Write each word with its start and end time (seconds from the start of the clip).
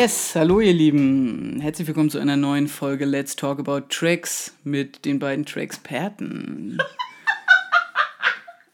Yes, 0.00 0.36
hallo 0.36 0.60
ihr 0.60 0.74
Lieben. 0.74 1.58
Herzlich 1.60 1.88
willkommen 1.88 2.08
zu 2.08 2.20
einer 2.20 2.36
neuen 2.36 2.68
Folge 2.68 3.04
Let's 3.04 3.34
Talk 3.34 3.58
About 3.58 3.88
Tracks 3.88 4.54
mit 4.62 5.04
den 5.04 5.18
beiden 5.18 5.44
Tracksperten. 5.44 6.78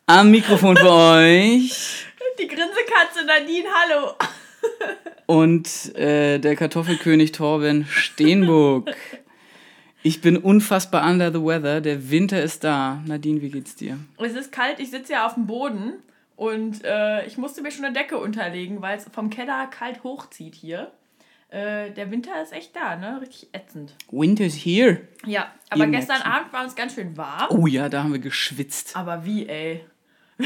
Am 0.05 0.31
Mikrofon 0.31 0.77
für 0.77 0.93
euch. 0.93 2.05
Die 2.39 2.47
Grinsekatze 2.47 3.25
Nadine, 3.27 3.65
hallo. 3.73 4.13
Und 5.25 5.97
äh, 5.97 6.39
der 6.41 6.57
Kartoffelkönig 6.57 7.33
Torben 7.33 7.87
Steenburg. 7.87 8.95
Ich 10.03 10.21
bin 10.21 10.37
unfassbar 10.37 11.11
under 11.11 11.33
the 11.33 11.43
weather. 11.43 11.81
Der 11.81 12.11
Winter 12.11 12.43
ist 12.43 12.65
da. 12.65 13.03
Nadine, 13.07 13.41
wie 13.41 13.49
geht's 13.49 13.75
dir? 13.75 13.97
Es 14.19 14.35
ist 14.35 14.53
kalt, 14.53 14.79
ich 14.79 14.91
sitze 14.91 15.15
ja 15.15 15.27
auf 15.27 15.37
dem 15.37 15.47
Boden 15.47 15.95
und 16.37 16.85
äh, 16.85 17.25
ich 17.25 17.39
musste 17.39 17.63
mir 17.63 17.71
schon 17.71 17.87
eine 17.87 17.95
Decke 17.95 18.19
unterlegen, 18.19 18.83
weil 18.83 18.99
es 18.99 19.07
vom 19.11 19.31
Keller 19.31 19.67
kalt 19.69 20.05
hochzieht 20.05 20.55
hier. 20.55 20.93
Äh, 21.55 21.93
der 21.93 22.11
Winter 22.11 22.43
ist 22.43 22.53
echt 22.53 22.75
da, 22.75 22.97
ne? 22.97 23.21
Richtig 23.21 23.49
ätzend. 23.53 23.95
Winter's 24.11 24.55
here. 24.55 25.03
Ja, 25.25 25.53
aber 25.71 25.85
Ihr 25.85 25.93
gestern. 25.93 26.21
Abend 26.23 26.53
war 26.53 26.67
es 26.67 26.75
ganz 26.75 26.95
schön 26.95 27.17
warm. 27.17 27.47
Oh 27.51 27.69
ja, 27.69 27.89
da 27.89 28.03
haben 28.03 28.11
wir 28.13 28.19
geschwitzt. 28.19 28.97
Aber 28.97 29.25
wie, 29.25 29.49
ey? 29.49 29.85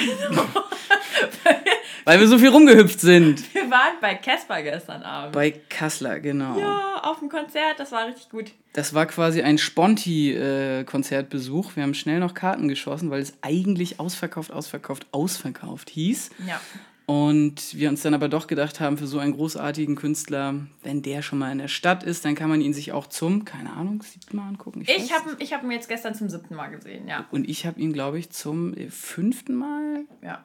Weil 2.04 2.20
wir 2.20 2.28
so 2.28 2.38
viel 2.38 2.50
rumgehüpft 2.50 3.00
sind. 3.00 3.42
Wir 3.58 3.70
waren 3.70 3.94
bei 4.02 4.16
Casper 4.16 4.60
gestern 4.62 5.02
Abend. 5.02 5.32
Bei 5.32 5.50
Kassler, 5.50 6.20
genau. 6.20 6.58
ja, 6.58 7.00
auf 7.02 7.20
dem 7.20 7.30
Konzert, 7.30 7.80
das 7.80 7.90
war 7.92 8.06
richtig 8.06 8.28
gut. 8.28 8.52
Das 8.74 8.92
war 8.92 9.06
quasi 9.06 9.40
ein 9.42 9.56
Sponti-Konzertbesuch. 9.56 11.74
wir 11.76 11.84
haben 11.84 11.94
schnell 11.94 12.20
noch 12.20 12.34
Karten 12.34 12.68
geschossen, 12.68 13.10
weil 13.10 13.22
es 13.22 13.32
eigentlich 13.40 13.98
ausverkauft, 13.98 14.52
ausverkauft, 14.52 15.06
ausverkauft 15.10 15.88
hieß. 15.90 16.28
Ja. 16.46 16.60
Und 17.08 17.74
wir 17.74 17.88
uns 17.88 18.02
dann 18.02 18.12
aber 18.12 18.28
doch 18.28 18.46
gedacht 18.48 18.80
haben, 18.80 18.98
für 18.98 19.06
so 19.06 19.18
einen 19.18 19.32
großartigen 19.32 19.96
Künstler, 19.96 20.56
wenn 20.82 21.00
der 21.00 21.22
schon 21.22 21.38
mal 21.38 21.50
in 21.50 21.56
der 21.56 21.68
Stadt 21.68 22.02
ist, 22.02 22.26
dann 22.26 22.34
kann 22.34 22.50
man 22.50 22.60
ihn 22.60 22.74
sich 22.74 22.92
auch 22.92 23.06
zum, 23.06 23.46
keine 23.46 23.72
Ahnung, 23.72 24.02
siebten 24.02 24.36
Mal 24.36 24.46
angucken. 24.46 24.82
Ich 24.82 24.88
weiß. 24.88 25.10
habe 25.12 25.36
ich 25.38 25.54
hab 25.54 25.62
ihn 25.64 25.70
jetzt 25.70 25.88
gestern 25.88 26.14
zum 26.14 26.28
siebten 26.28 26.54
Mal 26.54 26.66
gesehen, 26.68 27.08
ja. 27.08 27.24
Und 27.30 27.48
ich 27.48 27.64
habe 27.64 27.80
ihn, 27.80 27.94
glaube 27.94 28.18
ich, 28.18 28.28
zum 28.28 28.74
äh, 28.76 28.90
fünften 28.90 29.54
Mal. 29.54 30.04
ja. 30.22 30.44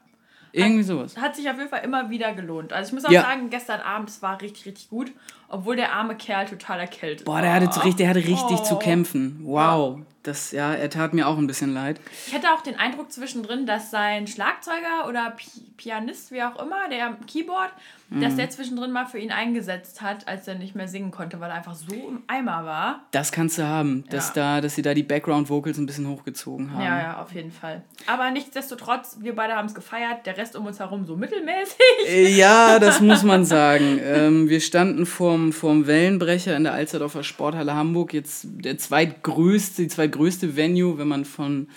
Irgendwie 0.56 0.84
sowas. 0.84 1.18
Hat 1.18 1.36
sich 1.36 1.50
auf 1.50 1.58
jeden 1.58 1.70
Fall 1.70 1.84
immer 1.84 2.12
wieder 2.12 2.32
gelohnt. 2.34 2.74
Also 2.74 2.90
ich 2.90 2.94
muss 2.94 3.06
auch 3.06 3.12
Ja. 3.12 3.24
sagen, 3.24 3.50
gestern 3.50 3.82
Abend, 3.82 4.08
es 4.10 4.22
war 4.22 4.40
richtig, 4.40 4.68
richtig 4.68 4.88
gut. 4.88 5.12
Obwohl 5.54 5.76
der 5.76 5.94
arme 5.94 6.16
Kerl 6.16 6.46
total 6.48 6.80
erkältet 6.80 7.26
Boah, 7.26 7.42
der 7.42 7.54
hatte, 7.54 7.70
zu- 7.70 7.80
richtig- 7.82 7.98
der 7.98 8.10
hatte 8.10 8.20
richtig 8.20 8.60
Oh. 8.60 8.64
zu 8.64 8.76
kämpfen. 8.78 9.40
Wow. 9.44 10.00
Das, 10.24 10.52
ja, 10.54 10.74
er 10.74 10.90
tat 10.90 11.14
mir 11.14 11.28
auch 11.28 11.38
ein 11.38 11.48
bisschen 11.48 11.74
leid. 11.74 12.00
Ich 12.28 12.34
hatte 12.34 12.48
auch 12.54 12.62
den 12.62 12.80
Eindruck 12.80 13.12
zwischendrin, 13.12 13.66
dass 13.66 13.92
sein 13.92 14.26
Schlagzeuger 14.26 15.08
oder 15.10 15.32
Pi 15.32 15.46
Pianist, 15.76 16.32
wie 16.32 16.42
auch 16.42 16.56
immer, 16.64 16.88
der 16.90 17.18
Keyboard, 17.28 17.72
Mhm. 18.10 18.22
dass 18.22 18.36
der 18.38 18.50
zwischendrin 18.50 18.92
mal 18.92 19.06
für 19.06 19.18
ihn 19.18 19.32
eingesetzt 19.34 20.02
hat, 20.02 20.26
als 20.30 20.48
er 20.48 20.56
nicht 20.56 20.76
mehr 20.76 20.88
singen 20.88 21.12
konnte, 21.12 21.42
weil 21.42 21.50
er 21.50 21.56
einfach 21.58 21.74
so 21.76 21.94
im 21.94 22.22
Eimer 22.28 22.64
war. 22.64 23.02
Das 23.12 23.34
kannst 23.34 23.58
du 23.58 23.64
haben, 23.68 24.06
dass, 24.10 24.30
Ja. 24.30 24.34
da, 24.36 24.62
dass 24.62 24.76
sie 24.76 24.82
da 24.82 24.94
die 24.94 25.04
Background-Vocals 25.04 25.78
ein 25.78 25.88
bisschen 25.88 26.08
hochgezogen 26.08 26.72
haben. 26.72 26.82
Ja, 26.84 27.00
ja, 27.02 27.22
auf 27.22 27.34
jeden 27.34 27.52
Fall. 27.52 27.82
Aber 28.08 28.32
nichtsdestotrotz, 28.32 29.18
wir 29.20 29.36
beide 29.36 29.56
haben 29.56 29.66
es 29.66 29.76
gefeiert, 29.76 30.26
der 30.26 30.38
Rest 30.38 30.56
um 30.56 30.66
uns 30.68 30.80
herum 30.80 31.06
so 31.06 31.18
mittelmäßig. 31.18 31.76
Äh, 32.08 32.30
Ja, 32.38 32.80
das 32.80 33.02
muss 33.02 33.24
man 33.24 33.44
sagen. 33.44 34.00
Ähm, 34.02 34.48
wir 34.48 34.62
standen 34.62 35.06
vorm, 35.06 35.43
vorm 35.52 35.88
Wellenbrecher 35.88 36.56
in 36.56 36.64
der 36.64 36.74
Alsterdorfer 36.74 37.24
Sporthalle 37.24 37.76
Hamburg. 37.76 38.14
Jetzt 38.14 38.46
der 38.50 38.78
zweitgrößte, 38.78 39.82
die 39.82 39.88
zweitgrößte 39.90 40.56
Venue, 40.56 40.98
wenn 40.98 41.08
man 41.08 41.26
von 41.26 41.68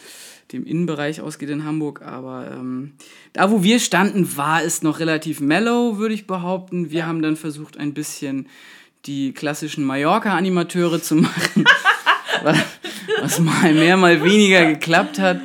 dem 0.53 0.65
Innenbereich 0.65 1.21
ausgeht 1.21 1.50
in 1.50 1.65
Hamburg. 1.65 2.03
Aber 2.03 2.50
ähm, 2.53 2.93
da, 3.32 3.50
wo 3.50 3.62
wir 3.62 3.81
standen, 3.81 4.37
war 4.37 4.62
es 4.62 4.82
noch 4.82 5.00
relativ 5.00 5.41
mellow, 5.41 5.99
würde 5.99 6.15
ich 6.15 6.26
behaupten. 6.26 6.91
Wir 6.91 7.06
haben 7.06 7.22
dann 7.22 7.37
versucht, 7.37 7.76
ein 7.78 7.94
bisschen 7.94 8.47
die 9.06 9.32
klassischen 9.32 9.84
Mallorca-Animateure 9.84 11.03
zu 11.03 11.16
machen. 11.16 11.65
was, 13.21 13.41
mal 13.41 13.72
mehr, 13.72 13.97
mal 13.97 14.22
weniger 14.22 14.66
geklappt 14.66 15.19
hat. 15.19 15.41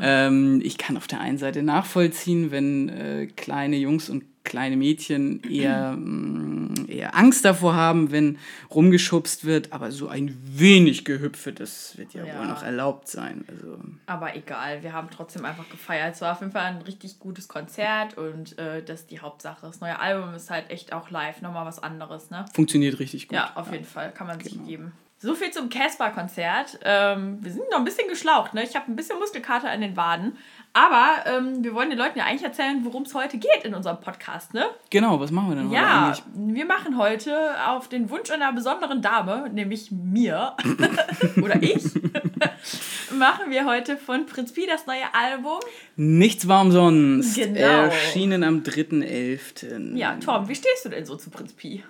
Ähm, 0.00 0.60
ich 0.64 0.78
kann 0.78 0.96
auf 0.96 1.06
der 1.06 1.20
einen 1.20 1.38
Seite 1.38 1.62
nachvollziehen, 1.62 2.50
wenn 2.50 2.88
äh, 2.88 3.26
kleine 3.36 3.76
Jungs 3.76 4.10
und 4.10 4.24
kleine 4.44 4.76
Mädchen 4.76 5.42
eher, 5.48 5.92
mm, 5.92 6.61
eher 6.92 7.16
Angst 7.16 7.44
davor 7.44 7.74
haben, 7.74 8.10
wenn 8.12 8.38
rumgeschubst 8.72 9.44
wird, 9.44 9.72
aber 9.72 9.90
so 9.90 10.08
ein 10.08 10.36
wenig 10.44 11.04
Gehüpfe, 11.04 11.52
das 11.52 11.96
wird 11.98 12.14
ja, 12.14 12.24
Ja. 12.24 12.38
wohl 12.38 12.46
noch 12.46 12.62
erlaubt 12.62 13.08
sein. 13.08 13.44
Also, 13.48 13.78
Aber 14.06 14.36
egal, 14.36 14.82
wir 14.82 14.92
haben 14.92 15.08
trotzdem 15.10 15.44
einfach 15.44 15.68
gefeiert. 15.68 16.14
Es 16.14 16.20
war 16.20 16.32
auf 16.32 16.40
jeden 16.40 16.52
Fall 16.52 16.64
ein 16.64 16.82
richtig 16.82 17.18
gutes 17.18 17.48
Konzert 17.48 18.16
und 18.16 18.58
äh, 18.58 18.82
das 18.82 19.00
ist 19.00 19.10
die 19.10 19.20
Hauptsache. 19.20 19.66
Das 19.66 19.80
neue 19.80 19.98
Album 19.98 20.34
ist 20.34 20.50
halt 20.50 20.70
echt 20.70 20.92
auch 20.92 21.10
live 21.10 21.42
nochmal 21.42 21.66
was 21.66 21.82
anderes, 21.82 22.30
ne? 22.30 22.44
funktioniert 22.52 22.98
richtig 22.98 23.28
gut. 23.28 23.36
Ja, 23.36 23.52
auf 23.54 23.72
jeden 23.72 23.84
Fall, 23.84 24.12
kann 24.12 24.26
man 24.26 24.40
sich 24.40 24.62
geben. 24.64 24.92
So 25.18 25.36
viel 25.36 25.52
zum 25.52 25.68
Casper-Konzert. 25.68 26.80
Ähm, 26.84 27.38
wir 27.42 27.52
sind 27.52 27.62
noch 27.70 27.78
ein 27.78 27.84
bisschen 27.84 28.08
geschlaucht, 28.08 28.54
ne? 28.54 28.64
Ich 28.64 28.74
habe 28.74 28.90
ein 28.90 28.96
bisschen 28.96 29.20
Muskelkater 29.20 29.70
an 29.70 29.80
den 29.80 29.96
Waden. 29.96 30.36
Aber 30.74 31.24
ähm, 31.26 31.62
wir 31.62 31.74
wollen 31.74 31.90
den 31.90 31.98
Leuten 31.98 32.18
ja 32.18 32.24
eigentlich 32.24 32.44
erzählen, 32.44 32.80
worum 32.82 33.02
es 33.02 33.14
heute 33.14 33.36
geht 33.36 33.64
in 33.64 33.74
unserem 33.74 34.00
Podcast, 34.00 34.54
ne? 34.54 34.64
Genau, 34.88 35.20
was 35.20 35.30
machen 35.30 35.50
wir 35.50 35.56
denn 35.56 35.66
heute 35.66 35.74
Ja, 35.76 36.06
eigentlich? 36.06 36.22
wir 36.54 36.64
machen 36.64 36.96
heute 36.96 37.36
auf 37.68 37.88
den 37.88 38.08
Wunsch 38.08 38.30
einer 38.30 38.50
besonderen 38.54 39.02
Dame, 39.02 39.50
nämlich 39.52 39.90
mir 39.90 40.56
oder 41.42 41.62
ich, 41.62 41.84
machen 43.18 43.50
wir 43.50 43.66
heute 43.66 43.98
von 43.98 44.24
Prinz 44.24 44.52
Pi 44.52 44.66
das 44.66 44.86
neue 44.86 45.14
Album. 45.14 45.60
Nichts 45.96 46.48
war 46.48 46.62
umsonst. 46.62 47.36
Genau. 47.36 47.58
Erschienen 47.58 48.42
am 48.42 48.62
3.11. 48.62 49.96
Ja, 49.96 50.16
Tom, 50.24 50.48
wie 50.48 50.54
stehst 50.54 50.86
du 50.86 50.88
denn 50.88 51.04
so 51.04 51.16
zu 51.16 51.28
Prinz 51.28 51.52
Pi? 51.52 51.84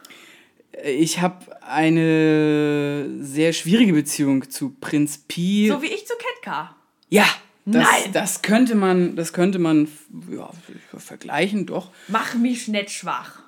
Ich 0.84 1.20
habe 1.20 1.36
eine 1.62 3.06
sehr 3.20 3.52
schwierige 3.52 3.92
Beziehung 3.92 4.50
zu 4.50 4.74
Prinz 4.80 5.18
Pi. 5.18 5.68
So 5.68 5.82
wie 5.82 5.86
ich 5.86 6.04
zu 6.06 6.14
Ketka. 6.16 6.74
Ja, 7.10 7.26
das, 7.64 7.84
Nein. 7.84 8.12
das 8.12 8.42
könnte 8.42 8.74
man, 8.74 9.14
das 9.14 9.32
könnte 9.32 9.58
man 9.58 9.88
ja, 10.30 10.50
vergleichen, 10.96 11.66
doch. 11.66 11.90
Mach 12.08 12.34
mich 12.34 12.68
nicht 12.68 12.90
schwach. 12.90 13.40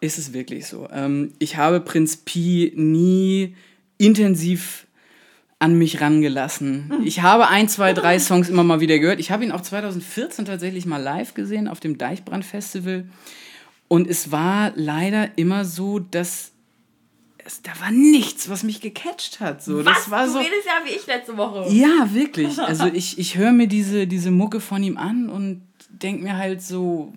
Ist 0.00 0.18
es 0.18 0.32
wirklich 0.32 0.66
so. 0.66 0.88
Ähm, 0.90 1.32
ich 1.38 1.56
habe 1.56 1.80
Prinz 1.80 2.16
Pi 2.18 2.72
nie 2.76 3.56
intensiv 3.98 4.86
an 5.58 5.76
mich 5.76 6.00
rangelassen. 6.00 6.92
Ich 7.04 7.22
habe 7.22 7.48
ein, 7.48 7.68
zwei, 7.68 7.92
drei 7.92 8.18
Songs 8.20 8.48
immer 8.48 8.62
mal 8.62 8.80
wieder 8.80 8.98
gehört. 9.00 9.18
Ich 9.18 9.32
habe 9.32 9.44
ihn 9.44 9.50
auch 9.50 9.60
2014 9.60 10.44
tatsächlich 10.44 10.86
mal 10.86 11.02
live 11.02 11.34
gesehen 11.34 11.66
auf 11.66 11.80
dem 11.80 11.98
Deichbrand 11.98 12.44
Festival. 12.44 13.06
Und 13.88 14.06
es 14.06 14.30
war 14.30 14.72
leider 14.76 15.36
immer 15.36 15.64
so, 15.64 15.98
dass 15.98 16.52
es, 17.48 17.62
da 17.62 17.72
war 17.80 17.90
nichts, 17.90 18.48
was 18.48 18.62
mich 18.62 18.80
gecatcht 18.80 19.40
hat. 19.40 19.62
So, 19.62 19.78
Was? 19.84 19.84
das 19.84 20.10
war 20.10 20.26
du 20.26 20.32
so. 20.32 20.38
redest 20.38 20.66
ja 20.66 20.80
wie 20.84 20.94
ich 20.94 21.06
letzte 21.06 21.36
Woche. 21.36 21.66
Ja, 21.72 22.08
wirklich. 22.12 22.58
Also 22.68 22.86
ich, 22.86 23.18
ich 23.18 23.38
höre 23.38 23.52
mir 23.52 23.66
diese, 23.66 24.06
diese 24.06 24.30
Mucke 24.30 24.60
von 24.60 24.82
ihm 24.82 24.98
an 24.98 25.30
und 25.30 25.62
denke 25.88 26.22
mir 26.22 26.36
halt 26.36 26.60
so, 26.60 27.12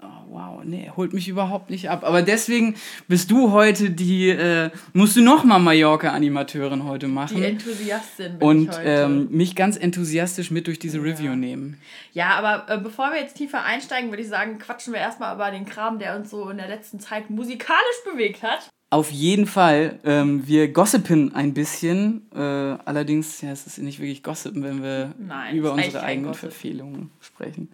oh, 0.00 0.06
wow, 0.28 0.60
nee, 0.64 0.90
holt 0.96 1.12
mich 1.12 1.26
überhaupt 1.28 1.70
nicht 1.70 1.90
ab. 1.90 2.04
Aber 2.04 2.22
deswegen 2.22 2.76
bist 3.08 3.30
du 3.32 3.50
heute 3.50 3.90
die, 3.90 4.28
äh, 4.28 4.70
musst 4.92 5.16
du 5.16 5.22
nochmal 5.22 5.58
Mallorca-Animateurin 5.58 6.84
heute 6.84 7.06
Die 7.06 7.12
machen. 7.12 7.42
Enthusiastin 7.42 8.38
bin 8.38 8.48
Und 8.48 8.62
ich 8.70 8.78
heute. 8.78 8.82
ähm, 8.84 9.28
mich 9.30 9.56
ganz 9.56 9.76
enthusiastisch 9.76 10.50
mit 10.52 10.68
durch 10.68 10.78
diese 10.78 11.02
Review 11.02 11.34
nehmen. 11.34 11.80
Ja, 12.12 12.30
aber 12.38 12.72
äh, 12.72 12.78
bevor 12.78 13.10
wir 13.10 13.20
jetzt 13.20 13.36
tiefer 13.36 13.64
einsteigen, 13.64 14.10
würde 14.10 14.22
ich 14.22 14.28
sagen, 14.28 14.58
quatschen 14.58 14.92
wir 14.92 15.00
erstmal 15.00 15.34
über 15.34 15.50
den 15.50 15.64
Kram, 15.66 15.98
der 15.98 16.14
uns 16.16 16.30
so 16.30 16.48
in 16.48 16.58
der 16.58 16.68
letzten 16.68 17.00
Zeit 17.00 17.28
musikalisch 17.28 18.04
bewegt 18.10 18.42
hat. 18.44 18.68
Auf 18.88 19.10
jeden 19.10 19.46
Fall, 19.46 19.98
ähm, 20.04 20.46
wir 20.46 20.72
gossipen 20.72 21.34
ein 21.34 21.54
bisschen. 21.54 22.22
Äh, 22.34 22.38
allerdings, 22.38 23.40
ja, 23.40 23.50
es 23.50 23.66
ist 23.66 23.78
nicht 23.78 23.98
wirklich 23.98 24.22
gossipen, 24.22 24.62
wenn 24.62 24.82
wir 24.82 25.12
Nein, 25.18 25.56
über 25.56 25.72
unsere 25.72 26.02
eigenen 26.02 26.28
Gossip. 26.28 26.50
Verfehlungen 26.52 27.10
sprechen. 27.20 27.68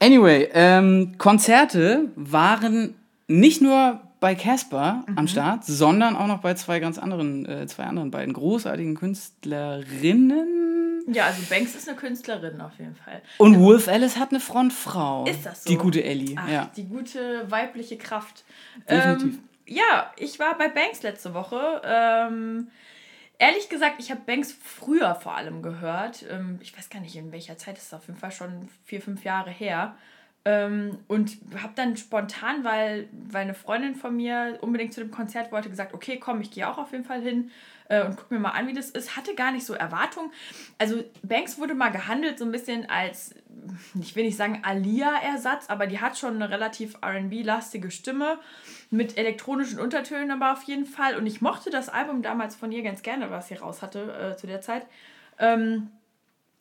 Anyway, 0.00 0.48
ähm, 0.54 1.16
Konzerte 1.18 2.08
waren 2.16 2.94
nicht 3.26 3.60
nur 3.60 4.00
bei 4.20 4.34
Casper 4.34 5.04
Mhm. 5.06 5.18
am 5.18 5.28
Start, 5.28 5.64
sondern 5.66 6.16
auch 6.16 6.26
noch 6.26 6.40
bei 6.40 6.54
zwei 6.54 6.80
ganz 6.80 6.98
anderen, 6.98 7.44
äh, 7.46 7.66
zwei 7.66 7.84
anderen 7.84 8.10
beiden 8.10 8.32
großartigen 8.32 8.94
Künstlerinnen. 8.94 11.04
Ja, 11.12 11.26
also 11.26 11.40
Banks 11.48 11.74
ist 11.74 11.88
eine 11.88 11.96
Künstlerin 11.96 12.60
auf 12.60 12.72
jeden 12.78 12.94
Fall. 12.94 13.22
Und 13.38 13.58
Wolf 13.60 13.88
Alice 13.88 14.18
hat 14.18 14.30
eine 14.30 14.40
Frontfrau. 14.40 15.24
Ist 15.26 15.44
das 15.46 15.64
so? 15.64 15.70
Die 15.70 15.76
gute 15.76 16.02
Ellie, 16.04 16.36
Ach, 16.38 16.48
ja. 16.50 16.70
die 16.76 16.84
gute 16.84 17.50
weibliche 17.50 17.96
Kraft. 17.96 18.44
Definitiv. 18.90 19.34
Ähm, 19.34 19.38
ja, 19.68 20.12
ich 20.16 20.38
war 20.38 20.56
bei 20.56 20.68
Banks 20.68 21.02
letzte 21.02 21.34
Woche. 21.34 21.82
Ähm, 21.84 22.68
ehrlich 23.38 23.68
gesagt, 23.68 23.96
ich 23.98 24.10
habe 24.10 24.22
Banks 24.26 24.52
früher 24.52 25.14
vor 25.14 25.36
allem 25.36 25.62
gehört. 25.62 26.24
Ähm, 26.30 26.58
ich 26.62 26.76
weiß 26.76 26.90
gar 26.90 27.00
nicht, 27.00 27.16
in 27.16 27.32
welcher 27.32 27.56
Zeit, 27.58 27.76
das 27.76 27.84
ist 27.84 27.94
auf 27.94 28.06
jeden 28.06 28.18
Fall 28.18 28.32
schon 28.32 28.68
vier, 28.84 29.00
fünf 29.00 29.24
Jahre 29.24 29.50
her. 29.50 29.96
Ähm, 30.44 30.98
und 31.08 31.36
habe 31.60 31.72
dann 31.76 31.96
spontan, 31.96 32.64
weil, 32.64 33.08
weil 33.12 33.42
eine 33.42 33.54
Freundin 33.54 33.94
von 33.94 34.16
mir 34.16 34.58
unbedingt 34.62 34.94
zu 34.94 35.00
dem 35.00 35.10
Konzert 35.10 35.52
wollte, 35.52 35.68
gesagt, 35.68 35.94
okay, 35.94 36.18
komm, 36.18 36.40
ich 36.40 36.50
gehe 36.50 36.68
auch 36.68 36.78
auf 36.78 36.92
jeden 36.92 37.04
Fall 37.04 37.20
hin 37.20 37.50
äh, 37.88 38.04
und 38.04 38.16
guck 38.16 38.30
mir 38.30 38.38
mal 38.38 38.50
an, 38.50 38.66
wie 38.68 38.72
das 38.72 38.90
ist. 38.90 39.16
Hatte 39.16 39.34
gar 39.34 39.52
nicht 39.52 39.66
so 39.66 39.74
Erwartungen. 39.74 40.30
Also 40.78 41.02
Banks 41.22 41.58
wurde 41.58 41.74
mal 41.74 41.90
gehandelt 41.90 42.38
so 42.38 42.44
ein 42.44 42.52
bisschen 42.52 42.88
als 42.88 43.34
ich 44.00 44.14
will 44.16 44.24
nicht 44.24 44.36
sagen 44.36 44.60
Alia-Ersatz, 44.62 45.68
aber 45.68 45.86
die 45.86 46.00
hat 46.00 46.16
schon 46.16 46.36
eine 46.36 46.50
relativ 46.50 46.96
RB-lastige 47.02 47.90
Stimme 47.90 48.38
mit 48.90 49.18
elektronischen 49.18 49.78
Untertönen 49.78 50.30
aber 50.30 50.52
auf 50.52 50.62
jeden 50.64 50.86
Fall. 50.86 51.16
Und 51.16 51.26
ich 51.26 51.40
mochte 51.40 51.70
das 51.70 51.88
Album 51.88 52.22
damals 52.22 52.54
von 52.54 52.72
ihr 52.72 52.82
ganz 52.82 53.02
gerne, 53.02 53.30
was 53.30 53.48
sie 53.48 53.54
raus 53.54 53.82
hatte 53.82 54.32
äh, 54.34 54.36
zu 54.36 54.46
der 54.46 54.60
Zeit. 54.60 54.86
Ähm, 55.38 55.90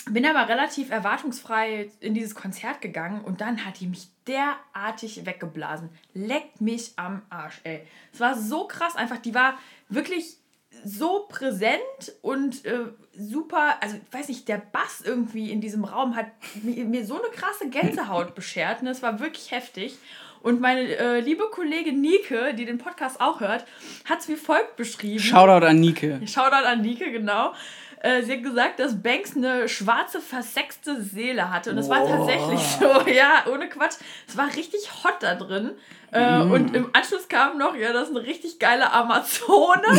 bin 0.09 0.25
aber 0.25 0.47
relativ 0.47 0.89
erwartungsfrei 0.89 1.89
in 1.99 2.13
dieses 2.13 2.33
Konzert 2.33 2.81
gegangen 2.81 3.21
und 3.21 3.41
dann 3.41 3.65
hat 3.65 3.79
die 3.79 3.87
mich 3.87 4.07
derartig 4.25 5.25
weggeblasen. 5.25 5.89
Leckt 6.13 6.61
mich 6.61 6.93
am 6.95 7.23
Arsch, 7.29 7.59
ey. 7.63 7.85
Es 8.13 8.19
war 8.19 8.35
so 8.35 8.67
krass 8.67 8.95
einfach. 8.95 9.17
Die 9.17 9.35
war 9.35 9.57
wirklich 9.89 10.37
so 10.85 11.25
präsent 11.29 11.79
und 12.21 12.65
äh, 12.65 12.85
super, 13.17 13.75
also 13.81 13.95
ich 13.95 14.13
weiß 14.13 14.27
nicht, 14.29 14.47
der 14.47 14.57
Bass 14.57 15.01
irgendwie 15.03 15.51
in 15.51 15.61
diesem 15.61 15.83
Raum 15.83 16.15
hat 16.15 16.27
mir, 16.61 16.85
mir 16.85 17.05
so 17.05 17.15
eine 17.15 17.31
krasse 17.33 17.69
Gänsehaut 17.69 18.35
beschert. 18.35 18.81
Und 18.81 18.87
es 18.87 19.01
war 19.01 19.19
wirklich 19.19 19.51
heftig. 19.51 19.97
Und 20.41 20.61
meine 20.61 20.81
äh, 20.81 21.19
liebe 21.19 21.45
Kollegin 21.51 21.99
Nike, 21.99 22.53
die 22.55 22.65
den 22.65 22.77
Podcast 22.77 23.19
auch 23.19 23.39
hört, 23.39 23.65
hat 24.05 24.19
es 24.19 24.29
wie 24.29 24.35
folgt 24.35 24.75
beschrieben. 24.77 25.19
Shoutout 25.19 25.65
an 25.65 25.79
Nike. 25.79 26.19
Shoutout 26.27 26.65
an 26.65 26.81
Nike, 26.81 27.11
genau. 27.11 27.53
Äh, 28.07 28.23
sie 28.23 28.33
hat 28.33 28.43
gesagt, 28.43 28.79
dass 28.79 29.01
Banks 29.01 29.35
eine 29.35 29.67
schwarze, 29.67 30.21
versexte 30.21 31.01
Seele 31.01 31.51
hatte. 31.51 31.71
Und 31.71 31.75
das 31.75 31.89
war 31.89 32.07
tatsächlich 32.07 32.61
so, 32.79 33.09
ja, 33.09 33.43
ohne 33.51 33.67
Quatsch. 33.67 33.95
Es 34.27 34.37
war 34.37 34.47
richtig 34.55 34.89
hot 35.03 35.15
da 35.19 35.35
drin. 35.35 35.71
Äh, 36.13 36.39
mm. 36.39 36.51
Und 36.51 36.75
im 36.75 36.89
Anschluss 36.93 37.27
kam 37.27 37.57
noch, 37.57 37.75
ja, 37.75 37.91
das 37.91 38.09
ist 38.09 38.15
eine 38.15 38.25
richtig 38.25 38.59
geile 38.59 38.93
Amazone. 38.93 39.83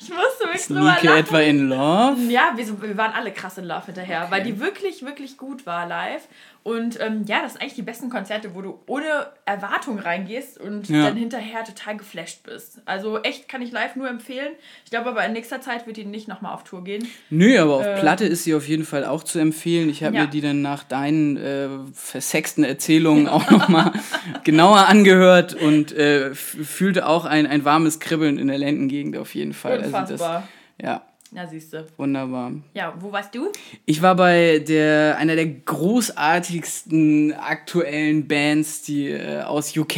ich 0.00 0.10
musste 0.10 0.48
mich 0.52 0.66
drüber 0.66 0.80
Nike 0.92 1.06
lachen. 1.06 1.18
etwa 1.18 1.40
in 1.40 1.68
Love? 1.70 2.20
Ja, 2.28 2.52
wir, 2.54 2.82
wir 2.82 2.96
waren 2.98 3.12
alle 3.12 3.32
krass 3.32 3.56
in 3.56 3.64
Love 3.64 3.86
hinterher, 3.86 4.24
okay. 4.24 4.30
weil 4.32 4.42
die 4.42 4.60
wirklich, 4.60 5.02
wirklich 5.02 5.38
gut 5.38 5.64
war 5.64 5.86
live. 5.86 6.28
Und 6.66 6.98
ähm, 7.00 7.22
ja, 7.28 7.42
das 7.42 7.52
sind 7.52 7.62
eigentlich 7.62 7.74
die 7.74 7.82
besten 7.82 8.10
Konzerte, 8.10 8.56
wo 8.56 8.60
du 8.60 8.80
ohne 8.88 9.04
Erwartung 9.44 10.00
reingehst 10.00 10.58
und 10.58 10.88
ja. 10.88 11.04
dann 11.04 11.16
hinterher 11.16 11.62
total 11.62 11.96
geflasht 11.96 12.42
bist. 12.42 12.80
Also 12.86 13.22
echt 13.22 13.48
kann 13.48 13.62
ich 13.62 13.70
live 13.70 13.94
nur 13.94 14.08
empfehlen. 14.08 14.48
Ich 14.84 14.90
glaube 14.90 15.10
aber 15.10 15.24
in 15.24 15.32
nächster 15.32 15.60
Zeit 15.60 15.86
wird 15.86 15.96
die 15.96 16.04
nicht 16.04 16.26
nochmal 16.26 16.52
auf 16.52 16.64
Tour 16.64 16.82
gehen. 16.82 17.06
Nö, 17.30 17.56
aber 17.60 17.76
auf 17.76 17.86
äh, 17.86 18.00
Platte 18.00 18.24
ist 18.24 18.42
sie 18.42 18.52
auf 18.52 18.66
jeden 18.66 18.84
Fall 18.84 19.04
auch 19.04 19.22
zu 19.22 19.38
empfehlen. 19.38 19.88
Ich 19.88 20.02
habe 20.02 20.16
ja. 20.16 20.22
mir 20.22 20.26
die 20.26 20.40
dann 20.40 20.60
nach 20.60 20.82
deinen 20.82 21.36
äh, 21.36 21.68
versexten 21.92 22.64
Erzählungen 22.64 23.28
auch 23.28 23.48
nochmal 23.48 23.92
genauer 24.42 24.88
angehört 24.88 25.54
und 25.54 25.92
äh, 25.92 26.34
fühlte 26.34 27.06
auch 27.06 27.26
ein, 27.26 27.46
ein 27.46 27.64
warmes 27.64 28.00
Kribbeln 28.00 28.38
in 28.40 28.48
der 28.48 28.58
Lendengegend 28.58 29.16
auf 29.18 29.36
jeden 29.36 29.52
Fall. 29.52 29.84
Unfassbar. 29.84 30.00
Also 30.08 30.16
das, 30.16 30.42
ja, 30.82 31.02
na, 31.36 31.46
siehst 31.46 31.74
du. 31.74 31.86
Wunderbar. 31.98 32.50
Ja, 32.72 32.94
wo 32.98 33.12
warst 33.12 33.34
du? 33.34 33.52
Ich 33.84 34.00
war 34.00 34.16
bei 34.16 34.58
der, 34.58 35.18
einer 35.18 35.36
der 35.36 35.46
großartigsten 35.46 37.34
aktuellen 37.34 38.26
Bands, 38.26 38.80
die 38.80 39.10
äh, 39.10 39.42
aus 39.42 39.76
UK 39.76 39.92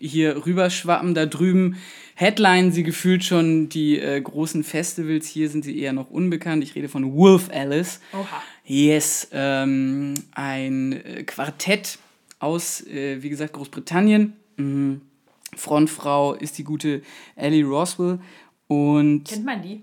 hier 0.00 0.46
rüberschwappen. 0.46 1.14
Da 1.14 1.26
drüben 1.26 1.76
Headline 2.14 2.72
sie 2.72 2.84
gefühlt 2.84 3.22
schon 3.22 3.68
die 3.68 3.98
äh, 3.98 4.18
großen 4.18 4.64
Festivals. 4.64 5.26
Hier 5.26 5.50
sind 5.50 5.66
sie 5.66 5.78
eher 5.78 5.92
noch 5.92 6.08
unbekannt. 6.10 6.64
Ich 6.64 6.74
rede 6.74 6.88
von 6.88 7.14
Wolf 7.14 7.50
Alice. 7.52 8.00
Oha. 8.14 8.42
Yes, 8.64 9.28
ähm, 9.32 10.14
ein 10.32 10.92
äh, 11.04 11.22
Quartett 11.24 11.98
aus, 12.38 12.80
äh, 12.86 13.22
wie 13.22 13.28
gesagt, 13.28 13.52
Großbritannien. 13.52 14.32
Mhm. 14.56 15.02
Frontfrau 15.54 16.32
ist 16.32 16.56
die 16.56 16.64
gute 16.64 17.02
Ellie 17.36 17.66
Roswell. 17.66 18.20
Und 18.68 19.24
Kennt 19.24 19.44
man 19.44 19.60
die? 19.60 19.82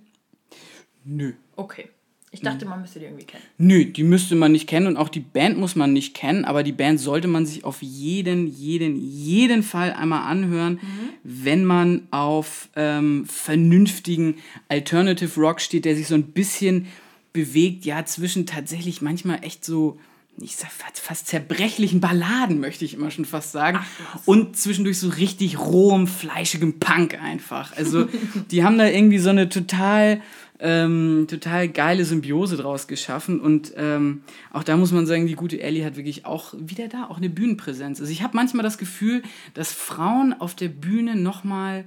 Nö. 1.05 1.33
Okay. 1.55 1.89
Ich 2.35 2.41
dachte, 2.41 2.65
man 2.65 2.81
müsste 2.81 2.99
die 2.99 3.05
irgendwie 3.05 3.23
kennen. 3.23 3.43
Nö, 3.57 3.85
die 3.85 4.03
müsste 4.03 4.35
man 4.35 4.51
nicht 4.51 4.67
kennen 4.67 4.87
und 4.87 4.97
auch 4.97 5.07
die 5.07 5.21
Band 5.21 5.57
muss 5.57 5.77
man 5.77 5.93
nicht 5.93 6.13
kennen, 6.13 6.43
aber 6.43 6.63
die 6.63 6.73
Band 6.73 6.99
sollte 6.99 7.29
man 7.29 7.45
sich 7.45 7.63
auf 7.63 7.81
jeden, 7.81 8.47
jeden, 8.47 8.97
jeden 8.97 9.63
Fall 9.63 9.93
einmal 9.93 10.29
anhören, 10.29 10.73
mhm. 10.73 11.09
wenn 11.23 11.63
man 11.63 12.07
auf 12.11 12.67
ähm, 12.75 13.25
vernünftigen 13.25 14.35
Alternative 14.67 15.39
Rock 15.39 15.61
steht, 15.61 15.85
der 15.85 15.95
sich 15.95 16.07
so 16.07 16.15
ein 16.15 16.23
bisschen 16.23 16.87
bewegt, 17.31 17.85
ja, 17.85 18.03
zwischen 18.05 18.45
tatsächlich 18.45 19.01
manchmal 19.01 19.39
echt 19.41 19.63
so, 19.63 19.97
ich 20.37 20.57
sag 20.57 20.71
fast, 20.71 20.99
fast 20.99 21.27
zerbrechlichen 21.27 22.01
Balladen, 22.01 22.59
möchte 22.59 22.83
ich 22.83 22.95
immer 22.95 23.11
schon 23.11 23.23
fast 23.23 23.53
sagen. 23.53 23.79
Ach, 23.81 24.19
und 24.25 24.57
zwischendurch 24.57 24.99
so 24.99 25.07
richtig 25.07 25.57
rohem, 25.57 26.07
fleischigem 26.07 26.79
Punk 26.79 27.21
einfach. 27.21 27.77
Also, 27.77 28.09
die 28.51 28.65
haben 28.65 28.77
da 28.77 28.87
irgendwie 28.87 29.19
so 29.19 29.29
eine 29.29 29.47
total 29.47 30.21
ähm, 30.59 31.27
total 31.29 31.67
geile 31.69 32.05
Symbiose 32.05 32.57
draus 32.57 32.87
geschaffen. 32.87 33.39
Und 33.39 33.73
ähm, 33.75 34.23
auch 34.51 34.63
da 34.63 34.77
muss 34.77 34.91
man 34.91 35.05
sagen, 35.05 35.27
die 35.27 35.35
gute 35.35 35.61
Ellie 35.61 35.85
hat 35.85 35.95
wirklich 35.95 36.25
auch 36.25 36.53
wieder 36.57 36.87
da 36.87 37.05
auch 37.05 37.17
eine 37.17 37.29
Bühnenpräsenz. 37.29 37.99
Also 37.99 38.11
ich 38.11 38.23
habe 38.23 38.35
manchmal 38.35 38.63
das 38.63 38.77
Gefühl, 38.77 39.23
dass 39.53 39.71
Frauen 39.71 40.33
auf 40.33 40.55
der 40.55 40.69
Bühne 40.69 41.15
nochmal 41.15 41.85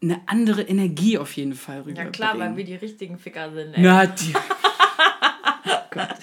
eine 0.00 0.20
andere 0.26 0.62
Energie 0.62 1.18
auf 1.18 1.32
jeden 1.32 1.54
Fall 1.54 1.78
rüberbringen. 1.78 2.06
Ja 2.06 2.10
klar, 2.10 2.38
weil 2.38 2.56
wir 2.56 2.64
die 2.64 2.76
richtigen 2.76 3.18
Ficker 3.18 3.52
sind. 3.52 3.74
Ey. 3.74 3.82
Na, 3.82 4.06
die. 4.06 4.32
oh 5.66 5.70
Gott 5.90 6.18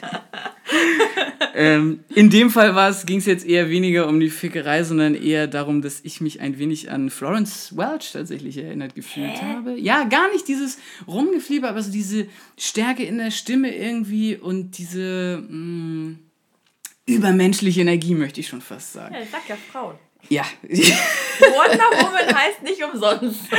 ähm, 1.56 2.00
in 2.14 2.30
dem 2.30 2.50
Fall 2.50 2.74
ging 3.06 3.20
es 3.20 3.26
jetzt 3.26 3.46
eher 3.46 3.70
weniger 3.70 4.08
um 4.08 4.20
die 4.20 4.30
Fickerei, 4.30 4.84
sondern 4.84 5.16
eher 5.16 5.48
darum, 5.48 5.82
dass 5.82 6.02
ich 6.04 6.22
mich 6.22 6.42
ein 6.42 6.58
wenig 6.58 6.92
an 6.92 7.10
Florence 7.10 7.76
Welch 7.76 8.12
tatsächlich 8.12 8.58
erinnert 8.58 8.96
gefühlt 8.96 9.42
Hä? 9.42 9.46
habe. 9.46 9.80
Ja, 9.80 10.04
gar 10.06 10.32
nicht 10.32 10.48
dieses 10.48 10.78
Rumgeflieber, 11.08 11.70
aber 11.70 11.82
so 11.82 11.92
diese 11.92 12.28
Stärke 12.58 13.04
in 13.04 13.18
der 13.18 13.32
Stimme 13.32 13.76
irgendwie 13.76 14.36
und 14.36 14.78
diese 14.78 15.44
mh, 15.48 15.56
mm, 15.56 16.20
übermenschliche 17.06 17.82
Energie, 17.82 18.16
möchte 18.16 18.40
ich 18.40 18.48
schon 18.48 18.62
fast 18.62 18.94
sagen. 18.94 19.14
Ja, 19.14 19.22
ich 19.22 19.30
sag 19.30 19.48
ja 19.48 19.56
Frauen. 19.56 19.96
Ja. 20.30 20.44
Wonder 20.64 22.06
Woman 22.06 22.36
heißt 22.36 22.64
nicht 22.64 22.84
umsonst 22.84 23.50
so. 23.50 23.58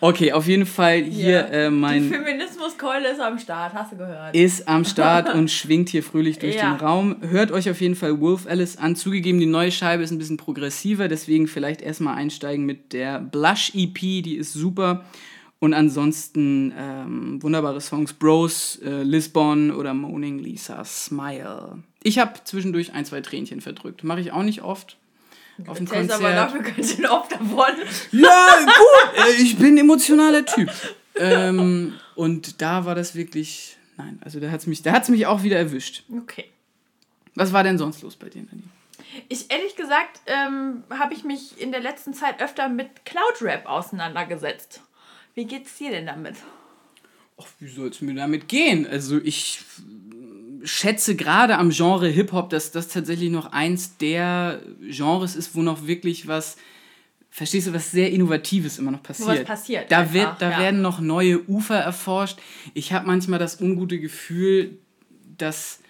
Okay, 0.00 0.32
auf 0.32 0.48
jeden 0.48 0.66
Fall 0.66 1.02
hier 1.02 1.30
ja. 1.30 1.66
äh, 1.66 1.70
mein. 1.70 2.02
Die 2.02 2.08
Feminismuskeule 2.08 3.12
ist 3.12 3.20
am 3.20 3.38
Start, 3.38 3.72
hast 3.72 3.92
du 3.92 3.96
gehört? 3.96 4.34
Ist 4.34 4.66
am 4.66 4.84
Start 4.84 5.28
und 5.34 5.50
schwingt 5.50 5.90
hier 5.90 6.02
fröhlich 6.02 6.38
durch 6.38 6.56
ja. 6.56 6.72
den 6.72 6.80
Raum. 6.80 7.16
Hört 7.20 7.52
euch 7.52 7.70
auf 7.70 7.80
jeden 7.80 7.94
Fall 7.94 8.20
Wolf 8.20 8.46
Alice 8.48 8.76
an. 8.76 8.96
Zugegeben, 8.96 9.38
die 9.38 9.46
neue 9.46 9.70
Scheibe 9.70 10.02
ist 10.02 10.10
ein 10.10 10.18
bisschen 10.18 10.38
progressiver, 10.38 11.06
deswegen 11.08 11.46
vielleicht 11.46 11.82
erstmal 11.82 12.16
einsteigen 12.16 12.66
mit 12.66 12.92
der 12.92 13.20
Blush 13.20 13.72
EP, 13.74 13.98
die 13.98 14.36
ist 14.36 14.52
super. 14.52 15.04
Und 15.60 15.74
ansonsten 15.74 16.74
ähm, 16.76 17.40
wunderbare 17.40 17.80
Songs, 17.80 18.12
Bros, 18.12 18.80
äh, 18.84 19.04
Lisbon 19.04 19.70
oder 19.70 19.94
Moaning 19.94 20.40
Lisa, 20.40 20.84
Smile. 20.84 21.78
Ich 22.02 22.18
habe 22.18 22.32
zwischendurch 22.44 22.92
ein, 22.92 23.04
zwei 23.04 23.20
Tränchen 23.20 23.60
verdrückt. 23.60 24.04
Mache 24.04 24.20
ich 24.20 24.32
auch 24.32 24.42
nicht 24.42 24.62
oft. 24.62 24.96
Auf 25.66 25.76
dem 25.76 25.86
Konzert. 25.86 26.18
aber 26.18 26.32
dafür 26.32 26.62
ganz 26.62 26.96
schön 26.96 27.06
oft 27.06 27.32
davon. 27.32 27.72
Ja, 28.10 28.58
gut. 28.64 29.18
Äh, 29.18 29.42
ich 29.42 29.56
bin 29.58 29.74
ein 29.74 29.78
emotionaler 29.78 30.44
Typ. 30.44 30.70
ähm, 31.16 31.94
und 32.14 32.60
da 32.62 32.84
war 32.84 32.94
das 32.94 33.14
wirklich. 33.14 33.76
Nein, 33.96 34.18
also 34.24 34.40
da 34.40 34.50
hat 34.50 34.60
es 34.60 34.66
mich, 34.66 34.82
mich 35.08 35.26
auch 35.26 35.42
wieder 35.42 35.58
erwischt. 35.58 36.04
Okay. 36.10 36.46
Was 37.34 37.52
war 37.52 37.62
denn 37.62 37.78
sonst 37.78 38.02
los 38.02 38.16
bei 38.16 38.28
dir, 38.28 38.42
Nadine? 38.42 38.62
Ich 39.28 39.50
ehrlich 39.50 39.76
gesagt 39.76 40.20
ähm, 40.26 40.84
habe 40.90 41.12
ich 41.12 41.24
mich 41.24 41.60
in 41.60 41.70
der 41.70 41.80
letzten 41.80 42.14
Zeit 42.14 42.40
öfter 42.42 42.68
mit 42.68 43.04
Cloud 43.04 43.42
Rap 43.42 43.66
auseinandergesetzt. 43.66 44.80
Wie 45.34 45.44
geht's 45.44 45.76
dir 45.76 45.90
denn 45.90 46.06
damit? 46.06 46.36
Ach, 47.38 47.46
wie 47.58 47.68
soll 47.68 47.88
es 47.88 48.00
mir 48.00 48.14
damit 48.14 48.48
gehen? 48.48 48.86
Also 48.86 49.18
ich 49.18 49.60
schätze 50.64 51.16
gerade 51.16 51.58
am 51.58 51.70
Genre 51.70 52.08
Hip-Hop, 52.08 52.50
dass 52.50 52.72
das 52.72 52.88
tatsächlich 52.88 53.30
noch 53.30 53.52
eins 53.52 53.96
der 53.98 54.60
Genres 54.80 55.36
ist, 55.36 55.54
wo 55.54 55.62
noch 55.62 55.86
wirklich 55.86 56.28
was, 56.28 56.56
verstehst 57.30 57.66
du, 57.66 57.72
was 57.72 57.90
sehr 57.90 58.10
Innovatives 58.10 58.78
immer 58.78 58.90
noch 58.90 59.02
passiert. 59.02 59.28
was 59.28 59.44
passiert. 59.44 59.90
Da, 59.90 60.00
einfach, 60.00 60.14
wird, 60.14 60.30
da 60.40 60.50
ja. 60.50 60.58
werden 60.58 60.82
noch 60.82 61.00
neue 61.00 61.48
Ufer 61.48 61.76
erforscht. 61.76 62.38
Ich 62.74 62.92
habe 62.92 63.06
manchmal 63.06 63.38
das 63.38 63.60
ungute 63.60 63.98
Gefühl, 63.98 64.78
dass 65.38 65.80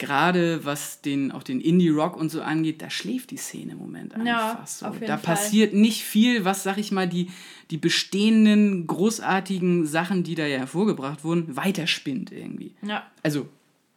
gerade 0.00 0.64
was 0.64 1.02
den, 1.02 1.30
auch 1.30 1.44
den 1.44 1.60
Indie-Rock 1.60 2.16
und 2.16 2.30
so 2.30 2.42
angeht, 2.42 2.82
da 2.82 2.90
schläft 2.90 3.30
die 3.30 3.36
Szene 3.36 3.72
im 3.72 3.78
Moment 3.78 4.14
einfach 4.14 4.26
ja, 4.26 4.64
so. 4.66 4.86
da 4.86 5.18
Fall. 5.18 5.18
passiert 5.18 5.74
nicht 5.74 6.02
viel, 6.02 6.44
was, 6.44 6.64
sag 6.64 6.78
ich 6.78 6.90
mal, 6.90 7.06
die, 7.06 7.30
die 7.70 7.76
bestehenden 7.76 8.86
großartigen 8.86 9.86
Sachen, 9.86 10.24
die 10.24 10.34
da 10.34 10.46
ja 10.46 10.58
hervorgebracht 10.58 11.22
wurden, 11.22 11.54
weiterspinnt 11.54 12.32
irgendwie. 12.32 12.74
Ja. 12.82 13.04
Also, 13.22 13.46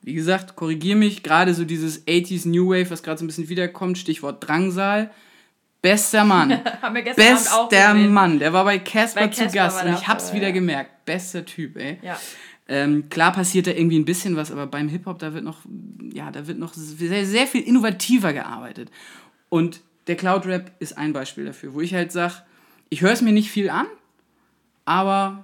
wie 0.04 0.14
gesagt, 0.14 0.56
korrigiere 0.56 0.98
mich, 0.98 1.24
gerade 1.24 1.54
so 1.54 1.66
dieses 1.66 2.06
80s 2.06 2.48
New 2.48 2.70
Wave, 2.70 2.90
was 2.90 3.04
gerade 3.04 3.18
so 3.18 3.24
ein 3.24 3.28
bisschen 3.28 3.50
wiederkommt, 3.50 3.98
Stichwort 3.98 4.48
Drangsal. 4.48 5.12
Bester 5.82 6.24
Mann. 6.24 6.64
Haben 6.82 6.96
wir 6.96 7.02
gestern 7.02 7.34
Bester 7.34 7.60
auch 7.60 8.10
Mann. 8.10 8.40
Der 8.40 8.54
war 8.54 8.64
bei 8.64 8.80
Casper 8.80 9.30
zu 9.32 9.48
Gast 9.48 9.84
und 9.84 9.94
ich 9.94 10.08
hab's 10.08 10.34
wieder 10.34 10.48
ja. 10.48 10.54
gemerkt. 10.54 11.06
Bester 11.06 11.46
Typ, 11.46 11.78
ey. 11.78 12.00
Ja. 12.02 12.18
Ähm, 12.68 13.10
klar 13.10 13.34
passiert 13.34 13.68
da 13.68 13.72
irgendwie 13.72 14.00
ein 14.00 14.06
bisschen 14.06 14.38
was, 14.38 14.50
aber 14.50 14.68
beim 14.68 14.88
Hip-Hop, 14.88 15.20
da 15.20 15.34
wird 15.34 15.44
noch, 15.44 15.60
ja, 16.14 16.32
da 16.32 16.48
wird 16.48 16.58
noch 16.58 16.74
sehr, 16.74 17.26
sehr 17.26 17.48
viel 17.48 17.62
innovativer 17.62 18.32
gearbeitet. 18.32 18.90
Und 19.50 19.82
der 20.08 20.16
Cloud 20.16 20.46
Rap 20.46 20.72
ist 20.80 20.98
ein 20.98 21.12
Beispiel 21.12 21.46
dafür, 21.46 21.74
wo 21.74 21.82
ich 21.82 21.94
halt 21.94 22.14
sage, 22.14 22.36
ich 22.90 23.02
höre 23.02 23.12
es 23.12 23.22
mir 23.22 23.34
nicht 23.34 23.52
viel 23.52 23.70
an, 23.70 23.88
aber 24.86 25.44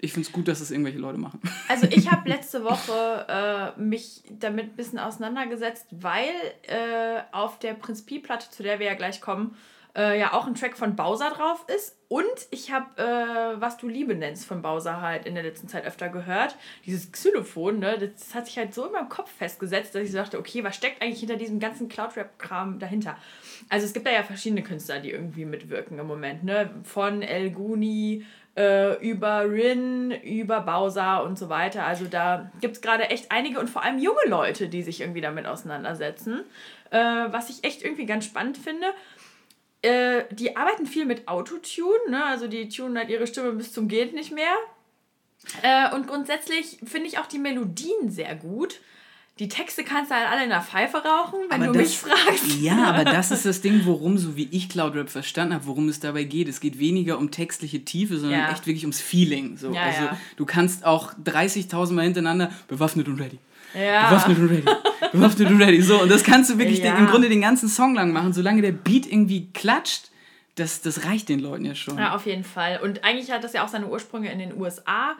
ich 0.00 0.12
finde 0.12 0.28
es 0.28 0.32
gut, 0.32 0.46
dass 0.46 0.60
es 0.60 0.70
irgendwelche 0.70 0.98
Leute 0.98 1.18
machen. 1.18 1.40
Also 1.68 1.86
ich 1.90 2.10
habe 2.10 2.28
letzte 2.28 2.64
Woche 2.64 3.74
äh, 3.76 3.80
mich 3.80 4.22
damit 4.30 4.66
ein 4.66 4.76
bisschen 4.76 4.98
auseinandergesetzt, 4.98 5.86
weil 5.90 6.30
äh, 6.62 7.20
auf 7.32 7.58
der 7.58 7.74
Prinz 7.74 8.02
Pi-Platte, 8.02 8.50
zu 8.50 8.62
der 8.62 8.78
wir 8.78 8.86
ja 8.86 8.94
gleich 8.94 9.20
kommen, 9.20 9.54
äh, 9.96 10.18
ja 10.18 10.32
auch 10.32 10.46
ein 10.46 10.54
Track 10.54 10.76
von 10.76 10.96
Bowser 10.96 11.30
drauf 11.30 11.64
ist. 11.74 11.96
Und 12.08 12.24
ich 12.50 12.72
habe, 12.72 12.86
äh, 12.96 13.60
was 13.60 13.76
du 13.76 13.86
Liebe 13.88 14.14
nennst, 14.14 14.46
von 14.46 14.62
Bowser 14.62 15.02
halt 15.02 15.26
in 15.26 15.34
der 15.34 15.42
letzten 15.42 15.68
Zeit 15.68 15.84
öfter 15.84 16.08
gehört. 16.08 16.56
Dieses 16.86 17.12
Xylophon, 17.12 17.80
ne, 17.80 17.98
das 17.98 18.34
hat 18.34 18.46
sich 18.46 18.56
halt 18.56 18.72
so 18.72 18.86
in 18.86 18.92
meinem 18.92 19.10
Kopf 19.10 19.30
festgesetzt, 19.30 19.94
dass 19.94 20.02
ich 20.04 20.12
dachte, 20.12 20.38
okay, 20.38 20.64
was 20.64 20.76
steckt 20.76 21.02
eigentlich 21.02 21.20
hinter 21.20 21.36
diesem 21.36 21.58
ganzen 21.58 21.88
Cloud-Rap-Kram 21.88 22.78
dahinter? 22.78 23.18
Also 23.68 23.84
es 23.84 23.92
gibt 23.92 24.06
da 24.06 24.10
ja 24.10 24.22
verschiedene 24.22 24.62
Künstler, 24.62 25.00
die 25.00 25.10
irgendwie 25.10 25.44
mitwirken 25.44 25.98
im 25.98 26.06
Moment, 26.06 26.44
ne? 26.44 26.70
Von 26.84 27.20
El 27.20 27.50
Guni 27.50 28.24
äh, 28.58 28.94
über 29.08 29.48
Rin, 29.48 30.10
über 30.10 30.60
Bowser 30.60 31.22
und 31.22 31.38
so 31.38 31.48
weiter. 31.48 31.86
Also 31.86 32.06
da 32.06 32.50
gibt 32.60 32.76
es 32.76 32.82
gerade 32.82 33.04
echt 33.04 33.30
einige 33.30 33.60
und 33.60 33.70
vor 33.70 33.84
allem 33.84 33.98
junge 33.98 34.26
Leute, 34.26 34.68
die 34.68 34.82
sich 34.82 35.00
irgendwie 35.00 35.20
damit 35.20 35.46
auseinandersetzen. 35.46 36.40
Äh, 36.90 36.98
was 36.98 37.50
ich 37.50 37.62
echt 37.62 37.82
irgendwie 37.82 38.06
ganz 38.06 38.24
spannend 38.24 38.58
finde. 38.58 38.88
Äh, 39.82 40.24
die 40.32 40.56
arbeiten 40.56 40.86
viel 40.86 41.06
mit 41.06 41.28
Autotune, 41.28 42.10
ne? 42.10 42.24
also 42.24 42.48
die 42.48 42.68
tunen 42.68 42.98
halt 42.98 43.10
ihre 43.10 43.28
Stimme 43.28 43.52
bis 43.52 43.72
zum 43.72 43.86
Geht 43.86 44.12
nicht 44.12 44.32
mehr. 44.32 44.54
Äh, 45.62 45.94
und 45.94 46.08
grundsätzlich 46.08 46.78
finde 46.84 47.06
ich 47.06 47.18
auch 47.18 47.26
die 47.26 47.38
Melodien 47.38 48.10
sehr 48.10 48.34
gut. 48.34 48.80
Die 49.38 49.48
Texte 49.48 49.84
kannst 49.84 50.10
du 50.10 50.16
halt 50.16 50.28
alle 50.28 50.42
in 50.42 50.48
der 50.48 50.62
Pfeife 50.62 50.96
rauchen, 50.96 51.38
wenn 51.48 51.62
aber 51.62 51.72
du 51.72 51.78
das, 51.78 51.88
mich 51.88 51.98
fragst. 51.98 52.60
Ja, 52.60 52.86
aber 52.86 53.04
das 53.10 53.30
ist 53.30 53.46
das 53.46 53.60
Ding, 53.60 53.82
worum, 53.84 54.18
so 54.18 54.36
wie 54.36 54.48
ich 54.50 54.68
Cloud 54.68 54.96
Rap 54.96 55.10
verstanden 55.10 55.54
habe, 55.54 55.66
worum 55.66 55.88
es 55.88 56.00
dabei 56.00 56.24
geht. 56.24 56.48
Es 56.48 56.58
geht 56.58 56.80
weniger 56.80 57.18
um 57.18 57.30
textliche 57.30 57.84
Tiefe, 57.84 58.18
sondern 58.18 58.40
ja. 58.40 58.50
echt 58.50 58.66
wirklich 58.66 58.82
ums 58.82 59.00
Feeling. 59.00 59.56
So. 59.56 59.72
Ja, 59.72 59.82
also 59.82 60.02
ja. 60.02 60.18
du 60.36 60.44
kannst 60.44 60.84
auch 60.84 61.12
30.000 61.24 61.92
Mal 61.92 62.02
hintereinander 62.02 62.50
bewaffnet 62.66 63.06
und 63.06 63.20
ready. 63.20 63.38
Ja. 63.74 64.08
Bewaffnet 64.08 64.38
und 64.38 64.48
ready. 64.48 64.64
Bewaffnet 65.12 65.50
und 65.50 65.62
ready. 65.62 65.82
So, 65.82 66.02
und 66.02 66.10
das 66.10 66.24
kannst 66.24 66.50
du 66.50 66.58
wirklich 66.58 66.80
den, 66.80 66.96
im 66.96 67.06
Grunde 67.06 67.28
den 67.28 67.40
ganzen 67.40 67.68
Song 67.68 67.94
lang 67.94 68.12
machen, 68.12 68.32
solange 68.32 68.60
der 68.60 68.72
Beat 68.72 69.06
irgendwie 69.06 69.50
klatscht. 69.52 70.10
Das, 70.56 70.80
das 70.80 71.04
reicht 71.04 71.28
den 71.28 71.38
Leuten 71.38 71.64
ja 71.64 71.76
schon. 71.76 71.96
Ja, 71.98 72.16
auf 72.16 72.26
jeden 72.26 72.42
Fall. 72.42 72.80
Und 72.82 73.04
eigentlich 73.04 73.30
hat 73.30 73.44
das 73.44 73.52
ja 73.52 73.64
auch 73.64 73.68
seine 73.68 73.86
Ursprünge 73.86 74.32
in 74.32 74.40
den 74.40 74.60
USA. 74.60 75.14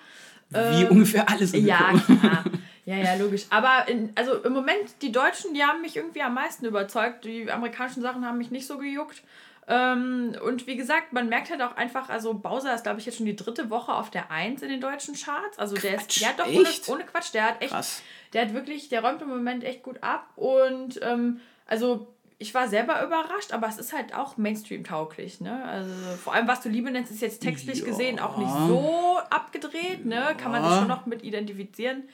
Wie 0.50 0.56
ähm, 0.56 0.88
ungefähr 0.88 1.28
alles. 1.28 1.52
Ja, 1.52 1.92
klar. 1.92 2.44
Ja, 2.88 2.97
ja, 2.97 3.14
logisch. 3.16 3.45
Aber 3.50 3.87
in, 3.87 4.12
also 4.14 4.33
im 4.42 4.54
Moment, 4.54 5.02
die 5.02 5.12
Deutschen, 5.12 5.52
die 5.52 5.62
haben 5.62 5.83
mich 5.83 5.97
irgendwie 5.97 6.23
am 6.23 6.33
meisten 6.33 6.64
überzeugt. 6.64 7.23
Die 7.26 7.50
amerikanischen 7.50 8.00
Sachen 8.00 8.25
haben 8.25 8.38
mich 8.38 8.50
nicht 8.50 8.66
so 8.66 8.78
gejuckt. 8.78 9.23
Ähm, 9.66 10.35
und 10.42 10.66
wie 10.66 10.76
gesagt, 10.76 11.12
man 11.12 11.28
merkt 11.28 11.50
halt 11.50 11.61
auch 11.61 11.76
einfach, 11.76 12.09
also 12.09 12.33
Bowser 12.33 12.75
ist, 12.75 12.85
glaube 12.85 12.99
ich, 12.99 13.04
jetzt 13.04 13.18
schon 13.18 13.26
die 13.26 13.37
dritte 13.37 13.68
Woche 13.68 13.92
auf 13.92 14.09
der 14.09 14.30
1 14.30 14.62
in 14.62 14.71
den 14.71 14.80
deutschen 14.80 15.14
Charts. 15.14 15.59
Also 15.59 15.76
der 15.76 15.97
Quatsch, 15.97 16.16
ist, 16.16 16.21
ja 16.21 16.30
doch, 16.35 16.47
ohne, 16.47 16.68
ohne, 16.87 17.04
Quatsch, 17.04 17.35
der 17.35 17.45
hat 17.45 17.61
echt, 17.61 17.73
Krass. 17.73 18.02
der 18.33 18.47
hat 18.47 18.54
wirklich, 18.54 18.88
der 18.88 19.04
räumt 19.04 19.21
im 19.21 19.28
Moment 19.28 19.64
echt 19.64 19.83
gut 19.83 20.02
ab. 20.02 20.30
Und 20.37 20.99
ähm, 21.02 21.40
also 21.66 22.09
ich 22.38 22.54
war 22.54 22.68
selber 22.68 23.04
überrascht, 23.04 23.52
aber 23.52 23.68
es 23.68 23.76
ist 23.76 23.92
halt 23.92 24.14
auch 24.14 24.38
Mainstream-tauglich, 24.38 25.42
ne? 25.42 25.62
Also 25.66 25.92
vor 26.25 26.33
allem, 26.33 26.49
was 26.49 26.62
du 26.62 26.71
Liebe 26.71 26.90
nennst, 26.90 27.12
ist 27.12 27.21
jetzt 27.21 27.42
textlich 27.42 27.80
ja. 27.80 27.85
gesehen 27.85 28.18
auch 28.18 28.38
nicht 28.38 28.54
so 28.66 29.18
abgedreht, 29.28 30.07
ne? 30.07 30.35
Kann 30.38 30.52
man 30.52 30.64
sich 30.64 30.78
schon 30.78 30.88
noch 30.88 31.04
mit 31.04 31.23
identifizieren. 31.23 32.04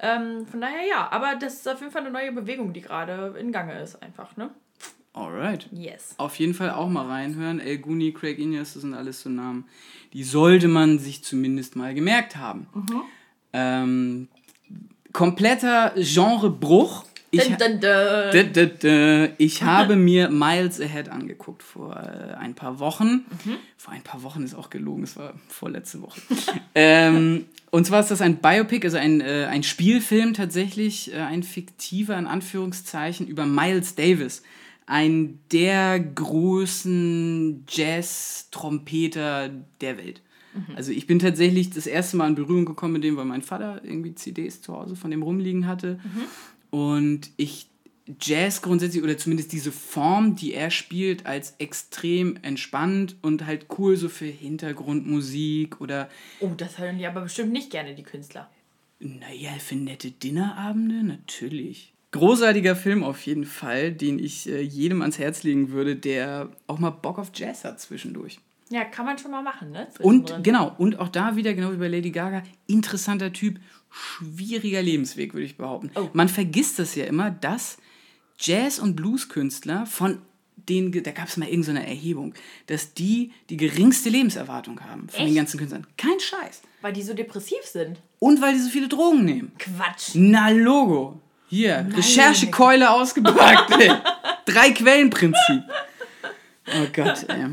Ähm, 0.00 0.46
von 0.46 0.60
daher 0.60 0.86
ja, 0.88 1.10
aber 1.10 1.34
das 1.34 1.54
ist 1.54 1.68
auf 1.68 1.80
jeden 1.80 1.92
Fall 1.92 2.02
eine 2.02 2.10
neue 2.10 2.32
Bewegung, 2.32 2.72
die 2.72 2.80
gerade 2.80 3.34
in 3.38 3.50
Gange 3.50 3.80
ist, 3.80 4.00
einfach, 4.02 4.36
ne? 4.36 4.50
Alright. 5.12 5.68
Yes. 5.72 6.14
Auf 6.18 6.36
jeden 6.36 6.54
Fall 6.54 6.70
auch 6.70 6.88
mal 6.88 7.06
reinhören. 7.06 7.58
El 7.58 7.78
Guni, 7.78 8.12
Craig 8.12 8.38
Ineas, 8.38 8.74
das 8.74 8.82
sind 8.82 8.94
alles 8.94 9.22
so 9.22 9.28
Namen. 9.28 9.66
Die 10.12 10.22
sollte 10.22 10.68
man 10.68 11.00
sich 11.00 11.24
zumindest 11.24 11.74
mal 11.74 11.92
gemerkt 11.94 12.36
haben. 12.36 12.68
Mhm. 12.72 13.02
Ähm, 13.52 14.28
kompletter 15.12 15.92
Genrebruch. 15.96 17.04
Ich, 17.30 17.44
dun, 17.56 17.80
dun, 17.80 18.70
dun. 18.80 19.28
ich 19.36 19.62
habe 19.62 19.96
mir 19.96 20.30
Miles 20.30 20.80
Ahead 20.80 21.08
angeguckt 21.08 21.62
vor 21.62 21.96
äh, 21.96 22.34
ein 22.34 22.54
paar 22.54 22.78
Wochen. 22.78 23.26
Mhm. 23.44 23.56
Vor 23.76 23.92
ein 23.92 24.02
paar 24.02 24.22
Wochen 24.22 24.42
ist 24.42 24.54
auch 24.54 24.70
gelogen, 24.70 25.02
es 25.02 25.16
war 25.16 25.34
vorletzte 25.48 26.00
Woche. 26.00 26.20
ähm, 26.74 27.44
und 27.70 27.86
zwar 27.86 28.00
ist 28.00 28.10
das 28.10 28.22
ein 28.22 28.36
Biopic, 28.36 28.84
also 28.86 28.96
ein, 28.96 29.20
äh, 29.20 29.46
ein 29.50 29.62
Spielfilm 29.62 30.32
tatsächlich, 30.32 31.12
äh, 31.12 31.18
ein 31.18 31.42
fiktiver 31.42 32.18
in 32.18 32.26
Anführungszeichen 32.26 33.26
über 33.26 33.44
Miles 33.44 33.94
Davis. 33.94 34.42
Ein 34.86 35.38
der 35.52 36.00
großen 36.00 37.66
Jazz-Trompeter 37.68 39.50
der 39.82 39.98
Welt. 39.98 40.22
Mhm. 40.54 40.76
Also 40.76 40.92
ich 40.92 41.06
bin 41.06 41.18
tatsächlich 41.18 41.68
das 41.68 41.86
erste 41.86 42.16
Mal 42.16 42.28
in 42.28 42.34
Berührung 42.34 42.64
gekommen 42.64 42.94
mit 42.94 43.04
dem, 43.04 43.18
weil 43.18 43.26
mein 43.26 43.42
Vater 43.42 43.82
irgendwie 43.84 44.14
CDs 44.14 44.62
zu 44.62 44.74
Hause 44.74 44.96
von 44.96 45.10
dem 45.10 45.22
rumliegen 45.22 45.66
hatte. 45.66 46.00
Mhm. 46.02 46.24
Und 46.70 47.30
ich 47.36 47.68
Jazz 48.20 48.62
grundsätzlich 48.62 49.02
oder 49.02 49.18
zumindest 49.18 49.52
diese 49.52 49.70
Form, 49.70 50.34
die 50.34 50.54
er 50.54 50.70
spielt, 50.70 51.26
als 51.26 51.54
extrem 51.58 52.38
entspannt 52.42 53.16
und 53.20 53.44
halt 53.44 53.66
cool 53.78 53.96
so 53.96 54.08
für 54.08 54.26
Hintergrundmusik 54.26 55.80
oder. 55.80 56.08
Oh, 56.40 56.52
das 56.56 56.78
hören 56.78 56.98
die 56.98 57.06
aber 57.06 57.22
bestimmt 57.22 57.52
nicht 57.52 57.70
gerne, 57.70 57.94
die 57.94 58.02
Künstler. 58.02 58.50
Naja, 59.00 59.52
für 59.58 59.76
nette 59.76 60.10
Dinnerabende 60.10 61.04
natürlich. 61.04 61.92
Großartiger 62.10 62.74
Film 62.74 63.04
auf 63.04 63.26
jeden 63.26 63.44
Fall, 63.44 63.92
den 63.92 64.18
ich 64.18 64.48
äh, 64.48 64.62
jedem 64.62 65.02
ans 65.02 65.18
Herz 65.18 65.42
legen 65.42 65.70
würde, 65.70 65.94
der 65.94 66.48
auch 66.66 66.78
mal 66.78 66.90
Bock 66.90 67.18
auf 67.18 67.30
Jazz 67.34 67.64
hat 67.64 67.78
zwischendurch. 67.80 68.40
Ja, 68.70 68.84
kann 68.84 69.06
man 69.06 69.18
schon 69.18 69.30
mal 69.30 69.42
machen, 69.42 69.70
ne? 69.70 69.88
Und 70.00 70.42
genau, 70.42 70.74
und 70.76 70.98
auch 70.98 71.08
da 71.08 71.36
wieder, 71.36 71.54
genau 71.54 71.72
wie 71.72 71.76
bei 71.76 71.88
Lady 71.88 72.10
Gaga, 72.10 72.42
interessanter 72.66 73.32
Typ, 73.32 73.60
schwieriger 73.90 74.82
Lebensweg, 74.82 75.34
würde 75.34 75.46
ich 75.46 75.56
behaupten. 75.56 75.90
Oh. 75.94 76.08
Man 76.12 76.28
vergisst 76.28 76.78
das 76.78 76.94
ja 76.94 77.04
immer, 77.04 77.30
dass 77.30 77.78
Jazz- 78.38 78.78
und 78.78 78.96
Blueskünstler 78.96 79.86
von 79.86 80.22
denen, 80.68 80.92
da 81.02 81.10
gab 81.12 81.28
es 81.28 81.36
mal 81.36 81.48
irgendeine 81.48 81.80
so 81.80 81.86
Erhebung, 81.86 82.34
dass 82.66 82.94
die 82.94 83.32
die 83.48 83.56
geringste 83.56 84.10
Lebenserwartung 84.10 84.80
haben 84.80 85.08
von 85.08 85.20
Echt? 85.20 85.28
den 85.28 85.34
ganzen 85.36 85.58
Künstlern. 85.58 85.86
Kein 85.96 86.20
Scheiß. 86.20 86.62
Weil 86.82 86.92
die 86.92 87.02
so 87.02 87.14
depressiv 87.14 87.62
sind. 87.64 88.00
Und 88.18 88.40
weil 88.40 88.54
die 88.54 88.60
so 88.60 88.68
viele 88.68 88.88
Drogen 88.88 89.24
nehmen. 89.24 89.52
Quatsch. 89.58 90.10
Na, 90.14 90.50
Logo. 90.50 91.20
Hier. 91.48 91.88
Recherchekeule 91.96 92.90
ausgepackt. 92.90 93.72
Drei 94.44 94.70
Quellenprinzip. 94.72 95.62
Oh 96.80 96.86
Gott, 96.92 97.26
ey. 97.28 97.46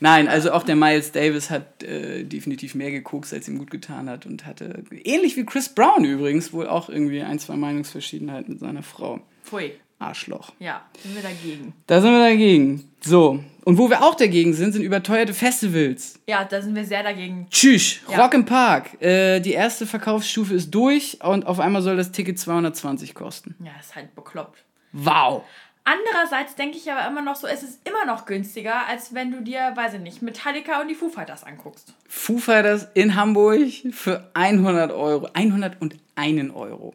Nein, 0.00 0.28
also 0.28 0.52
auch 0.52 0.62
der 0.62 0.76
Miles 0.76 1.12
Davis 1.12 1.50
hat 1.50 1.82
äh, 1.82 2.24
definitiv 2.24 2.74
mehr 2.74 2.90
gekokst, 2.90 3.32
als 3.32 3.48
ihm 3.48 3.58
gut 3.58 3.70
getan 3.70 4.08
hat 4.08 4.26
und 4.26 4.46
hatte, 4.46 4.84
ähnlich 5.04 5.36
wie 5.36 5.44
Chris 5.44 5.68
Brown 5.68 6.04
übrigens, 6.04 6.52
wohl 6.52 6.66
auch 6.66 6.88
irgendwie 6.88 7.22
ein, 7.22 7.38
zwei 7.38 7.56
Meinungsverschiedenheiten 7.56 8.54
mit 8.54 8.60
seiner 8.60 8.82
Frau. 8.82 9.20
Pfui. 9.44 9.72
Arschloch. 10.00 10.52
Ja, 10.58 10.82
sind 11.02 11.14
wir 11.14 11.22
dagegen. 11.22 11.74
Da 11.86 12.00
sind 12.00 12.10
wir 12.10 12.20
dagegen. 12.20 12.90
So. 13.00 13.44
Und 13.64 13.76
wo 13.76 13.90
wir 13.90 14.02
auch 14.02 14.14
dagegen 14.14 14.54
sind, 14.54 14.72
sind 14.72 14.82
überteuerte 14.82 15.34
Festivals. 15.34 16.18
Ja, 16.26 16.44
da 16.44 16.62
sind 16.62 16.74
wir 16.74 16.86
sehr 16.86 17.02
dagegen. 17.02 17.46
Tschüss. 17.50 18.00
Ja. 18.10 18.22
Rock 18.22 18.32
im 18.32 18.46
Park. 18.46 19.00
Äh, 19.02 19.40
die 19.40 19.52
erste 19.52 19.86
Verkaufsstufe 19.86 20.54
ist 20.54 20.70
durch 20.70 21.18
und 21.22 21.46
auf 21.46 21.60
einmal 21.60 21.82
soll 21.82 21.96
das 21.98 22.12
Ticket 22.12 22.38
220 22.38 23.14
kosten. 23.14 23.54
Ja, 23.62 23.72
ist 23.78 23.94
halt 23.94 24.14
bekloppt. 24.14 24.64
Wow. 24.92 25.44
Andererseits 25.84 26.54
denke 26.54 26.76
ich 26.76 26.90
aber 26.90 27.08
immer 27.08 27.22
noch 27.22 27.36
so, 27.36 27.46
es 27.46 27.62
ist 27.62 27.80
immer 27.88 28.04
noch 28.04 28.26
günstiger, 28.26 28.86
als 28.86 29.14
wenn 29.14 29.32
du 29.32 29.40
dir, 29.40 29.72
weiß 29.74 29.94
ich 29.94 30.00
nicht, 30.00 30.22
Metallica 30.22 30.80
und 30.80 30.88
die 30.88 30.94
Foo 30.94 31.08
Fighters 31.08 31.42
anguckst. 31.42 31.94
Foo 32.06 32.38
Fighters 32.38 32.88
in 32.94 33.14
Hamburg 33.14 33.70
für 33.90 34.28
100 34.34 34.92
Euro. 34.92 35.28
101 35.32 36.54
Euro. 36.54 36.94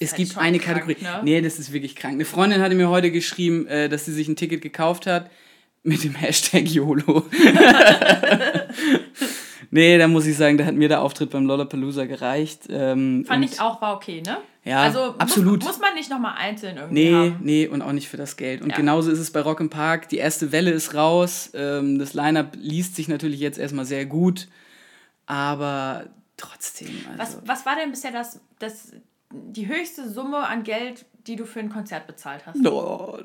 Es 0.00 0.12
halt 0.12 0.18
gibt 0.18 0.38
eine 0.38 0.58
krank, 0.58 0.80
Kategorie. 0.80 1.04
Ne? 1.04 1.20
Nee, 1.22 1.40
das 1.40 1.58
ist 1.58 1.72
wirklich 1.72 1.94
krank. 1.94 2.14
Eine 2.14 2.24
Freundin 2.24 2.62
hatte 2.62 2.74
mir 2.74 2.88
heute 2.88 3.10
geschrieben, 3.10 3.66
äh, 3.66 3.88
dass 3.88 4.06
sie 4.06 4.12
sich 4.12 4.28
ein 4.28 4.36
Ticket 4.36 4.62
gekauft 4.62 5.06
hat 5.06 5.30
mit 5.82 6.02
dem 6.02 6.14
Hashtag 6.14 6.66
YOLO. 6.66 7.26
nee, 9.70 9.98
da 9.98 10.08
muss 10.08 10.26
ich 10.26 10.36
sagen, 10.36 10.58
da 10.58 10.64
hat 10.64 10.74
mir 10.74 10.88
der 10.88 11.02
Auftritt 11.02 11.30
beim 11.30 11.46
Lollapalooza 11.46 12.06
gereicht. 12.06 12.62
Ähm, 12.70 13.24
Fand 13.26 13.44
ich 13.44 13.60
auch, 13.60 13.80
war 13.80 13.94
okay, 13.94 14.22
ne? 14.24 14.38
Ja, 14.64 14.82
also 14.82 15.16
absolut. 15.18 15.60
Muss, 15.60 15.72
muss 15.72 15.80
man 15.80 15.94
nicht 15.94 16.08
nochmal 16.08 16.34
einzeln 16.36 16.76
irgendwie 16.76 17.10
Nee, 17.10 17.14
haben. 17.14 17.40
nee, 17.42 17.66
und 17.66 17.82
auch 17.82 17.90
nicht 17.92 18.08
für 18.08 18.16
das 18.16 18.36
Geld. 18.36 18.62
Und 18.62 18.70
ja. 18.70 18.76
genauso 18.76 19.10
ist 19.10 19.18
es 19.18 19.32
bei 19.32 19.40
Rock 19.40 19.58
im 19.58 19.70
Park. 19.70 20.08
Die 20.08 20.18
erste 20.18 20.52
Welle 20.52 20.70
ist 20.70 20.94
raus. 20.94 21.50
Ähm, 21.54 21.98
das 21.98 22.14
Line-Up 22.14 22.56
liest 22.60 22.94
sich 22.94 23.08
natürlich 23.08 23.40
jetzt 23.40 23.58
erstmal 23.58 23.84
sehr 23.86 24.06
gut. 24.06 24.46
Aber 25.26 26.04
trotzdem. 26.36 26.90
Also. 27.18 27.38
Was, 27.38 27.48
was 27.48 27.66
war 27.66 27.76
denn 27.76 27.90
bisher 27.90 28.12
das, 28.12 28.40
das, 28.60 28.92
die 29.32 29.66
höchste 29.66 30.08
Summe 30.08 30.46
an 30.46 30.62
Geld, 30.62 31.06
die 31.26 31.34
du 31.36 31.44
für 31.44 31.60
ein 31.60 31.68
Konzert 31.70 32.06
bezahlt 32.06 32.46
hast? 32.46 32.64
Oh, 32.66 33.18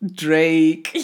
Drake. 0.00 0.90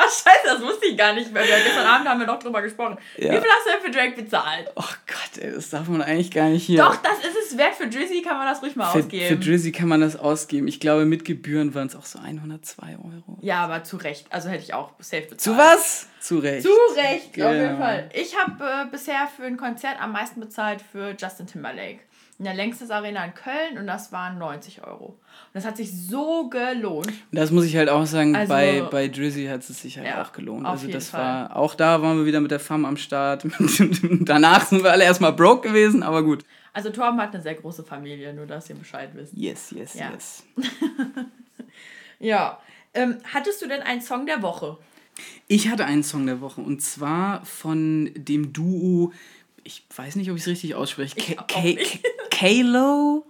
Ach 0.00 0.10
scheiße, 0.10 0.44
das 0.44 0.60
wusste 0.60 0.86
ich 0.86 0.96
gar 0.96 1.14
nicht 1.14 1.32
mehr. 1.32 1.42
Gestern 1.42 1.86
Abend 1.86 2.08
haben 2.08 2.20
wir 2.20 2.26
noch 2.26 2.38
drüber 2.38 2.60
gesprochen. 2.62 2.98
Ja. 3.16 3.32
Wie 3.32 3.36
viel 3.40 3.48
hast 3.50 3.66
du 3.66 3.70
denn 3.72 3.80
für 3.82 3.90
Drake 3.90 4.22
bezahlt? 4.22 4.70
Oh 4.76 4.82
Gott, 5.06 5.42
ey, 5.42 5.52
das 5.52 5.70
darf 5.70 5.88
man 5.88 6.02
eigentlich 6.02 6.30
gar 6.30 6.48
nicht 6.48 6.64
hier. 6.64 6.82
Doch, 6.82 6.96
das 6.96 7.18
ist 7.20 7.52
es 7.52 7.58
wert. 7.58 7.74
Für 7.74 7.88
Drizzy 7.88 8.20
kann 8.22 8.36
man 8.36 8.46
das 8.46 8.62
ruhig 8.62 8.76
mal 8.76 8.90
für, 8.90 8.98
ausgeben. 8.98 9.26
Für 9.26 9.36
Drizzy 9.36 9.72
kann 9.72 9.88
man 9.88 10.00
das 10.02 10.16
ausgeben. 10.16 10.68
Ich 10.68 10.80
glaube, 10.80 11.06
mit 11.06 11.24
Gebühren 11.24 11.74
waren 11.74 11.86
es 11.86 11.96
auch 11.96 12.04
so 12.04 12.18
102 12.18 12.96
Euro. 12.98 13.38
Ja, 13.40 13.64
aber 13.64 13.84
zu 13.84 13.96
Recht. 13.96 14.26
Also 14.30 14.48
hätte 14.50 14.62
ich 14.64 14.74
auch 14.74 14.92
safe 14.98 15.22
bezahlt. 15.22 15.40
Zu 15.40 15.56
was? 15.56 16.06
Zu 16.20 16.38
Recht. 16.38 16.62
Zu 16.66 16.70
Recht, 16.96 17.28
auf 17.42 17.52
jeden 17.52 17.68
Genau. 17.68 17.78
Fall. 17.78 18.10
Ich 18.12 18.36
habe 18.38 18.64
äh, 18.64 18.90
bisher 18.90 19.28
für 19.34 19.44
ein 19.44 19.56
Konzert 19.56 20.00
am 20.00 20.12
meisten 20.12 20.40
bezahlt 20.40 20.82
für 20.92 21.16
Justin 21.18 21.46
Timberlake. 21.46 22.00
In 22.38 22.44
der 22.44 22.54
Längstes 22.54 22.90
Arena 22.90 23.24
in 23.24 23.34
Köln 23.34 23.78
und 23.78 23.86
das 23.88 24.12
waren 24.12 24.38
90 24.38 24.84
Euro. 24.86 25.06
Und 25.06 25.18
das 25.54 25.64
hat 25.64 25.76
sich 25.76 25.90
so 26.06 26.48
gelohnt. 26.48 27.12
Das 27.32 27.50
muss 27.50 27.64
ich 27.64 27.76
halt 27.76 27.88
auch 27.88 28.06
sagen, 28.06 28.36
Also- 28.36 28.52
bei, 28.52 28.80
bei 28.82 29.08
Drizzy 29.08 29.46
hat 29.46 29.60
es 29.68 29.82
sich 29.82 29.98
halt 29.98 30.06
Ja, 30.06 30.22
auch 30.22 30.32
gelohnt. 30.32 30.64
Also 30.64 30.86
das 30.88 31.08
Fall. 31.10 31.20
war, 31.20 31.56
auch 31.56 31.74
da 31.74 32.00
waren 32.00 32.16
wir 32.18 32.26
wieder 32.26 32.40
mit 32.40 32.52
der 32.52 32.60
Fam 32.60 32.84
am 32.84 32.96
Start. 32.96 33.44
Danach 34.20 34.64
sind 34.66 34.84
wir 34.84 34.92
alle 34.92 35.02
erstmal 35.04 35.32
broke 35.32 35.66
gewesen, 35.68 36.02
aber 36.04 36.22
gut. 36.22 36.44
Also 36.72 36.90
Torben 36.90 37.20
hat 37.20 37.34
eine 37.34 37.42
sehr 37.42 37.54
große 37.56 37.82
Familie, 37.82 38.32
nur 38.32 38.46
dass 38.46 38.70
ihr 38.70 38.76
Bescheid 38.76 39.10
wisst. 39.14 39.32
Yes, 39.34 39.72
yes, 39.72 39.94
Ja. 39.94 40.10
yes. 40.12 40.44
Ja. 42.20 42.58
Ähm, 42.94 43.18
hattest 43.32 43.62
du 43.62 43.68
denn 43.68 43.82
einen 43.82 44.00
Song 44.00 44.26
der 44.26 44.42
Woche? 44.42 44.76
Ich 45.46 45.68
hatte 45.68 45.84
einen 45.84 46.02
Song 46.02 46.26
der 46.26 46.40
Woche 46.40 46.60
und 46.60 46.80
zwar 46.82 47.44
von 47.44 48.10
dem 48.14 48.52
Duo, 48.52 49.12
ich 49.68 49.82
weiß 49.94 50.16
nicht, 50.16 50.30
ob 50.30 50.36
ich 50.36 50.42
es 50.42 50.48
richtig 50.48 50.74
ausspreche, 50.74 51.14
Kalo? 52.30 53.26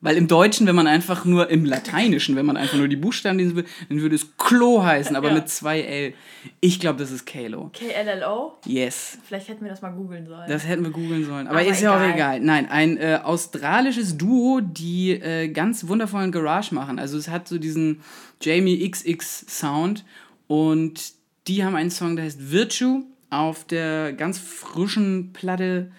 Weil 0.00 0.16
im 0.16 0.28
Deutschen, 0.28 0.66
wenn 0.68 0.76
man 0.76 0.86
einfach 0.86 1.24
nur, 1.24 1.50
im 1.50 1.64
Lateinischen, 1.64 2.36
wenn 2.36 2.46
man 2.46 2.56
einfach 2.56 2.76
nur 2.76 2.86
die 2.86 2.94
Buchstaben 2.94 3.38
lesen 3.38 3.56
will, 3.56 3.64
dann 3.88 4.00
würde 4.00 4.14
es 4.14 4.36
Klo 4.36 4.84
heißen, 4.84 5.16
aber 5.16 5.28
Ja. 5.28 5.34
mit 5.34 5.48
zwei 5.48 5.80
L. 5.80 6.14
Ich 6.60 6.78
glaube, 6.78 7.00
das 7.00 7.10
ist 7.10 7.26
Kalo. 7.26 7.72
KLLO? 7.72 8.58
Yes. 8.64 9.18
Vielleicht 9.26 9.48
hätten 9.48 9.64
wir 9.64 9.70
das 9.70 9.82
mal 9.82 9.90
googeln 9.90 10.26
sollen. 10.26 10.48
Das 10.48 10.68
hätten 10.68 10.84
wir 10.84 10.90
googeln 10.92 11.24
sollen. 11.24 11.48
Aber, 11.48 11.58
Aber 11.58 11.66
ist 11.68 11.80
ja 11.80 11.90
auch 11.96 12.00
egal. 12.00 12.14
egal. 12.14 12.40
Nein, 12.40 12.70
ein 12.70 12.96
äh, 12.98 13.18
australisches 13.24 14.16
Duo, 14.16 14.60
die 14.60 15.12
äh, 15.12 15.48
ganz 15.48 15.88
wundervollen 15.88 16.30
Garage 16.30 16.74
machen. 16.76 17.00
Also 17.00 17.18
es 17.18 17.28
hat 17.28 17.48
so 17.48 17.58
diesen 17.58 18.02
Jamie 18.40 18.88
XX 18.88 19.46
Sound 19.48 20.04
und 20.46 21.12
die 21.48 21.64
haben 21.64 21.74
einen 21.74 21.90
Song, 21.90 22.14
der 22.14 22.26
heißt 22.26 22.52
Virtue 22.52 23.02
auf 23.30 23.64
der 23.64 24.12
ganz 24.12 24.38
frischen 24.38 25.32
Platte 25.32 25.90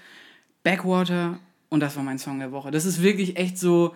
Backwater 0.63 1.39
und 1.69 1.79
das 1.79 1.95
war 1.95 2.03
mein 2.03 2.19
Song 2.19 2.39
der 2.39 2.51
Woche. 2.51 2.71
Das 2.71 2.85
ist 2.85 3.01
wirklich 3.01 3.37
echt 3.37 3.57
so, 3.57 3.95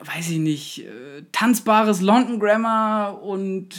weiß 0.00 0.30
ich 0.30 0.38
nicht, 0.38 0.84
äh, 0.86 1.24
tanzbares 1.32 2.00
London 2.00 2.38
Grammar 2.38 3.22
und 3.22 3.70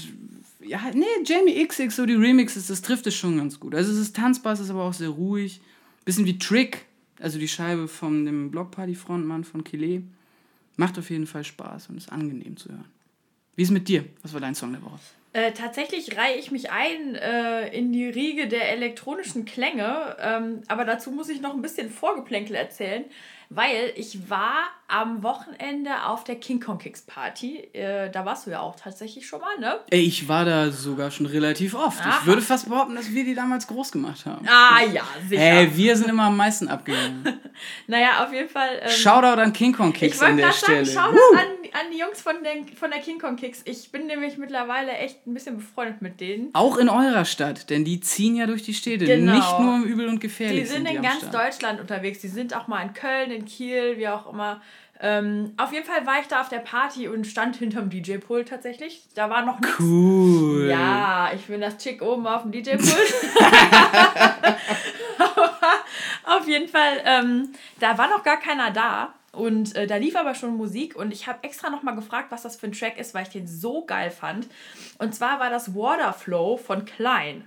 ja, 0.60 0.80
nee, 0.94 1.06
Jamie 1.26 1.66
XX, 1.66 1.96
so 1.96 2.06
die 2.06 2.14
Remixes, 2.14 2.68
das 2.68 2.82
trifft 2.82 3.06
es 3.08 3.16
schon 3.16 3.38
ganz 3.38 3.60
gut. 3.60 3.76
Also 3.76 3.92
es 3.92 3.98
ist 3.98 4.16
tanzbar, 4.16 4.54
es 4.54 4.60
ist 4.60 4.70
aber 4.70 4.84
auch 4.84 4.94
sehr 4.94 5.10
ruhig. 5.10 5.62
Bisschen 6.06 6.26
wie 6.26 6.38
Trick, 6.38 6.86
also 7.20 7.38
die 7.38 7.48
Scheibe 7.48 7.88
von 7.88 8.26
dem 8.26 8.52
Blockparty-Frontmann 8.52 9.44
von 9.44 9.64
Kile. 9.64 10.04
Macht 10.76 10.98
auf 10.98 11.10
jeden 11.10 11.28
Fall 11.28 11.44
Spaß 11.44 11.90
und 11.90 11.98
ist 11.98 12.12
angenehm 12.12 12.58
zu 12.58 12.70
hören. 12.70 12.86
Wie 13.56 13.62
ist 13.62 13.72
mit 13.72 13.88
dir? 13.88 14.06
Was 14.24 14.34
war 14.34 14.42
dein 14.42 14.56
Song 14.56 14.72
der 14.72 14.82
Woche? 14.82 15.00
Äh, 15.34 15.52
tatsächlich 15.54 16.16
reihe 16.16 16.36
ich 16.38 16.52
mich 16.52 16.72
ein 16.72 17.16
äh, 17.16 17.68
in 17.76 17.92
die 17.92 18.08
Riege 18.08 18.48
der 18.48 18.72
elektronischen 18.72 19.46
Klänge, 19.46 20.16
ähm, 20.20 20.62
aber 20.68 20.86
dazu 20.86 21.12
muss 21.12 21.28
ich 21.30 21.42
noch 21.42 21.54
ein 21.54 21.62
bisschen 21.64 21.90
Vorgeplänkel 21.90 22.56
erzählen, 22.56 23.06
weil 23.50 23.94
ich 23.96 24.30
war 24.30 24.66
am 24.88 25.24
Wochenende 25.24 26.06
auf 26.06 26.24
der 26.24 26.36
King 26.36 26.60
Kong 26.60 26.78
Kicks 26.78 27.02
Party. 27.02 27.58
Äh, 27.74 28.12
da 28.12 28.26
warst 28.26 28.46
du 28.46 28.52
ja 28.52 28.60
auch 28.60 28.76
tatsächlich 28.76 29.26
schon 29.26 29.42
mal, 29.42 29.58
ne? 29.60 29.80
Ey, 29.90 30.02
ich 30.02 30.28
war 30.28 30.46
da 30.46 30.70
sogar 30.72 31.10
schon 31.10 31.26
relativ 31.26 31.74
oft. 31.74 32.00
Aha. 32.02 32.20
Ich 32.20 32.26
würde 32.28 32.42
fast 32.42 32.70
behaupten, 32.70 32.96
dass 32.96 33.12
wir 33.12 33.24
die 33.24 33.34
damals 33.34 33.68
groß 33.68 33.92
gemacht 33.92 34.26
haben. 34.26 34.48
Ah 34.48 34.82
ja, 34.84 35.04
sicher. 35.28 35.42
Ey, 35.42 35.76
wir 35.76 35.96
sind 35.98 36.10
immer 36.10 36.26
am 36.26 36.38
meisten 36.38 36.68
abgegangen. 36.68 37.40
naja, 37.88 38.24
auf 38.24 38.32
jeden 38.32 38.50
Fall. 38.50 38.80
Ähm, 38.82 38.90
Shoutout 38.90 39.42
an 39.42 39.52
King 39.54 39.74
Kong 39.74 39.94
Kicks 39.94 40.22
an 40.22 40.38
der 40.38 40.48
gerade 40.48 40.60
sagen, 40.60 40.86
Stelle. 40.86 41.00
schau 41.00 41.10
an, 41.10 41.48
an 41.74 41.92
die 41.92 42.00
Jungs 42.00 42.22
von 42.22 42.36
der, 42.44 42.76
von 42.76 42.92
der 42.92 43.00
King 43.00 43.20
Kong 43.20 43.36
Kicks. 43.36 43.62
Ich 43.66 43.92
bin 43.92 44.06
nämlich 44.08 44.38
mittlerweile 44.38 44.92
echt 44.94 45.23
ein 45.26 45.34
bisschen 45.34 45.58
befreundet 45.58 46.02
mit 46.02 46.20
denen. 46.20 46.50
Auch 46.54 46.78
in 46.78 46.90
eurer 46.90 47.26
Stadt, 47.26 47.70
denn 47.70 47.86
die 47.86 48.00
ziehen 48.00 48.36
ja 48.36 48.46
durch 48.46 48.64
die 48.64 48.74
Städte. 48.74 49.06
Genau. 49.06 49.34
Nicht 49.36 49.60
nur 49.60 49.76
im 49.76 49.84
Übel 49.84 50.08
und 50.08 50.20
Gefährlich. 50.20 50.62
Die 50.62 50.68
sind 50.68 50.88
in 50.88 50.98
am 50.98 51.04
ganz 51.04 51.18
Start. 51.20 51.34
Deutschland 51.34 51.80
unterwegs. 51.80 52.20
Die 52.20 52.28
sind 52.28 52.56
auch 52.56 52.68
mal 52.68 52.82
in 52.82 52.94
Köln, 52.94 53.32
in 53.32 53.46
Kiel, 53.46 53.98
wie 53.98 54.08
auch 54.08 54.32
immer. 54.32 54.62
Ähm, 55.00 55.54
auf 55.58 55.74
jeden 55.74 55.86
Fall 55.86 56.06
war 56.06 56.20
ich 56.22 56.28
da 56.28 56.42
auf 56.42 56.50
der 56.50 56.60
Party 56.60 57.08
und 57.08 57.26
stand 57.26 57.58
hinterm 57.58 57.90
DJ-Pult 57.90 58.48
tatsächlich. 58.48 59.04
Da 59.16 59.30
war 59.30 59.44
noch 59.46 59.60
nichts. 59.60 59.80
Cool. 59.80 60.68
Ja, 60.70 61.32
ich 61.36 61.46
bin 61.46 61.62
das 61.62 61.78
Chick 61.78 62.02
oben 62.02 62.26
auf 62.28 62.44
dem 62.44 62.52
DJ-Pult. 62.52 62.88
Auf 66.26 66.48
jeden 66.48 66.68
Fall, 66.70 67.02
ähm, 67.06 67.50
da 67.80 67.98
war 67.98 68.10
noch 68.10 68.24
gar 68.24 68.40
keiner 68.40 68.72
da. 68.72 69.14
Und 69.34 69.76
äh, 69.76 69.88
da 69.88 69.98
lief 69.98 70.16
aber 70.16 70.36
schon 70.36 70.56
Musik 70.56 70.96
und 70.96 71.12
ich 71.12 71.28
habe 71.28 71.44
extra 71.44 71.72
nochmal 71.72 71.96
gefragt, 71.96 72.28
was 72.30 72.44
das 72.44 72.56
für 72.56 72.68
ein 72.68 72.72
Track 72.72 73.00
ist, 73.00 73.14
weil 73.14 73.24
ich 73.24 73.30
den 73.30 73.48
so 73.48 73.84
geil 73.84 74.12
fand. 74.12 74.48
Und 75.00 75.16
zwar 75.16 75.40
war 75.40 75.50
das 75.50 75.76
Waterflow 75.76 76.58
von 76.58 76.86
Klein. 76.86 77.44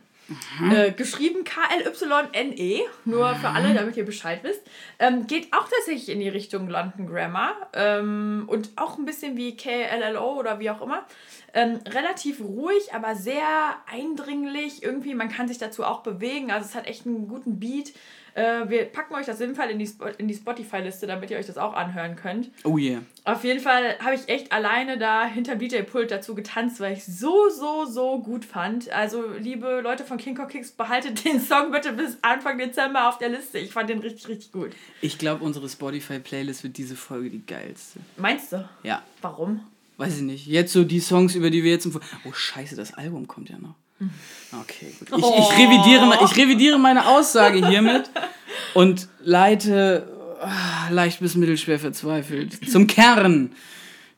Äh, 0.73 0.91
geschrieben 0.91 1.45
K-L-Y-N-E, 1.45 2.81
nur 3.05 3.37
für 3.37 3.49
alle, 3.49 3.75
damit 3.75 3.97
ihr 3.97 4.05
Bescheid 4.05 4.41
wisst. 4.43 4.61
Ähm, 4.99 5.29
geht 5.29 5.53
auch 5.53 5.69
tatsächlich 5.69 6.09
in 6.09 6.19
die 6.19 6.29
Richtung 6.29 6.69
London 6.69 7.07
Grammar 7.07 7.55
ähm, 7.73 8.45
und 8.49 8.71
auch 8.75 8.99
ein 8.99 9.05
bisschen 9.05 9.37
wie 9.37 9.57
K-L-L-O 9.57 10.35
oder 10.35 10.59
wie 10.59 10.71
auch 10.71 10.83
immer. 10.83 11.07
Ähm, 11.55 11.79
relativ 11.87 12.41
ruhig, 12.41 12.93
aber 12.93 13.15
sehr 13.15 13.77
eindringlich. 13.89 14.83
Irgendwie, 14.83 15.15
man 15.15 15.29
kann 15.29 15.47
sich 15.47 15.59
dazu 15.59 15.85
auch 15.85 16.03
bewegen. 16.03 16.51
Also 16.51 16.67
es 16.67 16.75
hat 16.75 16.89
echt 16.89 17.07
einen 17.07 17.29
guten 17.29 17.61
Beat. 17.61 17.93
Äh, 18.37 18.69
wir 18.69 18.85
packen 18.85 19.15
euch 19.15 19.25
das 19.27 19.37
auf 19.37 19.41
jeden 19.41 19.55
Fall 19.55 19.71
in 19.71 19.79
die, 19.79 19.87
Spo- 19.89 20.15
in 20.19 20.29
die 20.29 20.35
Spotify-Liste, 20.35 21.07
damit 21.07 21.31
ihr 21.31 21.39
euch 21.39 21.47
das 21.47 21.57
auch 21.57 21.73
anhören 21.75 22.17
könnt. 22.17 22.51
Oh 22.65 22.77
yeah. 22.77 23.01
Auf 23.25 23.45
jeden 23.45 23.61
Fall 23.61 23.99
habe 23.99 24.15
ich 24.15 24.29
echt 24.29 24.53
alleine 24.53 24.99
da 24.99 25.25
hinterm 25.25 25.59
DJ-Pult 25.59 26.11
dazu 26.11 26.35
getanzt, 26.35 26.79
weil 26.81 26.93
ich 26.93 27.05
so, 27.05 27.49
so, 27.49 27.87
so 27.87 28.19
gut 28.21 28.45
fand. 28.45 28.91
Also, 28.93 29.25
liebe 29.41 29.81
Leute 29.81 30.05
von 30.05 30.19
King 30.19 30.35
Kong 30.37 30.49
Kicks, 30.49 30.71
behaltet 30.71 31.25
den 31.25 31.41
Song 31.41 31.71
bitte 31.73 31.93
bis 31.95 32.19
Anfang 32.23 32.59
Dezember 32.59 33.09
auf 33.09 33.17
der 33.19 33.31
Liste. 33.31 33.59
Ich 33.59 33.73
fand 33.73 33.89
den 33.89 34.01
richtig, 34.01 34.29
richtig 34.29 34.53
gut. 34.53 34.71
Ich 35.01 35.17
glaube, 35.19 35.43
unsere 35.43 35.69
Spotify-Playlist 35.69 36.63
wird 36.63 36.77
diese 36.77 36.95
Folge 36.95 37.31
die 37.31 37.45
geilste. 37.47 38.01
Meinst 38.19 38.53
du? 38.53 38.69
Ja. 38.83 39.03
Warum? 39.23 39.61
Weiß 39.97 40.17
ich 40.17 40.23
nicht. 40.23 40.47
Jetzt 40.47 40.75
so 40.75 40.85
die 40.85 41.01
Songs, 41.01 41.35
über 41.35 41.49
die 41.49 41.65
wir 41.65 41.71
jetzt 41.71 41.87
im. 41.87 41.93
Vor- 41.93 42.03
Oh, 42.27 42.33
scheiße, 42.33 42.77
das 42.77 42.93
Album 42.93 43.27
kommt 43.27 43.49
ja 43.49 43.57
noch. 43.57 43.75
Okay, 43.99 44.93
gut. 44.99 45.09
Ich, 45.19 45.25
Oh. 45.25 45.35
ich, 45.51 45.59
revidiere, 45.59 46.19
ich 46.25 46.37
revidiere 46.37 46.79
meine 46.79 47.07
Aussage 47.09 47.67
hiermit 47.69 48.11
und 48.75 49.09
leite 49.21 50.07
ah, 50.41 50.89
leicht 50.91 51.21
bis 51.21 51.35
mittelschwer 51.35 51.79
verzweifelt 51.79 52.71
zum 52.71 52.87
Kern 52.87 53.53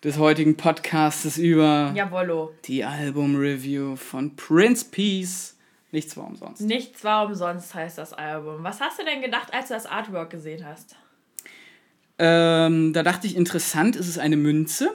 des 0.04 0.18
heutigen 0.18 0.56
Podcastes 0.56 1.38
über 1.38 1.92
Jawollo. 1.94 2.52
die 2.64 2.84
Album-Review 2.84 3.96
von 3.96 4.34
Prince 4.36 4.84
Peace. 4.90 5.56
Nichts 5.90 6.16
war 6.16 6.26
umsonst. 6.26 6.60
Nichts 6.60 7.02
war 7.02 7.24
umsonst, 7.26 7.74
heißt 7.74 7.98
das 7.98 8.12
Album. 8.12 8.62
Was 8.62 8.80
hast 8.80 8.98
du 8.98 9.04
denn 9.04 9.22
gedacht, 9.22 9.52
als 9.54 9.68
du 9.68 9.74
das 9.74 9.86
Artwork 9.86 10.30
gesehen 10.30 10.64
hast? 10.66 10.96
Ähm, 12.18 12.92
da 12.92 13.02
dachte 13.02 13.26
ich, 13.26 13.36
interessant, 13.36 13.96
ist 13.96 14.08
es 14.08 14.18
eine 14.18 14.36
Münze. 14.36 14.94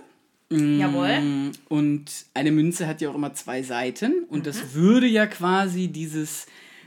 Mm, 0.49 0.79
Jawohl. 0.79 1.51
Und 1.69 2.05
eine 2.33 2.51
Münze 2.51 2.87
hat 2.87 3.01
ja 3.01 3.09
auch 3.09 3.15
immer 3.15 3.33
zwei 3.33 3.63
Seiten. 3.63 4.23
Und 4.29 4.45
das 4.45 4.73
würde 4.73 5.07
ja 5.07 5.25
quasi 5.25 5.87
dieses, 5.87 6.45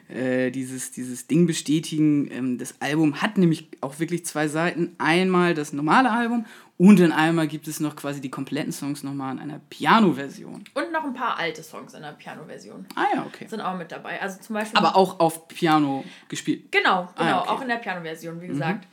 äh, 0.08 0.50
dieses, 0.50 0.92
dieses 0.92 1.26
Ding 1.26 1.46
bestätigen. 1.46 2.30
Ähm, 2.30 2.58
das 2.58 2.80
Album 2.80 3.20
hat 3.22 3.38
nämlich 3.38 3.68
auch 3.80 3.98
wirklich 3.98 4.24
zwei 4.24 4.48
Seiten. 4.48 4.94
Einmal 4.98 5.54
das 5.54 5.72
normale 5.72 6.10
Album 6.10 6.44
und 6.78 7.00
dann 7.00 7.10
einmal 7.10 7.48
gibt 7.48 7.68
es 7.68 7.80
noch 7.80 7.96
quasi 7.96 8.20
die 8.20 8.28
kompletten 8.30 8.70
Songs 8.70 9.02
nochmal 9.02 9.32
in 9.34 9.40
einer 9.40 9.60
Piano-Version. 9.70 10.62
Und 10.74 10.92
noch 10.92 11.04
ein 11.04 11.14
paar 11.14 11.38
alte 11.38 11.62
Songs 11.62 11.94
in 11.94 12.02
der 12.02 12.12
Piano-Version 12.12 12.84
Ah 12.94 13.06
ja, 13.14 13.24
okay. 13.26 13.46
sind 13.48 13.62
auch 13.62 13.76
mit 13.78 13.90
dabei. 13.90 14.20
Also 14.20 14.38
zum 14.42 14.54
Beispiel. 14.54 14.78
Aber 14.78 14.94
auch 14.94 15.18
auf 15.18 15.48
Piano 15.48 16.04
gespielt. 16.28 16.70
Genau, 16.70 17.08
genau, 17.16 17.30
Ah, 17.30 17.40
okay. 17.40 17.48
auch 17.48 17.60
in 17.62 17.68
der 17.68 17.76
Piano-Version, 17.76 18.42
wie 18.42 18.48
gesagt. 18.48 18.86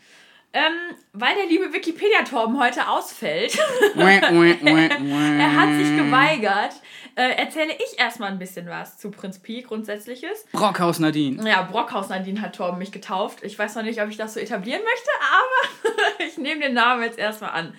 Ähm, 0.55 0.95
weil 1.13 1.35
der 1.35 1.47
liebe 1.47 1.73
Wikipedia-Torben 1.73 2.59
heute 2.59 2.87
ausfällt, 2.87 3.57
er 3.95 5.55
hat 5.55 5.69
sich 5.69 5.97
geweigert, 5.97 6.73
äh, 7.15 7.37
erzähle 7.37 7.73
ich 7.73 7.99
erstmal 7.99 8.31
ein 8.31 8.37
bisschen 8.37 8.67
was 8.67 8.99
zu 8.99 9.09
Prinz 9.09 9.39
Pi, 9.39 9.63
Grundsätzliches. 9.63 10.45
Brockhaus 10.51 10.99
Nadine. 10.99 11.47
Ja, 11.49 11.63
Brockhaus 11.63 12.09
Nadine 12.09 12.39
hat 12.39 12.55
Torben 12.55 12.77
mich 12.77 12.91
getauft. 12.91 13.43
Ich 13.43 13.57
weiß 13.57 13.75
noch 13.75 13.83
nicht, 13.83 13.99
ob 13.99 14.09
ich 14.09 14.17
das 14.17 14.35
so 14.35 14.39
etablieren 14.39 14.81
möchte, 14.83 15.09
aber 15.31 16.19
ich 16.27 16.37
nehme 16.37 16.61
den 16.61 16.75
Namen 16.75 17.01
jetzt 17.01 17.17
erstmal 17.17 17.51
an. 17.51 17.73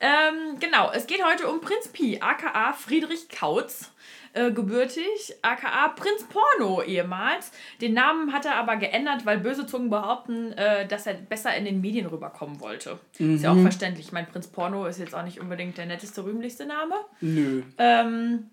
Ähm, 0.00 0.58
genau, 0.60 0.90
es 0.92 1.06
geht 1.06 1.22
heute 1.24 1.48
um 1.48 1.60
Prinz 1.60 1.88
Pi, 1.88 2.20
aka 2.20 2.72
Friedrich 2.72 3.28
Kautz. 3.28 3.90
Äh, 4.34 4.50
gebürtig, 4.50 5.36
aka 5.42 5.88
Prinz 5.90 6.24
Porno 6.24 6.82
ehemals. 6.82 7.52
Den 7.80 7.94
Namen 7.94 8.32
hat 8.32 8.44
er 8.44 8.56
aber 8.56 8.74
geändert, 8.76 9.24
weil 9.24 9.38
böse 9.38 9.64
Zungen 9.64 9.90
behaupten, 9.90 10.52
äh, 10.54 10.88
dass 10.88 11.06
er 11.06 11.14
besser 11.14 11.54
in 11.56 11.64
den 11.64 11.80
Medien 11.80 12.06
rüberkommen 12.06 12.58
wollte. 12.58 12.98
Ist 13.16 13.44
ja 13.44 13.52
auch 13.52 13.60
verständlich. 13.60 14.06
Ich 14.06 14.12
meine, 14.12 14.26
Prinz 14.26 14.48
Porno 14.48 14.86
ist 14.86 14.98
jetzt 14.98 15.14
auch 15.14 15.22
nicht 15.22 15.40
unbedingt 15.40 15.78
der 15.78 15.86
netteste, 15.86 16.24
rühmlichste 16.24 16.66
Name. 16.66 16.96
Nö. 17.20 17.62
Ähm, 17.78 18.50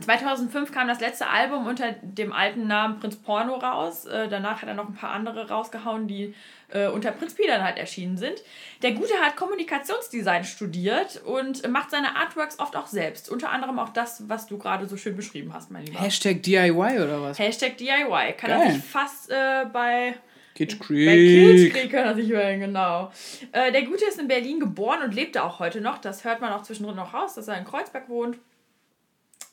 2005 0.00 0.72
kam 0.72 0.88
das 0.88 1.00
letzte 1.00 1.28
Album 1.28 1.66
unter 1.66 1.92
dem 2.02 2.32
alten 2.32 2.66
Namen 2.66 2.98
Prinz 2.98 3.16
Porno 3.16 3.54
raus. 3.54 4.04
Äh, 4.06 4.28
danach 4.28 4.62
hat 4.62 4.68
er 4.68 4.74
noch 4.74 4.88
ein 4.88 4.94
paar 4.94 5.10
andere 5.10 5.48
rausgehauen, 5.48 6.06
die 6.06 6.34
äh, 6.68 6.88
unter 6.88 7.10
Prinz 7.12 7.34
Pi 7.34 7.46
dann 7.46 7.62
halt 7.62 7.78
erschienen 7.78 8.16
sind. 8.16 8.42
Der 8.82 8.92
Gute 8.92 9.14
hat 9.14 9.36
Kommunikationsdesign 9.36 10.44
studiert 10.44 11.22
und 11.24 11.68
macht 11.70 11.90
seine 11.90 12.16
Artworks 12.16 12.58
oft 12.58 12.76
auch 12.76 12.86
selbst. 12.86 13.30
Unter 13.30 13.50
anderem 13.50 13.78
auch 13.78 13.90
das, 13.90 14.28
was 14.28 14.46
du 14.46 14.58
gerade 14.58 14.86
so 14.86 14.96
schön 14.96 15.16
beschrieben 15.16 15.52
hast, 15.52 15.70
mein 15.70 15.84
Lieber. 15.84 16.00
Hashtag 16.00 16.42
DIY 16.42 16.72
oder 16.72 17.22
was? 17.22 17.38
Hashtag 17.38 17.76
DIY. 17.76 18.34
Kann 18.36 18.50
Geil. 18.50 18.62
er 18.62 18.72
sich 18.72 18.84
fast 18.84 19.30
äh, 19.30 19.64
bei 19.72 20.14
Kitsch 20.54 20.78
Creek. 20.78 21.06
Bei 21.06 21.16
Kitsch 21.16 21.72
Creek 21.72 21.90
kann 21.90 22.04
er 22.04 22.14
sich 22.14 22.30
hören, 22.30 22.60
genau. 22.60 23.10
Äh, 23.52 23.72
der 23.72 23.82
Gute 23.82 24.04
ist 24.04 24.18
in 24.18 24.28
Berlin 24.28 24.60
geboren 24.60 25.02
und 25.02 25.14
lebt 25.14 25.38
auch 25.38 25.58
heute 25.58 25.80
noch. 25.80 25.98
Das 25.98 26.24
hört 26.24 26.40
man 26.40 26.52
auch 26.52 26.62
zwischendrin 26.62 26.96
noch 26.96 27.14
raus, 27.14 27.34
dass 27.34 27.48
er 27.48 27.58
in 27.58 27.64
Kreuzberg 27.64 28.08
wohnt. 28.08 28.38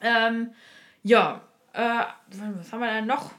Ähm, 0.02 0.52
ja, 1.04 1.42
äh, 1.74 2.04
was 2.60 2.72
haben 2.72 2.80
wir 2.80 2.92
denn 2.92 3.08
noch? 3.08 3.32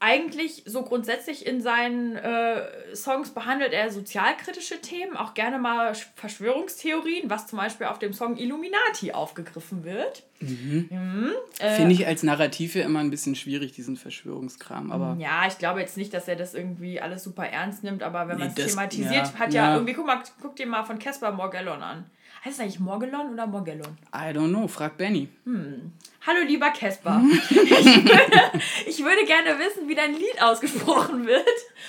Eigentlich 0.00 0.62
so 0.64 0.84
grundsätzlich 0.84 1.44
in 1.44 1.60
seinen 1.60 2.14
äh, 2.14 2.94
Songs 2.94 3.30
behandelt 3.30 3.72
er 3.72 3.90
sozialkritische 3.90 4.80
Themen, 4.80 5.16
auch 5.16 5.34
gerne 5.34 5.58
mal 5.58 5.92
Verschwörungstheorien, 6.14 7.28
was 7.28 7.48
zum 7.48 7.58
Beispiel 7.58 7.88
auf 7.88 7.98
dem 7.98 8.12
Song 8.12 8.36
Illuminati 8.36 9.10
aufgegriffen 9.10 9.82
wird. 9.82 10.22
Mhm. 10.38 10.88
Mhm. 10.88 11.32
Äh, 11.58 11.74
Finde 11.74 11.94
ich 11.94 12.06
als 12.06 12.22
Narrativ 12.22 12.76
ja 12.76 12.84
immer 12.84 13.00
ein 13.00 13.10
bisschen 13.10 13.34
schwierig, 13.34 13.72
diesen 13.72 13.96
Verschwörungskram. 13.96 14.92
Aber 14.92 15.16
ja, 15.18 15.48
ich 15.48 15.58
glaube 15.58 15.80
jetzt 15.80 15.96
nicht, 15.96 16.14
dass 16.14 16.28
er 16.28 16.36
das 16.36 16.54
irgendwie 16.54 17.00
alles 17.00 17.24
super 17.24 17.48
ernst 17.48 17.82
nimmt, 17.82 18.04
aber 18.04 18.28
wenn 18.28 18.38
man 18.38 18.48
es 18.48 18.54
thematisiert, 18.54 19.12
ja, 19.12 19.34
hat 19.34 19.52
ja, 19.52 19.70
ja, 19.70 19.74
irgendwie, 19.74 19.94
guck 19.94 20.06
mal, 20.06 20.22
guck 20.40 20.54
dir 20.54 20.66
mal 20.66 20.84
von 20.84 21.00
Caspar 21.00 21.32
Morgellon 21.32 21.82
an. 21.82 22.08
Heißt 22.44 22.56
es 22.56 22.60
eigentlich 22.60 22.80
Morgellon 22.80 23.32
oder 23.32 23.46
Morgellon? 23.46 23.96
I 24.14 24.32
don't 24.32 24.50
know, 24.50 24.68
frag 24.68 24.96
Benny. 24.96 25.28
Hm. 25.44 25.92
Hallo 26.28 26.42
lieber 26.46 26.68
Casper. 26.72 27.22
ich, 27.48 27.56
würde, 27.56 28.60
ich 28.86 28.98
würde 29.02 29.24
gerne 29.24 29.58
wissen, 29.58 29.88
wie 29.88 29.94
dein 29.94 30.12
Lied 30.12 30.42
ausgesprochen 30.42 31.26
wird. 31.26 31.48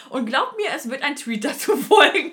Und 0.10 0.28
glaub 0.28 0.56
mir, 0.56 0.70
es 0.74 0.90
wird 0.90 1.04
ein 1.04 1.18
Tweet 1.18 1.44
dazu 1.44 1.76
folgen. 1.76 2.32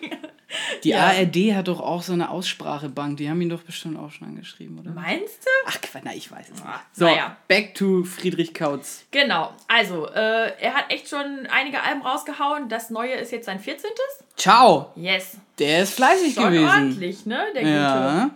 Die 0.85 0.91
ja. 0.91 1.09
ARD 1.09 1.57
hat 1.57 1.67
doch 1.67 1.81
auch 1.81 2.03
so 2.03 2.13
eine 2.13 2.31
Aussprachebank. 2.31 3.17
Die 3.17 3.29
haben 3.29 3.41
ihn 3.41 3.49
doch 3.49 3.63
bestimmt 3.63 3.99
auch 3.99 4.13
schon 4.13 4.29
angeschrieben, 4.29 4.79
oder? 4.79 4.93
Meinst 4.93 5.45
du? 5.45 5.51
Ach, 5.67 5.79
na, 6.05 6.15
ich 6.15 6.31
weiß 6.31 6.47
es 6.47 6.53
nicht. 6.53 6.65
Ah, 6.65 6.81
so, 6.93 7.07
naja. 7.07 7.37
back 7.49 7.75
to 7.75 8.05
Friedrich 8.05 8.55
Kautz. 8.55 9.05
Genau. 9.11 9.53
Also, 9.67 10.07
äh, 10.07 10.53
er 10.61 10.75
hat 10.75 10.93
echt 10.93 11.09
schon 11.09 11.49
einige 11.51 11.83
Alben 11.83 12.03
rausgehauen. 12.03 12.69
Das 12.69 12.91
neue 12.91 13.15
ist 13.15 13.33
jetzt 13.33 13.47
sein 13.47 13.59
14. 13.59 13.91
Ciao. 14.37 14.93
Yes. 14.95 15.39
Der 15.59 15.83
ist 15.83 15.95
fleißig 15.95 16.35
schon 16.35 16.53
gewesen. 16.53 16.69
ordentlich, 16.69 17.27
ne? 17.27 17.47
Der 17.53 17.67
ja. 17.67 18.23
Gute. 18.23 18.35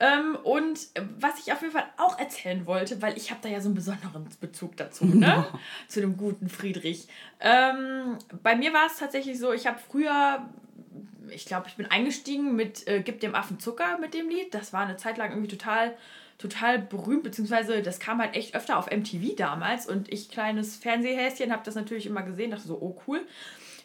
Ähm, 0.00 0.36
und 0.44 0.88
was 1.18 1.40
ich 1.40 1.52
auf 1.52 1.60
jeden 1.60 1.72
Fall 1.72 1.86
auch 1.96 2.18
erzählen 2.18 2.66
wollte, 2.66 3.02
weil 3.02 3.16
ich 3.16 3.30
habe 3.30 3.40
da 3.42 3.48
ja 3.48 3.60
so 3.60 3.68
einen 3.68 3.74
besonderen 3.74 4.28
Bezug 4.40 4.76
dazu, 4.76 5.04
ne? 5.06 5.46
Zu 5.88 6.00
dem 6.00 6.16
guten 6.16 6.48
Friedrich. 6.48 7.08
Ähm, 7.40 8.16
bei 8.42 8.54
mir 8.54 8.72
war 8.72 8.86
es 8.86 8.98
tatsächlich 8.98 9.38
so, 9.38 9.52
ich 9.52 9.66
habe 9.66 9.78
früher, 9.78 10.48
ich 11.30 11.46
glaube, 11.46 11.66
ich 11.68 11.74
bin 11.74 11.86
eingestiegen 11.86 12.54
mit 12.54 12.86
äh, 12.86 13.02
Gib 13.02 13.20
dem 13.20 13.34
Affen 13.34 13.58
Zucker 13.58 13.98
mit 13.98 14.14
dem 14.14 14.28
Lied. 14.28 14.54
Das 14.54 14.72
war 14.72 14.82
eine 14.82 14.96
Zeit 14.96 15.18
lang 15.18 15.30
irgendwie 15.30 15.48
total 15.48 15.94
total 16.38 16.78
berühmt, 16.78 17.24
beziehungsweise 17.24 17.82
das 17.82 17.98
kam 17.98 18.20
halt 18.20 18.36
echt 18.36 18.54
öfter 18.54 18.78
auf 18.78 18.90
MTV 18.90 19.34
damals 19.36 19.86
und 19.86 20.12
ich, 20.12 20.30
kleines 20.30 20.76
Fernsehhäschen, 20.76 21.52
habe 21.52 21.64
das 21.64 21.74
natürlich 21.74 22.06
immer 22.06 22.22
gesehen, 22.22 22.52
dachte 22.52 22.66
so, 22.66 22.78
oh 22.80 22.96
cool. 23.06 23.26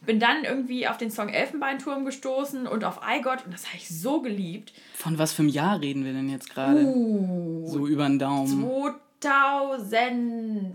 Bin 0.05 0.19
dann 0.19 0.43
irgendwie 0.43 0.87
auf 0.87 0.97
den 0.97 1.11
Song 1.11 1.29
Elfenbeinturm 1.29 2.03
gestoßen 2.05 2.67
und 2.67 2.83
auf 2.83 2.99
iGott 3.07 3.45
und 3.45 3.53
das 3.53 3.67
habe 3.67 3.77
ich 3.77 3.87
so 3.87 4.21
geliebt. 4.21 4.73
Von 4.95 5.17
was 5.17 5.33
für 5.33 5.43
einem 5.43 5.49
Jahr 5.49 5.79
reden 5.79 6.03
wir 6.03 6.13
denn 6.13 6.29
jetzt 6.29 6.49
gerade? 6.49 6.83
Uh, 6.83 7.65
so 7.67 7.87
über 7.87 8.05
den 8.05 8.19
Daumen. 8.19 8.47
2009? 9.21 10.73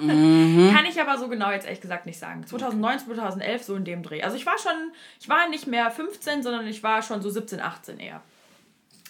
Mhm. 0.00 0.70
Kann 0.74 0.86
ich 0.86 1.00
aber 1.00 1.18
so 1.18 1.28
genau 1.28 1.50
jetzt 1.50 1.64
ehrlich 1.64 1.80
gesagt 1.80 2.06
nicht 2.06 2.18
sagen. 2.18 2.46
2009, 2.46 3.00
2011, 3.00 3.62
so 3.62 3.74
in 3.76 3.84
dem 3.84 4.02
Dreh. 4.02 4.22
Also 4.22 4.36
ich 4.36 4.46
war 4.46 4.58
schon, 4.58 4.92
ich 5.20 5.28
war 5.28 5.48
nicht 5.48 5.66
mehr 5.66 5.90
15, 5.90 6.42
sondern 6.42 6.66
ich 6.66 6.82
war 6.82 7.02
schon 7.02 7.22
so 7.22 7.30
17, 7.30 7.60
18 7.60 7.98
eher. 7.98 8.22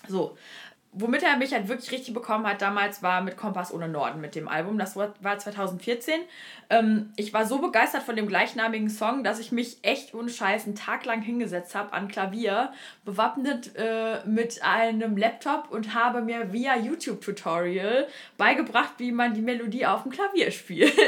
So, 0.09 0.37
womit 0.93 1.23
er 1.23 1.39
mich 1.39 1.55
halt 1.55 1.69
wirklich 1.69 1.91
richtig 1.91 2.13
bekommen 2.13 2.47
hat 2.47 2.61
damals, 2.61 3.03
war 3.03 3.23
mit 3.23 3.39
Kompass 3.39 3.73
ohne 3.73 3.89
Norden 3.89 4.21
mit 4.21 4.35
dem 4.35 4.47
Album. 4.47 4.79
Das 4.79 4.95
war 4.95 5.39
2014. 5.39 6.21
Ähm, 6.69 7.13
ich 7.17 7.33
war 7.33 7.47
so 7.47 7.59
begeistert 7.59 8.03
von 8.03 8.15
dem 8.15 8.29
gleichnamigen 8.29 8.91
Song, 8.91 9.25
dass 9.25 9.39
ich 9.39 9.53
mich 9.53 9.79
echt 9.83 10.15
ohne 10.15 10.29
Scheiß 10.29 10.67
einen 10.67 10.75
Tag 10.75 11.07
lang 11.07 11.23
hingesetzt 11.23 11.75
habe 11.75 11.95
an 11.95 12.09
Klavier, 12.09 12.73
bewappnet 13.07 13.75
äh, 13.75 14.23
mit 14.27 14.63
einem 14.63 15.17
Laptop 15.17 15.71
und 15.71 15.95
habe 15.95 16.21
mir 16.21 16.53
via 16.53 16.77
YouTube-Tutorial 16.77 18.07
beigebracht, 18.37 18.93
wie 18.99 19.13
man 19.13 19.33
die 19.33 19.41
Melodie 19.41 19.87
auf 19.87 20.03
dem 20.03 20.13
Klavier 20.13 20.51
spielt. 20.51 20.93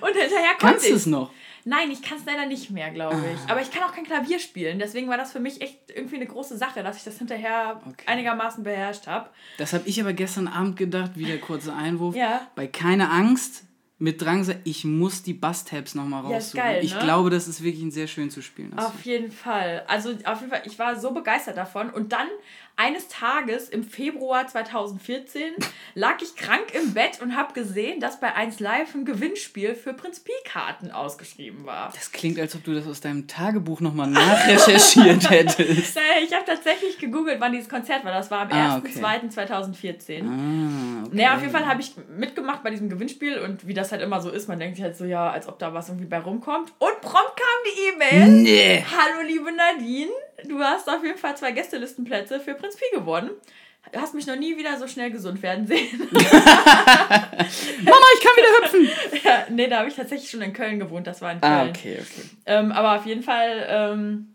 und 0.00 0.16
hinterher 0.16 0.54
konnte 0.58 0.66
Kannst 0.66 0.86
ich. 0.86 0.92
es 0.92 1.06
noch? 1.06 1.30
Nein, 1.68 1.90
ich 1.90 2.00
kann 2.00 2.16
es 2.16 2.24
leider 2.24 2.46
nicht 2.46 2.70
mehr, 2.70 2.92
glaube 2.92 3.20
ich. 3.34 3.40
Ah. 3.40 3.52
Aber 3.52 3.60
ich 3.60 3.72
kann 3.72 3.82
auch 3.82 3.92
kein 3.92 4.04
Klavier 4.04 4.38
spielen. 4.38 4.78
Deswegen 4.78 5.08
war 5.08 5.16
das 5.16 5.32
für 5.32 5.40
mich 5.40 5.60
echt 5.60 5.90
irgendwie 5.92 6.14
eine 6.14 6.26
große 6.26 6.56
Sache, 6.56 6.84
dass 6.84 6.96
ich 6.96 7.02
das 7.02 7.18
hinterher 7.18 7.82
okay. 7.84 8.04
einigermaßen 8.06 8.62
beherrscht 8.62 9.08
habe. 9.08 9.30
Das 9.58 9.72
habe 9.72 9.82
ich 9.88 10.00
aber 10.00 10.12
gestern 10.12 10.46
Abend 10.46 10.76
gedacht, 10.76 11.16
wieder 11.16 11.36
kurzer 11.38 11.76
Einwurf. 11.76 12.14
ja. 12.14 12.46
Bei 12.54 12.68
Keine 12.68 13.10
Angst 13.10 13.64
mit 13.98 14.20
Drangsal, 14.22 14.60
ich 14.64 14.84
muss 14.84 15.22
die 15.22 15.32
Bass-Tabs 15.32 15.94
nochmal 15.94 16.22
raussuchen. 16.22 16.58
Ja, 16.58 16.64
geil, 16.64 16.76
ne? 16.76 16.84
Ich 16.84 16.98
glaube, 16.98 17.30
das 17.30 17.48
ist 17.48 17.62
wirklich 17.62 17.82
ein 17.82 17.90
sehr 17.90 18.06
schön 18.06 18.30
zu 18.30 18.42
spielen. 18.42 18.78
Auf 18.78 19.04
jeden 19.04 19.32
Fall. 19.32 19.84
Also 19.88 20.10
auf 20.24 20.40
jeden 20.40 20.50
Fall, 20.50 20.62
ich 20.66 20.78
war 20.78 21.00
so 21.00 21.12
begeistert 21.12 21.56
davon. 21.56 21.90
Und 21.90 22.12
dann 22.12 22.28
eines 22.76 23.08
Tages 23.08 23.70
im 23.70 23.84
Februar 23.84 24.46
2014 24.46 25.54
lag 25.94 26.20
ich 26.20 26.36
krank 26.36 26.74
im 26.74 26.92
Bett 26.92 27.22
und 27.22 27.34
habe 27.34 27.54
gesehen, 27.54 28.00
dass 28.00 28.20
bei 28.20 28.34
1 28.34 28.60
Live 28.60 28.94
ein 28.94 29.06
Gewinnspiel 29.06 29.74
für 29.74 29.94
Prinz 29.94 30.20
Pi-Karten 30.20 30.90
ausgeschrieben 30.90 31.64
war. 31.64 31.90
Das 31.94 32.12
klingt, 32.12 32.38
als 32.38 32.54
ob 32.54 32.64
du 32.64 32.74
das 32.74 32.86
aus 32.86 33.00
deinem 33.00 33.26
Tagebuch 33.26 33.80
nochmal 33.80 34.08
nachrecherchiert 34.08 35.30
hättest. 35.30 35.98
ich 36.22 36.34
habe 36.34 36.44
tatsächlich 36.44 36.98
gegoogelt, 36.98 37.40
wann 37.40 37.52
dieses 37.52 37.70
Konzert 37.70 38.04
war. 38.04 38.12
Das 38.12 38.30
war 38.30 38.40
am 38.40 38.52
ah, 38.52 38.76
1.2.2014. 38.76 40.24
Ah, 40.28 41.04
okay. 41.06 41.16
Naja, 41.16 41.34
auf 41.34 41.40
jeden 41.40 41.52
Fall 41.52 41.66
habe 41.66 41.80
ich 41.80 41.94
mitgemacht 42.14 42.62
bei 42.62 42.70
diesem 42.70 42.90
Gewinnspiel 42.90 43.38
und 43.38 43.66
wie 43.66 43.74
das 43.74 43.90
halt 43.90 44.02
immer 44.02 44.20
so 44.20 44.28
ist, 44.28 44.48
man 44.48 44.58
denkt 44.58 44.76
sich 44.76 44.84
halt 44.84 44.98
so, 44.98 45.06
ja, 45.06 45.30
als 45.30 45.48
ob 45.48 45.58
da 45.58 45.72
was 45.72 45.88
irgendwie 45.88 46.06
bei 46.06 46.18
rumkommt. 46.18 46.74
Und 46.78 47.00
prompt 47.00 47.36
kam 47.36 47.46
die 47.64 47.88
E-Mail. 47.88 48.28
Nee. 48.42 48.84
Hallo, 48.84 49.26
liebe 49.26 49.50
Nadine 49.50 50.10
du 50.44 50.58
hast 50.60 50.88
auf 50.88 51.02
jeden 51.04 51.18
Fall 51.18 51.36
zwei 51.36 51.52
Gästelistenplätze 51.52 52.40
für 52.40 52.54
Prinz 52.54 52.76
Pi 52.76 52.84
gewonnen. 52.92 53.30
Du 53.92 54.00
hast 54.00 54.14
mich 54.14 54.26
noch 54.26 54.36
nie 54.36 54.56
wieder 54.56 54.76
so 54.78 54.88
schnell 54.88 55.10
gesund 55.10 55.42
werden 55.42 55.66
sehen. 55.66 56.00
Mama, 56.10 56.26
ich 58.14 58.20
kann 58.20 58.36
wieder 58.36 58.48
hüpfen. 58.60 58.88
Ja, 59.22 59.46
nee, 59.48 59.68
da 59.68 59.78
habe 59.78 59.88
ich 59.88 59.94
tatsächlich 59.94 60.28
schon 60.28 60.42
in 60.42 60.52
Köln 60.52 60.80
gewohnt. 60.80 61.06
Das 61.06 61.22
war 61.22 61.30
in 61.30 61.38
ah, 61.40 61.40
Köln. 61.40 61.68
Ah, 61.68 61.70
okay, 61.70 61.98
okay. 62.00 62.28
Ähm, 62.46 62.72
aber 62.72 62.96
auf 62.96 63.06
jeden 63.06 63.22
Fall 63.22 63.64
ähm, 63.68 64.34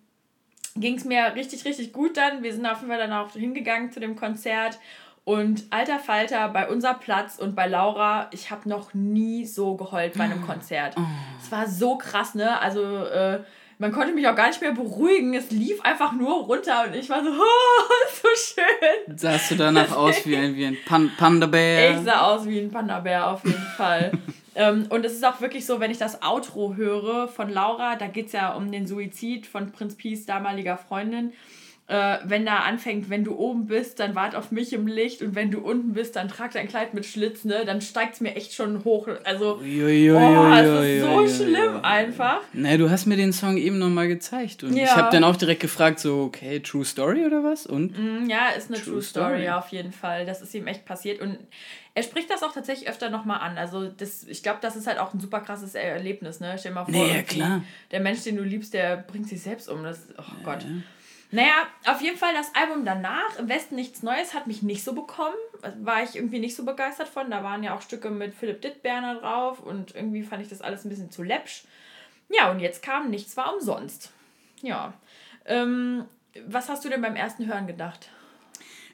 ging 0.78 0.96
es 0.96 1.04
mir 1.04 1.36
richtig, 1.36 1.66
richtig 1.66 1.92
gut 1.92 2.16
dann. 2.16 2.44
Wir 2.44 2.54
sind 2.54 2.66
auf 2.66 2.78
jeden 2.78 2.88
Fall 2.88 3.00
dann 3.00 3.12
auch 3.12 3.34
hingegangen 3.34 3.92
zu 3.92 4.00
dem 4.00 4.16
Konzert. 4.16 4.80
Und 5.24 5.66
alter 5.70 6.00
Falter, 6.00 6.50
bei 6.50 6.68
unser 6.68 6.96
Platz 6.96 7.38
und 7.38 7.56
bei 7.56 7.68
Laura, 7.68 8.30
ich 8.32 8.50
habe 8.50 8.68
noch 8.68 8.94
nie 8.94 9.46
so 9.46 9.76
geheult 9.76 10.18
bei 10.18 10.24
einem 10.24 10.46
Konzert. 10.46 10.96
Oh. 10.98 11.02
Es 11.42 11.52
war 11.52 11.68
so 11.68 11.98
krass, 11.98 12.34
ne? 12.34 12.60
Also, 12.60 13.06
äh, 13.06 13.42
man 13.82 13.92
konnte 13.92 14.14
mich 14.14 14.28
auch 14.28 14.36
gar 14.36 14.48
nicht 14.48 14.62
mehr 14.62 14.74
beruhigen. 14.74 15.34
Es 15.34 15.50
lief 15.50 15.82
einfach 15.82 16.12
nur 16.14 16.44
runter 16.44 16.86
und 16.88 16.96
ich 16.96 17.10
war 17.10 17.24
so, 17.24 17.30
oh, 17.32 18.22
so 18.22 18.28
schön. 18.36 19.18
Sahst 19.18 19.50
du 19.50 19.56
danach 19.56 19.92
aus 19.98 20.24
wie 20.26 20.38
ein, 20.38 20.56
wie 20.56 20.66
ein 20.66 20.78
Pan 20.86 21.12
Panda-Bär? 21.18 21.98
Ich 21.98 22.06
sah 22.06 22.22
aus 22.22 22.48
wie 22.48 22.60
ein 22.60 22.70
Panda-Bär 22.70 23.32
auf 23.32 23.44
jeden 23.44 23.58
Fall. 23.78 24.12
ähm, 24.54 24.86
und 24.90 25.04
es 25.04 25.14
ist 25.14 25.26
auch 25.26 25.42
wirklich 25.42 25.66
so, 25.66 25.80
wenn 25.80 25.90
ich 25.90 25.98
das 25.98 26.22
Outro 26.22 26.76
höre 26.76 27.28
von 27.28 27.50
Laura, 27.50 27.96
da 27.96 28.06
geht 28.06 28.28
es 28.28 28.34
ja 28.34 28.54
um 28.54 28.72
den 28.72 28.86
Suizid 28.86 29.48
von 29.48 29.72
Prinz 29.72 29.96
Pies 29.96 30.28
damaliger 30.28 30.78
Freundin 30.78 31.34
äh, 31.92 32.20
wenn 32.24 32.46
da 32.46 32.60
anfängt, 32.60 33.10
wenn 33.10 33.26
du 33.26 33.36
oben 33.36 33.66
bist, 33.66 34.00
dann 34.00 34.16
wart 34.16 34.34
auf 34.34 34.50
mich 34.50 34.72
im 34.72 34.88
Licht 34.88 35.22
und 35.22 35.36
wenn 35.36 35.52
du 35.52 35.60
unten 35.60 35.92
bist, 35.92 36.16
dann 36.16 36.30
trag 36.30 36.54
dein 36.54 36.70
Kleid 36.70 36.94
mit 36.94 37.06
Schlitz, 37.06 37.44
ne? 37.44 37.66
Dann 37.66 37.82
steigt 37.82 38.14
es 38.14 38.22
mir 38.22 38.34
echt 38.36 38.54
schon 38.54 38.86
hoch. 38.86 39.10
Also, 39.26 39.58
Uiuiui, 39.58 40.12
oh, 40.12 40.54
es 40.54 41.28
ist 41.28 41.38
so 41.38 41.44
schlimm 41.44 41.84
einfach. 41.84 42.40
Na, 42.54 42.78
du 42.78 42.90
hast 42.90 43.08
mir 43.08 43.18
den 43.18 43.34
Song 43.34 43.58
eben 43.58 43.78
nochmal 43.78 44.08
gezeigt 44.08 44.64
und 44.64 44.74
ja. 44.74 44.86
ich 44.86 44.96
habe 44.96 45.10
dann 45.12 45.26
auch 45.26 45.36
direkt 45.36 45.60
gefragt, 45.60 46.00
so, 46.00 46.22
okay, 46.22 46.62
True 46.62 46.86
Story 46.86 47.26
oder 47.26 47.44
was? 47.44 47.66
Und? 47.66 47.98
Mm, 48.00 48.30
ja, 48.30 48.50
ist 48.58 48.70
eine 48.70 48.78
True, 48.78 48.94
True 48.94 49.02
Story, 49.02 49.42
Story 49.42 49.50
auf 49.50 49.68
jeden 49.70 49.92
Fall. 49.92 50.26
Das 50.26 50.42
ist 50.42 50.56
ihm 50.56 50.68
echt 50.68 50.86
passiert 50.86 51.20
und 51.20 51.40
er 51.94 52.04
spricht 52.04 52.30
das 52.30 52.42
auch 52.42 52.54
tatsächlich 52.54 52.88
öfter 52.88 53.10
nochmal 53.10 53.42
an. 53.42 53.58
Also 53.58 53.90
das, 53.90 54.24
ich 54.24 54.44
glaube, 54.44 54.60
das 54.62 54.78
ist 54.78 54.88
halt 54.88 54.98
auch 54.98 55.14
ein 55.14 55.20
super 55.20 55.42
krasses 55.42 55.76
Erlebnis, 55.76 56.40
ne? 56.40 56.56
Stell 56.58 56.72
dir 56.72 56.76
mal 56.76 56.86
vor, 56.86 56.94
nee, 56.94 57.26
ja, 57.36 57.62
der 57.92 58.00
Mensch, 58.00 58.24
den 58.24 58.38
du 58.38 58.44
liebst, 58.44 58.74
der 58.74 58.96
bringt 58.96 59.28
sich 59.28 59.42
selbst 59.42 59.68
um. 59.68 59.84
Das, 59.84 60.08
oh 60.18 60.22
ja, 60.22 60.44
Gott. 60.46 60.64
Ja. 60.64 60.70
Naja, 61.32 61.68
auf 61.86 62.02
jeden 62.02 62.18
Fall 62.18 62.34
das 62.34 62.54
Album 62.56 62.84
danach, 62.84 63.40
Im 63.40 63.48
Westen 63.48 63.76
nichts 63.76 64.04
Neues, 64.04 64.34
hat 64.34 64.48
mich 64.48 64.62
nicht 64.62 64.84
so 64.84 64.94
bekommen. 64.94 65.36
War 65.82 66.04
ich 66.04 66.16
irgendwie 66.16 66.40
nicht 66.40 66.56
so 66.56 66.66
begeistert 66.66 67.08
von. 67.08 67.32
Da 67.32 67.44
waren 67.44 67.64
ja 67.64 67.76
auch 67.76 67.82
Stücke 67.82 68.10
mit 68.10 68.36
Philipp 68.36 68.62
Dittberner 68.62 69.16
drauf 69.16 69.60
und 69.62 69.96
irgendwie 69.96 70.24
fand 70.24 70.42
ich 70.42 70.50
das 70.50 70.62
alles 70.62 70.84
ein 70.84 70.90
bisschen 70.90 71.12
zu 71.12 71.24
läppsch. 71.24 71.64
Ja, 72.30 72.52
und 72.52 72.60
jetzt 72.60 72.84
kam 72.84 73.10
Nichts 73.10 73.38
war 73.38 73.54
umsonst. 73.54 74.12
Ja. 74.62 74.94
Ähm, 75.46 76.06
was 76.48 76.70
hast 76.70 76.84
du 76.86 76.90
denn 76.90 77.02
beim 77.02 77.16
ersten 77.16 77.48
Hören 77.48 77.68
gedacht? 77.68 78.10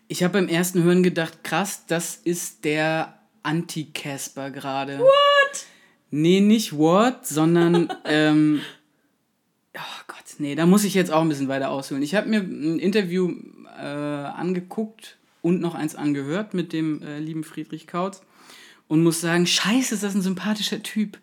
Ich 0.07 0.23
habe 0.23 0.33
beim 0.33 0.47
ersten 0.47 0.83
Hören 0.83 1.03
gedacht, 1.03 1.43
krass, 1.43 1.85
das 1.87 2.15
ist 2.15 2.65
der 2.65 3.19
Anti-Casper 3.43 4.51
gerade. 4.51 4.99
What? 4.99 5.65
Nee, 6.11 6.39
nicht 6.39 6.77
What, 6.77 7.27
sondern 7.27 7.93
ähm, 8.05 8.61
oh 9.75 10.01
Gott, 10.07 10.16
nee, 10.39 10.55
da 10.55 10.65
muss 10.65 10.83
ich 10.83 10.93
jetzt 10.93 11.11
auch 11.11 11.21
ein 11.21 11.29
bisschen 11.29 11.47
weiter 11.47 11.69
ausholen. 11.69 12.03
Ich 12.03 12.15
habe 12.15 12.29
mir 12.29 12.39
ein 12.39 12.79
Interview 12.79 13.33
äh, 13.77 13.81
angeguckt 13.81 15.17
und 15.41 15.61
noch 15.61 15.75
eins 15.75 15.95
angehört 15.95 16.53
mit 16.53 16.73
dem 16.73 17.01
äh, 17.01 17.19
lieben 17.19 17.43
Friedrich 17.43 17.87
Kautz 17.87 18.21
und 18.87 19.03
muss 19.03 19.21
sagen, 19.21 19.45
scheiße, 19.45 19.95
ist 19.95 20.03
das 20.03 20.15
ein 20.15 20.21
sympathischer 20.21 20.81
Typ. 20.81 21.17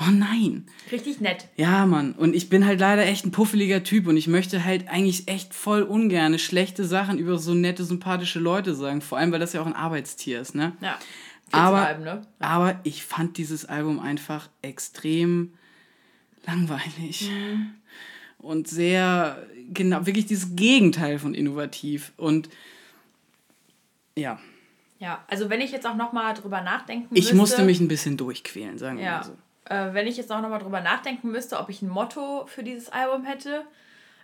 Oh 0.00 0.10
nein. 0.10 0.66
Richtig 0.90 1.20
nett. 1.20 1.46
Ja, 1.56 1.86
Mann. 1.86 2.14
Und 2.14 2.34
ich 2.34 2.48
bin 2.48 2.66
halt 2.66 2.80
leider 2.80 3.06
echt 3.06 3.24
ein 3.24 3.30
puffeliger 3.30 3.84
Typ 3.84 4.08
und 4.08 4.16
ich 4.16 4.26
möchte 4.26 4.64
halt 4.64 4.88
eigentlich 4.88 5.28
echt 5.28 5.54
voll 5.54 5.82
ungerne 5.82 6.40
schlechte 6.40 6.84
Sachen 6.84 7.18
über 7.18 7.38
so 7.38 7.54
nette, 7.54 7.84
sympathische 7.84 8.40
Leute 8.40 8.74
sagen. 8.74 9.00
Vor 9.02 9.18
allem, 9.18 9.30
weil 9.30 9.38
das 9.38 9.52
ja 9.52 9.62
auch 9.62 9.66
ein 9.66 9.76
Arbeitstier 9.76 10.40
ist, 10.40 10.54
ne? 10.54 10.72
Ja. 10.80 10.98
Aber, 11.52 11.86
Album, 11.86 12.04
ne? 12.04 12.22
aber 12.40 12.80
ich 12.82 13.04
fand 13.04 13.38
dieses 13.38 13.64
Album 13.66 14.00
einfach 14.00 14.48
extrem 14.62 15.52
langweilig. 16.46 17.30
Mhm. 17.30 17.74
Und 18.44 18.68
sehr, 18.68 19.46
genau, 19.72 20.06
wirklich 20.06 20.26
dieses 20.26 20.54
Gegenteil 20.54 21.18
von 21.18 21.34
innovativ. 21.34 22.12
Und 22.16 22.48
ja. 24.16 24.38
Ja, 24.98 25.24
also 25.28 25.50
wenn 25.50 25.60
ich 25.60 25.72
jetzt 25.72 25.86
auch 25.86 25.96
nochmal 25.96 26.34
drüber 26.34 26.60
nachdenken 26.60 27.14
Ich 27.16 27.32
musste 27.34 27.62
mich 27.64 27.80
ein 27.80 27.88
bisschen 27.88 28.16
durchquälen, 28.16 28.78
sagen 28.78 28.98
wir 28.98 29.04
ja. 29.04 29.16
mal 29.18 29.24
so 29.24 29.36
äh, 29.66 29.92
wenn 29.92 30.06
ich 30.06 30.16
jetzt 30.16 30.30
auch 30.30 30.40
nochmal 30.40 30.60
drüber 30.60 30.80
nachdenken 30.80 31.30
müsste, 31.30 31.58
ob 31.58 31.68
ich 31.68 31.82
ein 31.82 31.88
Motto 31.88 32.46
für 32.46 32.62
dieses 32.62 32.90
Album 32.90 33.24
hätte, 33.24 33.64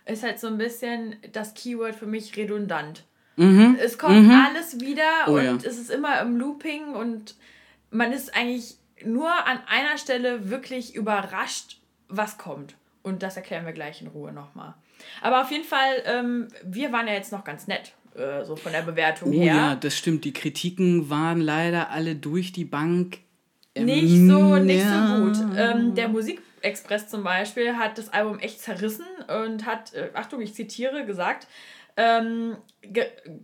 ist 0.05 0.23
halt 0.23 0.39
so 0.39 0.47
ein 0.47 0.57
bisschen 0.57 1.15
das 1.31 1.53
Keyword 1.53 1.95
für 1.95 2.05
mich 2.05 2.35
redundant. 2.37 3.03
Mhm. 3.37 3.77
Es 3.79 3.97
kommt 3.97 4.23
mhm. 4.23 4.31
alles 4.31 4.79
wieder 4.79 5.27
oh, 5.27 5.33
und 5.33 5.43
ja. 5.43 5.55
es 5.55 5.77
ist 5.77 5.89
immer 5.89 6.19
im 6.21 6.37
Looping 6.37 6.93
und 6.93 7.35
man 7.89 8.11
ist 8.11 8.35
eigentlich 8.35 8.77
nur 9.03 9.31
an 9.31 9.59
einer 9.67 9.97
Stelle 9.97 10.49
wirklich 10.49 10.95
überrascht, 10.95 11.79
was 12.07 12.37
kommt. 12.37 12.75
Und 13.03 13.23
das 13.23 13.35
erklären 13.35 13.65
wir 13.65 13.73
gleich 13.73 14.01
in 14.01 14.07
Ruhe 14.07 14.31
nochmal. 14.31 14.75
Aber 15.21 15.41
auf 15.41 15.51
jeden 15.51 15.63
Fall, 15.63 16.03
ähm, 16.05 16.47
wir 16.63 16.91
waren 16.91 17.07
ja 17.07 17.13
jetzt 17.13 17.31
noch 17.31 17.43
ganz 17.43 17.67
nett, 17.67 17.93
äh, 18.15 18.43
so 18.45 18.55
von 18.55 18.71
der 18.71 18.83
Bewertung 18.83 19.29
oh, 19.29 19.33
her. 19.33 19.45
Ja, 19.45 19.75
das 19.75 19.97
stimmt. 19.97 20.25
Die 20.25 20.33
Kritiken 20.33 21.09
waren 21.09 21.41
leider 21.41 21.89
alle 21.89 22.15
durch 22.15 22.51
die 22.51 22.65
Bank 22.65 23.19
nicht 23.77 24.27
so, 24.27 24.57
nicht 24.57 24.85
so 24.85 25.23
gut. 25.23 25.57
Ähm, 25.57 25.95
der 25.95 26.09
Musikexpress 26.09 27.07
zum 27.07 27.23
Beispiel 27.23 27.77
hat 27.77 27.97
das 27.97 28.11
Album 28.11 28.39
echt 28.39 28.59
zerrissen 28.61 29.05
und 29.45 29.65
hat, 29.65 29.93
äh, 29.93 30.09
Achtung, 30.13 30.41
ich 30.41 30.53
zitiere, 30.53 31.05
gesagt, 31.05 31.47
ähm, 31.97 32.57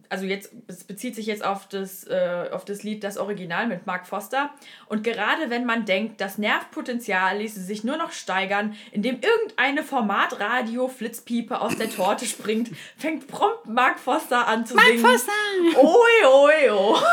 also 0.10 0.26
jetzt, 0.26 0.52
es 0.68 0.84
bezieht 0.84 1.16
sich 1.16 1.26
jetzt 1.26 1.46
auf 1.46 1.68
das, 1.68 2.06
äh, 2.06 2.50
auf 2.52 2.66
das 2.66 2.84
Lied 2.84 3.04
Das 3.04 3.18
Original 3.18 3.68
mit 3.68 3.86
Mark 3.86 4.08
Foster. 4.08 4.50
Und 4.88 5.04
gerade 5.04 5.50
wenn 5.50 5.66
man 5.66 5.86
denkt, 5.86 6.20
das 6.22 6.38
Nervpotenzial 6.38 7.38
ließe 7.38 7.62
sich 7.62 7.84
nur 7.84 7.98
noch 7.98 8.12
steigern, 8.12 8.76
indem 8.92 9.20
irgendeine 9.22 9.84
Formatradio-Flitzpiepe 9.84 11.62
aus 11.62 11.78
der 11.78 11.90
Torte 11.90 12.26
springt, 12.26 12.72
fängt 12.98 13.28
prompt 13.28 13.68
Mark 13.68 14.00
Foster 14.00 14.48
an 14.48 14.66
zu 14.66 14.76
Mark 14.76 14.88
singen. 14.88 15.02
Mark 15.02 15.14
Foster! 15.14 15.82
Oi, 15.82 16.28
oi, 16.28 16.70
oi. 16.72 16.98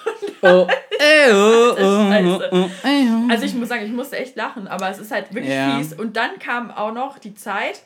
Oh, 0.42 0.66
ey, 0.98 1.32
oh, 1.32 1.74
oh, 1.78 2.40
oh, 2.52 2.70
oh, 2.82 3.30
Also 3.30 3.44
ich 3.44 3.54
muss 3.54 3.68
sagen, 3.68 3.84
ich 3.84 3.92
musste 3.92 4.16
echt 4.16 4.36
lachen, 4.36 4.68
aber 4.68 4.90
es 4.90 4.98
ist 4.98 5.10
halt 5.10 5.34
wirklich 5.34 5.54
ja. 5.54 5.76
fies. 5.76 5.92
Und 5.92 6.16
dann 6.16 6.38
kam 6.38 6.70
auch 6.70 6.92
noch 6.92 7.18
die 7.18 7.34
Zeit, 7.34 7.82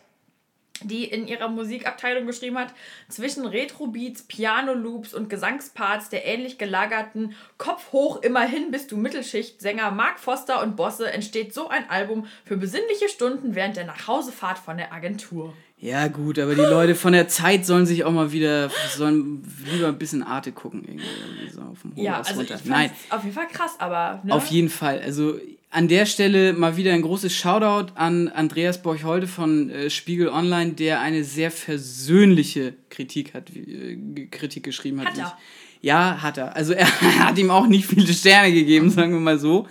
die 0.83 1.05
in 1.05 1.29
ihrer 1.29 1.49
Musikabteilung 1.49 2.27
geschrieben 2.27 2.59
hat, 2.59 2.75
zwischen 3.09 3.47
Retro-Beats, 3.47 4.23
Piano-Loops 4.25 5.15
und 5.15 5.31
Gesangsparts 5.31 6.09
der 6.09 6.27
ähnlich 6.27 6.59
gelagerten 6.59 7.35
Kopf 7.59 7.93
hoch 7.93 8.21
immerhin 8.23 8.71
bist 8.71 8.91
du 8.91 8.97
Mittelschicht-Sänger 8.97 9.91
Mark 9.93 10.19
Foster 10.19 10.63
und 10.63 10.77
Bosse 10.77 11.11
entsteht 11.13 11.55
so 11.55 11.69
ein 11.69 11.89
Album 11.89 12.27
für 12.45 12.57
besinnliche 12.57 13.09
Stunden 13.09 13.55
während 13.55 13.77
der 13.77 13.85
Nachhausefahrt 13.87 14.59
von 14.59 14.77
der 14.77 14.93
Agentur. 14.93 15.55
Ja, 15.79 16.09
gut, 16.09 16.39
aber 16.39 16.55
die 16.55 16.63
Leute 16.63 16.95
von 16.95 17.13
der 17.13 17.29
Zeit 17.29 17.67
sollen 17.67 17.85
sich 17.85 18.05
auch 18.05 18.13
mal 18.13 18.33
wieder, 18.33 18.71
sollen 18.97 19.47
lieber 19.71 19.89
ein 19.89 19.99
bisschen 19.99 20.23
Arte 20.23 20.51
gucken, 20.53 20.83
irgendwie, 20.87 21.51
so 21.53 21.61
auf 21.61 21.83
dem 21.83 21.95
Hohen 21.95 22.03
Ja, 22.05 22.19
also 22.19 22.35
runter. 22.37 22.55
ich 22.57 22.65
Nein. 22.65 22.91
auf 23.11 23.23
jeden 23.23 23.35
Fall 23.35 23.49
krass, 23.49 23.75
aber. 23.79 24.21
Ne? 24.25 24.33
Auf 24.33 24.47
jeden 24.47 24.71
Fall. 24.71 25.01
Also 25.05 25.39
an 25.75 25.89
der 25.89 26.07
Stelle 26.07 26.53
mal 26.53 26.77
wieder 26.77 26.93
ein 26.93 27.03
großes 27.03 27.35
Shoutout 27.35 27.93
an 27.97 28.29
Andreas 28.29 28.81
Borchholde 28.81 29.27
von 29.27 29.71
äh, 29.71 29.91
Spiegel 29.91 30.29
Online, 30.29 30.73
der 30.73 31.01
eine 31.01 31.25
sehr 31.25 31.51
versöhnliche 31.51 32.75
Kritik 32.91 33.35
hat, 33.35 33.51
äh, 33.51 33.97
Kritik 34.31 34.63
geschrieben 34.63 35.01
hat. 35.01 35.09
Hat 35.09 35.19
er? 35.19 35.39
Ja, 35.81 36.23
hat 36.23 36.39
er. 36.39 36.55
Also 36.55 36.73
er 36.75 36.87
hat 37.19 37.39
ihm 37.39 37.51
auch 37.51 37.67
nicht 37.67 37.87
viele 37.87 38.13
Sterne 38.13 38.53
gegeben, 38.53 38.89
sagen 38.89 39.13
wir 39.15 39.21
mal 39.21 39.41
so. 39.41 39.67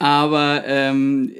Aber 0.00 0.64
ähm, 0.66 1.30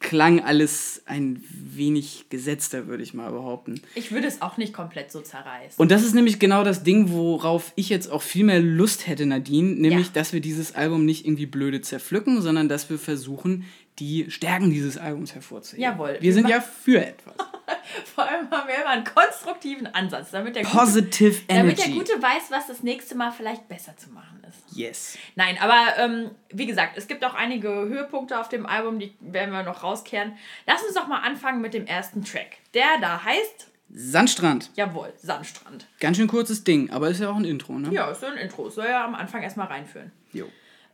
klang 0.00 0.40
alles 0.40 1.02
ein 1.06 1.42
wenig 1.50 2.26
gesetzter, 2.30 2.86
würde 2.86 3.02
ich 3.02 3.14
mal 3.14 3.30
behaupten. 3.30 3.80
Ich 3.94 4.12
würde 4.12 4.28
es 4.28 4.42
auch 4.42 4.56
nicht 4.56 4.72
komplett 4.72 5.10
so 5.10 5.20
zerreißen. 5.20 5.74
Und 5.76 5.90
das 5.90 6.04
ist 6.04 6.14
nämlich 6.14 6.38
genau 6.38 6.62
das 6.62 6.84
Ding, 6.84 7.10
worauf 7.10 7.72
ich 7.74 7.88
jetzt 7.88 8.10
auch 8.10 8.22
viel 8.22 8.44
mehr 8.44 8.60
Lust 8.60 9.08
hätte, 9.08 9.26
Nadine, 9.26 9.74
nämlich, 9.74 10.06
ja. 10.06 10.12
dass 10.14 10.32
wir 10.32 10.40
dieses 10.40 10.74
Album 10.74 11.04
nicht 11.04 11.26
irgendwie 11.26 11.46
blöde 11.46 11.80
zerpflücken, 11.80 12.42
sondern 12.42 12.68
dass 12.68 12.88
wir 12.90 12.98
versuchen, 12.98 13.64
die 13.98 14.30
Stärken 14.30 14.70
dieses 14.70 14.96
Albums 14.96 15.34
hervorzuheben. 15.34 15.82
Jawohl. 15.82 16.14
Wir, 16.14 16.22
wir 16.22 16.34
sind 16.34 16.48
ja 16.48 16.60
für 16.60 17.04
etwas. 17.04 17.34
Vor 18.14 18.24
allem 18.24 18.50
haben 18.50 18.68
wir 18.68 18.76
immer 18.76 18.90
einen 18.90 19.04
konstruktiven 19.04 19.86
Ansatz, 19.88 20.30
damit 20.30 20.54
der, 20.56 20.62
Positive 20.62 21.30
gute, 21.30 21.52
Energy. 21.52 21.76
damit 21.76 21.78
der 21.78 21.94
Gute 21.94 22.22
weiß, 22.22 22.50
was 22.50 22.68
das 22.68 22.82
nächste 22.82 23.16
Mal 23.16 23.32
vielleicht 23.32 23.68
besser 23.68 23.96
zu 23.96 24.10
machen 24.10 24.42
ist. 24.48 24.67
Yes. 24.78 25.18
Nein, 25.34 25.58
aber 25.60 25.98
ähm, 25.98 26.30
wie 26.50 26.66
gesagt, 26.66 26.96
es 26.96 27.08
gibt 27.08 27.24
auch 27.24 27.34
einige 27.34 27.68
Höhepunkte 27.68 28.38
auf 28.38 28.48
dem 28.48 28.64
Album, 28.64 29.00
die 29.00 29.12
werden 29.20 29.50
wir 29.50 29.64
noch 29.64 29.82
rauskehren. 29.82 30.38
Lass 30.66 30.84
uns 30.84 30.94
doch 30.94 31.08
mal 31.08 31.20
anfangen 31.20 31.60
mit 31.60 31.74
dem 31.74 31.84
ersten 31.86 32.24
Track. 32.24 32.58
Der 32.74 32.98
da 33.00 33.24
heißt 33.24 33.66
Sandstrand. 33.92 34.70
Jawohl, 34.76 35.12
Sandstrand. 35.16 35.86
Ganz 35.98 36.16
schön 36.16 36.28
kurzes 36.28 36.62
Ding, 36.62 36.90
aber 36.90 37.08
ist 37.08 37.20
ja 37.20 37.30
auch 37.30 37.36
ein 37.36 37.44
Intro, 37.44 37.72
ne? 37.72 37.90
Ja, 37.90 38.10
ist 38.10 38.22
ja 38.22 38.28
ein 38.28 38.36
Intro. 38.36 38.70
Soll 38.70 38.86
ja 38.86 39.04
am 39.04 39.16
Anfang 39.16 39.42
erstmal 39.42 39.66
reinführen. 39.66 40.12
Jo. 40.32 40.46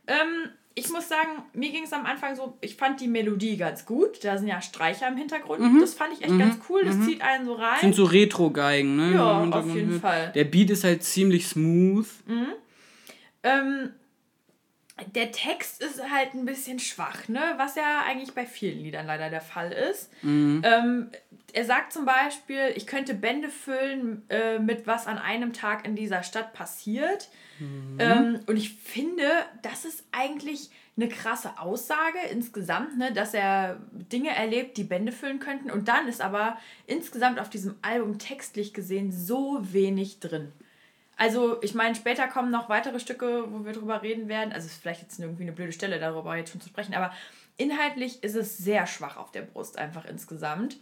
Ähm, 0.07 0.49
ich 0.73 0.89
muss 0.89 1.07
sagen, 1.07 1.43
mir 1.53 1.71
ging 1.71 1.83
es 1.83 1.93
am 1.93 2.05
Anfang 2.05 2.35
so, 2.35 2.57
ich 2.61 2.75
fand 2.75 2.99
die 3.01 3.07
Melodie 3.07 3.57
ganz 3.57 3.85
gut. 3.85 4.23
Da 4.23 4.37
sind 4.37 4.47
ja 4.47 4.61
Streicher 4.61 5.07
im 5.09 5.17
Hintergrund. 5.17 5.61
Mhm. 5.61 5.79
Das 5.79 5.93
fand 5.93 6.13
ich 6.13 6.23
echt 6.23 6.31
mhm. 6.31 6.39
ganz 6.39 6.57
cool. 6.69 6.83
Das 6.83 6.95
mhm. 6.95 7.05
zieht 7.05 7.21
einen 7.21 7.45
so 7.45 7.53
rein. 7.53 7.79
Sind 7.81 7.95
so 7.95 8.05
Retro-Geigen, 8.05 8.95
ne? 8.95 9.13
Ja, 9.13 9.43
auf 9.43 9.75
jeden 9.75 9.99
Fall. 10.01 10.31
Der 10.33 10.45
Beat 10.45 10.71
ist 10.71 10.83
halt 10.83 11.03
ziemlich 11.03 11.47
smooth. 11.47 12.07
Mhm. 12.25 12.47
Ähm, 13.45 13.93
der 15.13 15.31
Text 15.31 15.81
ist 15.81 16.01
halt 16.09 16.33
ein 16.33 16.45
bisschen 16.45 16.79
schwach, 16.79 17.27
ne? 17.27 17.41
Was 17.57 17.75
ja 17.75 18.03
eigentlich 18.07 18.33
bei 18.33 18.45
vielen 18.45 18.79
Liedern 18.79 19.05
leider 19.05 19.29
der 19.29 19.41
Fall 19.41 19.71
ist. 19.71 20.09
Mhm. 20.23 20.61
Ähm, 20.63 21.09
er 21.51 21.65
sagt 21.65 21.91
zum 21.91 22.05
Beispiel, 22.05 22.71
ich 22.75 22.87
könnte 22.87 23.13
Bände 23.13 23.49
füllen 23.49 24.23
äh, 24.29 24.57
mit 24.57 24.87
was 24.87 25.05
an 25.07 25.17
einem 25.17 25.51
Tag 25.51 25.85
in 25.85 25.95
dieser 25.95 26.23
Stadt 26.23 26.53
passiert. 26.53 27.29
Mhm. 27.59 27.97
Ähm, 27.99 28.39
und 28.47 28.55
ich 28.55 28.73
finde, 28.73 29.27
das 29.61 29.83
ist 29.83 30.05
eigentlich 30.13 30.69
eine 30.97 31.09
krasse 31.09 31.59
Aussage 31.59 32.19
insgesamt, 32.31 32.97
ne, 32.97 33.11
dass 33.11 33.33
er 33.33 33.81
Dinge 33.91 34.33
erlebt, 34.33 34.77
die 34.77 34.85
Bände 34.85 35.11
füllen 35.11 35.39
könnten. 35.39 35.69
Und 35.69 35.89
dann 35.89 36.07
ist 36.07 36.21
aber 36.21 36.57
insgesamt 36.87 37.39
auf 37.39 37.49
diesem 37.49 37.75
Album 37.81 38.17
textlich 38.17 38.73
gesehen 38.73 39.11
so 39.11 39.59
wenig 39.61 40.21
drin. 40.21 40.53
Also, 41.17 41.61
ich 41.61 41.73
meine, 41.73 41.95
später 41.95 42.27
kommen 42.27 42.51
noch 42.51 42.69
weitere 42.69 42.99
Stücke, 42.99 43.45
wo 43.49 43.65
wir 43.65 43.73
drüber 43.73 44.01
reden 44.01 44.27
werden. 44.27 44.51
Also, 44.51 44.65
es 44.65 44.73
ist 44.73 44.81
vielleicht 44.81 45.01
jetzt 45.01 45.19
irgendwie 45.19 45.43
eine 45.43 45.53
blöde 45.53 45.71
Stelle, 45.71 45.99
darüber 45.99 46.35
jetzt 46.35 46.51
schon 46.51 46.61
zu 46.61 46.69
sprechen, 46.69 46.93
aber 46.93 47.11
inhaltlich 47.57 48.23
ist 48.23 48.35
es 48.35 48.57
sehr 48.57 48.85
schwach 48.87 49.17
auf 49.17 49.31
der 49.31 49.41
Brust, 49.41 49.77
einfach 49.77 50.05
insgesamt. 50.05 50.77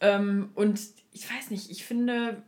Ähm, 0.00 0.50
und 0.54 0.80
ich 1.12 1.30
weiß 1.30 1.50
nicht, 1.50 1.70
ich 1.70 1.84
finde, 1.84 2.42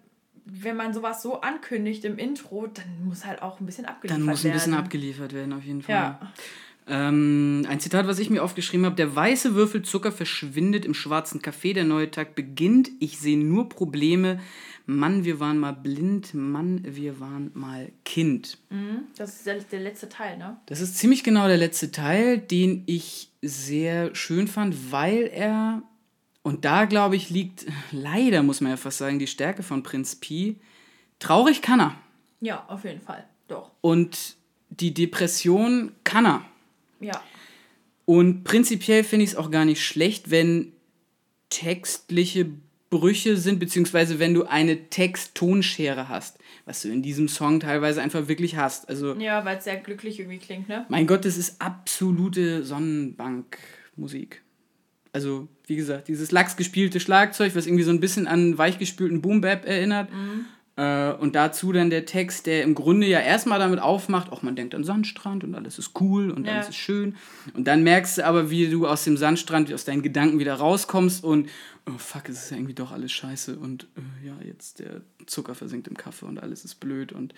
wenn 0.45 0.77
man 0.77 0.95
sowas 0.95 1.23
so 1.23 1.41
ankündigt 1.41 2.05
im 2.05 2.19
Intro, 2.19 2.67
dann 2.69 3.05
muss 3.05 3.25
halt 3.27 3.43
auch 3.43 3.61
ein 3.61 3.67
bisschen 3.67 3.85
abgeliefert 3.85 4.19
werden. 4.19 4.27
Dann 4.27 4.33
muss 4.33 4.47
ein 4.47 4.53
bisschen 4.53 4.75
abgeliefert 4.75 5.33
werden, 5.33 5.53
auf 5.53 5.65
jeden 5.65 5.83
Fall. 5.83 5.95
Ja. 5.95 6.33
Ähm, 6.89 7.67
ein 7.69 7.81
Zitat, 7.81 8.07
was 8.07 8.19
ich 8.19 8.31
mir 8.31 8.43
aufgeschrieben 8.43 8.87
habe: 8.87 8.97
Der 8.97 9.15
weiße 9.15 9.55
Würfel 9.55 9.83
Zucker 9.83 10.13
verschwindet 10.13 10.85
im 10.85 10.95
schwarzen 10.95 11.43
Kaffee, 11.43 11.73
der 11.73 11.85
neue 11.85 12.11
Tag 12.11 12.35
beginnt. 12.35 12.91
Ich 13.01 13.19
sehe 13.19 13.39
nur 13.39 13.69
Probleme. 13.69 14.41
Mann, 14.89 15.25
wir 15.25 15.41
waren 15.41 15.59
mal 15.59 15.73
blind. 15.73 16.33
Mann, 16.33 16.81
wir 16.85 17.19
waren 17.19 17.51
mal 17.55 17.91
Kind. 18.05 18.59
Mhm, 18.71 19.03
das 19.17 19.37
ist 19.37 19.47
der, 19.47 19.59
der 19.59 19.81
letzte 19.81 20.09
Teil, 20.09 20.39
ne? 20.39 20.59
Das 20.67 20.81
ist 20.81 20.97
ziemlich 20.97 21.25
genau 21.25 21.49
der 21.49 21.57
letzte 21.57 21.91
Teil, 21.91 22.39
den 22.39 22.85
ich 22.87 23.33
sehr 23.43 24.15
schön 24.15 24.47
fand, 24.47 24.93
weil 24.93 25.31
er 25.33 25.83
und 26.47 26.65
da, 26.65 26.85
glaube 26.85 27.17
ich, 27.17 27.29
liegt 27.29 27.67
leider, 27.91 28.45
muss 28.45 28.61
man 28.61 28.71
ja 28.71 28.77
fast 28.77 28.99
sagen, 28.99 29.19
die 29.19 29.27
Stärke 29.27 29.65
von 29.65 29.83
Prinz 29.83 30.15
Pi. 30.15 30.61
Traurig 31.19 31.61
kann 31.61 31.81
er. 31.81 31.97
Ja, 32.41 32.65
auf 32.69 32.85
jeden 32.85 33.01
Fall. 33.01 33.25
Doch. 33.49 33.73
Und 33.81 34.37
die 34.71 34.95
Depression 34.95 35.91
kann 36.05 36.25
er. 36.25 36.45
Ja. 37.01 37.23
Und 38.05 38.45
prinzipiell 38.45 39.05
finde 39.05 39.25
ich 39.25 39.31
es 39.31 39.37
auch 39.37 39.51
gar 39.51 39.65
nicht 39.65 39.85
schlecht, 39.85 40.31
wenn 40.31 40.73
textliche 41.49 42.51
Textbrüche 42.97 43.37
sind, 43.37 43.59
beziehungsweise 43.59 44.19
wenn 44.19 44.35
du 44.35 44.45
eine 44.45 44.89
Text-Tonschere 44.89 46.09
hast, 46.09 46.39
was 46.65 46.83
du 46.83 46.89
in 46.89 47.03
diesem 47.03 47.29
Song 47.29 47.61
teilweise 47.61 48.01
einfach 48.01 48.29
wirklich 48.29 48.57
hast. 48.57 48.89
Also, 48.89 49.15
ja, 49.17 49.45
weil 49.45 49.59
es 49.59 49.65
sehr 49.65 49.77
glücklich 49.77 50.19
irgendwie 50.19 50.39
klingt, 50.39 50.69
ne? 50.69 50.87
Mein 50.89 51.07
Gott, 51.07 51.25
das 51.25 51.37
ist 51.37 51.61
absolute 51.61 52.65
Sonnenbankmusik. 52.65 54.43
Also, 55.13 55.49
wie 55.67 55.77
gesagt, 55.77 56.09
dieses 56.09 56.31
lachsgespielte 56.31 57.01
Schlagzeug, 57.01 57.55
was 57.55 57.67
irgendwie 57.67 57.85
so 57.85 57.91
ein 57.91 58.01
bisschen 58.01 58.27
an 58.27 58.57
weichgespülten 58.59 59.23
Boom-Bap 59.23 59.67
erinnert. 59.67 60.13
Mhm. 60.13 60.45
Äh, 60.77 61.13
und 61.13 61.35
dazu 61.35 61.73
dann 61.73 61.89
der 61.89 62.05
Text, 62.05 62.47
der 62.47 62.63
im 62.63 62.75
Grunde 62.75 63.07
ja 63.07 63.21
erstmal 63.21 63.59
damit 63.59 63.81
aufmacht, 63.81 64.31
auch 64.31 64.43
man 64.43 64.57
denkt 64.57 64.75
an 64.75 64.85
Sandstrand 64.85 65.43
und 65.43 65.55
alles 65.55 65.79
ist 65.79 65.93
cool 66.01 66.31
und 66.31 66.47
ja. 66.47 66.55
alles 66.55 66.69
ist 66.69 66.77
schön. 66.77 67.17
Und 67.55 67.67
dann 67.67 67.83
merkst 67.83 68.19
du 68.19 68.27
aber, 68.27 68.51
wie 68.51 68.69
du 68.69 68.87
aus 68.87 69.05
dem 69.05 69.17
Sandstrand, 69.17 69.73
aus 69.73 69.85
deinen 69.87 70.03
Gedanken 70.03 70.39
wieder 70.39 70.55
rauskommst 70.55 71.25
und 71.25 71.49
oh 71.89 71.99
fuck, 71.99 72.29
es 72.29 72.45
ist 72.45 72.51
ja 72.51 72.57
irgendwie 72.57 72.75
doch 72.75 72.91
alles 72.91 73.13
scheiße 73.13 73.59
und 73.59 73.85
äh, 73.97 74.27
ja, 74.27 74.35
jetzt 74.45 74.81
der 74.81 75.03
Zucker 75.27 75.55
versinkt 75.55 75.87
im 75.87 75.97
Kaffee 75.97 76.27
und 76.27 76.39
alles 76.39 76.65
ist 76.65 76.77
blöd 76.77 77.13
und 77.13 77.33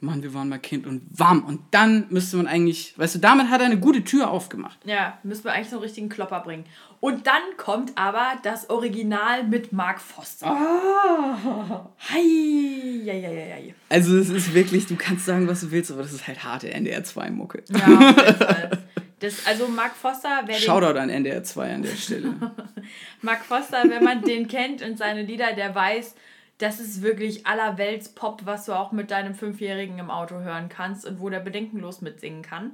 Mann, 0.00 0.22
wir 0.22 0.34
waren 0.34 0.48
mal 0.48 0.58
Kind 0.58 0.86
und 0.86 1.02
warm. 1.10 1.44
Und 1.44 1.60
dann 1.70 2.06
müsste 2.10 2.36
man 2.36 2.46
eigentlich, 2.46 2.98
weißt 2.98 3.14
du, 3.14 3.18
damit 3.18 3.48
hat 3.48 3.60
er 3.60 3.66
eine 3.66 3.78
gute 3.78 4.04
Tür 4.04 4.30
aufgemacht. 4.30 4.78
Ja, 4.84 5.18
müssen 5.22 5.44
wir 5.44 5.52
eigentlich 5.52 5.70
so 5.70 5.76
einen 5.76 5.84
richtigen 5.84 6.08
Klopper 6.10 6.40
bringen. 6.40 6.64
Und 7.00 7.26
dann 7.26 7.42
kommt 7.56 7.96
aber 7.96 8.38
das 8.42 8.68
Original 8.68 9.44
mit 9.44 9.72
Mark 9.72 10.00
Foster. 10.00 10.50
Oh. 10.50 11.86
Hi, 12.12 13.02
ja, 13.04 13.14
ja, 13.14 13.30
ja, 13.30 13.56
ja. 13.56 13.74
Also 13.88 14.16
es 14.18 14.28
ist 14.28 14.54
wirklich, 14.54 14.86
du 14.86 14.96
kannst 14.96 15.24
sagen, 15.24 15.48
was 15.48 15.62
du 15.62 15.70
willst, 15.70 15.90
aber 15.90 16.02
das 16.02 16.12
ist 16.12 16.26
halt 16.26 16.44
harte 16.44 16.70
NDR 16.70 17.04
2 17.04 17.30
Mucke. 17.30 17.62
Ja, 17.70 17.84
auf 17.84 18.16
jeden 18.16 18.36
Fall. 18.36 18.83
Das, 19.24 19.46
also 19.46 19.68
Mark 19.68 19.94
Foster, 19.96 20.42
wer 20.44 20.54
Shoutout 20.56 20.98
an 20.98 21.08
NDR 21.08 21.42
2 21.42 21.74
an 21.74 21.82
der 21.82 21.96
Stelle. 21.96 22.34
Mark 23.22 23.44
Foster, 23.44 23.82
wenn 23.88 24.04
man 24.04 24.20
den 24.20 24.48
kennt 24.48 24.82
und 24.82 24.98
seine 24.98 25.22
Lieder, 25.22 25.54
der 25.54 25.74
weiß, 25.74 26.14
das 26.58 26.78
ist 26.78 27.00
wirklich 27.00 27.46
allerwelts 27.46 28.10
Pop, 28.10 28.42
was 28.44 28.66
du 28.66 28.74
auch 28.74 28.92
mit 28.92 29.10
deinem 29.10 29.34
Fünfjährigen 29.34 29.98
im 29.98 30.10
Auto 30.10 30.40
hören 30.40 30.68
kannst 30.68 31.06
und 31.06 31.20
wo 31.20 31.30
der 31.30 31.40
bedenkenlos 31.40 32.02
mitsingen 32.02 32.42
kann. 32.42 32.72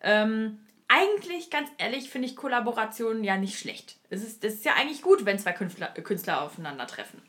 Ähm, 0.00 0.60
eigentlich, 0.86 1.50
ganz 1.50 1.68
ehrlich, 1.78 2.08
finde 2.08 2.28
ich 2.28 2.36
Kollaborationen 2.36 3.24
ja 3.24 3.36
nicht 3.36 3.58
schlecht. 3.58 3.96
Es 4.08 4.22
ist, 4.22 4.44
es 4.44 4.54
ist 4.54 4.64
ja 4.64 4.74
eigentlich 4.74 5.02
gut, 5.02 5.24
wenn 5.26 5.38
zwei 5.38 5.52
Künstler, 5.52 5.88
Künstler 5.88 6.42
aufeinandertreffen. 6.42 7.20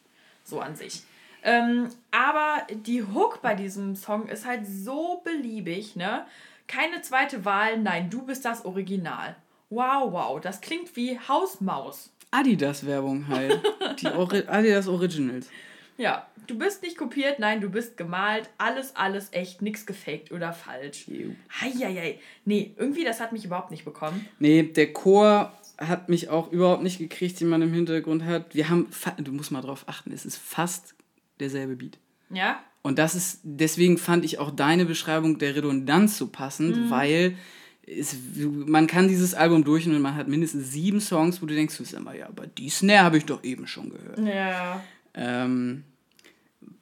So 0.43 0.61
an 0.61 0.75
sich. 0.75 1.01
Ähm, 1.41 1.89
aber 2.11 2.67
die 2.71 3.03
Hook 3.03 3.41
bei 3.41 3.55
diesem 3.55 3.95
Song 3.95 4.27
ist 4.27 4.45
halt 4.45 4.67
so 4.67 5.21
beliebig, 5.23 5.95
ne? 5.95 6.25
Keine 6.69 7.01
zweite 7.01 7.45
Wahl, 7.45 7.79
nein, 7.79 8.11
du 8.11 8.21
bist 8.21 8.45
das 8.45 8.63
Original. 8.63 9.35
Wow, 9.71 10.13
wow, 10.13 10.39
das 10.39 10.61
klingt 10.61 10.95
wie 10.95 11.17
Hausmaus. 11.19 12.13
Adidas-Werbung 12.29 13.27
halt. 13.27 13.59
Die 13.99 14.05
Ori 14.05 14.43
Adidas 14.45 14.87
Originals. 14.87 15.49
Ja, 15.97 16.27
du 16.45 16.59
bist 16.59 16.83
nicht 16.83 16.95
kopiert, 16.95 17.39
nein, 17.39 17.59
du 17.59 17.71
bist 17.71 17.97
gemalt. 17.97 18.51
Alles, 18.59 18.95
alles 18.95 19.29
echt, 19.31 19.63
nichts 19.63 19.87
gefaked 19.87 20.31
oder 20.31 20.53
falsch. 20.53 21.07
Heieiei. 21.59 22.19
Nee, 22.45 22.75
irgendwie, 22.77 23.03
das 23.03 23.19
hat 23.19 23.31
mich 23.31 23.45
überhaupt 23.45 23.71
nicht 23.71 23.83
bekommen. 23.83 24.29
Nee, 24.37 24.61
der 24.61 24.93
Chor 24.93 25.51
hat 25.79 26.07
mich 26.07 26.29
auch 26.29 26.51
überhaupt 26.51 26.83
nicht 26.83 26.99
gekriegt, 26.99 27.39
den 27.39 27.49
man 27.49 27.63
im 27.63 27.73
Hintergrund 27.73 28.23
hat. 28.25 28.53
Wir 28.53 28.69
haben, 28.69 28.91
du 29.17 29.31
musst 29.31 29.51
mal 29.51 29.61
drauf 29.61 29.85
achten, 29.87 30.11
es 30.11 30.23
ist 30.23 30.37
fast 30.37 30.93
derselbe 31.39 31.75
Beat. 31.75 31.97
Ja? 32.29 32.63
Und 32.81 32.97
das 32.97 33.15
ist, 33.15 33.41
deswegen 33.43 33.97
fand 33.97 34.23
ich 34.23 34.39
auch 34.39 34.51
deine 34.51 34.85
Beschreibung 34.85 35.37
der 35.37 35.55
Redundanz 35.55 36.17
so 36.17 36.27
passend, 36.27 36.77
mhm. 36.77 36.89
weil 36.89 37.35
es, 37.85 38.15
man 38.35 38.87
kann 38.87 39.07
dieses 39.07 39.33
Album 39.33 39.63
durch 39.63 39.85
und 39.87 39.99
man 40.01 40.15
hat 40.15 40.27
mindestens 40.27 40.71
sieben 40.71 41.01
Songs, 41.01 41.41
wo 41.41 41.45
du 41.45 41.55
denkst, 41.55 41.77
du 41.77 41.99
mal, 42.01 42.17
ja, 42.17 42.27
aber 42.27 42.47
die 42.47 42.69
Snare 42.69 43.03
habe 43.03 43.17
ich 43.17 43.25
doch 43.25 43.43
eben 43.43 43.67
schon 43.67 43.89
gehört. 43.89 44.19
Ja. 44.19 44.81
Ähm, 45.13 45.83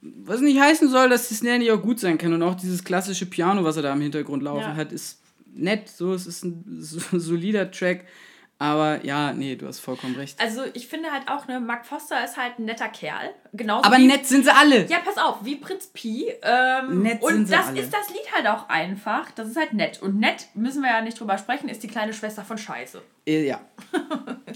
was 0.02 0.42
nicht 0.42 0.60
heißen 0.60 0.90
soll, 0.90 1.10
dass 1.10 1.30
die 1.30 1.36
Snare 1.36 1.60
nicht 1.60 1.72
auch 1.72 1.82
gut 1.82 2.00
sein 2.00 2.18
kann. 2.18 2.34
Und 2.34 2.44
auch 2.44 2.56
dieses 2.56 2.84
klassische 2.84 3.26
Piano, 3.26 3.64
was 3.64 3.78
er 3.78 3.84
da 3.84 3.94
im 3.94 4.02
Hintergrund 4.02 4.44
laufen 4.44 4.62
ja. 4.62 4.76
hat, 4.76 4.92
ist 4.92 5.20
nett. 5.54 5.90
So, 5.90 6.14
es 6.14 6.28
ist 6.28 6.44
ein 6.44 6.64
solider 6.80 7.72
Track. 7.72 8.06
Aber 8.60 9.06
ja, 9.06 9.34
nee, 9.34 9.56
du 9.56 9.68
hast 9.68 9.80
vollkommen 9.80 10.16
recht. 10.16 10.40
Also 10.42 10.64
ich 10.74 10.88
finde 10.88 11.12
halt 11.12 11.30
auch, 11.30 11.48
ne, 11.48 11.60
Mark 11.60 11.86
Foster 11.86 12.24
ist 12.26 12.38
halt 12.38 12.58
ein 12.58 12.66
netter 12.66 12.90
Kerl. 12.90 13.30
Genauso 13.54 13.84
Aber 13.84 13.98
wie, 13.98 14.08
nett 14.08 14.26
sind 14.26 14.46
sie 14.46 14.56
alle. 14.56 14.88
Ja, 14.88 14.98
pass 14.98 15.18
auf, 15.18 15.46
wie 15.46 15.58
Prinz 15.58 15.88
Pi. 15.94 16.34
Ähm, 16.42 17.04
nett 17.04 17.22
und 17.22 17.34
sind 17.34 17.48
sie 17.48 17.54
das 17.54 17.68
alle. 17.68 17.80
ist 17.80 17.94
das 17.94 18.10
Lied 18.10 18.34
halt 18.34 18.48
auch 18.48 18.68
einfach. 18.68 19.30
Das 19.32 19.48
ist 19.48 19.58
halt 19.58 19.74
nett. 19.74 20.02
Und 20.02 20.20
nett, 20.20 20.48
müssen 20.56 20.82
wir 20.82 20.90
ja 20.90 21.02
nicht 21.02 21.20
drüber 21.20 21.38
sprechen, 21.38 21.70
ist 21.70 21.84
die 21.84 21.88
kleine 21.88 22.14
Schwester 22.14 22.44
von 22.44 22.58
Scheiße. 22.58 23.00
Äh, 23.28 23.46
ja. 23.46 23.62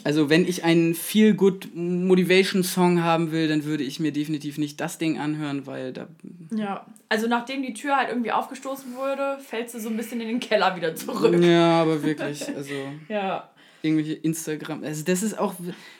also 0.03 0.31
wenn 0.31 0.47
ich 0.47 0.63
einen 0.63 0.95
Feel-Good-Motivation-Song 0.95 3.03
haben 3.03 3.31
will, 3.31 3.47
dann 3.47 3.65
würde 3.65 3.83
ich 3.83 3.99
mir 3.99 4.11
definitiv 4.11 4.57
nicht 4.57 4.81
das 4.81 4.97
Ding 4.97 5.19
anhören, 5.19 5.67
weil 5.67 5.93
da... 5.93 6.07
Ja, 6.49 6.87
also 7.07 7.27
nachdem 7.27 7.61
die 7.61 7.75
Tür 7.75 7.97
halt 7.97 8.09
irgendwie 8.09 8.31
aufgestoßen 8.31 8.95
wurde, 8.95 9.37
fällt 9.39 9.69
sie 9.69 9.79
so 9.79 9.89
ein 9.89 9.97
bisschen 9.97 10.21
in 10.21 10.27
den 10.27 10.39
Keller 10.39 10.75
wieder 10.75 10.95
zurück. 10.95 11.39
Ja, 11.43 11.83
aber 11.83 12.01
wirklich, 12.01 12.47
also... 12.55 12.73
ja 13.07 13.50
irgendwelche 13.83 14.13
Instagram. 14.13 14.83
Also 14.83 15.03
das 15.03 15.23
ist 15.23 15.37
auch, 15.37 15.55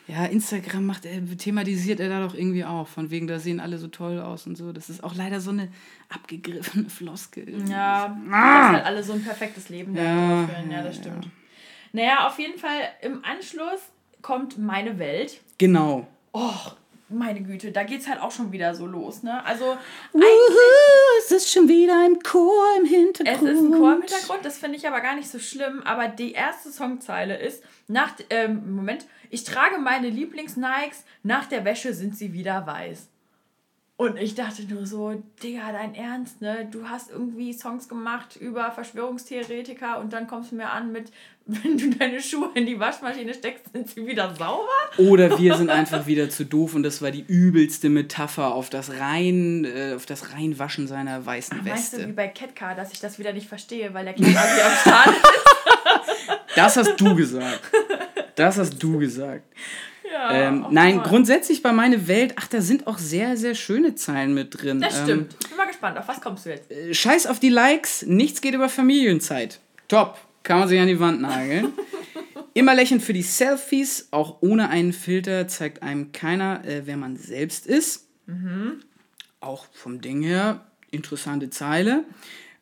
ja, 0.07 0.25
Instagram 0.25 0.85
macht 0.85 1.05
er, 1.05 1.25
thematisiert 1.37 1.99
er 1.99 2.09
da 2.09 2.25
doch 2.25 2.35
irgendwie 2.35 2.65
auch. 2.65 2.87
Von 2.87 3.11
wegen, 3.11 3.27
da 3.27 3.39
sehen 3.39 3.59
alle 3.59 3.77
so 3.77 3.87
toll 3.87 4.19
aus 4.19 4.47
und 4.47 4.57
so. 4.57 4.71
Das 4.71 4.89
ist 4.89 5.03
auch 5.03 5.15
leider 5.15 5.41
so 5.41 5.51
eine 5.51 5.69
abgegriffene 6.09 6.89
Floskel. 6.89 7.67
Ja, 7.69 8.17
ah! 8.31 8.61
dass 8.61 8.71
halt 8.73 8.85
alle 8.85 9.03
so 9.03 9.13
ein 9.13 9.23
perfektes 9.23 9.69
Leben 9.69 9.95
ja, 9.95 10.47
führen. 10.47 10.71
Ja, 10.71 10.83
das 10.83 10.97
stimmt. 10.97 11.25
Ja. 11.25 11.31
Naja, 11.93 12.27
auf 12.27 12.39
jeden 12.39 12.57
Fall 12.57 12.81
im 13.01 13.23
Anschluss 13.23 13.79
kommt 14.21 14.57
meine 14.57 14.99
Welt. 14.99 15.41
Genau. 15.57 16.07
Och, 16.33 16.75
meine 17.11 17.41
Güte, 17.41 17.71
da 17.71 17.83
geht's 17.83 18.07
halt 18.07 18.21
auch 18.21 18.31
schon 18.31 18.51
wieder 18.51 18.75
so 18.75 18.85
los, 18.85 19.23
ne? 19.23 19.43
Also 19.45 19.77
eigentlich 20.13 20.27
es 21.19 21.31
ist 21.31 21.51
schon 21.51 21.67
wieder 21.67 21.99
ein 21.99 22.19
Chor 22.19 22.63
im 22.79 22.85
Hintergrund. 22.85 23.49
Es 23.49 23.57
ist 23.57 23.59
ein 23.59 23.71
Chor 23.71 23.93
im 23.93 24.01
Hintergrund, 24.01 24.45
das 24.45 24.57
finde 24.57 24.77
ich 24.77 24.87
aber 24.87 25.01
gar 25.01 25.15
nicht 25.15 25.29
so 25.29 25.39
schlimm, 25.39 25.81
aber 25.83 26.07
die 26.07 26.31
erste 26.33 26.71
Songzeile 26.71 27.37
ist 27.37 27.63
nach 27.87 28.13
ähm, 28.29 28.75
Moment, 28.75 29.05
ich 29.29 29.43
trage 29.43 29.77
meine 29.77 30.09
Lieblings-Nikes, 30.09 31.03
nach 31.23 31.45
der 31.45 31.65
Wäsche 31.65 31.93
sind 31.93 32.17
sie 32.17 32.33
wieder 32.33 32.65
weiß. 32.65 33.07
Und 34.01 34.17
ich 34.17 34.33
dachte 34.33 34.63
nur 34.63 34.87
so, 34.87 35.21
Digga, 35.43 35.71
dein 35.71 35.93
Ernst, 35.93 36.41
ne? 36.41 36.67
Du 36.71 36.89
hast 36.89 37.11
irgendwie 37.11 37.53
Songs 37.53 37.87
gemacht 37.87 38.35
über 38.35 38.71
Verschwörungstheoretiker 38.71 39.99
und 39.99 40.11
dann 40.11 40.25
kommst 40.25 40.51
du 40.51 40.55
mir 40.55 40.71
an 40.71 40.91
mit, 40.91 41.11
wenn 41.45 41.77
du 41.77 41.89
deine 41.89 42.21
Schuhe 42.21 42.49
in 42.53 42.65
die 42.65 42.79
Waschmaschine 42.79 43.33
steckst, 43.33 43.65
sind 43.73 43.89
sie 43.89 44.05
wieder 44.05 44.33
sauber? 44.35 44.67
Oder 44.97 45.37
wir 45.37 45.55
sind 45.57 45.69
einfach 45.69 46.05
wieder 46.07 46.29
zu 46.29 46.45
doof 46.45 46.75
und 46.75 46.83
das 46.83 47.01
war 47.01 47.11
die 47.11 47.25
übelste 47.27 47.89
Metapher 47.89 48.53
auf 48.53 48.69
das 48.69 48.91
rein, 48.99 49.65
äh, 49.65 49.93
auf 49.95 50.05
das 50.05 50.33
Reinwaschen 50.33 50.87
seiner 50.87 51.25
weißen 51.25 51.57
Ach, 51.61 51.65
Weste. 51.65 51.97
Weißt 51.97 52.03
du, 52.03 52.07
wie 52.07 52.13
bei 52.13 52.27
Ketka, 52.27 52.75
dass 52.75 52.93
ich 52.93 52.99
das 52.99 53.19
wieder 53.19 53.33
nicht 53.33 53.47
verstehe, 53.47 53.93
weil 53.93 54.05
der 54.05 54.13
Ketka 54.13 54.29
wieder 54.29 54.65
am 54.65 54.77
Start 54.81 55.07
ist? 55.07 55.21
Das 56.53 56.75
hast 56.75 56.97
du 56.97 57.15
gesagt. 57.15 57.61
Das 58.35 58.57
hast 58.57 58.77
du 58.83 58.99
gesagt. 58.99 59.45
Ja, 60.11 60.33
ähm, 60.33 60.65
nein, 60.69 60.97
mal. 60.97 61.03
grundsätzlich 61.03 61.63
bei 61.63 61.71
meine 61.71 62.09
Welt, 62.09 62.33
ach, 62.35 62.47
da 62.47 62.59
sind 62.59 62.87
auch 62.87 62.97
sehr, 62.97 63.37
sehr 63.37 63.55
schöne 63.55 63.95
Zeilen 63.95 64.33
mit 64.33 64.61
drin. 64.61 64.81
Das 64.81 65.01
stimmt. 65.01 65.31
Ähm, 65.31 65.37
ich 65.39 65.47
bin 65.47 65.57
mal 65.57 65.67
gespannt, 65.67 65.97
auf 65.97 66.07
was 66.09 66.19
kommst 66.19 66.45
du 66.45 66.49
jetzt? 66.49 66.67
Scheiß 66.91 67.27
auf 67.27 67.39
die 67.39 67.49
Likes, 67.49 68.03
nichts 68.05 68.41
geht 68.41 68.53
über 68.53 68.67
Familienzeit. 68.67 69.59
Top. 69.87 70.17
Kann 70.43 70.59
man 70.59 70.67
sich 70.67 70.79
an 70.79 70.87
die 70.87 70.99
Wand 70.99 71.21
nageln. 71.21 71.73
Immer 72.53 72.75
lächelnd 72.75 73.01
für 73.01 73.13
die 73.13 73.21
Selfies, 73.21 74.09
auch 74.11 74.41
ohne 74.41 74.69
einen 74.69 74.91
Filter, 74.91 75.47
zeigt 75.47 75.83
einem 75.83 76.11
keiner, 76.11 76.65
äh, 76.65 76.81
wer 76.85 76.97
man 76.97 77.15
selbst 77.15 77.65
ist. 77.65 78.07
Mhm. 78.25 78.81
Auch 79.39 79.65
vom 79.71 80.01
Ding 80.01 80.21
her, 80.21 80.65
interessante 80.91 81.49
Zeile. 81.49 82.03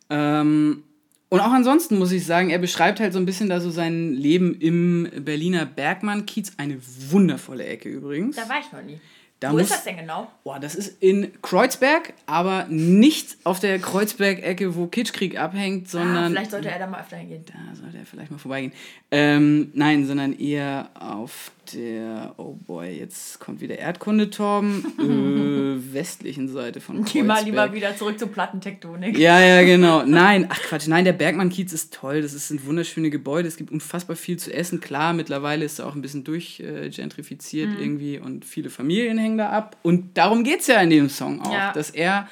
Ähm, 0.09 0.83
und 1.29 1.39
auch 1.39 1.51
ansonsten 1.51 1.97
muss 1.97 2.11
ich 2.11 2.25
sagen, 2.25 2.49
er 2.49 2.57
beschreibt 2.57 2.99
halt 2.99 3.13
so 3.13 3.19
ein 3.19 3.25
bisschen 3.25 3.49
da 3.49 3.59
so 3.61 3.69
sein 3.69 4.13
Leben 4.13 4.59
im 4.59 5.07
Berliner 5.19 5.65
Bergmann-Kiez. 5.65 6.53
Eine 6.57 6.79
wundervolle 7.09 7.65
Ecke 7.65 7.89
übrigens. 7.89 8.35
Da 8.35 8.49
war 8.49 8.59
ich 8.59 8.71
noch 8.71 8.81
nie. 8.81 8.99
Da 9.39 9.51
Wo 9.51 9.53
muss, 9.53 9.63
ist 9.63 9.71
das 9.71 9.83
denn 9.85 9.95
genau? 9.95 10.29
Boah, 10.43 10.59
das 10.59 10.75
ist 10.75 11.01
in 11.01 11.31
Kreuzberg, 11.41 12.13
aber 12.25 12.65
nicht 12.67 13.37
auf 13.45 13.61
der 13.61 13.79
Kreuzberg-Ecke, 13.79 14.75
wo 14.75 14.87
Kitschkrieg 14.87 15.39
abhängt, 15.39 15.87
ah, 15.87 15.91
sondern. 15.91 16.25
Ah, 16.25 16.29
vielleicht 16.29 16.51
sollte 16.51 16.69
er 16.69 16.79
da 16.79 16.87
mal 16.87 16.99
öfter 16.99 17.15
hingehen. 17.15 17.45
Da 17.45 17.75
sollte 17.75 17.97
er 17.97 18.05
vielleicht 18.05 18.31
mal 18.31 18.37
vorbeigehen. 18.37 18.73
Ähm, 19.11 19.71
nein, 19.73 20.05
sondern 20.05 20.37
eher 20.37 20.89
auf 20.93 21.51
der, 21.73 22.33
oh 22.37 22.53
boy, 22.53 22.89
jetzt 22.89 23.39
kommt 23.39 23.61
wieder 23.61 23.77
Erdkunde, 23.77 24.29
Torben, 24.29 24.85
äh, 24.99 25.93
westlichen 25.93 26.47
Seite 26.47 26.81
von 26.81 26.97
Kreuzberg. 26.97 27.13
Geh 27.13 27.23
mal 27.23 27.43
lieber 27.43 27.73
wieder 27.73 27.95
zurück 27.95 28.19
zur 28.19 28.29
Plattentektonik. 28.29 29.17
Ja, 29.17 29.39
ja, 29.39 29.63
genau. 29.63 30.03
Nein, 30.05 30.47
ach 30.49 30.61
Quatsch, 30.61 30.87
nein, 30.87 31.05
der 31.05 31.13
Bergmann-Kiez 31.13 31.73
ist 31.73 31.93
toll, 31.93 32.21
das 32.21 32.31
sind 32.47 32.65
wunderschöne 32.65 33.09
Gebäude, 33.09 33.47
es 33.47 33.57
gibt 33.57 33.71
unfassbar 33.71 34.15
viel 34.15 34.37
zu 34.37 34.53
essen. 34.53 34.79
Klar, 34.79 35.13
mittlerweile 35.13 35.65
ist 35.65 35.79
er 35.79 35.87
auch 35.87 35.95
ein 35.95 36.01
bisschen 36.01 36.23
durchgentrifiziert 36.23 37.69
äh, 37.69 37.73
mhm. 37.73 37.79
irgendwie 37.81 38.19
und 38.19 38.45
viele 38.45 38.69
Familien 38.69 39.17
hängen 39.17 39.37
da 39.37 39.49
ab. 39.49 39.77
Und 39.81 40.17
darum 40.17 40.43
geht 40.43 40.61
es 40.61 40.67
ja 40.67 40.81
in 40.81 40.89
dem 40.89 41.09
Song 41.09 41.41
auch, 41.41 41.53
ja. 41.53 41.73
dass 41.73 41.89
er 41.89 42.27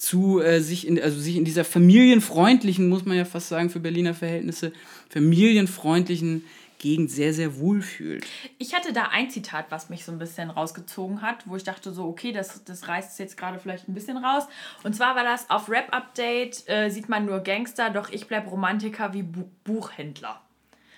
zu 0.00 0.40
äh, 0.40 0.60
sich 0.60 0.86
in 0.86 0.98
also 1.00 1.20
sich 1.20 1.36
in 1.36 1.44
dieser 1.44 1.62
familienfreundlichen 1.62 2.88
muss 2.88 3.04
man 3.04 3.18
ja 3.18 3.26
fast 3.26 3.48
sagen 3.48 3.68
für 3.68 3.80
Berliner 3.80 4.14
Verhältnisse 4.14 4.72
familienfreundlichen 5.10 6.44
Gegend 6.80 7.10
sehr, 7.10 7.34
sehr 7.34 7.58
wohl 7.58 7.82
fühlt. 7.82 8.26
Ich 8.58 8.74
hatte 8.74 8.92
da 8.92 9.10
ein 9.12 9.28
Zitat, 9.30 9.66
was 9.68 9.90
mich 9.90 10.04
so 10.04 10.12
ein 10.12 10.18
bisschen 10.18 10.50
rausgezogen 10.50 11.20
hat, 11.20 11.46
wo 11.46 11.54
ich 11.54 11.62
dachte 11.62 11.92
so, 11.92 12.06
okay, 12.06 12.32
das, 12.32 12.64
das 12.64 12.88
reißt 12.88 13.18
jetzt 13.18 13.36
gerade 13.36 13.58
vielleicht 13.58 13.86
ein 13.86 13.94
bisschen 13.94 14.16
raus. 14.16 14.44
Und 14.82 14.96
zwar 14.96 15.14
war 15.14 15.22
das, 15.22 15.50
auf 15.50 15.68
Rap-Update 15.68 16.68
äh, 16.68 16.88
sieht 16.88 17.10
man 17.10 17.26
nur 17.26 17.40
Gangster, 17.40 17.90
doch 17.90 18.08
ich 18.08 18.26
bleib 18.26 18.50
Romantiker 18.50 19.12
wie 19.12 19.22
Bu 19.22 19.44
Buchhändler. 19.64 20.40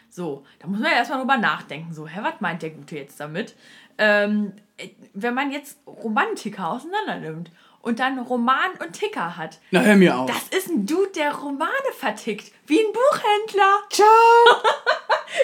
So, 0.09 0.45
da 0.61 0.69
muss 0.69 0.79
man 0.79 0.93
ja 0.93 0.99
erstmal 0.99 1.19
drüber 1.19 1.39
nachdenken. 1.39 1.93
So, 1.93 2.07
hä, 2.07 2.21
was 2.23 2.41
meint 2.41 2.63
der 2.63 2.71
Gute 2.71 2.97
jetzt 2.97 3.19
damit? 3.19 3.57
Ähm, 3.99 4.53
äh, 4.77 4.91
wenn 5.15 5.35
man 5.35 5.51
jetzt 5.51 5.79
Romantiker 5.87 6.69
auseinander 6.69 7.19
nimmt 7.19 7.51
und 7.83 7.99
dann 7.99 8.19
Roman 8.19 8.71
und 8.81 8.93
Ticker 8.93 9.37
hat. 9.37 9.59
Na, 9.71 9.81
hör 9.81 9.97
mir 9.97 10.17
auf. 10.17 10.31
Das 10.31 10.59
ist 10.59 10.71
ein 10.71 10.87
Dude, 10.87 11.11
der 11.15 11.35
Romane 11.35 11.71
vertickt. 11.99 12.53
Wie 12.67 12.79
ein 12.79 12.93
Buchhändler. 12.93 13.83
Ciao! 13.91 14.07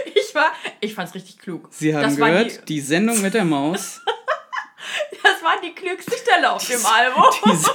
ich 0.15 0.35
war, 0.35 0.53
ich 0.81 0.95
fand's 0.95 1.15
richtig 1.15 1.39
klug. 1.39 1.69
Sie 1.71 1.95
haben 1.95 2.03
das 2.03 2.17
gehört, 2.17 2.69
die, 2.69 2.75
die, 2.75 2.81
Sendung 2.81 3.21
mit 3.21 3.35
der 3.35 3.45
Maus, 3.45 4.01
das 5.23 5.43
war 5.43 5.61
die 5.63 5.75
klügste 5.75 6.17
Stelle 6.17 6.51
auf 6.53 6.67
dem 6.67 6.85
Album. 6.85 7.25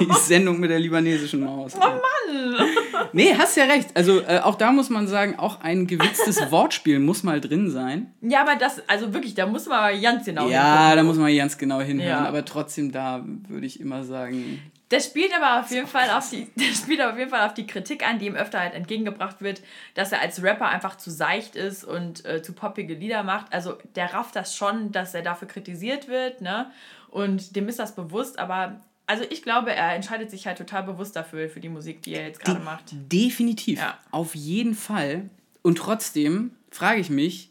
die, 0.00 0.20
Sendung 0.20 0.60
mit 0.60 0.70
der 0.70 0.78
libanesischen 0.78 1.44
Maus. 1.44 1.72
Oh 1.76 1.80
Mann! 1.80 2.68
Nee, 3.12 3.34
hast 3.36 3.56
ja 3.56 3.64
recht. 3.64 3.90
Also 3.94 4.20
äh, 4.20 4.40
auch 4.40 4.54
da 4.56 4.72
muss 4.72 4.90
man 4.90 5.06
sagen, 5.06 5.38
auch 5.38 5.60
ein 5.60 5.86
gewitztes 5.86 6.40
Wortspiel 6.50 6.98
muss 6.98 7.22
mal 7.22 7.40
drin 7.40 7.70
sein. 7.70 8.12
Ja, 8.20 8.42
aber 8.42 8.56
das, 8.56 8.82
also 8.88 9.12
wirklich, 9.12 9.34
da 9.34 9.46
muss 9.46 9.66
man 9.66 10.00
ganz 10.00 10.24
genau 10.24 10.48
Ja, 10.48 10.76
hingucken. 10.78 10.96
da 10.96 11.02
muss 11.02 11.16
man 11.16 11.36
ganz 11.36 11.58
genau 11.58 11.80
hinhören. 11.80 12.24
Ja. 12.24 12.28
Aber 12.28 12.44
trotzdem, 12.44 12.92
da 12.92 13.24
würde 13.48 13.66
ich 13.66 13.80
immer 13.80 14.04
sagen, 14.04 14.60
Das 14.88 15.06
spielt 15.06 15.32
aber 15.34 15.60
auf 15.60 15.70
jeden 15.70 15.86
Fall 15.86 16.10
auf 16.10 16.28
die, 16.30 16.48
das 16.56 16.78
spielt 16.78 17.00
aber 17.00 17.12
auf 17.12 17.18
jeden 17.18 17.30
Fall 17.30 17.46
auf 17.46 17.54
die 17.54 17.66
Kritik 17.66 18.06
an, 18.06 18.18
die 18.18 18.26
ihm 18.26 18.34
öfter 18.36 18.60
halt 18.60 18.74
entgegengebracht 18.74 19.40
wird, 19.40 19.62
dass 19.94 20.12
er 20.12 20.20
als 20.20 20.42
Rapper 20.42 20.66
einfach 20.68 20.96
zu 20.96 21.10
seicht 21.10 21.56
ist 21.56 21.84
und 21.84 22.24
äh, 22.24 22.42
zu 22.42 22.52
poppige 22.52 22.94
Lieder 22.94 23.22
macht. 23.22 23.52
Also 23.52 23.74
der 23.96 24.12
rafft 24.12 24.36
das 24.36 24.56
schon, 24.56 24.92
dass 24.92 25.14
er 25.14 25.22
dafür 25.22 25.48
kritisiert 25.48 26.08
wird, 26.08 26.40
ne? 26.40 26.70
Und 27.14 27.54
dem 27.54 27.68
ist 27.68 27.78
das 27.78 27.94
bewusst, 27.94 28.40
aber 28.40 28.80
also 29.06 29.22
ich 29.30 29.42
glaube, 29.42 29.72
er 29.72 29.94
entscheidet 29.94 30.30
sich 30.30 30.46
halt 30.48 30.58
total 30.58 30.82
bewusst 30.82 31.14
dafür, 31.14 31.48
für 31.48 31.60
die 31.60 31.68
Musik, 31.68 32.02
die 32.02 32.14
er 32.14 32.26
jetzt 32.26 32.40
gerade 32.40 32.58
macht. 32.60 32.86
definitiv. 32.92 33.78
Ja. 33.78 33.98
Auf 34.10 34.34
jeden 34.34 34.74
Fall. 34.74 35.30
Und 35.62 35.78
trotzdem 35.78 36.50
frage 36.72 37.00
ich 37.00 37.10
mich, 37.10 37.50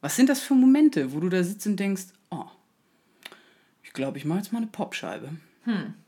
was 0.00 0.16
sind 0.16 0.28
das 0.28 0.40
für 0.40 0.54
Momente, 0.54 1.12
wo 1.12 1.20
du 1.20 1.28
da 1.28 1.44
sitzt 1.44 1.66
und 1.68 1.76
denkst, 1.78 2.04
oh, 2.30 2.46
ich 3.84 3.92
glaube, 3.92 4.18
ich 4.18 4.24
mache 4.24 4.38
jetzt 4.38 4.52
mal 4.52 4.58
eine 4.58 4.66
Popscheibe. 4.66 5.28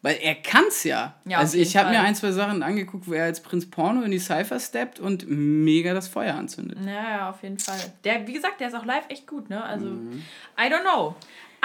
Weil 0.01 0.17
er 0.21 0.35
kann's 0.35 0.83
ja. 0.83 1.15
Hm. 1.23 1.31
Ja, 1.31 1.39
also 1.39 1.57
ich 1.57 1.77
habe 1.77 1.91
mir 1.91 2.01
ein, 2.01 2.17
zwei 2.17 2.33
Sachen 2.33 2.65
angeguckt, 2.65 3.07
wo 3.07 3.13
er 3.13 3.25
als 3.25 3.43
Prinz 3.43 3.71
Porno 3.71 4.03
in 4.03 4.11
die 4.11 4.19
Cypher 4.19 4.59
steppt 4.59 4.99
und 4.99 5.27
mega 5.29 5.95
das 5.95 6.09
Feuer 6.09 6.35
anzündet. 6.35 6.79
Ja, 6.85 7.11
ja, 7.11 7.31
auf 7.31 7.45
jeden 7.45 7.59
Fall. 7.61 7.79
Der, 8.03 8.27
wie 8.27 8.33
gesagt, 8.33 8.61
der 8.61 8.69
ist 8.69 8.75
auch 8.75 8.85
live 8.85 9.05
echt 9.09 9.29
gut, 9.29 9.51
ne? 9.51 9.63
Also, 9.63 9.87
Mhm. 9.87 10.23
I 10.59 10.63
don't 10.63 10.81
know. 10.83 11.15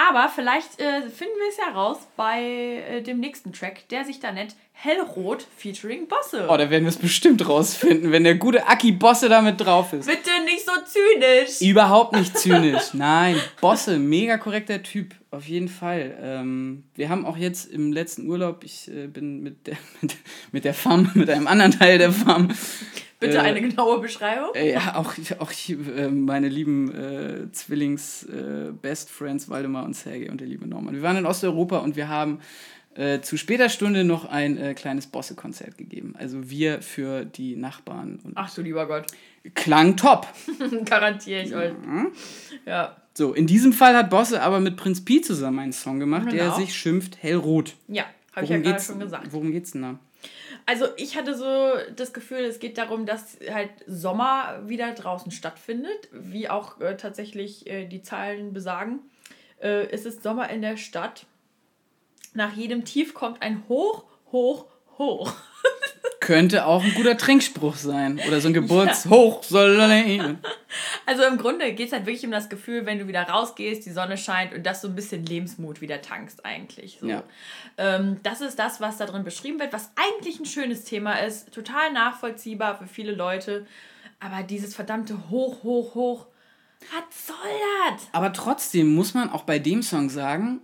Aber 0.00 0.28
vielleicht 0.32 0.80
äh, 0.80 1.02
finden 1.02 1.34
wir 1.38 1.48
es 1.48 1.56
ja 1.56 1.72
raus 1.72 1.98
bei 2.16 2.40
äh, 2.40 3.02
dem 3.02 3.18
nächsten 3.18 3.52
Track, 3.52 3.88
der 3.88 4.04
sich 4.04 4.20
da 4.20 4.30
nennt 4.30 4.54
Hellrot 4.72 5.44
featuring 5.56 6.06
Bosse. 6.06 6.46
Oh, 6.48 6.56
da 6.56 6.70
werden 6.70 6.84
wir 6.84 6.90
es 6.90 6.98
bestimmt 6.98 7.48
rausfinden, 7.48 8.12
wenn 8.12 8.22
der 8.22 8.36
gute 8.36 8.64
Aki 8.68 8.92
Bosse 8.92 9.28
damit 9.28 9.60
drauf 9.60 9.92
ist. 9.92 10.06
Bitte 10.06 10.30
nicht 10.44 10.64
so 10.64 10.70
zynisch. 10.86 11.60
Überhaupt 11.60 12.14
nicht 12.14 12.38
zynisch. 12.38 12.94
Nein, 12.94 13.34
Bosse, 13.60 13.98
mega 13.98 14.38
korrekter 14.38 14.80
Typ, 14.84 15.16
auf 15.32 15.48
jeden 15.48 15.68
Fall. 15.68 16.16
Ähm, 16.22 16.84
wir 16.94 17.08
haben 17.08 17.26
auch 17.26 17.36
jetzt 17.36 17.68
im 17.68 17.92
letzten 17.92 18.28
Urlaub, 18.28 18.62
ich 18.62 18.88
äh, 18.88 19.08
bin 19.08 19.42
mit 19.42 19.66
der, 19.66 19.78
mit, 20.00 20.16
mit 20.52 20.64
der 20.64 20.74
Farm, 20.74 21.10
mit 21.14 21.28
einem 21.28 21.48
anderen 21.48 21.72
Teil 21.72 21.98
der 21.98 22.12
Farm. 22.12 22.48
Bitte 23.20 23.36
äh, 23.38 23.40
eine 23.40 23.60
genaue 23.60 24.00
Beschreibung. 24.00 24.54
äh, 24.54 24.72
Ja, 24.72 24.94
auch, 24.96 25.14
auch 25.40 25.50
äh, 25.68 26.08
meine 26.08 26.48
lieben 26.48 26.94
äh, 26.94 27.50
Zwillings-Best 27.52 29.10
Friends 29.10 29.48
Waldemar 29.48 29.84
und 29.84 29.94
Sergei 29.94 30.30
und 30.30 30.40
der 30.40 30.46
liebe 30.48 30.66
Norman. 30.66 30.94
Wir 30.94 31.02
waren 31.02 31.16
in 31.16 31.26
Osteuropa 31.26 31.78
und 31.78 31.96
wir 31.96 32.08
haben 32.08 32.40
äh, 32.94 33.20
zu 33.20 33.36
später 33.36 33.68
Stunde 33.68 34.04
noch 34.04 34.24
ein 34.24 34.56
äh, 34.58 34.74
kleines 34.74 35.06
Bosse-Konzert 35.06 35.78
gegeben. 35.78 36.14
Also 36.18 36.50
wir 36.50 36.82
für 36.82 37.24
die 37.24 37.56
Nachbarn. 37.56 38.18
Und 38.24 38.32
Ach 38.36 38.52
du 38.54 38.62
lieber 38.62 38.86
Gott. 38.86 39.06
klang 39.54 39.96
top. 39.96 40.26
Garantiere 40.84 41.42
ich 41.42 41.54
euch. 41.54 41.72
Mhm. 41.72 42.08
Ja. 42.66 42.96
So, 43.14 43.34
in 43.34 43.46
diesem 43.48 43.72
Fall 43.72 43.96
hat 43.96 44.10
Bosse 44.10 44.42
aber 44.42 44.60
mit 44.60 44.76
Prinz 44.76 45.04
Pi 45.04 45.20
zusammen 45.20 45.58
einen 45.58 45.72
Song 45.72 45.98
gemacht, 45.98 46.26
der 46.32 46.44
Genau. 46.44 46.56
sich 46.56 46.74
schimpft 46.74 47.20
Hellrot. 47.22 47.74
Ja, 47.88 48.04
habe 48.32 48.44
ich 48.44 48.50
ja 48.50 48.58
gerade 48.58 48.80
schon 48.80 49.00
gesagt. 49.00 49.32
worum 49.32 49.50
geht's 49.50 49.72
denn 49.72 49.82
da? 49.82 49.98
Also 50.68 50.84
ich 50.98 51.16
hatte 51.16 51.34
so 51.34 51.72
das 51.96 52.12
Gefühl, 52.12 52.40
es 52.40 52.58
geht 52.58 52.76
darum, 52.76 53.06
dass 53.06 53.38
halt 53.50 53.70
Sommer 53.86 54.68
wieder 54.68 54.92
draußen 54.92 55.32
stattfindet, 55.32 56.10
wie 56.12 56.50
auch 56.50 56.78
äh, 56.82 56.94
tatsächlich 56.98 57.66
äh, 57.66 57.86
die 57.86 58.02
Zahlen 58.02 58.52
besagen. 58.52 58.98
Äh, 59.62 59.86
es 59.86 60.04
ist 60.04 60.22
Sommer 60.22 60.50
in 60.50 60.60
der 60.60 60.76
Stadt. 60.76 61.24
Nach 62.34 62.52
jedem 62.52 62.84
Tief 62.84 63.14
kommt 63.14 63.40
ein 63.40 63.66
Hoch, 63.70 64.04
Hoch, 64.30 64.66
Hoch. 64.98 65.32
Könnte 66.20 66.66
auch 66.66 66.82
ein 66.82 66.94
guter 66.94 67.16
Trinkspruch 67.16 67.76
sein. 67.76 68.20
Oder 68.26 68.40
so 68.40 68.48
ein 68.48 68.54
Geburtshoch 68.54 69.42
soll. 69.44 69.78
Also 71.06 71.22
im 71.22 71.38
Grunde 71.38 71.72
geht 71.72 71.86
es 71.86 71.92
halt 71.92 72.04
wirklich 72.04 72.26
um 72.26 72.30
das 72.30 72.50
Gefühl, 72.50 72.84
wenn 72.84 72.98
du 72.98 73.08
wieder 73.08 73.22
rausgehst, 73.22 73.86
die 73.86 73.90
Sonne 73.90 74.18
scheint 74.18 74.52
und 74.52 74.66
dass 74.66 74.82
du 74.82 74.88
ein 74.88 74.94
bisschen 74.94 75.24
Lebensmut 75.24 75.80
wieder 75.80 76.02
tankst 76.02 76.44
eigentlich. 76.44 76.98
So. 77.00 77.06
Ja. 77.06 77.22
Ähm, 77.78 78.20
das 78.22 78.42
ist 78.42 78.58
das, 78.58 78.78
was 78.80 78.98
da 78.98 79.06
drin 79.06 79.24
beschrieben 79.24 79.58
wird, 79.58 79.72
was 79.72 79.90
eigentlich 79.96 80.38
ein 80.38 80.44
schönes 80.44 80.84
Thema 80.84 81.14
ist, 81.14 81.52
total 81.52 81.92
nachvollziehbar 81.92 82.76
für 82.76 82.86
viele 82.86 83.12
Leute. 83.12 83.66
Aber 84.20 84.42
dieses 84.42 84.74
verdammte 84.74 85.30
Hoch, 85.30 85.62
Hoch, 85.62 85.94
Hoch, 85.94 86.26
was 86.80 87.26
soll 87.26 87.36
das? 87.90 88.08
Aber 88.12 88.32
trotzdem 88.32 88.94
muss 88.94 89.14
man 89.14 89.30
auch 89.30 89.44
bei 89.44 89.58
dem 89.58 89.82
Song 89.82 90.10
sagen, 90.10 90.60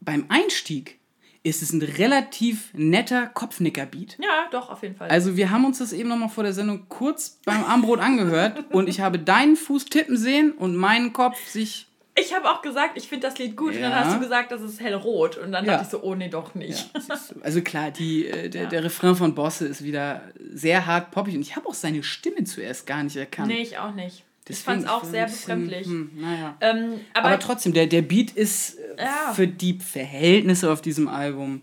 beim 0.00 0.26
Einstieg 0.28 0.98
ist 1.44 1.60
es 1.62 1.72
ein 1.72 1.82
relativ 1.82 2.70
netter 2.72 3.26
Kopfnicker-Beat. 3.26 4.18
Ja, 4.20 4.46
doch, 4.52 4.70
auf 4.70 4.82
jeden 4.82 4.94
Fall. 4.94 5.08
Also 5.10 5.36
wir 5.36 5.50
haben 5.50 5.64
uns 5.64 5.78
das 5.78 5.92
eben 5.92 6.08
nochmal 6.08 6.28
vor 6.28 6.44
der 6.44 6.52
Sendung 6.52 6.86
kurz 6.88 7.40
beim 7.44 7.64
Armbrot 7.64 7.98
angehört 8.00 8.64
und 8.70 8.88
ich 8.88 9.00
habe 9.00 9.18
deinen 9.18 9.56
Fuß 9.56 9.86
tippen 9.86 10.16
sehen 10.16 10.52
und 10.52 10.76
meinen 10.76 11.12
Kopf 11.12 11.48
sich... 11.48 11.88
ich 12.14 12.32
habe 12.32 12.48
auch 12.48 12.62
gesagt, 12.62 12.96
ich 12.96 13.08
finde 13.08 13.26
das 13.26 13.38
Lied 13.38 13.56
gut. 13.56 13.74
Und 13.74 13.80
dann 13.82 13.90
Ja. 13.90 14.04
hast 14.04 14.14
du 14.16 14.20
gesagt, 14.20 14.52
das 14.52 14.62
ist 14.62 14.80
hellrot. 14.80 15.36
Und 15.36 15.50
dann 15.50 15.64
Ja. 15.64 15.72
dachte 15.72 15.84
ich 15.86 15.90
so, 15.90 16.02
oh 16.02 16.14
nee, 16.14 16.28
doch 16.28 16.54
nicht. 16.54 16.90
Ja, 16.94 17.16
also 17.40 17.60
klar, 17.62 17.90
die, 17.90 18.26
äh, 18.28 18.48
der, 18.48 18.66
der 18.66 18.84
Refrain 18.84 19.16
von 19.16 19.34
Bosse 19.34 19.66
ist 19.66 19.82
wieder 19.82 20.22
sehr 20.38 20.86
hart 20.86 21.10
poppig 21.10 21.34
und 21.34 21.40
ich 21.42 21.56
habe 21.56 21.68
auch 21.68 21.74
seine 21.74 22.04
Stimme 22.04 22.44
zuerst 22.44 22.86
gar 22.86 23.02
nicht 23.02 23.16
erkannt. 23.16 23.48
Nee, 23.48 23.62
ich 23.62 23.78
auch 23.78 23.92
nicht. 23.94 24.18
ich 24.18 24.24
Deswegen 24.48 24.64
fand 24.82 24.84
es 24.84 24.90
auch 24.90 25.04
sehr 25.04 25.26
befremdlich. 25.26 25.86
Hm, 25.86 26.10
naja. 26.20 26.56
Ähm, 26.60 27.00
aber, 27.14 27.28
Aber, 27.30 27.38
trotzdem, 27.40 27.72
der, 27.72 27.86
der 27.88 28.02
Beat 28.02 28.30
ist 28.32 28.78
Ja. 29.02 29.32
für 29.34 29.46
die 29.48 29.78
Verhältnisse 29.78 30.70
auf 30.72 30.80
diesem 30.82 31.08
Album 31.08 31.62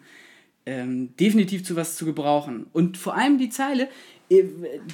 ähm, 0.66 1.16
definitiv 1.18 1.64
zu 1.64 1.76
was 1.76 1.96
zu 1.96 2.06
gebrauchen. 2.06 2.68
Und 2.74 2.98
vor 2.98 3.16
allem 3.16 3.38
die 3.38 3.50
Zeile, 3.50 3.88
äh, 4.30 4.44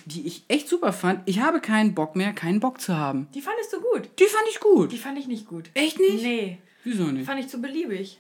die 0.06 0.26
ich 0.28 0.44
echt 0.48 0.70
super 0.70 0.94
fand, 0.94 1.22
ich 1.26 1.40
habe 1.42 1.60
keinen 1.60 1.94
Bock 1.96 2.16
mehr, 2.16 2.34
keinen 2.34 2.60
Bock 2.60 2.80
zu 2.80 2.96
haben. 2.96 3.28
die 3.34 3.42
fandest 3.42 3.74
du 3.74 3.82
gut. 3.82 4.10
Die 4.20 4.26
fand 4.26 4.46
ich 4.50 4.60
gut. 4.60 4.92
Die 4.92 4.98
fand 4.98 5.20
ich 5.20 5.28
nicht 5.28 5.48
gut. 5.48 5.70
Echt 5.74 6.00
nicht? 6.00 6.24
Nee, 6.24 6.58
Wieso 6.84 7.04
nicht? 7.06 7.26
fand 7.26 7.40
ich 7.40 7.48
zu 7.48 7.60
beliebig. 7.62 8.20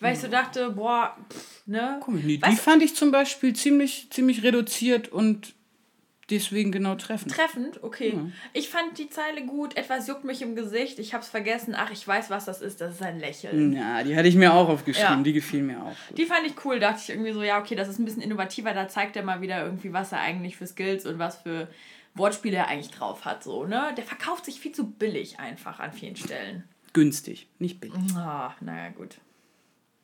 Weil 0.00 0.12
ich 0.14 0.20
so 0.20 0.28
dachte, 0.28 0.70
boah, 0.70 1.16
pff, 1.28 1.66
ne? 1.66 1.98
Komisch, 2.00 2.22
nee, 2.24 2.36
die 2.36 2.42
Weißt 2.42 2.60
fand 2.60 2.84
ich 2.84 2.94
zum 2.94 3.10
Beispiel 3.10 3.52
ziemlich, 3.56 4.06
ziemlich 4.10 4.44
reduziert 4.44 5.08
und 5.08 5.54
deswegen 6.30 6.72
genau 6.72 6.94
treffend. 6.94 7.32
Treffend, 7.34 7.82
okay. 7.82 8.18
Ich 8.52 8.68
fand 8.68 8.98
die 8.98 9.08
Zeile 9.08 9.44
gut. 9.46 9.76
Etwas 9.76 10.06
juckt 10.08 10.24
mich 10.24 10.42
im 10.42 10.54
Gesicht. 10.56 10.98
Ich 10.98 11.14
hab's 11.14 11.28
vergessen. 11.28 11.74
Ach, 11.76 11.90
ich 11.90 12.06
weiß, 12.06 12.30
was 12.30 12.44
das 12.44 12.60
ist. 12.60 12.80
Das 12.80 12.92
ist 12.94 13.02
ein 13.02 13.18
Lächeln. 13.18 13.72
Ja, 13.72 14.02
die 14.02 14.16
hatte 14.16 14.28
ich 14.28 14.34
mir 14.36 14.52
auch 14.52 14.68
aufgeschrieben, 14.68 15.18
Ja. 15.18 15.22
die 15.22 15.32
gefiel 15.32 15.62
mir 15.62 15.82
auch. 15.82 15.96
Die 16.16 16.26
fand 16.26 16.46
ich 16.46 16.54
cool. 16.64 16.78
Dachte 16.80 17.00
ich 17.02 17.10
irgendwie 17.10 17.32
so, 17.32 17.42
ja, 17.42 17.58
okay, 17.58 17.74
das 17.74 17.88
ist 17.88 17.98
ein 17.98 18.04
bisschen 18.04 18.22
innovativer. 18.22 18.72
Da 18.74 18.88
zeigt 18.88 19.16
er 19.16 19.22
mal 19.22 19.40
wieder 19.40 19.64
irgendwie, 19.64 19.92
was 19.92 20.12
er 20.12 20.20
eigentlich 20.20 20.56
für 20.56 20.66
Skills 20.66 21.06
und 21.06 21.18
was 21.18 21.36
für 21.36 21.68
Wortspiele 22.14 22.56
er 22.56 22.68
eigentlich 22.68 22.90
drauf 22.90 23.24
hat. 23.24 23.42
So, 23.44 23.64
ne? 23.64 23.92
Der 23.96 24.04
verkauft 24.04 24.44
sich 24.44 24.60
viel 24.60 24.72
zu 24.72 24.90
billig 24.90 25.38
einfach 25.38 25.78
an 25.80 25.92
vielen 25.92 26.16
Stellen. 26.16 26.64
Günstig, 26.92 27.48
nicht 27.58 27.80
billig. 27.80 27.96
Ah, 28.16 28.54
naja, 28.60 28.88
gut. 28.90 29.16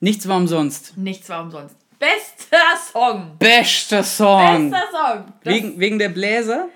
Nichts 0.01 0.29
war 0.29 0.37
umsonst. 0.37 0.97
Nichts 0.99 1.29
war 1.31 1.43
umsonst. 1.43 1.77
Bester 1.99 2.77
Song! 2.93 3.37
Bester 3.39 4.03
Song. 4.03 4.71
Bester 4.71 4.89
Song! 4.91 5.33
Das 5.43 5.55
Wegen, 5.55 5.81
wegen 5.81 5.99
der 5.99 6.09
Bläser? 6.09 6.69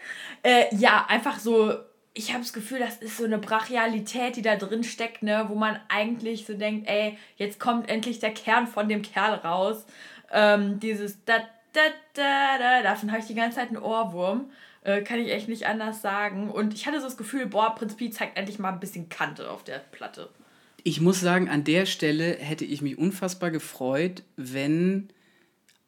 Äh, 0.43 0.75
ja, 0.75 1.07
einfach 1.09 1.39
so, 1.39 1.75
ich 2.14 2.33
habe 2.33 2.43
das 2.43 2.53
Gefühl, 2.53 2.79
das 2.79 2.97
ist 2.97 3.16
so 3.16 3.25
eine 3.25 3.39
Brachialität, 3.39 4.37
die 4.37 4.43
da 4.43 4.57
drin 4.57 4.85
steckt, 4.85 5.23
ne, 5.23 5.47
wo 5.49 5.55
man 5.55 5.79
eigentlich 5.89 6.47
so 6.47 6.55
denkt, 6.55 6.89
ey, 6.89 7.19
jetzt 7.37 7.61
kommt 7.61 7.89
endlich 7.89 8.19
der 8.19 8.33
Kern 8.33 8.66
von 8.66 8.89
dem 8.89 9.03
Kerl 9.03 9.35
raus. 9.35 9.85
Ähm, 10.33 10.81
dieses 10.81 11.25
da, 11.25 11.39
da, 11.73 11.81
da, 12.14 12.59
da, 12.59 12.83
davon 12.83 13.11
habe 13.11 13.21
ich 13.21 13.27
die 13.27 13.35
ganze 13.35 13.59
Zeit 13.59 13.69
einen 13.69 13.79
Ohrwurm. 13.79 14.51
Äh, 14.83 15.03
kann 15.03 15.19
ich 15.19 15.31
echt 15.31 15.49
nicht 15.49 15.66
anders 15.66 16.03
sagen. 16.03 16.51
Und 16.51 16.73
ich 16.73 16.87
hatte 16.87 17.01
so 17.01 17.07
das 17.07 17.16
Gefühl, 17.16 17.47
boah, 17.47 17.75
Prinz 17.75 17.95
Pi 17.95 18.11
zeigt 18.11 18.39
endlich 18.39 18.59
mal 18.59 18.73
ein 18.73 18.81
bisschen 18.81 19.09
Kante 19.09 19.51
auf 19.51 19.64
der 19.64 19.79
Platte. 19.79 20.31
Ich 20.89 21.03
muss 21.03 21.20
sagen, 21.20 21.51
an 21.51 21.64
der 21.64 21.84
Stelle 21.84 22.39
hätte 22.41 22.64
ich 22.64 22.80
mich 22.80 22.97
unfassbar 22.97 23.51
gefreut, 23.51 24.22
wenn 24.39 25.11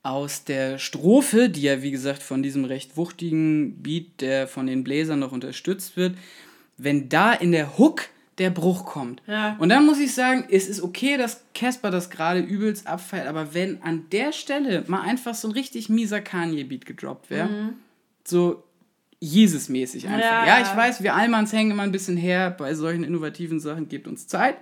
aus 0.03 0.45
der 0.45 0.79
Strophe, 0.79 1.49
die 1.49 1.63
ja 1.63 1.81
wie 1.81 1.91
gesagt 1.91 2.23
von 2.23 2.43
diesem 2.43 2.67
recht 2.67 2.99
wuchtigen 2.99 3.83
Beat, 3.83 4.21
der 4.21 4.47
von 4.47 4.67
den 4.67 4.85
Bläsern 4.85 5.19
noch 5.19 5.33
unterstützt 5.33 5.97
wird, 5.97 6.19
wenn 6.77 7.09
da 7.09 7.33
in 7.33 7.51
der 7.51 7.79
Hook 7.79 8.11
der 8.37 8.51
Bruch 8.51 8.85
kommt. 8.85 9.23
Ja. 9.27 9.57
Und 9.59 9.71
dann 9.71 9.87
muss 9.87 9.99
ich 9.99 10.15
sagen, 10.15 10.45
es 10.51 10.69
ist 10.69 10.83
okay, 10.83 11.17
dass 11.17 11.45
Casper 11.55 11.91
das 11.91 12.11
gerade 12.11 12.41
übelst 12.41 12.87
abfeiert, 12.87 13.27
aber 13.27 13.55
wenn 13.55 13.81
an 13.83 14.05
der 14.13 14.33
Stelle 14.33 14.85
mal 14.87 15.01
einfach 15.01 15.35
so 15.35 15.49
ein 15.49 15.53
richtig 15.53 15.89
mieser 15.89 16.21
Kanye-Beat 16.21 16.85
gedroppt 16.85 17.31
wäre, 17.31 17.73
so 18.29 18.63
Jesus-mäßig 19.21 20.09
einfach. 20.09 20.21
Ja, 20.21 20.43
Mhm. 20.43 20.49
Ja, 20.49 20.61
ich 20.61 20.77
weiß, 20.77 21.03
wir 21.03 21.15
Allmanns 21.15 21.55
hängen 21.55 21.71
immer 21.71 21.85
ein 21.85 21.93
bisschen 21.93 22.19
her 22.19 22.51
bei 22.51 22.75
solchen 22.75 23.03
innovativen 23.03 23.61
Sachen, 23.61 23.89
gebt 23.89 24.07
uns 24.07 24.27
Zeit. 24.27 24.57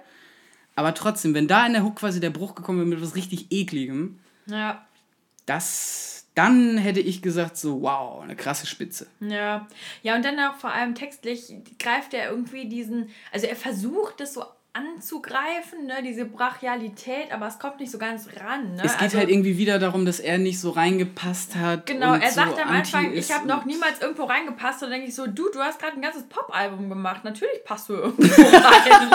Aber 0.78 0.94
trotzdem, 0.94 1.34
wenn 1.34 1.48
da 1.48 1.66
in 1.66 1.72
der 1.72 1.82
Hook 1.82 1.96
quasi 1.96 2.20
der 2.20 2.30
Bruch 2.30 2.54
gekommen 2.54 2.78
wäre 2.78 2.88
mit 2.88 3.02
was 3.02 3.16
richtig 3.16 3.50
ekligem, 3.50 4.20
Ja. 4.46 4.86
das, 5.44 6.28
dann 6.36 6.78
hätte 6.78 7.00
ich 7.00 7.20
gesagt 7.20 7.56
so, 7.56 7.82
wow, 7.82 8.22
eine 8.22 8.36
krasse 8.36 8.68
Spitze. 8.68 9.08
Ja, 9.18 9.66
ja, 10.04 10.14
und 10.14 10.24
dann 10.24 10.38
auch 10.38 10.54
vor 10.54 10.70
allem 10.70 10.94
textlich 10.94 11.52
greift 11.80 12.14
er 12.14 12.30
irgendwie 12.30 12.68
diesen, 12.68 13.10
also 13.32 13.48
er 13.48 13.56
versucht 13.56 14.20
das 14.20 14.34
so 14.34 14.44
anzugreifen, 14.72 15.86
ne, 15.86 16.02
diese 16.04 16.24
Brachialität, 16.24 17.32
aber 17.32 17.48
es 17.48 17.58
kommt 17.58 17.80
nicht 17.80 17.90
so 17.90 17.98
ganz 17.98 18.28
ran. 18.40 18.76
Ne? 18.76 18.82
Es 18.84 18.92
geht 18.92 19.02
also, 19.02 19.18
halt 19.18 19.30
irgendwie 19.30 19.58
wieder 19.58 19.78
darum, 19.78 20.04
dass 20.06 20.20
er 20.20 20.38
nicht 20.38 20.60
so 20.60 20.70
reingepasst 20.70 21.56
hat. 21.56 21.86
Genau, 21.86 22.14
er 22.14 22.30
sagt 22.30 22.56
so 22.56 22.62
am 22.62 22.68
Anfang, 22.68 23.12
ich 23.12 23.32
habe 23.32 23.48
noch 23.48 23.64
niemals 23.64 24.00
irgendwo 24.00 24.24
reingepasst. 24.24 24.82
Und 24.82 24.90
dann 24.90 24.98
denke 24.98 25.08
ich 25.08 25.14
so, 25.14 25.26
du, 25.26 25.50
du 25.50 25.58
hast 25.60 25.80
gerade 25.80 25.94
ein 25.94 26.02
ganzes 26.02 26.24
Pop-Album 26.24 26.88
gemacht. 26.88 27.24
Natürlich 27.24 27.64
passt 27.64 27.88
du 27.88 27.94
irgendwo 27.94 28.42
rein. 28.42 29.10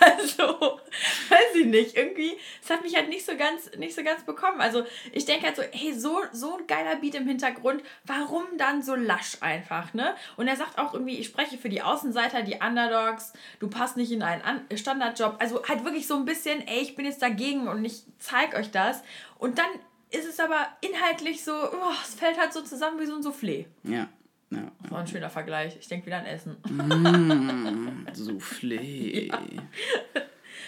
also, 0.18 0.80
weiß 1.28 1.56
ich 1.56 1.66
nicht. 1.66 1.96
Irgendwie, 1.96 2.36
es 2.62 2.70
hat 2.70 2.82
mich 2.82 2.96
halt 2.96 3.08
nicht 3.08 3.24
so 3.24 3.36
ganz, 3.36 3.70
nicht 3.76 3.94
so 3.94 4.02
ganz 4.02 4.22
bekommen. 4.24 4.60
Also, 4.60 4.84
ich 5.12 5.24
denke 5.24 5.46
halt 5.46 5.56
so, 5.56 5.62
hey, 5.70 5.92
so, 5.92 6.20
so 6.32 6.58
ein 6.58 6.66
geiler 6.66 6.96
Beat 6.96 7.14
im 7.14 7.26
Hintergrund, 7.26 7.82
warum 8.04 8.44
dann 8.56 8.82
so 8.82 8.94
lasch 8.94 9.38
einfach, 9.40 9.94
ne? 9.94 10.14
Und 10.36 10.48
er 10.48 10.56
sagt 10.56 10.78
auch 10.78 10.94
irgendwie, 10.94 11.18
ich 11.18 11.26
spreche 11.26 11.58
für 11.58 11.68
die 11.68 11.82
Außenseiter, 11.82 12.42
die 12.42 12.56
Underdogs, 12.56 13.32
du 13.60 13.68
passt 13.68 13.96
nicht 13.96 14.12
in 14.12 14.22
einen 14.22 14.42
An 14.42 14.64
Standardjob. 14.74 15.36
Also 15.38 15.64
halt 15.66 15.84
wirklich 15.84 16.06
so 16.06 16.16
ein 16.16 16.24
bisschen, 16.24 16.66
ey, 16.66 16.80
ich 16.80 16.94
bin 16.94 17.04
jetzt 17.04 17.22
dagegen 17.22 17.68
und 17.68 17.84
ich 17.84 18.02
zeig 18.18 18.54
euch 18.54 18.70
das. 18.70 19.02
Und 19.38 19.58
dann 19.58 19.68
ist 20.10 20.26
es 20.26 20.40
aber 20.40 20.68
inhaltlich 20.80 21.44
so, 21.44 21.52
oh, 21.52 21.92
es 22.02 22.14
fällt 22.14 22.38
halt 22.38 22.52
so 22.52 22.62
zusammen 22.62 22.98
wie 23.00 23.06
so 23.06 23.14
ein 23.14 23.22
Soufflé. 23.22 23.66
Ja, 23.84 24.08
ja. 24.50 24.72
Das 24.82 24.90
war 24.90 25.00
ein 25.00 25.06
schöner 25.06 25.30
Vergleich. 25.30 25.76
Ich 25.78 25.88
denke 25.88 26.06
wieder 26.06 26.18
an 26.18 26.26
Essen. 26.26 26.56
Soufflé. 28.14 29.30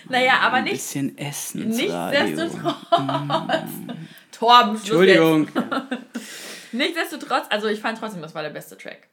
Naja, 0.08 0.38
aber 0.40 0.56
Ein 0.56 0.64
nicht, 0.64 0.74
bisschen 0.74 1.16
Essen. 1.18 1.62
ins 1.62 1.88
Radio. 1.90 2.24
nichtsdestotrotz. 2.24 2.74
Torben, 4.32 4.70
Schluss 4.76 4.80
Entschuldigung. 4.88 5.48
Nichtsdestotrotz, 6.72 7.46
also 7.50 7.66
ich 7.68 7.80
fand 7.80 7.98
trotzdem, 7.98 8.22
das 8.22 8.34
war 8.34 8.42
der 8.42 8.50
beste 8.50 8.76
Track. 8.78 9.08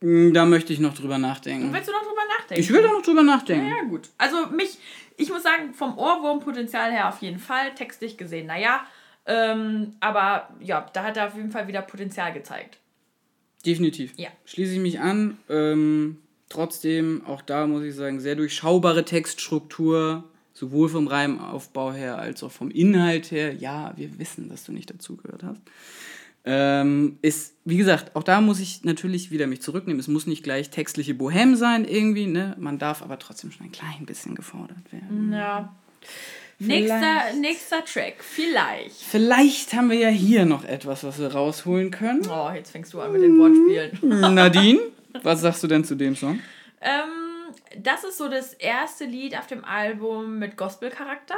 Mm, 0.00 0.32
Da 0.32 0.44
möchte 0.44 0.72
ich 0.72 0.80
noch 0.80 0.94
drüber 0.94 1.18
nachdenken. 1.18 1.72
Willst 1.72 1.88
du 1.88 1.92
noch 1.92 2.02
drüber 2.02 2.22
nachdenken? 2.38 2.60
Ich 2.62 2.70
will 2.72 2.82
da 2.82 2.92
noch 2.92 3.02
drüber 3.02 3.22
nachdenken. 3.22 3.68
Ja, 3.68 3.82
gut. 3.88 4.08
Also 4.18 4.46
mich, 4.48 4.78
ich 5.16 5.30
muss 5.30 5.42
sagen, 5.42 5.74
vom 5.74 5.96
Ohrwurmpotenzial 5.96 6.90
her 6.92 7.08
auf 7.08 7.20
jeden 7.22 7.38
Fall, 7.38 7.74
textlich 7.74 8.16
gesehen, 8.18 8.46
naja. 8.46 8.84
Ähm, 9.26 9.94
aber 10.00 10.48
ja, 10.60 10.86
da 10.92 11.04
hat 11.04 11.16
er 11.16 11.26
auf 11.28 11.34
jeden 11.36 11.50
Fall 11.52 11.68
wieder 11.68 11.82
Potenzial 11.82 12.32
gezeigt. 12.32 12.78
Definitiv. 13.66 14.12
Ja. 14.16 14.28
Schließe 14.44 14.74
ich 14.74 14.78
mich 14.80 15.00
an. 15.00 15.36
Ähm, 15.48 16.18
trotzdem, 16.48 17.22
auch 17.26 17.42
da 17.42 17.66
muss 17.66 17.84
ich 17.84 17.94
sagen, 17.94 18.20
sehr 18.20 18.36
durchschaubare 18.36 19.04
Textstruktur. 19.04 20.24
Sowohl 20.54 20.88
vom 20.88 21.06
Reimaufbau 21.06 21.92
her 21.92 22.18
als 22.18 22.42
auch 22.42 22.50
vom 22.50 22.72
Inhalt 22.72 23.30
her. 23.30 23.54
Ja, 23.54 23.92
wir 23.94 24.18
wissen, 24.18 24.48
dass 24.48 24.64
du 24.64 24.72
nicht 24.72 24.90
dazugehört 24.90 25.44
hast. 25.44 25.62
Ähm, 26.44 27.18
ist, 27.22 27.54
wie 27.64 27.76
gesagt, 27.76 28.16
auch 28.16 28.24
da 28.24 28.40
muss 28.40 28.58
ich 28.58 28.82
natürlich 28.82 29.30
wieder 29.30 29.46
mich 29.46 29.62
zurücknehmen. 29.62 30.00
Es 30.00 30.08
muss 30.08 30.26
nicht 30.26 30.42
gleich 30.42 30.70
textliche 30.70 31.14
Bohem 31.14 31.54
sein, 31.54 31.84
irgendwie, 31.84 32.26
ne? 32.26 32.56
Man 32.58 32.78
darf 32.78 33.02
aber 33.02 33.18
trotzdem 33.18 33.52
schon 33.52 33.66
ein 33.66 33.72
klein 33.72 34.04
bisschen 34.04 34.34
gefordert 34.34 34.90
werden. 34.90 35.32
Ja. 35.32 35.76
Nächster, 36.60 37.34
nächster 37.40 37.84
Track, 37.84 38.16
vielleicht. 38.18 38.96
Vielleicht 38.96 39.74
haben 39.74 39.90
wir 39.90 39.98
ja 39.98 40.08
hier 40.08 40.44
noch 40.44 40.64
etwas, 40.64 41.04
was 41.04 41.20
wir 41.20 41.28
rausholen 41.28 41.92
können. 41.92 42.22
Oh, 42.28 42.50
jetzt 42.52 42.72
fängst 42.72 42.92
du 42.94 43.00
an 43.00 43.12
mit 43.12 43.22
den 43.22 43.38
Wortspielen. 43.38 44.34
Nadine, 44.34 44.80
was 45.22 45.40
sagst 45.40 45.62
du 45.62 45.66
denn 45.66 45.84
zu 45.84 45.94
dem 45.94 46.16
Song? 46.16 46.40
Ähm, 46.80 47.54
das 47.76 48.04
ist 48.04 48.18
so 48.18 48.28
das 48.28 48.54
erste 48.54 49.04
Lied 49.04 49.36
auf 49.36 49.46
dem 49.46 49.64
Album 49.64 50.38
mit 50.38 50.56
Gospel-Charakter. 50.56 51.36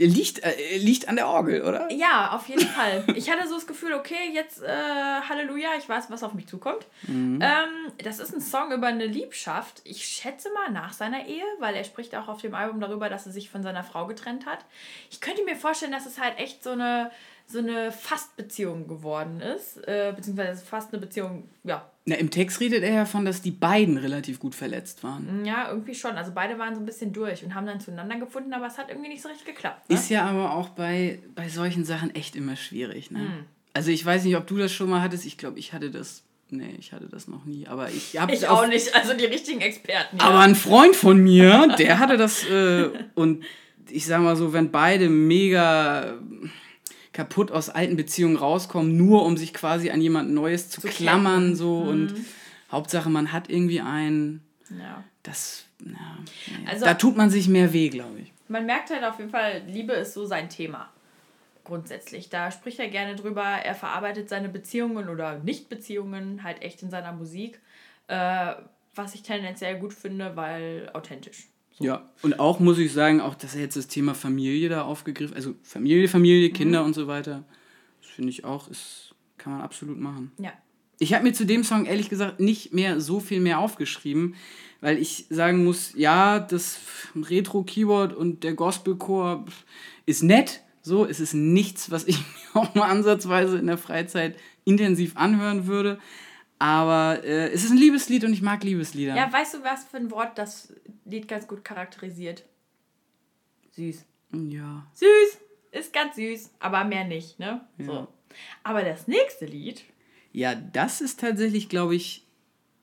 Der 0.00 0.08
liegt, 0.08 0.42
äh, 0.42 0.78
liegt 0.78 1.08
an 1.08 1.16
der 1.16 1.28
Orgel, 1.28 1.60
oder? 1.60 1.92
Ja, 1.92 2.30
auf 2.32 2.48
jeden 2.48 2.66
Fall. 2.66 3.04
Ich 3.16 3.30
hatte 3.30 3.46
so 3.46 3.56
das 3.56 3.66
Gefühl, 3.66 3.92
okay, 3.92 4.30
jetzt 4.32 4.62
äh, 4.62 4.66
Halleluja, 4.66 5.70
ich 5.78 5.86
weiß, 5.86 6.10
was 6.10 6.22
auf 6.22 6.32
mich 6.32 6.46
zukommt. 6.46 6.86
Ähm, 7.06 7.92
das 8.02 8.18
ist 8.18 8.32
ein 8.32 8.40
Song 8.40 8.72
über 8.72 8.86
eine 8.86 9.04
Liebschaft. 9.04 9.82
Ich 9.84 10.06
schätze 10.06 10.48
mal 10.54 10.70
nach 10.70 10.94
seiner 10.94 11.26
Ehe, 11.26 11.44
weil 11.58 11.74
er 11.74 11.84
spricht 11.84 12.16
auch 12.16 12.28
auf 12.28 12.40
dem 12.40 12.54
Album 12.54 12.80
darüber, 12.80 13.10
dass 13.10 13.26
er 13.26 13.32
sich 13.32 13.50
von 13.50 13.62
seiner 13.62 13.84
Frau 13.84 14.06
getrennt 14.06 14.46
hat. 14.46 14.64
Ich 15.10 15.20
könnte 15.20 15.44
mir 15.44 15.56
vorstellen, 15.56 15.92
dass 15.92 16.06
es 16.06 16.18
halt 16.18 16.38
echt 16.38 16.64
so 16.64 16.70
eine, 16.70 17.10
so 17.50 17.58
eine 17.58 17.90
Fastbeziehung 17.90 18.86
geworden 18.86 19.40
ist. 19.40 19.76
Äh, 19.88 20.12
beziehungsweise 20.14 20.64
fast 20.64 20.92
eine 20.92 21.00
Beziehung, 21.00 21.48
ja, 21.64 21.90
Na, 22.04 22.16
Im 22.16 22.30
Text 22.30 22.60
redet 22.60 22.82
er 22.82 22.92
ja 22.92 23.04
von, 23.04 23.24
dass 23.24 23.42
die 23.42 23.50
beiden 23.50 23.96
relativ 23.98 24.38
gut 24.38 24.54
verletzt 24.54 25.02
waren. 25.02 25.44
Ja, 25.44 25.68
irgendwie 25.68 25.94
schon. 25.94 26.12
Also 26.12 26.32
beide 26.34 26.58
waren 26.58 26.74
so 26.74 26.80
ein 26.80 26.86
bisschen 26.86 27.12
durch 27.12 27.44
und 27.44 27.54
haben 27.54 27.66
dann 27.66 27.80
zueinander 27.80 28.18
gefunden, 28.18 28.52
aber 28.52 28.66
es 28.66 28.78
hat 28.78 28.88
irgendwie 28.88 29.08
nicht 29.08 29.22
so 29.22 29.28
richtig 29.28 29.46
geklappt. 29.46 29.88
Ne? 29.88 29.96
Ist 29.96 30.10
ja 30.10 30.24
aber 30.26 30.54
auch 30.54 30.70
bei, 30.70 31.20
bei 31.34 31.48
solchen 31.48 31.84
Sachen 31.84 32.14
echt 32.14 32.36
immer 32.36 32.56
schwierig. 32.56 33.10
Ne? 33.10 33.18
Hm. 33.18 33.44
Also 33.72 33.90
ich 33.90 34.04
weiß 34.04 34.24
nicht, 34.24 34.36
ob 34.36 34.46
du 34.46 34.56
das 34.56 34.72
schon 34.72 34.90
mal 34.90 35.02
hattest. 35.02 35.26
Ich 35.26 35.38
glaube, 35.38 35.58
ich 35.58 35.72
hatte 35.72 35.90
das. 35.90 36.22
Nee, 36.52 36.74
ich 36.80 36.92
hatte 36.92 37.06
das 37.06 37.28
noch 37.28 37.44
nie. 37.44 37.68
Aber 37.68 37.88
ich 37.90 38.18
habe 38.18 38.32
ich 38.32 38.48
auch 38.48 38.66
nicht, 38.66 38.94
also 38.96 39.14
die 39.14 39.26
richtigen 39.26 39.60
Experten. 39.60 40.18
Ja. 40.18 40.24
Aber 40.24 40.40
ein 40.40 40.56
Freund 40.56 40.96
von 40.96 41.22
mir, 41.22 41.76
der 41.78 42.00
hatte 42.00 42.16
das. 42.16 42.44
Äh, 42.44 42.90
und 43.14 43.44
ich 43.88 44.06
sag 44.06 44.20
mal 44.20 44.36
so, 44.36 44.52
wenn 44.52 44.70
beide 44.70 45.08
mega 45.08 46.18
kaputt 47.20 47.50
aus 47.52 47.68
alten 47.68 47.96
Beziehungen 47.96 48.36
rauskommen, 48.36 48.96
nur 48.96 49.24
um 49.26 49.36
sich 49.36 49.52
quasi 49.52 49.90
an 49.90 50.00
jemand 50.00 50.30
Neues 50.30 50.70
zu, 50.70 50.80
Zu 50.80 50.88
klammern, 50.88 51.40
klemmen. 51.40 51.56
so 51.56 51.78
und 51.78 52.14
Hauptsache 52.72 53.10
man 53.10 53.32
hat 53.32 53.50
irgendwie 53.50 53.80
einen. 53.80 54.42
ja. 54.70 55.04
Das, 55.22 55.66
ja. 55.84 55.92
Also- 56.66 56.86
da 56.86 56.94
tut 56.94 57.14
man 57.16 57.28
sich 57.28 57.46
mehr 57.46 57.74
weh, 57.74 57.90
glaube 57.90 58.20
ich. 58.20 58.32
Man 58.48 58.64
merkt 58.64 58.88
halt 58.90 59.04
auf 59.04 59.18
jeden 59.18 59.30
Fall, 59.30 59.60
Liebe 59.66 59.92
ist 59.92 60.14
so 60.14 60.24
sein 60.24 60.48
Thema. 60.48 60.88
Grundsätzlich. 61.64 62.30
Da 62.30 62.50
spricht 62.50 62.78
er 62.80 62.88
gerne 62.88 63.16
drüber. 63.16 63.42
Er 63.44 63.74
verarbeitet 63.74 64.30
seine 64.30 64.48
Beziehungen 64.48 65.10
oder 65.10 65.38
Nicht-Beziehungen 65.40 66.42
halt 66.42 66.62
echt 66.62 66.82
in 66.82 66.90
seiner 66.90 67.12
Musik. 67.12 67.60
Äh, 68.08 68.54
was 68.94 69.14
ich 69.14 69.22
tendenziell 69.22 69.78
gut 69.78 69.92
finde, 69.92 70.34
weil 70.36 70.90
authentisch. 70.94 71.48
Ja, 71.80 72.10
und 72.22 72.38
auch 72.38 72.60
muss 72.60 72.78
ich 72.78 72.92
sagen, 72.92 73.20
auch 73.22 73.34
dass 73.34 73.54
er 73.54 73.62
jetzt 73.62 73.76
das 73.76 73.88
Thema 73.88 74.14
Familie 74.14 74.68
da 74.68 74.82
aufgegriffen, 74.82 75.34
also 75.34 75.54
Familie, 75.62 76.08
Familie, 76.08 76.50
Kinder 76.50 76.84
und 76.84 76.94
so 76.94 77.06
weiter, 77.06 77.44
das 78.02 78.10
finde 78.10 78.30
ich 78.30 78.44
auch, 78.44 78.68
ist, 78.68 79.14
kann 79.38 79.54
man 79.54 79.62
absolut 79.62 79.98
machen. 79.98 80.30
Ja. 80.38 80.52
Ich 80.98 81.14
habe 81.14 81.24
mir 81.24 81.32
zu 81.32 81.46
dem 81.46 81.64
Song 81.64 81.86
ehrlich 81.86 82.10
gesagt 82.10 82.38
nicht 82.38 82.74
mehr 82.74 83.00
so 83.00 83.18
viel 83.18 83.40
mehr 83.40 83.58
aufgeschrieben, 83.58 84.34
weil 84.82 84.98
ich 84.98 85.24
sagen 85.30 85.64
muss, 85.64 85.94
ja, 85.96 86.38
das 86.38 86.78
Retro-Keyword 87.16 88.12
und 88.12 88.44
der 88.44 88.52
Gospelchor 88.52 89.46
ist 90.04 90.22
nett, 90.22 90.60
so, 90.82 91.06
es 91.06 91.18
ist 91.18 91.32
nichts, 91.32 91.90
was 91.90 92.04
ich 92.04 92.18
mir 92.54 92.60
auch 92.60 92.74
mal 92.74 92.90
ansatzweise 92.90 93.56
in 93.56 93.66
der 93.66 93.78
Freizeit 93.78 94.36
intensiv 94.64 95.16
anhören 95.16 95.66
würde. 95.66 95.98
Aber 96.60 97.24
äh, 97.24 97.48
es 97.52 97.64
ist 97.64 97.70
ein 97.70 97.78
Liebeslied 97.78 98.22
und 98.22 98.32
ich 98.34 98.42
mag 98.42 98.62
Liebeslieder. 98.62 99.16
Ja, 99.16 99.32
weißt 99.32 99.54
du, 99.54 99.64
was 99.64 99.84
für 99.84 99.96
ein 99.96 100.10
Wort 100.10 100.36
das 100.38 100.72
Lied 101.06 101.26
ganz 101.26 101.48
gut 101.48 101.64
charakterisiert? 101.64 102.44
Süß. 103.72 104.04
ja. 104.32 104.86
Süß. 104.94 105.38
Ist 105.72 105.92
ganz 105.92 106.16
süß, 106.16 106.50
aber 106.58 106.84
mehr 106.84 107.04
nicht, 107.04 107.38
ne? 107.38 107.64
Ja. 107.78 107.84
So. 107.86 108.08
Aber 108.64 108.82
das 108.82 109.06
nächste 109.08 109.46
Lied, 109.46 109.84
Ja, 110.32 110.54
das 110.54 111.00
ist 111.00 111.20
tatsächlich, 111.20 111.68
glaube 111.68 111.94
ich, 111.94 112.26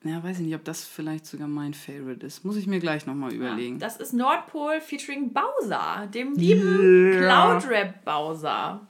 ja, 0.04 0.24
weiß 0.24 0.40
ich 0.40 0.46
nicht, 0.46 0.56
ob 0.56 0.64
das 0.64 0.86
vielleicht 0.86 1.26
sogar 1.26 1.48
mein 1.50 1.74
Favorite 1.74 2.26
ist. 2.26 2.46
Muss 2.46 2.56
ich 2.56 2.66
mir 2.66 2.80
gleich 2.80 3.06
nochmal 3.06 3.34
überlegen. 3.34 3.78
das 3.78 3.98
ist 3.98 4.14
Nordpol 4.14 4.80
featuring 4.82 5.34
Bowser, 5.34 6.08
dem 6.14 6.34
lieben 6.34 7.14
Ja. 7.14 7.20
Cloudrap 7.60 8.06
Bowser. 8.06 8.87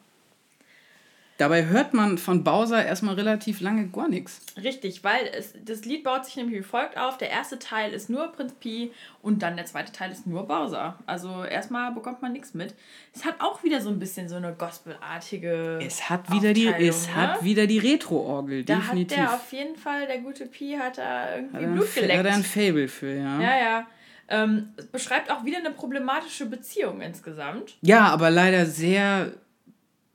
Dabei 1.38 1.68
hört 1.68 1.94
man 1.94 2.18
von 2.18 2.44
Bowser 2.44 2.84
erstmal 2.84 3.14
relativ 3.14 3.62
lange 3.62 3.88
gar 3.90 4.08
nichts. 4.08 4.42
Richtig, 4.62 5.04
weil 5.04 5.28
es, 5.38 5.54
das 5.64 5.86
Lied 5.86 6.04
baut 6.04 6.26
sich 6.26 6.36
nämlich 6.36 6.58
wie 6.58 6.64
folgt 6.64 6.98
auf. 6.98 7.18
Der 7.20 7.30
erste 7.30 7.60
Teil 7.60 7.94
ist 7.94 8.10
nur 8.10 8.32
Prinz 8.32 8.54
Pi 8.54 8.92
und 9.22 9.44
dann 9.44 9.56
der 9.56 9.66
zweite 9.68 9.92
Teil 9.92 10.12
ist 10.12 10.26
nur 10.26 10.48
Bowser. 10.48 10.98
Also 11.06 11.44
erstmal 11.44 11.92
bekommt 11.92 12.24
man 12.24 12.34
nichts 12.34 12.56
mit. 12.56 12.74
Es 13.14 13.24
hat 13.24 13.36
auch 13.40 13.64
wieder 13.64 13.82
so 13.82 13.90
ein 13.90 14.00
bisschen 14.00 14.28
so 14.28 14.36
eine 14.36 14.54
gospelartige. 14.54 15.80
Es 15.86 16.10
hat 16.10 16.32
wieder 16.32 16.54
die, 16.54 16.68
es 16.68 17.08
ne? 17.08 17.16
hat 17.16 17.44
wieder 17.44 17.68
die 17.68 17.80
Retro-Orgel, 17.80 18.64
Da 18.64 18.78
definitiv. 18.78 19.18
hat 19.18 19.28
der 19.28 19.34
auf 19.36 19.54
jeden 19.54 19.76
Fall, 19.76 20.08
der 20.08 20.18
gute 20.20 20.48
Pi, 20.48 20.76
hat 20.80 20.98
da 20.98 21.36
irgendwie 21.36 21.66
hat 21.66 21.74
Blut 21.74 21.96
geleckt. 21.96 22.18
hat 22.20 22.26
er 22.26 22.34
ein 22.34 22.44
Fable 22.44 22.88
für, 22.88 23.14
ja. 23.14 23.40
Ja, 23.42 23.58
ja. 23.58 23.88
Ähm, 24.30 24.70
es 24.76 24.88
beschreibt 24.88 25.32
auch 25.32 25.46
wieder 25.46 25.60
eine 25.60 25.72
problematische 25.72 26.48
Beziehung 26.48 27.00
insgesamt. 27.02 27.78
Ja, 27.82 28.08
aber 28.08 28.30
leider 28.30 28.66
sehr 28.66 29.32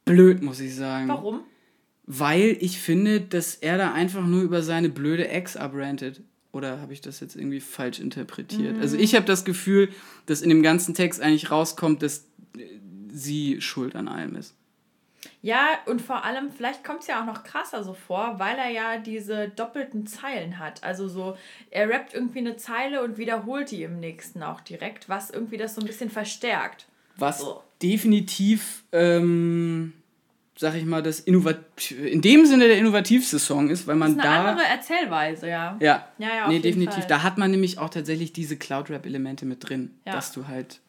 blöd, 0.04 0.42
muss 0.42 0.60
ich 0.60 0.74
sagen. 0.74 1.08
Warum? 1.08 1.40
Weil 2.06 2.56
ich 2.60 2.80
finde, 2.80 3.20
dass 3.20 3.54
er 3.54 3.78
da 3.78 3.92
einfach 3.92 4.26
nur 4.26 4.42
über 4.42 4.62
seine 4.62 4.88
blöde 4.88 5.28
Ex 5.28 5.56
abrantet. 5.56 6.22
Oder 6.52 6.80
habe 6.80 6.92
ich 6.92 7.00
das 7.00 7.20
jetzt 7.20 7.34
irgendwie 7.34 7.60
falsch 7.60 7.98
interpretiert? 7.98 8.78
Also 8.78 8.98
ich 8.98 9.14
habe 9.14 9.24
das 9.24 9.44
Gefühl, 9.44 9.88
dass 10.26 10.42
in 10.42 10.50
dem 10.50 10.62
ganzen 10.62 10.94
Text 10.94 11.20
eigentlich 11.22 11.50
rauskommt, 11.50 12.02
dass 12.02 12.26
äh, 12.58 12.66
sie 13.10 13.60
schuld 13.62 13.96
an 13.96 14.06
allem 14.06 14.36
ist. 14.36 14.54
Ja, 15.40 15.78
und 15.86 16.02
vor 16.02 16.24
allem, 16.24 16.52
vielleicht 16.52 16.84
kommt 16.84 17.00
es 17.00 17.06
ja 17.06 17.20
auch 17.20 17.26
noch 17.26 17.42
krasser 17.42 17.82
so 17.82 17.94
vor, 17.94 18.38
weil 18.38 18.58
er 18.58 18.68
ja 18.68 18.98
diese 18.98 19.48
doppelten 19.48 20.06
Zeilen 20.06 20.58
hat. 20.58 20.84
Also 20.84 21.08
so, 21.08 21.36
er 21.70 21.88
rappt 21.88 22.14
irgendwie 22.14 22.40
eine 22.40 22.56
Zeile 22.56 23.02
und 23.02 23.18
wiederholt 23.18 23.70
die 23.70 23.82
im 23.82 23.98
nächsten 23.98 24.42
auch 24.42 24.60
direkt, 24.60 25.08
was 25.08 25.30
irgendwie 25.30 25.56
das 25.56 25.74
so 25.74 25.80
ein 25.80 25.86
bisschen 25.86 26.10
verstärkt. 26.10 26.86
Was 27.16 27.40
So. 27.40 27.62
definitiv, 27.82 28.84
ähm, 28.92 29.92
sag 30.56 30.74
ich 30.74 30.84
mal, 30.84 31.02
das 31.02 31.20
Innovat 31.20 31.90
in 31.90 32.20
dem 32.20 32.46
Sinne 32.46 32.68
der 32.68 32.78
innovativste 32.78 33.38
Song 33.38 33.70
ist, 33.70 33.86
weil 33.86 33.96
man 33.96 34.16
Das 34.16 34.24
ist 34.24 34.30
eine 34.30 34.42
da. 34.44 34.50
andere 34.50 34.66
Erzählweise, 34.66 35.48
ja. 35.48 35.76
Ja, 35.80 36.06
Ja, 36.18 36.28
ja, 36.36 36.48
nee, 36.48 36.58
definitiv. 36.60 37.06
Da 37.06 37.22
hat 37.22 37.38
man 37.38 37.50
nämlich 37.50 37.78
auch 37.78 37.90
tatsächlich 37.90 38.32
diese 38.32 38.56
Cloud-Rap-Elemente 38.56 39.44
mit 39.46 39.68
drin, 39.68 39.90
Ja. 40.06 40.12
dass 40.12 40.32
du 40.32 40.46
halt 40.48 40.80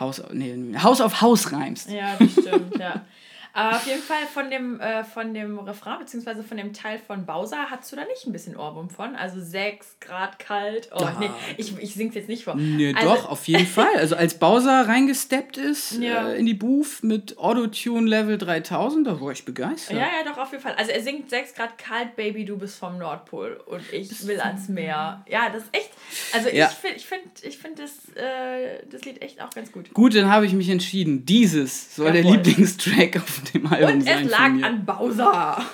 Haus, 0.00 0.22
nee, 0.32 0.54
Haus 0.82 1.00
auf 1.00 1.20
Haus 1.22 1.52
reimst. 1.52 1.90
Ja, 1.90 2.16
das 2.18 2.30
stimmt, 2.32 2.76
ja. 2.78 3.04
Aber 3.52 3.76
auf 3.76 3.86
jeden 3.86 4.02
Fall 4.02 4.26
von 4.32 4.50
dem, 4.50 4.78
äh, 4.80 5.02
von 5.04 5.34
dem 5.34 5.58
Refrain, 5.58 5.98
beziehungsweise 5.98 6.42
von 6.44 6.56
dem 6.56 6.72
Teil 6.72 6.98
von 7.04 7.26
Bowser, 7.26 7.70
hast 7.70 7.90
du 7.90 7.96
da 7.96 8.04
nicht 8.04 8.26
ein 8.26 8.32
bisschen 8.32 8.56
Ohrwurm 8.56 8.88
von? 8.90 9.16
Also 9.16 9.40
6 9.40 9.96
Grad 10.00 10.38
kalt. 10.38 10.90
Oh, 10.94 11.00
Ja. 11.00 11.16
nee, 11.18 11.30
ich, 11.56 11.76
ich 11.78 11.94
sing's 11.94 12.14
jetzt 12.14 12.28
nicht 12.28 12.44
vor. 12.44 12.54
Nee, 12.54 12.94
also, 12.96 13.14
doch, 13.14 13.28
auf 13.30 13.48
jeden 13.48 13.66
Fall. 13.78 13.94
Also 13.96 14.14
als 14.16 14.38
Bowser 14.38 14.86
reingesteppt 14.86 15.56
ist 15.56 15.92
Ja. 16.00 16.28
äh, 16.30 16.38
in 16.38 16.46
die 16.46 16.54
Booth 16.54 17.02
mit 17.02 17.38
Autotune 17.38 18.08
Level 18.08 18.38
3000, 18.38 19.06
da 19.06 19.20
war 19.20 19.32
ich 19.32 19.44
begeistert. 19.44 19.96
Ja, 19.96 20.02
ja, 20.06 20.24
doch, 20.30 20.38
auf 20.38 20.52
jeden 20.52 20.62
Fall. 20.62 20.74
Also 20.76 20.92
er 20.92 21.02
singt 21.02 21.30
6 21.30 21.54
Grad 21.54 21.78
kalt, 21.78 22.14
Baby, 22.16 22.44
du 22.44 22.56
bist 22.58 22.78
vom 22.78 22.98
Nordpol 22.98 23.60
und 23.66 23.82
ich 23.92 24.26
will 24.26 24.40
ans 24.40 24.68
Meer. 24.68 25.24
Ja, 25.28 25.48
das 25.50 25.64
ist 25.64 25.74
echt. 25.76 25.90
Also 26.32 26.48
Ja. 26.50 26.68
ich 26.70 26.76
finde 26.76 26.96
ich 26.96 27.06
find, 27.06 27.22
ich 27.42 27.58
find 27.58 27.78
das, 27.78 27.90
äh, 28.16 28.84
das 28.90 29.04
Lied 29.04 29.20
echt 29.22 29.40
auch 29.42 29.50
ganz 29.50 29.72
gut. 29.72 29.92
Gut, 29.94 30.14
dann 30.14 30.30
habe 30.30 30.46
ich 30.46 30.52
mich 30.52 30.68
entschieden. 30.68 31.24
Dieses 31.26 31.96
soll 31.96 32.12
der 32.12 32.22
Jawohl. 32.22 32.36
Lieblingstrack 32.36 33.16
auf 33.16 33.37
dem 33.40 33.66
Album 33.66 33.94
Und 33.94 34.02
sein 34.02 34.24
es 34.24 34.30
lag 34.30 34.62
an 34.62 34.84
Bowser. 34.84 35.64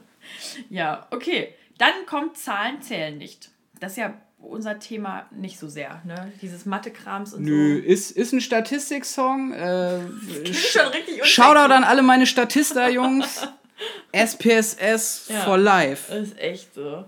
ja, 0.70 1.06
okay. 1.10 1.54
Dann 1.78 1.92
kommt 2.06 2.36
Zahlen 2.36 2.82
zählen 2.82 3.16
nicht. 3.16 3.50
Das 3.78 3.92
ist 3.92 3.98
ja 3.98 4.14
unser 4.38 4.78
Thema 4.78 5.26
nicht 5.30 5.58
so 5.58 5.68
sehr, 5.68 6.02
ne? 6.04 6.32
Dieses 6.40 6.64
Mathe-Krams 6.66 7.34
und 7.34 7.42
Nö, 7.44 7.76
so. 7.80 7.86
ist, 7.86 8.10
ist 8.10 8.32
ein 8.32 8.40
Statistik-Song. 8.40 9.52
Äh, 9.52 10.00
schon 10.52 10.86
richtig. 10.88 11.24
Shoutout 11.26 11.72
an 11.72 11.84
alle 11.84 12.02
meine 12.02 12.26
Statista-Jungs. 12.26 13.46
SPSS 14.12 15.28
Ja. 15.28 15.40
for 15.40 15.56
life. 15.56 16.12
Das 16.12 16.28
ist 16.28 16.38
echt 16.38 16.74
so. 16.74 17.04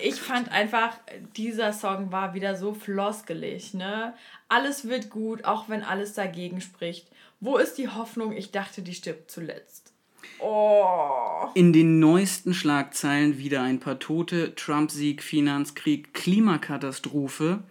Ich 0.00 0.14
fand 0.14 0.50
einfach, 0.50 0.96
dieser 1.36 1.72
Song 1.72 2.12
war 2.12 2.32
wieder 2.32 2.56
so 2.56 2.72
floskelig, 2.72 3.74
ne? 3.74 4.14
Alles 4.48 4.88
wird 4.88 5.10
gut, 5.10 5.44
auch 5.44 5.68
wenn 5.68 5.82
alles 5.82 6.14
dagegen 6.14 6.60
spricht. 6.60 7.08
Wo 7.44 7.58
ist 7.58 7.76
die 7.76 7.88
Hoffnung? 7.88 8.32
Ich 8.32 8.52
dachte, 8.52 8.80
die 8.80 8.94
stirbt 8.94 9.30
zuletzt. 9.30 9.92
Oh. 10.38 11.48
In 11.52 11.74
den 11.74 11.98
neuesten 11.98 12.54
Schlagzeilen 12.54 13.36
wieder 13.36 13.60
ein 13.60 13.80
paar 13.80 13.98
Tote, 13.98 14.54
Trump-Sieg, 14.54 15.22
Finanzkrieg, 15.22 16.14
Klimakatastrophe. 16.14 17.62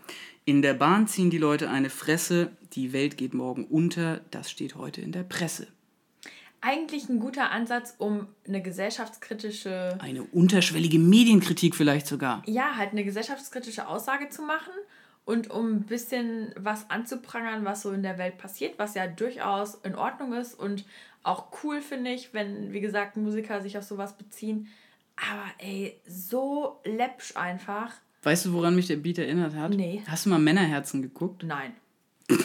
In 0.46 0.62
der 0.62 0.76
Bahn 0.76 1.08
ziehen 1.08 1.32
die 1.32 1.40
Leute 1.40 1.72
eine 1.72 1.90
Fresse, 1.90 2.52
die 2.74 2.94
Welt 2.94 3.18
geht 3.18 3.34
morgen 3.34 3.66
unter, 3.66 4.22
das 4.30 4.52
steht 4.52 4.76
heute 4.76 5.02
in 5.02 5.12
der 5.12 5.24
Presse. 5.24 5.66
Eigentlich 6.62 7.10
ein 7.10 7.20
guter 7.20 7.50
Ansatz, 7.50 7.96
um 7.98 8.28
eine 8.48 8.62
gesellschaftskritische 8.62 9.98
Eine 10.00 10.22
unterschwellige 10.22 11.00
Medienkritik 11.00 11.76
vielleicht 11.76 12.06
sogar. 12.06 12.44
ja, 12.46 12.76
halt 12.76 12.92
eine 12.92 13.04
gesellschaftskritische 13.04 13.88
Aussage 13.88 14.30
zu 14.30 14.44
machen 14.44 14.72
und 15.26 15.50
um 15.50 15.78
ein 15.78 15.84
bisschen 15.84 16.54
was 16.58 16.90
anzuprangern, 16.90 17.66
was 17.66 17.82
so 17.82 17.92
in 17.92 18.04
der 18.04 18.18
Welt 18.18 18.38
passiert, 18.38 18.78
was 18.78 18.96
ja 18.96 19.08
durchaus 19.08 19.76
in 19.76 19.96
Ordnung 19.96 20.34
ist 20.34 20.54
und 20.60 20.86
auch 21.24 21.48
cool 21.64 21.82
finde 21.82 22.12
ich, 22.12 22.34
wenn, 22.34 22.74
wie 22.74 22.82
gesagt, 22.82 23.16
Musiker 23.16 23.62
sich 23.62 23.78
auf 23.78 23.86
sowas 23.86 24.18
beziehen. 24.18 24.68
Aber 25.16 25.46
ey, 25.60 26.00
so 26.06 26.82
läppsch 26.84 27.38
einfach. 27.38 27.94
Weißt 28.24 28.46
du, 28.46 28.54
woran 28.54 28.76
mich 28.76 28.88
der 28.88 28.98
Beat 28.98 29.20
erinnert 29.20 29.56
hat? 29.56 29.72
Nee. 29.72 30.02
Hast 30.08 30.26
du 30.26 30.30
mal 30.30 30.40
Männerherzen 30.40 31.02
geguckt? 31.02 31.44
Nein. 31.44 31.74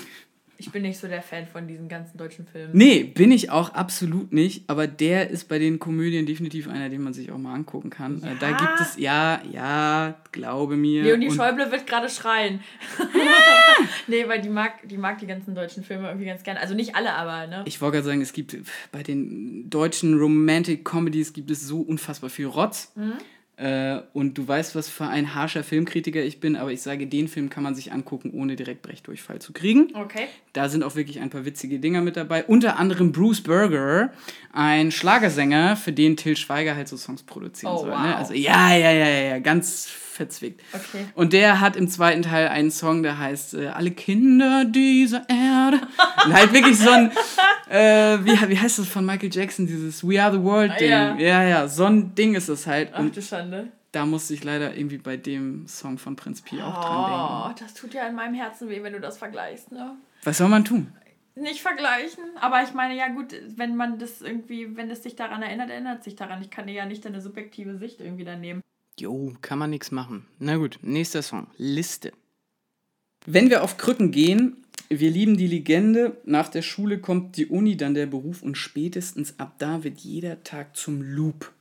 Ich 0.61 0.73
bin 0.73 0.83
nicht 0.83 0.99
so 0.99 1.07
der 1.07 1.23
Fan 1.23 1.47
von 1.47 1.69
diesen 1.69 1.89
ganzen 1.89 2.19
deutschen 2.19 2.45
Filmen. 2.45 2.71
Nee, 2.77 3.05
bin 3.05 3.31
ich 3.31 3.51
auch 3.51 3.75
absolut 3.75 4.33
nicht, 4.33 4.65
aber 4.69 4.89
der 4.89 5.31
ist 5.31 5.49
bei 5.49 5.61
den 5.61 5.79
Komödien 5.79 6.27
definitiv 6.27 6.67
einer, 6.69 6.89
den 6.89 7.01
man 7.01 7.13
sich 7.15 7.31
auch 7.31 7.39
mal 7.39 7.55
angucken 7.55 7.91
kann. 7.91 8.21
Äh, 8.25 8.35
Da 8.41 8.51
Ja. 8.51 8.57
gibt 8.57 8.81
es, 8.81 8.97
ja, 8.99 9.41
ja, 9.53 10.17
glaube 10.33 10.77
mir. 10.77 11.05
Leonie 11.05 11.31
Schäuble 11.31 11.71
wird 11.71 11.87
gerade 11.87 12.09
schreien. 12.09 12.59
nee, 14.09 14.27
weil 14.27 14.41
die 14.41 14.49
mag, 14.49 14.73
die 14.89 14.97
mag 14.99 15.19
die 15.19 15.27
ganzen 15.27 15.55
deutschen 15.55 15.85
Filme 15.85 16.09
irgendwie 16.09 16.27
ganz 16.27 16.43
gerne. 16.43 16.59
Also 16.61 16.75
nicht 16.75 16.97
alle, 16.97 17.13
aber, 17.15 17.47
ne? 17.47 17.63
Ich 17.67 17.81
wollte 17.81 17.99
gerade 17.99 18.07
sagen, 18.09 18.21
es 18.21 18.33
gibt 18.33 18.57
bei 18.91 19.03
den 19.05 19.71
deutschen 19.71 20.19
Romantic 20.19 20.85
Comedies 20.85 21.33
gibt 21.33 21.51
es 21.53 21.67
so 21.67 21.81
unfassbar 21.83 22.31
viel 22.31 22.47
Rotz. 22.47 22.93
Mhm. 22.97 23.13
Äh, 23.59 24.03
und 24.13 24.39
du 24.39 24.47
weißt, 24.47 24.77
was 24.77 24.89
für 24.89 25.07
ein 25.09 25.35
harscher 25.35 25.65
Filmkritiker 25.65 26.23
ich 26.23 26.39
bin, 26.39 26.55
aber 26.55 26.71
ich 26.71 26.81
sage, 26.81 27.09
den 27.09 27.27
Film 27.27 27.51
kann 27.51 27.65
man 27.65 27.75
sich 27.75 27.91
angucken, 27.93 28.31
ohne 28.33 28.55
direkt 28.55 28.83
Brechdurchfall 28.83 29.41
zu 29.41 29.53
kriegen. 29.53 29.89
Okay. 29.95 30.27
Da 30.53 30.69
sind 30.69 30.85
auch 30.85 30.95
wirklich 30.95 31.19
ein 31.21 31.31
paar 31.31 31.45
witzige 31.45 31.81
Dinger 31.81 32.01
mit 32.01 32.17
dabei. 32.17 32.45
Unter 32.45 32.79
anderem 32.79 33.11
Bruce 33.11 33.41
Berger, 33.43 34.13
ein 34.53 34.93
Schlagersänger, 34.93 35.75
für 35.77 35.91
den 35.93 36.17
Till 36.17 36.37
Schweiger 36.37 36.77
halt 36.77 36.87
so 36.87 36.97
Songs 36.97 37.25
produzieren 37.25 37.73
Oh, 37.73 37.79
soll. 37.81 37.91
wow. 37.91 38.01
Ne? 38.01 38.17
Also 38.17 38.35
ja, 38.35 38.75
ja, 38.77 38.93
ja, 38.93 39.09
ja, 39.09 39.21
ja, 39.31 39.39
ganz 39.41 39.87
verzwickt. 39.87 40.61
Okay. 40.73 41.05
Und 41.15 41.33
der 41.33 41.61
hat 41.61 41.77
im 41.77 41.89
zweiten 41.89 42.23
Teil 42.23 42.49
einen 42.49 42.71
Song, 42.71 43.03
der 43.03 43.19
heißt 43.19 43.55
äh, 43.55 43.69
Alle 43.69 43.91
Kinder 43.91 44.65
dieser 44.65 45.27
Erde. 45.29 45.81
Und 46.27 46.33
halt 46.35 46.53
wirklich 46.53 46.77
so 46.79 46.91
ein, 46.91 47.13
äh, 47.71 48.19
wie, 48.25 48.49
wie 48.51 48.59
heißt 48.59 48.79
das 48.79 48.89
von 48.89 49.05
Michael 49.07 49.31
Jackson, 49.33 49.67
dieses 49.67 50.07
We 50.07 50.23
Are 50.23 50.33
the 50.33 50.43
World 50.43 50.79
Ding. 50.81 50.93
Ah, 50.93 51.17
ja. 51.19 51.19
ja, 51.19 51.43
ja, 51.45 51.69
so 51.69 51.85
ein 51.85 52.15
Ding 52.15 52.35
ist 52.35 52.49
es 52.49 52.67
halt. 52.67 52.91
Ach 52.93 53.01
Und 53.01 53.17
du 53.17 53.23
Schande. 53.23 53.69
da 53.93 54.07
musste 54.07 54.35
ich 54.35 54.45
leider 54.45 54.77
irgendwie 54.77 54.99
bei 54.99 55.17
dem 55.17 55.67
Song 55.67 55.99
von 55.99 56.17
Prinz 56.17 56.41
Pi 56.43 56.61
auch 56.63 56.81
dran 56.81 57.45
Oh, 57.45 57.47
denken. 57.49 57.65
das 57.65 57.75
tut 57.75 57.95
ja 57.95 58.07
in 58.07 58.15
meinem 58.15 58.35
Herzen 58.35 58.69
weh, 58.69 58.83
wenn 58.83 58.93
du 58.93 59.01
das 59.01 59.19
vergleichst, 59.19 59.73
ne? 59.73 59.97
Was 60.25 60.39
soll 60.39 60.49
man 60.49 60.65
tun? 60.65 60.93
Nicht 61.37 61.61
vergleichen, 61.63 62.25
aber 62.41 62.65
ich 62.65 62.75
meine, 62.75 62.97
ja 62.97 63.07
gut, 63.09 63.33
wenn 63.57 63.77
man 63.77 64.01
das 64.01 64.21
irgendwie, 64.23 64.77
wenn 64.77 64.91
es 64.91 65.03
dich 65.03 65.15
daran 65.15 65.41
erinnert, 65.43 65.71
erinnert 65.71 66.03
sich 66.03 66.17
daran. 66.17 66.43
Ich 66.43 66.51
kann 66.51 66.67
dir 66.67 66.73
ja 66.75 66.85
nicht 66.85 67.05
deine 67.05 67.21
subjektive 67.21 67.77
Sicht 67.79 68.01
irgendwie 68.01 68.25
daneben. 68.25 68.61
Jo, 68.99 69.33
kann 69.41 69.61
man 69.61 69.71
nichts 69.71 69.93
machen. 69.93 70.27
Na 70.41 70.57
gut, 70.57 70.81
nächster 70.83 71.23
Song. 71.23 71.47
Liste. 71.57 72.11
Wenn 73.27 73.51
wir 73.51 73.63
auf 73.63 73.77
Krücken 73.77 74.11
gehen, 74.11 74.65
wir 74.89 75.11
lieben 75.11 75.37
die 75.37 75.47
Legende, 75.47 76.17
nach 76.25 76.49
der 76.49 76.63
Schule 76.63 76.99
kommt 76.99 77.37
die 77.37 77.47
Uni, 77.47 77.77
dann 77.77 77.95
der 77.95 78.07
Beruf 78.07 78.43
und 78.43 78.57
spätestens 78.57 79.39
ab 79.39 79.55
da 79.59 79.85
wird 79.85 79.99
jeder 80.01 80.43
Tag 80.45 80.77
zum 80.77 81.03
Loop. 81.03 81.53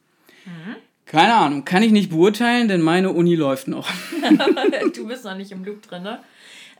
Keine 1.05 1.35
Ahnung, 1.35 1.63
kann 1.63 1.83
ich 1.83 1.91
nicht 1.91 2.09
beurteilen, 2.09 2.67
denn 2.67 2.81
meine 2.81 3.11
Uni 3.11 3.35
läuft 3.35 3.67
noch. 3.67 3.89
du 4.95 5.07
bist 5.07 5.23
noch 5.23 5.35
nicht 5.35 5.51
im 5.51 5.63
Loop 5.63 5.81
drin, 5.81 6.03
ne? 6.03 6.19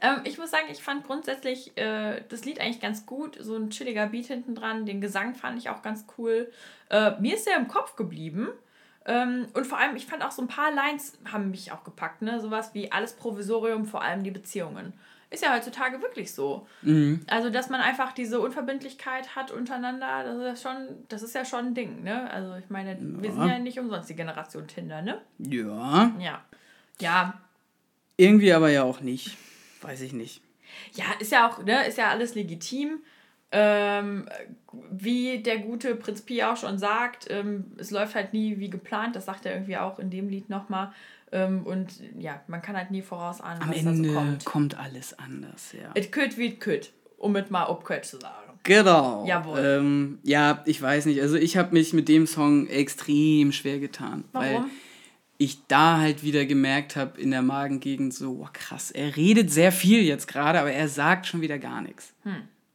Ähm, 0.02 0.18
ich 0.26 0.38
muss 0.38 0.52
sagen, 0.52 0.68
ich 0.72 0.84
fand 0.84 1.06
grundsätzlich 1.06 1.76
äh, 1.78 2.22
das 2.30 2.46
Lied 2.46 2.60
eigentlich 2.60 2.82
ganz 2.82 3.06
gut. 3.06 3.38
So 3.40 3.56
ein 3.56 3.70
chilliger 3.70 4.08
Beat 4.08 4.28
hinten 4.28 4.54
dran. 4.54 4.86
Den 4.86 5.02
Gesang 5.02 5.34
fand 5.34 5.58
ich 5.58 5.70
auch 5.70 5.82
ganz 5.82 6.06
cool. 6.18 6.52
Äh, 6.90 7.20
mir 7.20 7.36
ist 7.36 7.48
der 7.48 7.58
im 7.58 7.68
Kopf 7.68 7.96
geblieben. 7.96 8.50
Ähm, 9.06 9.48
und 9.54 9.66
vor 9.66 9.80
allem, 9.80 9.96
ich 9.96 10.06
fand 10.06 10.24
auch 10.24 10.32
so 10.32 10.42
ein 10.42 10.48
paar 10.48 10.72
Lines 10.72 11.18
haben 11.32 11.50
mich 11.50 11.72
auch 11.72 11.84
gepackt, 11.84 12.22
ne? 12.22 12.40
Sowas 12.40 12.72
wie 12.74 12.92
alles 12.92 13.14
Provisorium, 13.14 13.86
vor 13.86 14.04
allem 14.04 14.24
die 14.24 14.32
Beziehungen. 14.32 14.94
Ist 15.30 15.44
ja 15.44 15.54
heutzutage 15.54 16.02
wirklich 16.02 16.32
so. 16.34 16.68
Also, 17.28 17.50
dass 17.50 17.70
man 17.70 17.82
einfach 17.82 18.14
diese 18.14 18.40
Unverbindlichkeit 18.40 19.36
hat 19.36 19.52
untereinander, 19.52 20.24
das 20.24 20.38
ist 20.38 20.64
ja 20.64 20.72
schon, 20.72 20.88
das 21.10 21.22
ist 21.22 21.36
ja 21.36 21.44
schon 21.44 21.66
ein 21.68 21.74
Ding, 21.74 22.04
ne? 22.04 22.32
Also, 22.32 22.56
ich 22.56 22.70
meine, 22.70 22.98
wir 23.00 23.32
sind 23.32 23.48
ja 23.48 23.60
nicht 23.60 23.78
umsonst 23.80 24.10
die 24.10 24.16
Generation 24.16 24.68
Tinder, 24.68 25.02
ne? 25.02 25.22
Ja, 25.40 26.14
Ja. 26.20 26.46
Ja, 27.00 27.34
irgendwie 28.18 28.52
aber 28.54 28.70
ja 28.70 28.84
auch 28.84 29.02
nicht. 29.02 29.38
Weiß 29.82 30.02
ich 30.02 30.12
nicht. 30.12 30.42
Ja, 30.94 31.06
ist 31.20 31.32
ja 31.32 31.48
auch, 31.48 31.64
ne, 31.64 31.86
ist 31.88 31.98
ja 31.98 32.10
alles 32.10 32.36
legitim. 32.36 33.02
Ähm, 33.52 34.28
wie 34.92 35.42
der 35.42 35.60
gute 35.60 35.96
Prinz 35.96 36.22
Pi 36.22 36.44
auch 36.44 36.58
schon 36.58 36.78
sagt, 36.78 37.28
ähm, 37.30 37.72
es 37.78 37.92
läuft 37.92 38.16
halt 38.16 38.34
nie 38.34 38.60
wie 38.60 38.70
geplant. 38.70 39.16
Das 39.16 39.26
sagt 39.26 39.46
er 39.46 39.54
irgendwie 39.54 39.78
auch 39.78 40.00
in 40.00 40.10
dem 40.10 40.28
Lied 40.28 40.50
nochmal. 40.50 40.92
Ähm, 41.46 41.64
und 41.66 41.88
ja, 42.18 42.42
man 42.48 42.62
kann 42.62 42.76
halt 42.76 42.92
nie 42.92 43.02
vorausahnen, 43.02 43.62
Am 43.62 43.70
was 43.70 43.84
da 43.84 43.90
Ende 43.92 44.10
so 44.10 44.16
kommt. 44.16 44.46
kommt 44.46 44.78
alles 44.80 45.18
anders, 45.18 45.74
ja. 45.74 45.92
Et 45.94 46.12
kütt 46.12 46.38
wie 46.38 46.56
kütt, 46.58 46.92
um 47.18 47.36
es 47.36 47.50
mal 47.50 47.66
obkütt 47.68 48.06
zu 48.06 48.18
sagen. 48.20 48.60
Genau. 48.64 49.26
Jawohl. 49.26 49.60
Ähm, 49.60 50.20
ja, 50.24 50.62
ich 50.66 50.82
weiß 50.82 51.06
nicht. 51.06 51.22
Also 51.22 51.36
ich 51.38 51.56
habe 51.56 51.74
mich 51.74 51.94
mit 51.94 52.10
dem 52.10 52.28
Song 52.28 52.68
extrem 52.68 53.52
schwer 53.54 53.80
getan. 53.80 54.26
Weil 54.34 54.56
Warum? 54.56 54.70
ich 55.38 55.66
da 55.68 56.00
halt 56.00 56.24
wieder 56.24 56.46
gemerkt 56.46 56.96
habe 56.96 57.22
in 57.22 57.32
der 57.32 57.42
Magengegend 57.44 58.14
so, 58.14 58.42
oh, 58.44 58.50
krass, 58.52 58.92
er 58.92 59.16
redet 59.16 59.52
sehr 59.52 59.72
viel 59.72 60.02
jetzt 60.02 60.28
gerade, 60.28 60.60
aber 60.60 60.72
er 60.72 60.88
sagt 60.90 61.28
schon 61.28 61.42
wieder 61.42 61.60
gar 61.60 61.82
nichts. 61.82 62.14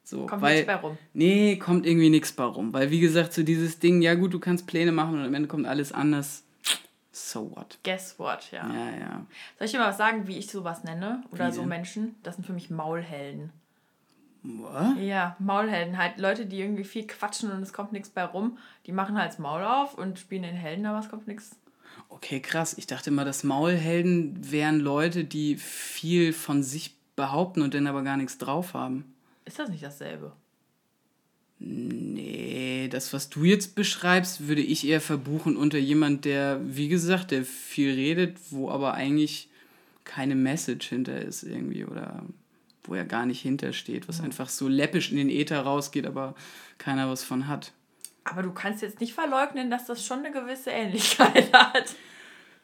So, 0.04 0.20
Hm. 0.22 0.26
Kommt 0.28 0.42
weil, 0.42 0.54
nichts 0.54 0.66
bei 0.66 0.74
rum. 0.76 0.98
Nee, 1.12 1.56
kommt 1.56 1.84
irgendwie 1.86 2.10
nichts 2.10 2.32
bei 2.32 2.44
rum. 2.44 2.72
Weil 2.72 2.90
wie 2.90 3.00
gesagt, 3.00 3.32
so 3.34 3.42
dieses 3.42 3.78
Ding, 3.78 4.00
ja 4.00 4.14
gut, 4.14 4.32
du 4.32 4.38
kannst 4.38 4.66
Pläne 4.66 4.92
machen 4.92 5.14
und 5.18 5.24
am 5.26 5.34
Ende 5.34 5.48
kommt 5.48 5.66
alles 5.66 5.92
anders. 5.92 6.41
So 7.12 7.54
what? 7.54 7.78
Guess 7.82 8.18
what, 8.18 8.50
ja. 8.50 8.66
Ja, 8.66 8.90
ja. 8.90 9.26
Soll 9.58 9.66
ich 9.66 9.70
dir 9.70 9.78
mal 9.78 9.90
was 9.90 9.98
sagen, 9.98 10.26
wie 10.26 10.38
ich 10.38 10.50
sowas 10.50 10.82
nenne? 10.82 11.22
Oder 11.30 11.48
Wie 11.48 11.52
so 11.52 11.60
denn? 11.60 11.68
Menschen? 11.68 12.16
Das 12.22 12.36
sind 12.36 12.44
für 12.44 12.54
mich 12.54 12.70
Maulhelden. 12.70 13.52
Was? 14.42 14.96
Ja, 14.98 15.36
Maulhelden. 15.38 15.98
Halt 15.98 16.18
Leute, 16.18 16.46
die 16.46 16.60
irgendwie 16.60 16.84
viel 16.84 17.06
quatschen 17.06 17.52
und 17.52 17.62
es 17.62 17.72
kommt 17.72 17.92
nichts 17.92 18.08
bei 18.08 18.24
rum. 18.24 18.58
Die 18.86 18.92
machen 18.92 19.16
halt 19.18 19.30
das 19.30 19.38
Maul 19.38 19.62
auf 19.62 19.94
und 19.96 20.18
spielen 20.18 20.42
den 20.42 20.56
Helden, 20.56 20.86
aber 20.86 20.98
es 20.98 21.08
kommt 21.10 21.28
nichts. 21.28 21.54
Okay, 22.08 22.40
krass. 22.40 22.76
Ich 22.76 22.86
dachte 22.86 23.10
mal, 23.10 23.24
dass 23.24 23.44
Maulhelden 23.44 24.50
wären 24.50 24.80
Leute, 24.80 25.24
die 25.24 25.56
viel 25.56 26.32
von 26.32 26.62
sich 26.62 26.96
behaupten 27.14 27.62
und 27.62 27.74
dann 27.74 27.86
aber 27.86 28.02
gar 28.02 28.16
nichts 28.16 28.38
drauf 28.38 28.74
haben. 28.74 29.14
Ist 29.44 29.58
das 29.58 29.68
nicht 29.68 29.82
dasselbe? 29.82 30.32
Nee, 31.64 32.88
das, 32.90 33.12
was 33.12 33.30
du 33.30 33.44
jetzt 33.44 33.76
beschreibst, 33.76 34.48
würde 34.48 34.62
ich 34.62 34.86
eher 34.86 35.00
verbuchen 35.00 35.56
unter 35.56 35.78
jemand, 35.78 36.24
der, 36.24 36.58
wie 36.64 36.88
gesagt, 36.88 37.30
der 37.30 37.44
viel 37.44 37.94
redet, 37.94 38.36
wo 38.50 38.68
aber 38.68 38.94
eigentlich 38.94 39.48
keine 40.02 40.34
Message 40.34 40.88
hinter 40.88 41.20
ist 41.20 41.44
irgendwie 41.44 41.84
oder 41.84 42.24
wo 42.82 42.94
er 42.96 43.04
gar 43.04 43.26
nicht 43.26 43.40
hintersteht, 43.42 44.08
was 44.08 44.20
einfach 44.20 44.48
so 44.48 44.66
läppisch 44.66 45.12
in 45.12 45.18
den 45.18 45.30
Äther 45.30 45.60
rausgeht, 45.60 46.04
aber 46.04 46.34
keiner 46.78 47.08
was 47.08 47.22
von 47.22 47.46
hat. 47.46 47.70
Aber 48.24 48.42
du 48.42 48.50
kannst 48.50 48.82
jetzt 48.82 49.00
nicht 49.00 49.14
verleugnen, 49.14 49.70
dass 49.70 49.86
das 49.86 50.04
schon 50.04 50.18
eine 50.24 50.32
gewisse 50.32 50.70
Ähnlichkeit 50.70 51.52
hat. 51.56 51.94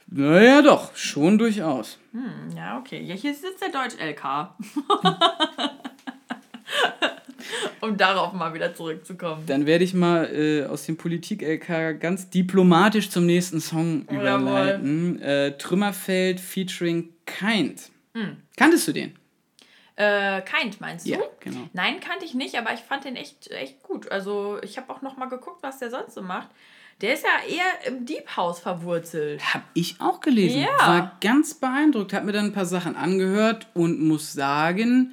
Naja, 0.09 0.63
doch, 0.63 0.97
schon 0.97 1.39
durchaus. 1.39 1.99
Hm, 2.11 2.57
ja, 2.57 2.79
okay. 2.79 3.01
Ja, 3.03 3.15
hier 3.15 3.35
sitzt 3.35 3.63
der 3.63 3.69
Deutsch-LK. 3.69 4.55
um 7.81 7.97
darauf 7.97 8.33
mal 8.33 8.55
wieder 8.55 8.75
zurückzukommen. 8.75 9.45
Dann 9.47 9.67
werde 9.67 9.85
ich 9.85 9.95
mal 9.95 10.25
äh, 10.35 10.67
aus 10.67 10.87
dem 10.87 10.97
Politik-LK 10.97 12.01
ganz 12.01 12.31
diplomatisch 12.31 13.11
zum 13.11 13.27
nächsten 13.27 13.61
Song 13.61 14.07
Jawohl. 14.07 14.21
überleiten. 14.21 15.21
Äh, 15.21 15.59
Trümmerfeld 15.59 16.41
featuring 16.41 17.11
Kind. 17.27 17.91
Kanntest 18.57 18.89
du 18.89 18.93
den? 18.93 19.15
Äh, 19.97 20.43
Kind, 20.43 20.81
meinst 20.81 21.07
du? 21.07 21.11
Ja, 21.11 21.19
genau. 21.41 21.69
Nein, 21.73 22.01
kannte 22.01 22.25
ich 22.25 22.35
nicht, 22.35 22.57
aber 22.57 22.73
ich 22.73 22.81
fand 22.81 23.05
den 23.05 23.17
echt, 23.17 23.51
echt 23.51 23.83
gut. 23.83 24.11
Also, 24.11 24.59
ich 24.63 24.77
habe 24.77 24.93
auch 24.93 25.03
noch 25.03 25.17
mal 25.17 25.27
geguckt, 25.27 25.63
was 25.63 25.79
der 25.79 25.91
sonst 25.91 26.15
so 26.15 26.23
macht. 26.23 26.49
Der 27.01 27.15
ist 27.15 27.25
ja 27.25 27.49
eher 27.49 27.87
im 27.87 28.07
Deep 28.07 28.37
House 28.37 28.59
verwurzelt. 28.61 29.41
Hab 29.55 29.63
ich 29.75 30.01
auch 30.01 30.21
gelesen. 30.21 30.63
Ja. 30.63 30.87
War 30.87 31.17
ganz 31.21 31.55
beeindruckt. 31.55 32.13
Hab 32.13 32.25
mir 32.25 32.33
dann 32.33 32.47
ein 32.47 32.53
paar 32.53 32.67
Sachen 32.67 32.97
angehört 32.97 33.69
und 33.75 34.01
muss 34.01 34.33
sagen, 34.33 35.13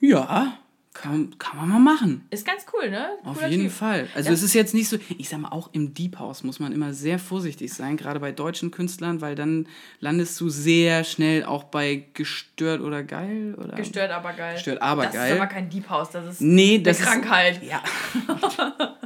ja, 0.00 0.58
kann, 0.94 1.36
kann 1.38 1.56
man 1.58 1.68
mal 1.68 1.78
machen. 1.80 2.24
Ist 2.30 2.46
ganz 2.46 2.64
cool, 2.72 2.88
ne? 2.88 3.08
Auf 3.24 3.36
Cooler 3.36 3.48
jeden 3.48 3.64
Typ. 3.64 3.72
Fall. 3.72 4.08
Also 4.14 4.30
es 4.32 4.42
ist 4.42 4.54
jetzt 4.54 4.72
nicht 4.74 4.88
so, 4.88 4.96
ich 5.18 5.28
sag 5.28 5.40
mal, 5.40 5.48
auch 5.50 5.68
im 5.72 5.92
Deep 5.92 6.18
House 6.20 6.44
muss 6.44 6.60
man 6.60 6.72
immer 6.72 6.94
sehr 6.94 7.18
vorsichtig 7.18 7.72
sein, 7.74 7.96
gerade 7.96 8.20
bei 8.20 8.30
deutschen 8.32 8.70
Künstlern, 8.70 9.20
weil 9.20 9.34
dann 9.34 9.66
landest 10.00 10.40
du 10.40 10.48
sehr 10.48 11.02
schnell 11.04 11.44
auch 11.44 11.64
bei 11.64 12.04
gestört 12.14 12.80
oder 12.80 13.02
geil 13.02 13.54
oder 13.58 13.74
Gestört, 13.74 14.12
aber 14.12 14.32
geil. 14.32 14.54
Gestört, 14.54 14.80
aber 14.80 15.04
das 15.06 15.14
geil. 15.14 15.32
ist 15.34 15.40
aber 15.40 15.46
kein 15.48 15.68
Deep 15.68 15.90
House, 15.90 16.10
das 16.10 16.26
ist 16.26 16.40
Nee, 16.40 16.74
eine 16.74 16.82
das 16.84 17.00
ist- 17.00 17.06
Krankheit. 17.06 17.60
Ja. 17.62 17.82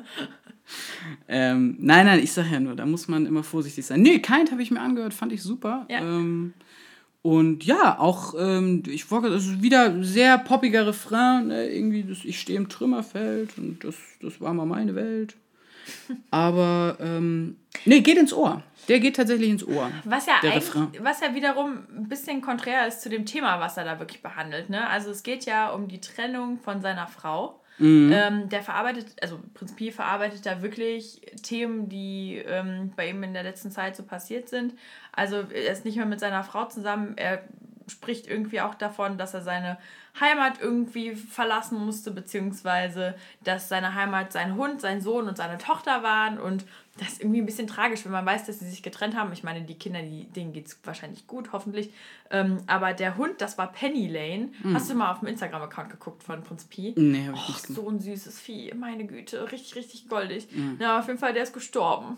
ähm, 1.29 1.77
nein, 1.81 2.07
nein, 2.07 2.21
ich 2.21 2.33
sag 2.33 2.51
ja 2.51 2.61
nur, 2.61 2.75
da 2.77 2.87
muss 2.87 3.09
man 3.09 3.27
immer 3.27 3.43
vorsichtig 3.43 3.87
sein. 3.87 4.03
Nee, 4.03 4.19
Kind 4.19 4.51
habe 4.51 4.63
ich 4.63 4.71
mir 4.71 4.81
angehört, 4.81 5.15
fand 5.15 5.33
ich 5.33 5.43
super. 5.43 5.87
Ja. 5.89 6.01
Ähm, 6.01 6.53
und 7.23 7.65
ja, 7.65 7.99
auch, 7.99 8.35
ähm, 8.39 8.83
ich 8.87 9.11
wollte, 9.11 9.29
es 9.29 9.47
ist 9.47 9.63
wieder 9.63 10.03
sehr 10.03 10.39
poppiger 10.39 10.87
Refrain, 10.87 11.49
ne? 11.49 11.69
irgendwie, 11.69 12.05
das, 12.05 12.25
ich 12.25 12.41
stehe 12.41 12.59
im 12.59 12.69
Trümmerfeld 12.69 13.59
und 13.59 13.83
das, 13.83 13.97
das 14.23 14.41
war 14.41 14.55
mal 14.55 14.67
meine 14.67 14.95
Welt. 14.95 15.35
Aber, 16.31 16.97
ähm, 17.01 17.57
nee, 17.85 18.01
geht 18.01 18.19
ins 18.19 18.33
Ohr. 18.33 18.63
Der 18.89 19.01
geht 19.01 19.17
tatsächlich 19.17 19.51
ins 19.51 19.67
Ohr. 19.67 19.91
Was 20.05 20.27
ja, 20.27 20.35
was 21.01 21.21
ja 21.21 21.35
wiederum 21.35 21.87
ein 21.95 22.09
bisschen 22.09 22.41
konträr 22.41 22.87
ist 22.87 23.03
zu 23.03 23.11
dem 23.11 23.27
Thema, 23.27 23.61
was 23.61 23.77
er 23.77 23.85
da 23.85 23.99
wirklich 23.99 24.23
behandelt. 24.23 24.71
Ne? 24.71 24.89
Also 24.89 25.11
es 25.11 25.23
geht 25.23 25.45
ja 25.45 25.71
um 25.71 25.89
die 25.89 26.01
Trennung 26.01 26.59
von 26.59 26.81
seiner 26.81 27.07
Frau. 27.07 27.61
Mhm. 27.79 28.11
Ähm, 28.13 28.49
der 28.49 28.63
verarbeitet, 28.63 29.15
also 29.23 29.41
Prinzip 29.55 29.95
verarbeitet 29.95 30.47
da 30.47 30.63
wirklich 30.63 31.21
Themen, 31.43 31.89
die 31.89 32.43
ähm, 32.45 32.93
bei 32.97 33.09
ihm 33.09 33.23
in 33.23 33.35
der 33.35 33.45
letzten 33.45 33.71
Zeit 33.71 33.97
so 33.97 34.03
passiert 34.03 34.49
sind. 34.49 34.75
Also 35.13 35.37
er 35.37 35.73
ist 35.73 35.85
nicht 35.85 35.97
mehr 35.97 36.07
mit 36.07 36.21
seiner 36.21 36.43
Frau 36.45 36.67
zusammen. 36.67 37.15
Er 37.17 37.43
spricht 37.87 38.27
irgendwie 38.27 38.61
auch 38.61 38.75
davon, 38.75 39.17
dass 39.19 39.35
er 39.35 39.43
seine 39.43 39.79
Heimat 40.21 40.61
irgendwie 40.61 41.15
verlassen 41.15 41.85
musste, 41.85 42.11
beziehungsweise 42.11 43.15
dass 43.43 43.69
seine 43.69 43.95
Heimat 43.95 44.33
sein 44.33 44.57
Hund, 44.57 44.81
sein 44.81 45.01
Sohn 45.01 45.29
und 45.29 45.37
seine 45.37 45.59
Tochter 45.59 46.03
waren. 46.03 46.39
Und 46.39 46.65
das 46.99 47.13
ist 47.13 47.21
irgendwie 47.21 47.41
ein 47.41 47.47
bisschen 47.47 47.69
tragisch, 47.69 48.05
wenn 48.05 48.11
man 48.11 48.27
weiß, 48.27 48.47
dass 48.47 48.59
sie 48.59 48.69
sich 48.69 48.83
getrennt 48.83 49.15
haben. 49.15 49.33
Ich 49.33 49.45
meine, 49.45 49.63
die 49.63 49.75
Kinder, 49.77 50.03
die, 50.03 50.25
denen 50.25 50.53
geht 50.53 50.67
es 50.67 50.81
wahrscheinlich 50.83 51.29
gut, 51.29 51.53
hoffentlich. 51.53 51.93
Ähm, 52.31 52.59
aber 52.67 52.93
der 52.93 53.17
Hund, 53.17 53.41
das 53.41 53.57
war 53.57 53.71
Penny 53.71 54.09
Lane. 54.09 54.49
Hast 54.75 54.91
du 54.91 54.95
mal 54.95 55.13
auf 55.13 55.21
dem 55.21 55.29
Instagram-Account 55.29 55.91
geguckt 55.91 56.25
von 56.25 56.43
Prinz 56.43 56.65
Pi? 56.65 56.95
Nee, 56.97 57.27
habe 57.27 57.37
ich 57.37 57.43
Och, 57.43 57.49
nicht 57.49 57.67
so 57.69 57.89
ein 57.89 58.01
süßes 58.01 58.41
Vieh, 58.41 58.75
meine 58.75 59.07
Güte, 59.07 59.51
richtig, 59.53 59.77
richtig 59.77 60.09
goldig. 60.09 60.49
Ja, 60.81 60.99
auf 60.99 61.07
jeden 61.07 61.21
Fall, 61.21 61.33
der 61.33 61.45
ist 61.45 61.53
gestorben. 61.53 62.17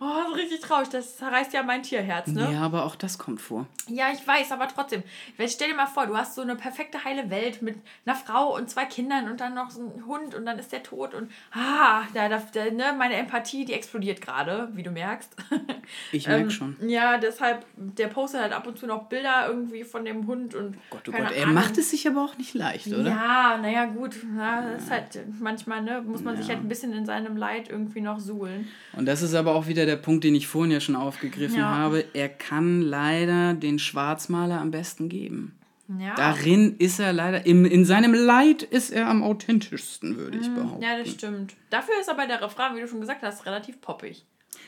Oh, 0.00 0.28
so 0.28 0.34
richtig 0.34 0.60
traurig, 0.60 0.88
das 0.88 1.18
zerreißt 1.18 1.52
ja 1.52 1.62
mein 1.62 1.84
Tierherz, 1.84 2.26
ne? 2.26 2.52
Ja, 2.52 2.62
aber 2.62 2.84
auch 2.84 2.96
das 2.96 3.18
kommt 3.18 3.40
vor. 3.40 3.66
Ja, 3.86 4.06
ich 4.12 4.26
weiß, 4.26 4.50
aber 4.50 4.66
trotzdem. 4.66 5.04
Stell 5.46 5.68
dir 5.68 5.76
mal 5.76 5.86
vor, 5.86 6.06
du 6.06 6.16
hast 6.16 6.34
so 6.34 6.42
eine 6.42 6.56
perfekte 6.56 7.04
heile 7.04 7.30
Welt 7.30 7.35
mit 7.60 7.76
einer 8.04 8.16
Frau 8.16 8.54
und 8.56 8.68
zwei 8.70 8.84
Kindern 8.84 9.30
und 9.30 9.40
dann 9.40 9.54
noch 9.54 9.70
so 9.70 9.80
ein 9.82 10.06
Hund 10.06 10.34
und 10.34 10.46
dann 10.46 10.58
ist 10.58 10.72
der 10.72 10.82
tot 10.82 11.14
und 11.14 11.30
ah, 11.52 12.02
da, 12.14 12.28
da, 12.28 12.42
da, 12.52 12.64
ne, 12.70 12.94
meine 12.98 13.14
Empathie, 13.14 13.64
die 13.64 13.72
explodiert 13.72 14.20
gerade, 14.20 14.68
wie 14.72 14.82
du 14.82 14.90
merkst. 14.90 15.34
Ich 16.10 16.26
merke 16.26 16.42
Ähm, 16.44 16.50
schon. 16.50 16.76
Ja, 16.88 17.16
deshalb, 17.16 17.64
der 17.76 18.08
postet 18.08 18.40
halt 18.40 18.52
ab 18.52 18.66
und 18.66 18.76
zu 18.76 18.86
noch 18.88 19.04
Bilder 19.04 19.46
irgendwie 19.48 19.84
von 19.84 20.04
dem 20.04 20.26
Hund 20.26 20.54
und. 20.56 20.76
Gott, 20.90 21.02
oh 21.08 21.12
Gott, 21.12 21.30
er 21.32 21.42
Ahnung. 21.44 21.54
macht 21.54 21.78
es 21.78 21.90
sich 21.90 22.08
aber 22.08 22.24
auch 22.24 22.36
nicht 22.38 22.54
leicht, 22.54 22.88
oder? 22.88 23.04
Ja, 23.08 23.58
naja, 23.62 23.84
gut. 23.86 24.16
Na, 24.34 24.72
das 24.72 24.82
ist 24.84 24.90
halt 24.90 25.20
manchmal, 25.40 25.82
ne, 25.82 26.02
muss 26.04 26.22
man 26.24 26.36
sich 26.36 26.48
halt 26.48 26.58
ein 26.58 26.68
bisschen 26.68 26.92
in 26.92 27.06
seinem 27.06 27.36
Leid 27.36 27.68
irgendwie 27.68 28.00
noch 28.00 28.18
suhlen. 28.18 28.66
Und 28.94 29.06
das 29.06 29.22
ist 29.22 29.34
aber 29.34 29.54
auch 29.54 29.68
wieder 29.68 29.86
der 29.86 29.96
Punkt, 29.96 30.24
den 30.24 30.34
ich 30.34 30.48
vorhin 30.48 30.72
ja 30.72 30.80
schon 30.80 30.96
aufgegriffen 30.96 31.58
Ja. 31.58 31.66
habe. 31.68 32.04
Er 32.14 32.28
kann 32.28 32.82
leider 32.82 33.54
den 33.54 33.78
Schwarzmaler 33.78 34.60
am 34.60 34.72
besten 34.72 35.08
geben. 35.08 35.55
Ja. 35.98 36.14
Darin 36.16 36.76
ist 36.78 36.98
er 36.98 37.12
leider, 37.12 37.46
im, 37.46 37.64
in 37.64 37.84
seinem 37.84 38.12
Leid 38.12 38.62
ist 38.64 38.90
er 38.90 39.06
am 39.08 39.22
authentischsten, 39.22 40.16
würde 40.16 40.38
ich 40.38 40.48
behaupten. 40.52 40.78
Mhm. 40.78 40.82
ja, 40.82 40.98
das 40.98 41.10
stimmt. 41.10 41.54
Dafür 41.70 41.94
ist 42.00 42.08
aber 42.10 42.26
der 42.26 42.42
Refrain, 42.42 42.74
wie 42.76 42.80
du 42.80 42.88
schon 42.88 43.00
gesagt 43.00 43.22
hast, 43.22 43.46
relativ 43.46 43.80
poppig. 43.80 44.24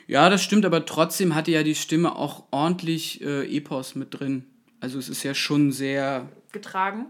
Ja, 0.07 0.31
das 0.31 0.43
stimmt, 0.43 0.65
aber 0.65 0.87
trotzdem 0.87 1.35
hatte 1.35 1.51
ja 1.51 1.63
die 1.63 1.75
Stimme 1.75 2.15
auch 2.17 2.45
ordentlich 2.51 3.21
äh, 3.23 3.45
Epos 3.57 3.95
mit 3.95 4.19
drin. 4.19 4.45
Also 4.81 4.99
es 4.99 5.09
ist 5.09 5.23
ja 5.25 5.35
schon 5.35 5.73
sehr, 5.73 6.29
Getragen. 6.53 7.07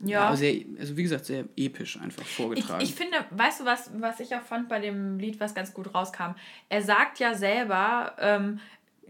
ja. 0.00 0.30
Ja. 0.30 0.36
sehr, 0.36 0.54
also 0.78 0.96
wie 0.96 1.02
gesagt, 1.02 1.26
sehr 1.26 1.44
episch 1.56 1.98
einfach 2.00 2.22
Ich, 2.22 2.28
vorgetragen. 2.36 2.82
ich 2.84 2.94
finde, 2.94 3.16
weißt 3.30 3.60
du 3.60 3.64
was, 3.64 3.90
was 3.98 4.20
ich 4.20 4.34
auch 4.34 4.42
fand 4.42 4.68
bei 4.68 4.78
dem 4.78 5.18
Lied, 5.18 5.40
was 5.40 5.54
ganz 5.54 5.74
gut 5.74 5.92
rauskam? 5.94 6.34
Er 6.68 6.82
sagt 6.82 7.18
ja 7.18 7.34
selber, 7.34 8.14
ähm, 8.20 8.60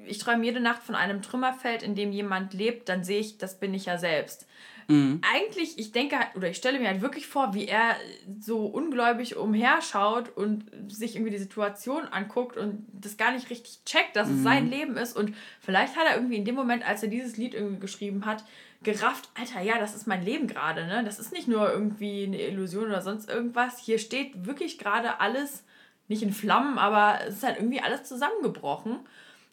ich 0.07 0.18
träume 0.18 0.44
jede 0.44 0.61
Nacht 0.61 0.82
von 0.82 0.94
einem 0.94 1.22
Trümmerfeld, 1.22 1.82
in 1.82 1.94
dem 1.94 2.12
jemand 2.12 2.55
lebt, 2.55 2.88
dann 2.88 3.05
sehe 3.05 3.20
ich, 3.20 3.38
das 3.38 3.59
bin 3.59 3.74
ich 3.74 3.86
ja 3.86 3.99
selbst. 3.99 4.46
Eigentlich, 4.90 5.78
ich 5.78 5.92
denke 5.92 6.18
halt, 6.18 6.34
oder 6.34 6.49
ich 6.49 6.57
stelle 6.57 6.78
mir 6.78 6.88
halt 6.88 7.03
wirklich 7.03 7.26
vor, 7.26 7.53
wie 7.53 7.66
er 7.68 7.94
so 8.40 8.64
ungläubig 8.64 9.36
umherschaut 9.36 10.34
und 10.34 10.64
sich 10.88 11.14
irgendwie 11.14 11.32
die 11.32 11.38
Situation 11.38 12.07
anguckt 12.07 12.57
und 12.57 12.86
das 12.94 13.18
gar 13.18 13.32
nicht 13.32 13.51
richtig 13.51 13.84
checkt, 13.84 14.16
dass 14.16 14.30
es 14.30 14.42
sein 14.42 14.70
Leben 14.70 14.96
ist. 14.96 15.14
Und 15.14 15.34
vielleicht 15.61 15.94
hat 15.94 16.07
er 16.09 16.14
irgendwie 16.14 16.36
in 16.36 16.46
dem 16.46 16.55
Moment, 16.55 16.88
als 16.88 17.03
er 17.03 17.11
dieses 17.11 17.36
Lied 17.36 17.53
irgendwie 17.53 17.80
geschrieben 17.80 18.24
hat, 18.24 18.44
gerafft, 18.82 19.28
Alter, 19.38 19.61
ja, 19.61 19.78
das 19.78 19.94
ist 19.94 20.07
mein 20.07 20.24
Leben 20.24 20.46
gerade, 20.46 20.86
ne? 20.86 21.05
Das 21.05 21.18
ist 21.18 21.32
nicht 21.32 21.49
nur 21.49 21.70
irgendwie 21.70 22.24
eine 22.24 22.40
Illusion 22.40 22.86
oder 22.86 23.03
sonst 23.03 23.28
irgendwas. 23.28 23.78
Hier 23.78 23.99
steht 23.99 24.46
wirklich 24.46 24.78
gerade 24.78 25.20
alles, 25.20 25.64
nicht 26.07 26.22
in 26.22 26.32
Flammen, 26.32 26.78
aber 26.78 27.18
es 27.26 27.36
ist 27.36 27.42
halt 27.42 27.59
irgendwie 27.59 27.82
alles 27.82 28.05
zusammengebrochen. 28.05 29.01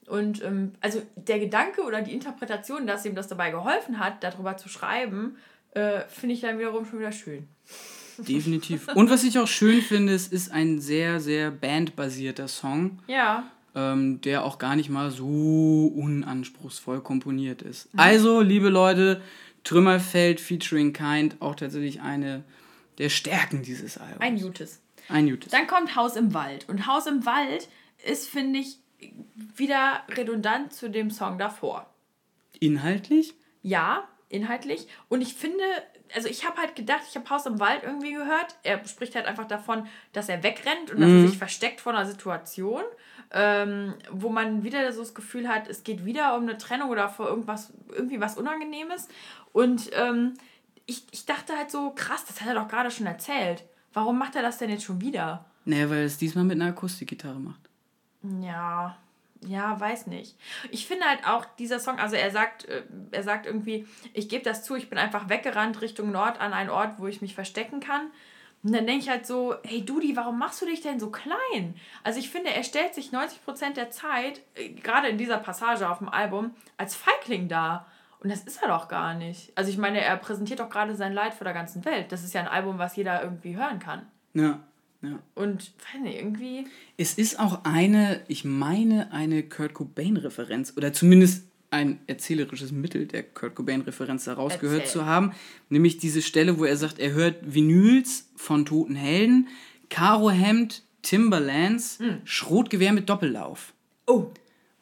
Und 0.07 0.43
ähm, 0.43 0.73
also 0.81 1.01
der 1.15 1.39
Gedanke 1.39 1.81
oder 1.81 2.01
die 2.01 2.13
Interpretation, 2.13 2.85
dass 2.85 3.05
ihm 3.05 3.15
das 3.15 3.27
dabei 3.27 3.51
geholfen 3.51 3.99
hat, 3.99 4.23
darüber 4.23 4.55
zu 4.57 4.69
schreiben, 4.69 5.37
äh, 5.71 6.01
finde 6.07 6.35
ich 6.35 6.41
dann 6.41 6.59
wiederum 6.59 6.85
schon 6.85 6.99
wieder 6.99 7.11
schön. 7.11 7.47
Definitiv. 8.17 8.87
Und 8.95 9.09
was 9.09 9.23
ich 9.23 9.37
auch 9.39 9.47
schön 9.47 9.81
finde, 9.81 10.13
es 10.13 10.27
ist 10.27 10.51
ein 10.51 10.79
sehr, 10.79 11.19
sehr 11.19 11.51
bandbasierter 11.51 12.47
Song. 12.47 12.99
Ja, 13.07 13.43
ähm, 13.75 14.21
der 14.21 14.45
auch 14.45 14.57
gar 14.57 14.75
nicht 14.75 14.89
mal 14.89 15.11
so 15.11 15.91
unanspruchsvoll 15.93 17.01
komponiert 17.01 17.61
ist. 17.61 17.89
Also, 17.97 18.41
liebe 18.41 18.69
Leute, 18.69 19.21
Trümmerfeld 19.63 20.39
featuring 20.39 20.93
Kind, 20.93 21.35
auch 21.41 21.55
tatsächlich 21.55 22.01
eine 22.01 22.43
der 22.97 23.09
Stärken 23.09 23.63
dieses 23.63 23.97
Albums. 23.97 24.21
ein 24.21 24.37
Jutes. 24.37 24.79
Ein 25.09 25.27
Jutes. 25.27 25.51
Dann 25.51 25.67
kommt 25.67 25.95
Haus 25.95 26.15
im 26.15 26.33
Wald. 26.33 26.67
Und 26.69 26.87
Haus 26.87 27.05
im 27.05 27.25
Wald 27.25 27.67
ist, 28.03 28.29
finde 28.29 28.59
ich, 28.59 28.79
wieder 29.55 30.01
redundant 30.09 30.73
zu 30.73 30.89
dem 30.89 31.11
Song 31.11 31.37
davor. 31.37 31.89
Inhaltlich? 32.59 33.33
Ja, 33.61 34.07
inhaltlich. 34.29 34.87
Und 35.09 35.21
ich 35.21 35.33
finde, 35.33 35.63
also 36.13 36.27
ich 36.27 36.45
habe 36.47 36.57
halt 36.57 36.75
gedacht, 36.75 37.01
ich 37.09 37.15
habe 37.15 37.29
Haus 37.29 37.45
im 37.45 37.59
Wald 37.59 37.83
irgendwie 37.83 38.13
gehört. 38.13 38.55
Er 38.63 38.85
spricht 38.87 39.15
halt 39.15 39.25
einfach 39.25 39.47
davon, 39.47 39.87
dass 40.13 40.29
er 40.29 40.43
wegrennt 40.43 40.91
und 40.91 41.01
dass 41.01 41.09
er 41.09 41.27
sich 41.27 41.37
versteckt 41.37 41.81
vor 41.81 41.93
einer 41.93 42.05
Situation. 42.05 42.83
ähm, 43.31 43.95
wo 44.11 44.29
man 44.29 44.63
wieder 44.63 44.91
so 44.93 45.01
das 45.01 45.13
Gefühl 45.13 45.47
hat, 45.47 45.67
es 45.67 45.83
geht 45.83 46.05
wieder 46.05 46.37
um 46.37 46.43
eine 46.43 46.57
Trennung 46.57 46.89
oder 46.89 47.09
vor 47.09 47.27
irgendwas, 47.27 47.73
irgendwie 47.89 48.19
was 48.19 48.37
Unangenehmes. 48.37 49.07
Und 49.51 49.89
ähm, 49.93 50.35
ich, 50.85 51.05
ich 51.11 51.25
dachte 51.25 51.57
halt 51.57 51.71
so, 51.71 51.91
krass, 51.91 52.23
das 52.25 52.41
hat 52.41 52.47
er 52.47 52.53
doch 52.55 52.67
gerade 52.67 52.91
schon 52.91 53.07
erzählt. 53.07 53.63
Warum 53.93 54.17
macht 54.19 54.35
er 54.35 54.41
das 54.41 54.57
denn 54.57 54.69
jetzt 54.69 54.83
schon 54.83 55.01
wieder? 55.01 55.45
Naja, 55.65 55.89
weil 55.89 55.99
er 55.99 56.05
es 56.05 56.17
diesmal 56.17 56.43
mit 56.43 56.61
einer 56.61 56.69
Akustikgitarre 56.69 57.39
macht. 57.39 57.64
Ja, 58.41 58.97
ja, 59.47 59.79
weiß 59.79 60.07
nicht. 60.07 60.35
Ich 60.71 60.87
finde 60.87 61.05
halt 61.05 61.25
auch 61.27 61.45
dieser 61.59 61.79
Song, 61.79 61.99
also 61.99 62.15
er 62.15 62.31
sagt, 62.31 62.65
äh, 62.65 62.83
er 63.11 63.23
sagt 63.23 63.45
irgendwie, 63.45 63.87
ich 64.13 64.29
gebe 64.29 64.43
das 64.43 64.63
zu, 64.63 64.75
ich 64.75 64.89
bin 64.89 64.97
einfach 64.97 65.29
weggerannt 65.29 65.81
Richtung 65.81 66.11
Nord 66.11 66.39
an 66.39 66.53
einen 66.53 66.69
Ort, 66.69 66.99
wo 66.99 67.07
ich 67.07 67.21
mich 67.21 67.35
verstecken 67.35 67.79
kann. 67.79 68.11
Und 68.63 68.73
dann 68.73 68.87
denke 68.87 69.03
ich 69.03 69.09
halt 69.09 69.27
so, 69.27 69.55
hey 69.63 69.85
Dudi, 69.85 70.15
warum 70.15 70.39
machst 70.39 70.61
du 70.61 70.65
dich 70.65 70.81
denn 70.81 70.99
so 70.99 71.11
klein? 71.11 71.75
Also 72.03 72.19
ich 72.19 72.31
finde, 72.31 72.49
er 72.49 72.63
stellt 72.63 72.95
sich 72.95 73.11
90% 73.11 73.73
der 73.75 73.91
Zeit, 73.91 74.41
äh, 74.55 74.69
gerade 74.69 75.07
in 75.07 75.17
dieser 75.17 75.37
Passage 75.37 75.87
auf 75.87 75.99
dem 75.99 76.09
Album, 76.09 76.55
als 76.77 76.95
Feigling 76.95 77.47
dar. 77.47 77.85
Und 78.21 78.31
das 78.31 78.41
ist 78.41 78.63
er 78.63 78.69
doch 78.69 78.87
gar 78.87 79.13
nicht. 79.13 79.55
Also 79.55 79.69
ich 79.69 79.77
meine, 79.77 80.01
er 80.01 80.17
präsentiert 80.17 80.59
doch 80.59 80.69
gerade 80.69 80.95
sein 80.95 81.13
Leid 81.13 81.35
vor 81.35 81.45
der 81.45 81.53
ganzen 81.53 81.85
Welt. 81.85 82.11
Das 82.11 82.23
ist 82.23 82.33
ja 82.33 82.41
ein 82.41 82.47
Album, 82.47 82.79
was 82.79 82.95
jeder 82.95 83.21
irgendwie 83.21 83.55
hören 83.55 83.77
kann. 83.77 84.07
Ja. 84.33 84.59
Ja. 85.05 85.19
Und 85.35 85.71
weiß 85.93 86.01
nicht, 86.03 86.15
irgendwie. 86.17 86.65
Es 86.97 87.13
ist 87.15 87.39
auch 87.39 87.63
eine, 87.63 88.21
ich 88.27 88.45
meine, 88.45 89.11
eine 89.11 89.43
Kurt 89.43 89.73
Cobain-Referenz 89.73 90.73
oder 90.77 90.93
zumindest 90.93 91.45
ein 91.71 91.99
erzählerisches 92.07 92.71
Mittel 92.71 93.05
der 93.05 93.23
Kurt 93.23 93.55
Cobain-Referenz 93.55 94.25
daraus 94.25 94.59
gehört 94.59 94.87
zu 94.87 95.05
haben. 95.05 95.33
Nämlich 95.69 95.97
diese 95.97 96.21
Stelle, 96.21 96.57
wo 96.59 96.63
er 96.65 96.77
sagt, 96.77 96.99
er 96.99 97.11
hört 97.13 97.35
Vinyls 97.53 98.29
von 98.35 98.65
toten 98.65 98.95
Helden, 98.95 99.47
Karohemd, 99.89 100.83
Timberlands, 101.01 101.99
Hm. 101.99 102.17
Schrotgewehr 102.23 102.93
mit 102.93 103.09
Doppellauf. 103.09 103.73
Oh. 104.07 104.27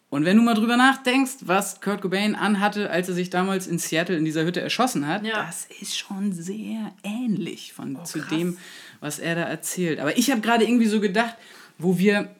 Und 0.09 0.25
wenn 0.25 0.37
du 0.37 0.43
mal 0.43 0.53
drüber 0.53 0.77
nachdenkst, 0.77 1.37
was 1.41 1.81
Kurt 1.81 2.01
Cobain 2.01 2.35
anhatte, 2.35 2.89
als 2.91 3.09
er 3.09 3.15
sich 3.15 3.31
damals 3.31 3.65
in 3.65 3.79
Seattle 3.79 4.15
in 4.15 4.25
dieser 4.25 4.45
Hütte 4.45 4.61
erschossen 4.61 5.07
hat, 5.07 5.25
Ja. 5.25 5.43
das 5.45 5.65
ist 5.81 5.97
schon 5.97 6.33
sehr 6.33 6.93
ähnlich 7.03 7.73
von 7.73 8.05
zu 8.05 8.19
krass. 8.19 8.29
dem, 8.29 8.57
was 9.03 9.19
er 9.19 9.35
da 9.35 9.43
erzählt. 9.43 9.99
Aber 9.99 10.17
ich 10.17 10.31
habe 10.31 10.39
gerade 10.39 10.63
irgendwie 10.63 10.87
so 10.87 11.01
gedacht, 11.01 11.35
wo 11.77 11.97
wir 11.97 12.33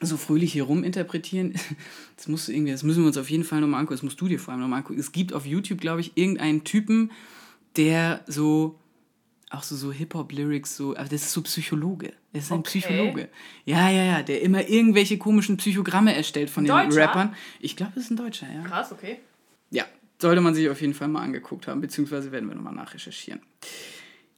so 0.00 0.16
fröhlich 0.16 0.52
hier 0.52 0.64
ruminterpretieren, 0.64 1.54
das, 2.16 2.26
musst 2.26 2.48
du 2.48 2.52
irgendwie, 2.52 2.72
das 2.72 2.82
müssen 2.82 3.02
wir 3.02 3.06
uns 3.06 3.16
auf 3.16 3.30
jeden 3.30 3.44
Fall 3.44 3.60
nochmal 3.60 3.78
angucken, 3.80 3.94
das 3.94 4.02
musst 4.02 4.20
du 4.20 4.26
dir 4.26 4.40
vor 4.40 4.52
allem 4.52 4.60
nochmal 4.60 4.80
angucken. 4.80 4.98
Es 4.98 5.12
gibt 5.12 5.32
auf 5.32 5.46
YouTube, 5.46 5.80
glaube 5.80 6.00
ich, 6.00 6.16
irgendeinen 6.16 6.64
Typen, 6.64 7.12
der 7.76 8.22
so 8.26 8.76
auch 9.50 9.62
so, 9.62 9.76
so 9.76 9.92
Hip-Hop-Lyrics, 9.92 10.76
so, 10.76 10.96
aber 10.96 11.04
das 11.04 11.22
ist 11.22 11.32
so 11.32 11.42
Psychologe. 11.42 12.12
Das 12.32 12.46
ist 12.46 12.50
ein 12.50 12.58
Okay. 12.58 12.80
Psychologe. 12.80 13.28
Ja, 13.64 13.88
ja, 13.88 14.02
ja, 14.02 14.22
der 14.24 14.42
immer 14.42 14.68
irgendwelche 14.68 15.16
komischen 15.16 15.58
Psychogramme 15.58 16.12
erstellt 16.12 16.50
von 16.50 16.64
den 16.64 16.74
Deutscher? 16.74 17.02
Rappern. 17.02 17.36
Ich 17.60 17.76
glaube, 17.76 17.92
das 17.94 18.04
ist 18.04 18.10
ein 18.10 18.16
Deutscher, 18.16 18.48
ja. 18.52 18.64
Krass, 18.64 18.90
okay. 18.90 19.20
Ja, 19.70 19.84
sollte 20.18 20.40
man 20.40 20.56
sich 20.56 20.68
auf 20.68 20.80
jeden 20.80 20.94
Fall 20.94 21.06
mal 21.06 21.22
angeguckt 21.22 21.68
haben, 21.68 21.80
beziehungsweise 21.80 22.32
werden 22.32 22.48
wir 22.48 22.56
nochmal 22.56 22.74
nachrecherchieren. 22.74 23.40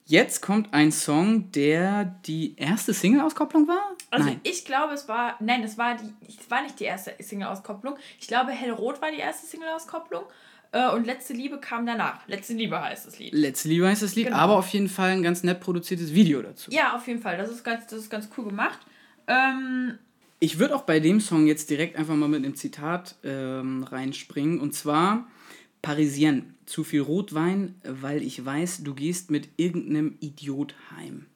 Jetzt 0.08 0.40
kommt 0.40 0.72
ein 0.72 0.92
Song, 0.92 1.50
der 1.50 2.04
die 2.26 2.54
erste 2.56 2.94
Single-Auskopplung 2.94 3.66
war? 3.66 3.96
Also 4.10 4.26
Nein. 4.26 4.40
ich 4.44 4.64
glaube, 4.64 4.94
es 4.94 5.08
war, 5.08 5.34
nein, 5.40 5.64
es 5.64 5.76
war, 5.78 5.96
die, 5.96 6.28
es 6.28 6.48
war 6.48 6.62
nicht 6.62 6.78
die 6.78 6.84
erste 6.84 7.12
Single-Auskopplung. 7.18 7.96
Ich 8.20 8.28
glaube, 8.28 8.52
Hellrot 8.52 9.02
war 9.02 9.10
die 9.10 9.18
erste 9.18 9.48
Single-Auskopplung 9.48 10.22
äh, 10.70 10.88
und 10.90 11.06
Letzte 11.06 11.32
Liebe 11.32 11.58
kam 11.58 11.86
danach. 11.86 12.20
Letzte 12.28 12.52
Liebe 12.54 12.80
heißt 12.80 13.04
das 13.08 13.18
Lied. 13.18 13.32
Letzte 13.34 13.68
Liebe 13.68 13.88
heißt 13.88 14.02
das 14.02 14.14
Lied, 14.14 14.26
Genau. 14.26 14.36
aber 14.38 14.56
auf 14.58 14.68
jeden 14.68 14.88
Fall 14.88 15.10
ein 15.10 15.24
ganz 15.24 15.42
nett 15.42 15.58
produziertes 15.58 16.14
Video 16.14 16.40
dazu. 16.40 16.70
Ja, 16.70 16.94
auf 16.94 17.04
jeden 17.08 17.20
Fall. 17.20 17.36
Das 17.36 17.50
ist 17.50 17.64
ganz, 17.64 17.88
das 17.88 17.98
ist 17.98 18.10
ganz 18.10 18.28
cool 18.38 18.44
gemacht. 18.44 18.78
Ähm, 19.26 19.98
Ich 20.38 20.60
würde 20.60 20.76
auch 20.76 20.82
bei 20.82 21.00
dem 21.00 21.20
Song 21.20 21.48
jetzt 21.48 21.68
direkt 21.68 21.96
einfach 21.96 22.14
mal 22.14 22.28
mit 22.28 22.44
einem 22.44 22.54
Zitat 22.54 23.16
ähm, 23.24 23.82
reinspringen. 23.82 24.60
Und 24.60 24.72
zwar 24.72 25.26
Parisienne. 25.82 26.54
Zu 26.66 26.84
viel 26.84 27.00
Rotwein, 27.00 27.80
weil 27.84 28.22
ich 28.22 28.44
weiß, 28.44 28.82
du 28.82 28.94
gehst 28.94 29.30
mit 29.30 29.48
irgendeinem 29.56 30.16
Idiot 30.20 30.74
heim. 30.90 31.26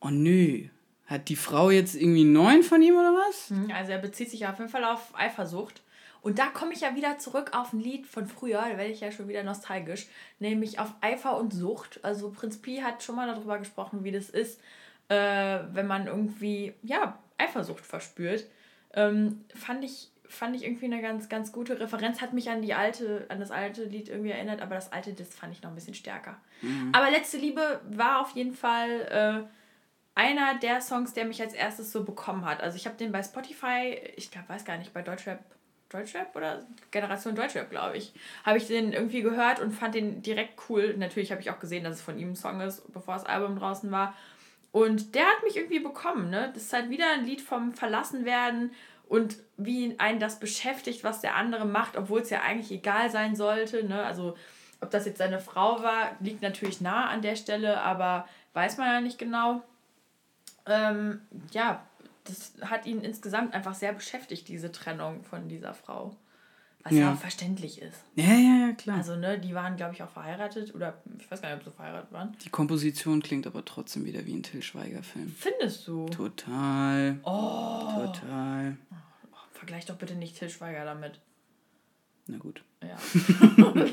Oh 0.00 0.10
nö. 0.10 0.68
Hat 1.06 1.28
die 1.28 1.36
Frau 1.36 1.70
jetzt 1.70 1.94
irgendwie 1.94 2.24
neuen 2.24 2.62
von 2.62 2.80
ihm 2.80 2.94
oder 2.94 3.12
was? 3.12 3.52
also 3.74 3.92
er 3.92 3.98
bezieht 3.98 4.30
sich 4.30 4.46
auf 4.46 4.58
jeden 4.58 4.70
Fall 4.70 4.84
auf 4.84 5.12
Eifersucht. 5.14 5.82
Und 6.22 6.38
da 6.38 6.46
komme 6.46 6.72
ich 6.72 6.80
ja 6.80 6.94
wieder 6.94 7.18
zurück 7.18 7.50
auf 7.52 7.72
ein 7.72 7.80
Lied 7.80 8.06
von 8.06 8.26
früher, 8.28 8.60
da 8.60 8.78
werde 8.78 8.92
ich 8.92 9.00
ja 9.00 9.10
schon 9.10 9.28
wieder 9.28 9.42
nostalgisch, 9.42 10.06
nämlich 10.38 10.78
auf 10.78 10.94
Eifer 11.00 11.36
und 11.36 11.52
Sucht. 11.52 11.98
Also 12.04 12.30
Prinz 12.30 12.58
Pi 12.58 12.76
hat 12.76 13.02
schon 13.02 13.16
mal 13.16 13.26
darüber 13.26 13.58
gesprochen, 13.58 14.04
wie 14.04 14.12
das 14.12 14.30
ist, 14.30 14.60
äh, 15.08 15.58
wenn 15.72 15.88
man 15.88 16.06
irgendwie, 16.06 16.74
ja, 16.82 17.18
Eifersucht 17.38 17.84
verspürt. 17.84 18.46
Ähm, 18.94 19.44
fand 19.52 19.84
ich 19.84 20.11
fand 20.32 20.56
ich 20.56 20.64
irgendwie 20.64 20.86
eine 20.86 21.02
ganz 21.02 21.28
ganz 21.28 21.52
gute 21.52 21.78
Referenz. 21.78 22.20
Hat 22.20 22.32
mich 22.32 22.48
an 22.50 22.62
die 22.62 22.74
alte 22.74 23.26
an 23.28 23.38
das 23.38 23.50
alte 23.50 23.84
Lied 23.84 24.08
irgendwie 24.08 24.30
erinnert 24.30 24.62
aber 24.62 24.74
das 24.74 24.92
alte 24.92 25.12
das 25.12 25.34
fand 25.34 25.52
ich 25.52 25.62
noch 25.62 25.70
ein 25.70 25.74
bisschen 25.74 25.94
stärker. 25.94 26.36
Aber 26.92 27.10
letzte 27.10 27.36
Liebe 27.36 27.80
war 27.90 28.20
auf 28.20 28.30
jeden 28.30 28.54
Fall 28.54 29.46
äh, 29.46 30.18
einer 30.18 30.58
der 30.58 30.80
Songs 30.80 31.12
der 31.12 31.26
mich 31.26 31.40
als 31.42 31.54
erstes 31.54 31.92
so 31.92 32.04
bekommen 32.04 32.44
hat. 32.44 32.62
Also 32.62 32.76
ich 32.76 32.86
habe 32.86 32.96
den 32.96 33.12
bei 33.12 33.22
Spotify 33.22 33.98
ich 34.16 34.30
glaube 34.30 34.48
weiß 34.48 34.64
gar 34.64 34.78
nicht 34.78 34.94
bei 34.94 35.02
Deutschrap 35.02 35.40
Deutschrap 35.90 36.34
oder 36.34 36.66
Generation 36.90 37.34
Deutschrap 37.34 37.68
glaube 37.70 37.98
ich 37.98 38.14
habe 38.44 38.56
ich 38.56 38.66
den 38.66 38.92
irgendwie 38.92 39.22
gehört 39.22 39.60
und 39.60 39.72
fand 39.72 39.94
den 39.94 40.22
direkt 40.22 40.58
cool. 40.68 40.94
Natürlich 40.96 41.30
habe 41.30 41.42
ich 41.42 41.50
auch 41.50 41.60
gesehen 41.60 41.84
dass 41.84 41.96
es 41.96 42.02
von 42.02 42.18
ihm 42.18 42.30
ein 42.30 42.36
Song 42.36 42.60
ist 42.60 42.90
bevor 42.92 43.14
das 43.14 43.26
Album 43.26 43.58
draußen 43.58 43.90
war. 43.90 44.14
Und 44.72 45.14
der 45.14 45.26
hat 45.26 45.42
mich 45.44 45.56
irgendwie 45.56 45.80
bekommen, 45.80 46.30
ne? 46.30 46.50
Das 46.54 46.62
ist 46.62 46.72
halt 46.72 46.88
wieder 46.88 47.10
ein 47.12 47.26
Lied 47.26 47.42
vom 47.42 47.74
Verlassenwerden 47.74 48.72
und 49.12 49.36
wie 49.58 49.94
einen 50.00 50.20
das 50.20 50.40
beschäftigt, 50.40 51.04
was 51.04 51.20
der 51.20 51.36
andere 51.36 51.66
macht, 51.66 51.98
obwohl 51.98 52.22
es 52.22 52.30
ja 52.30 52.40
eigentlich 52.40 52.70
egal 52.70 53.10
sein 53.10 53.36
sollte, 53.36 53.84
ne? 53.84 54.02
Also, 54.02 54.38
ob 54.80 54.90
das 54.90 55.04
jetzt 55.04 55.18
seine 55.18 55.38
Frau 55.38 55.82
war, 55.82 56.16
liegt 56.20 56.40
natürlich 56.40 56.80
nah 56.80 57.10
an 57.10 57.20
der 57.20 57.36
Stelle, 57.36 57.82
aber 57.82 58.26
weiß 58.54 58.78
man 58.78 58.86
ja 58.86 59.00
nicht 59.02 59.18
genau. 59.18 59.60
Ähm, 60.64 61.20
ja, 61.52 61.86
das 62.24 62.54
hat 62.62 62.86
ihn 62.86 63.02
insgesamt 63.02 63.52
einfach 63.52 63.74
sehr 63.74 63.92
beschäftigt, 63.92 64.48
diese 64.48 64.72
Trennung 64.72 65.24
von 65.24 65.46
dieser 65.46 65.74
Frau. 65.74 66.16
Was 66.84 66.92
ja, 66.92 66.98
Ja. 67.00 67.12
auch 67.14 67.18
verständlich 67.18 67.80
ist. 67.80 67.96
Ja, 68.16 68.24
ja, 68.24 68.66
ja, 68.66 68.72
klar. 68.72 68.96
Also, 68.98 69.14
ne, 69.16 69.38
die 69.38 69.54
waren, 69.54 69.76
glaube 69.76 69.94
ich, 69.94 70.02
auch 70.02 70.10
verheiratet 70.10 70.74
oder 70.74 71.00
ich 71.18 71.30
weiß 71.30 71.40
gar 71.40 71.50
nicht, 71.54 71.58
ob 71.64 71.72
sie 71.72 71.76
verheiratet 71.76 72.10
waren. 72.12 72.36
die 72.44 72.50
Komposition 72.50 73.22
klingt 73.22 73.46
aber 73.46 73.64
trotzdem 73.64 74.04
wieder 74.04 74.26
wie 74.26 74.34
ein 74.34 74.42
Till 74.42 74.62
Schweiger-Film. 74.62 75.34
Findest 75.38 75.86
du? 75.86 76.06
Total. 76.08 77.20
Oh. 77.22 78.06
Total. 78.06 78.76
Vergleich 79.52 79.86
doch 79.86 79.94
bitte 79.96 80.14
nicht 80.16 80.36
Til 80.36 80.50
Schweiger 80.50 80.84
damit. 80.84 81.20
Na 82.26 82.38
gut. 82.38 82.62
Ja. 82.82 82.96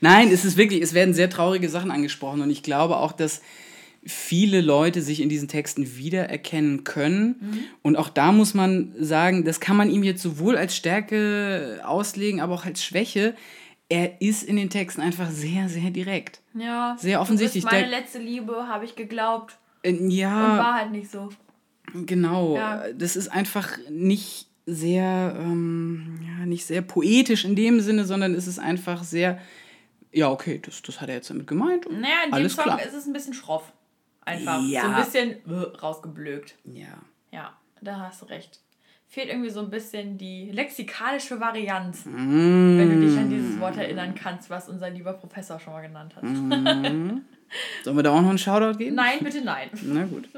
Nein, 0.00 0.28
es 0.30 0.44
ist 0.44 0.56
wirklich, 0.56 0.82
es 0.82 0.92
werden 0.94 1.14
sehr 1.14 1.30
traurige 1.30 1.68
Sachen 1.68 1.90
angesprochen 1.90 2.40
und 2.42 2.50
ich 2.50 2.62
glaube 2.62 2.96
auch, 2.96 3.12
dass 3.12 3.40
viele 4.08 4.60
Leute 4.62 5.02
sich 5.02 5.20
in 5.20 5.28
diesen 5.28 5.48
Texten 5.48 5.96
wiedererkennen 5.96 6.82
können. 6.84 7.68
Und 7.82 7.96
auch 7.96 8.08
da 8.08 8.32
muss 8.32 8.54
man 8.54 8.94
sagen, 8.98 9.44
das 9.44 9.60
kann 9.60 9.76
man 9.76 9.90
ihm 9.90 10.02
jetzt 10.02 10.22
sowohl 10.22 10.56
als 10.56 10.74
Stärke 10.74 11.80
auslegen, 11.84 12.40
aber 12.40 12.54
auch 12.54 12.64
als 12.64 12.82
Schwäche. 12.82 13.34
Er 13.90 14.20
ist 14.20 14.42
in 14.42 14.56
den 14.56 14.70
Texten 14.70 15.00
einfach 15.00 15.30
sehr, 15.30 15.68
sehr 15.68 15.90
direkt. 15.90 16.40
ja. 16.54 16.96
Sehr 16.98 17.20
offensichtlich, 17.20 17.64
Du 17.64 17.70
bist 17.70 17.80
meine 17.80 17.90
letzte 17.90 18.18
Liebe, 18.18 18.66
habe 18.68 18.84
ich 18.84 18.96
geglaubt. 18.96 19.58
Äh, 19.82 19.92
Und 19.92 20.10
Ja, 20.10 20.58
war 20.58 20.74
halt 20.74 20.90
nicht 20.90 21.10
so. 21.10 21.28
genau. 21.94 22.56
Ja. 22.56 22.84
Das 22.92 23.16
ist 23.16 23.28
einfach 23.28 23.78
nicht 23.90 24.46
sehr, 24.66 25.34
ähm, 25.38 26.18
ja, 26.26 26.44
nicht 26.46 26.66
sehr 26.66 26.82
poetisch 26.82 27.44
in 27.46 27.56
dem 27.56 27.80
Sinne, 27.80 28.04
sondern 28.04 28.34
es 28.34 28.46
ist 28.46 28.58
einfach 28.58 29.02
sehr, 29.04 29.38
ja, 30.12 30.30
okay, 30.30 30.60
das, 30.62 30.82
das 30.82 31.00
hat 31.00 31.08
er 31.08 31.14
jetzt 31.16 31.30
damit 31.30 31.46
gemeint. 31.46 31.86
und 31.86 32.00
Naja, 32.00 32.14
in 32.24 32.30
dem 32.30 32.34
alles 32.34 32.54
Song 32.54 32.64
klar. 32.64 32.82
ist 32.82 32.92
es 32.94 33.06
ein 33.06 33.14
bisschen 33.14 33.32
schroff. 33.34 33.72
Einfach. 34.28 34.62
Ja. 34.66 34.82
So 34.82 34.88
ein 34.88 35.04
bisschen 35.04 35.30
äh, 35.50 35.76
rausgeblökt. 35.78 36.54
Ja. 36.64 36.86
Ja, 37.30 37.52
da 37.80 37.98
hast 38.00 38.22
du 38.22 38.26
recht. 38.26 38.60
Fehlt 39.10 39.28
irgendwie 39.30 39.48
so 39.50 39.60
ein 39.60 39.70
bisschen 39.70 40.18
die 40.18 40.50
lexikalische 40.50 41.40
Varianz, 41.40 42.04
Mm. 42.04 42.78
wenn 42.78 42.90
du 43.00 43.06
dich 43.06 43.16
an 43.18 43.30
dieses 43.30 43.58
Wort 43.58 43.76
erinnern 43.78 44.14
kannst, 44.14 44.50
was 44.50 44.68
unser 44.68 44.90
lieber 44.90 45.14
Professor 45.14 45.58
schon 45.58 45.72
mal 45.72 45.80
genannt 45.80 46.14
hat. 46.14 46.22
Sollen 47.82 47.96
wir 47.96 48.02
da 48.02 48.10
auch 48.10 48.20
noch 48.20 48.28
einen 48.28 48.36
Shoutout 48.36 48.76
geben? 48.76 48.96
Nein, 48.96 49.20
bitte 49.22 49.40
nein. 49.42 49.70
Na 49.82 50.04
gut. 50.04 50.28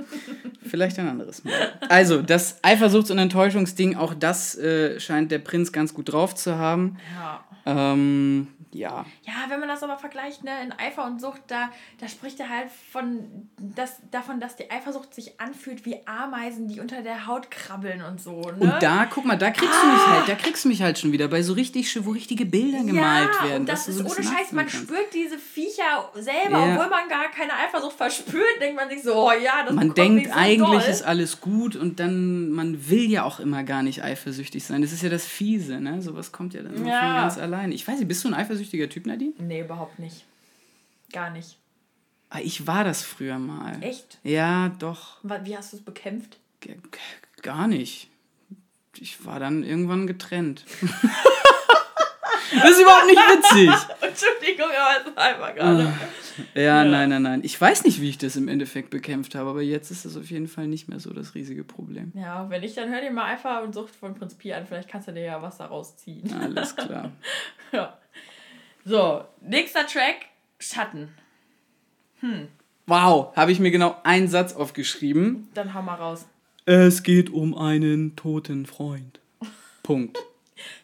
Vielleicht 0.64 0.96
ein 1.00 1.08
anderes 1.08 1.42
Mal. 1.42 1.52
Also, 1.88 2.22
das 2.22 2.62
Eifersuchts- 2.62 3.10
und 3.10 3.18
Enttäuschungsding, 3.18 3.96
auch 3.96 4.14
das 4.14 4.56
äh, 4.56 5.00
scheint 5.00 5.32
der 5.32 5.40
Prinz 5.40 5.72
ganz 5.72 5.92
gut 5.92 6.12
drauf 6.12 6.36
zu 6.36 6.56
haben. 6.56 6.98
Ja. 7.16 7.44
Ähm, 7.66 8.46
ja. 8.72 9.04
Ja, 9.22 9.34
wenn 9.48 9.60
man 9.60 9.68
das 9.68 9.82
aber 9.82 9.96
vergleicht, 9.96 10.44
ne, 10.44 10.50
in 10.62 10.72
Eifer 10.72 11.04
und 11.04 11.20
Sucht, 11.20 11.42
da, 11.48 11.70
da 11.98 12.08
spricht 12.08 12.38
er 12.40 12.48
halt 12.48 12.68
von 12.92 13.48
das, 13.58 13.96
davon, 14.10 14.40
dass 14.40 14.56
die 14.56 14.70
Eifersucht 14.70 15.14
sich 15.14 15.40
anfühlt 15.40 15.84
wie 15.84 16.06
Ameisen, 16.06 16.68
die 16.68 16.80
unter 16.80 17.02
der 17.02 17.26
Haut 17.26 17.50
krabbeln 17.50 18.02
und 18.02 18.20
so. 18.20 18.40
Ne? 18.40 18.56
Und 18.60 18.74
da, 18.80 19.06
guck 19.06 19.24
mal, 19.24 19.36
da 19.36 19.50
kriegst 19.50 19.74
ah. 19.74 19.82
du 19.82 19.92
mich 19.92 20.06
halt, 20.06 20.28
da 20.28 20.34
kriegst 20.36 20.64
du 20.64 20.68
mich 20.68 20.82
halt 20.82 20.98
schon 20.98 21.12
wieder 21.12 21.28
bei 21.28 21.42
so 21.42 21.52
richtig, 21.52 22.04
wo 22.04 22.10
richtige 22.10 22.46
Bilder 22.46 22.84
gemalt 22.84 23.30
ja, 23.40 23.48
werden. 23.48 23.60
Und 23.62 23.68
das 23.68 23.88
ist 23.88 23.98
so 23.98 24.04
ohne 24.04 24.14
Scheiß, 24.14 24.52
man 24.52 24.66
kannst. 24.66 24.76
spürt 24.76 25.12
diese 25.12 25.38
Viecher 25.38 26.10
selber, 26.14 26.58
ja. 26.58 26.74
obwohl 26.74 26.88
man 26.88 27.08
gar 27.08 27.30
keine 27.30 27.52
Eifersucht 27.54 27.96
verspürt, 27.96 28.60
denkt 28.60 28.76
man 28.76 28.88
sich 28.88 29.02
so, 29.02 29.14
oh 29.14 29.32
ja, 29.32 29.64
das 29.64 29.74
Man 29.74 29.94
denkt, 29.94 30.28
so 30.28 30.32
eigentlich 30.32 30.82
doll. 30.82 30.90
ist 30.90 31.02
alles 31.02 31.40
gut 31.40 31.74
und 31.74 31.98
dann, 31.98 32.50
man 32.50 32.88
will 32.88 33.10
ja 33.10 33.24
auch 33.24 33.40
immer 33.40 33.64
gar 33.64 33.82
nicht 33.82 34.04
eifersüchtig 34.04 34.64
sein. 34.64 34.80
Das 34.80 34.92
ist 34.92 35.02
ja 35.02 35.08
das 35.08 35.26
Fiese, 35.26 35.80
ne? 35.80 36.00
Sowas 36.02 36.30
kommt 36.30 36.54
ja 36.54 36.62
dann 36.62 36.86
ja. 36.86 37.00
von 37.00 37.14
ganz 37.14 37.38
allein. 37.38 37.72
Ich 37.72 37.86
weiß 37.86 37.98
nicht, 37.98 38.08
bist 38.08 38.24
du 38.24 38.28
ein 38.28 38.34
eifersüchtiger 38.34 38.59
Typ, 38.64 39.06
Nadine? 39.06 39.32
Nee, 39.38 39.60
überhaupt 39.60 39.98
nicht. 39.98 40.24
Gar 41.12 41.30
nicht. 41.30 41.56
Ah, 42.30 42.38
ich 42.42 42.66
war 42.66 42.84
das 42.84 43.02
früher 43.02 43.38
mal. 43.38 43.82
Echt? 43.82 44.18
Ja, 44.22 44.68
doch. 44.78 45.18
Wie 45.22 45.56
hast 45.56 45.72
du 45.72 45.78
es 45.78 45.84
bekämpft? 45.84 46.38
Gar 47.42 47.66
nicht. 47.66 48.08
Ich 48.98 49.24
war 49.24 49.40
dann 49.40 49.64
irgendwann 49.64 50.06
getrennt. 50.06 50.64
das 50.80 52.70
ist 52.70 52.80
überhaupt 52.80 53.06
nicht 53.06 53.18
witzig. 53.18 53.68
Entschuldigung, 54.00 54.66
aber 54.66 55.10
es 55.10 55.16
war 55.16 55.24
einfach 55.24 55.54
gerade. 55.54 55.86
Ah. 55.86 55.94
Ja, 56.54 56.62
ja, 56.62 56.84
nein, 56.84 57.08
nein, 57.08 57.22
nein. 57.22 57.40
Ich 57.44 57.60
weiß 57.60 57.84
nicht, 57.84 58.00
wie 58.00 58.08
ich 58.08 58.18
das 58.18 58.36
im 58.36 58.48
Endeffekt 58.48 58.90
bekämpft 58.90 59.34
habe, 59.34 59.50
aber 59.50 59.62
jetzt 59.62 59.90
ist 59.90 60.04
das 60.04 60.16
auf 60.16 60.30
jeden 60.30 60.48
Fall 60.48 60.68
nicht 60.68 60.88
mehr 60.88 61.00
so 61.00 61.12
das 61.12 61.34
riesige 61.34 61.64
Problem. 61.64 62.12
Ja, 62.14 62.48
wenn 62.48 62.62
ich, 62.62 62.74
dann 62.74 62.90
hör 62.90 63.00
dir 63.00 63.10
mal 63.10 63.24
einfach 63.24 63.62
und 63.62 63.74
Sucht 63.74 63.94
von 63.94 64.14
Prinz 64.14 64.34
Pi 64.34 64.52
an. 64.52 64.66
Vielleicht 64.66 64.88
kannst 64.88 65.08
du 65.08 65.12
dir 65.12 65.24
ja 65.24 65.42
was 65.42 65.58
daraus 65.58 65.96
ziehen. 65.96 66.32
Alles 66.32 66.76
klar. 66.76 67.10
ja. 67.72 67.98
So, 68.84 69.24
nächster 69.42 69.86
Track, 69.86 70.26
Schatten. 70.58 71.14
Hm. 72.20 72.48
Wow, 72.86 73.36
habe 73.36 73.52
ich 73.52 73.60
mir 73.60 73.70
genau 73.70 73.96
einen 74.04 74.28
Satz 74.28 74.54
aufgeschrieben. 74.54 75.48
Dann 75.54 75.74
hau 75.74 75.82
mal 75.82 75.96
raus. 75.96 76.26
Es 76.64 77.02
geht 77.02 77.30
um 77.30 77.56
einen 77.56 78.16
toten 78.16 78.66
Freund. 78.66 79.20
Punkt. 79.82 80.18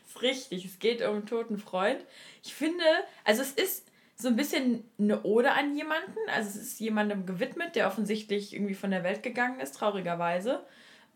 ist 0.06 0.22
richtig, 0.22 0.64
es 0.66 0.78
geht 0.78 1.00
um 1.02 1.16
einen 1.16 1.26
toten 1.26 1.58
Freund. 1.58 1.98
Ich 2.42 2.54
finde, 2.54 2.84
also 3.24 3.42
es 3.42 3.52
ist 3.52 3.86
so 4.16 4.28
ein 4.28 4.36
bisschen 4.36 4.84
eine 4.98 5.22
Ode 5.24 5.52
an 5.52 5.74
jemanden. 5.74 6.18
Also 6.34 6.50
es 6.50 6.56
ist 6.56 6.80
jemandem 6.80 7.24
gewidmet, 7.26 7.76
der 7.76 7.86
offensichtlich 7.86 8.54
irgendwie 8.54 8.74
von 8.74 8.90
der 8.90 9.04
Welt 9.04 9.22
gegangen 9.22 9.60
ist, 9.60 9.72
traurigerweise. 9.72 10.60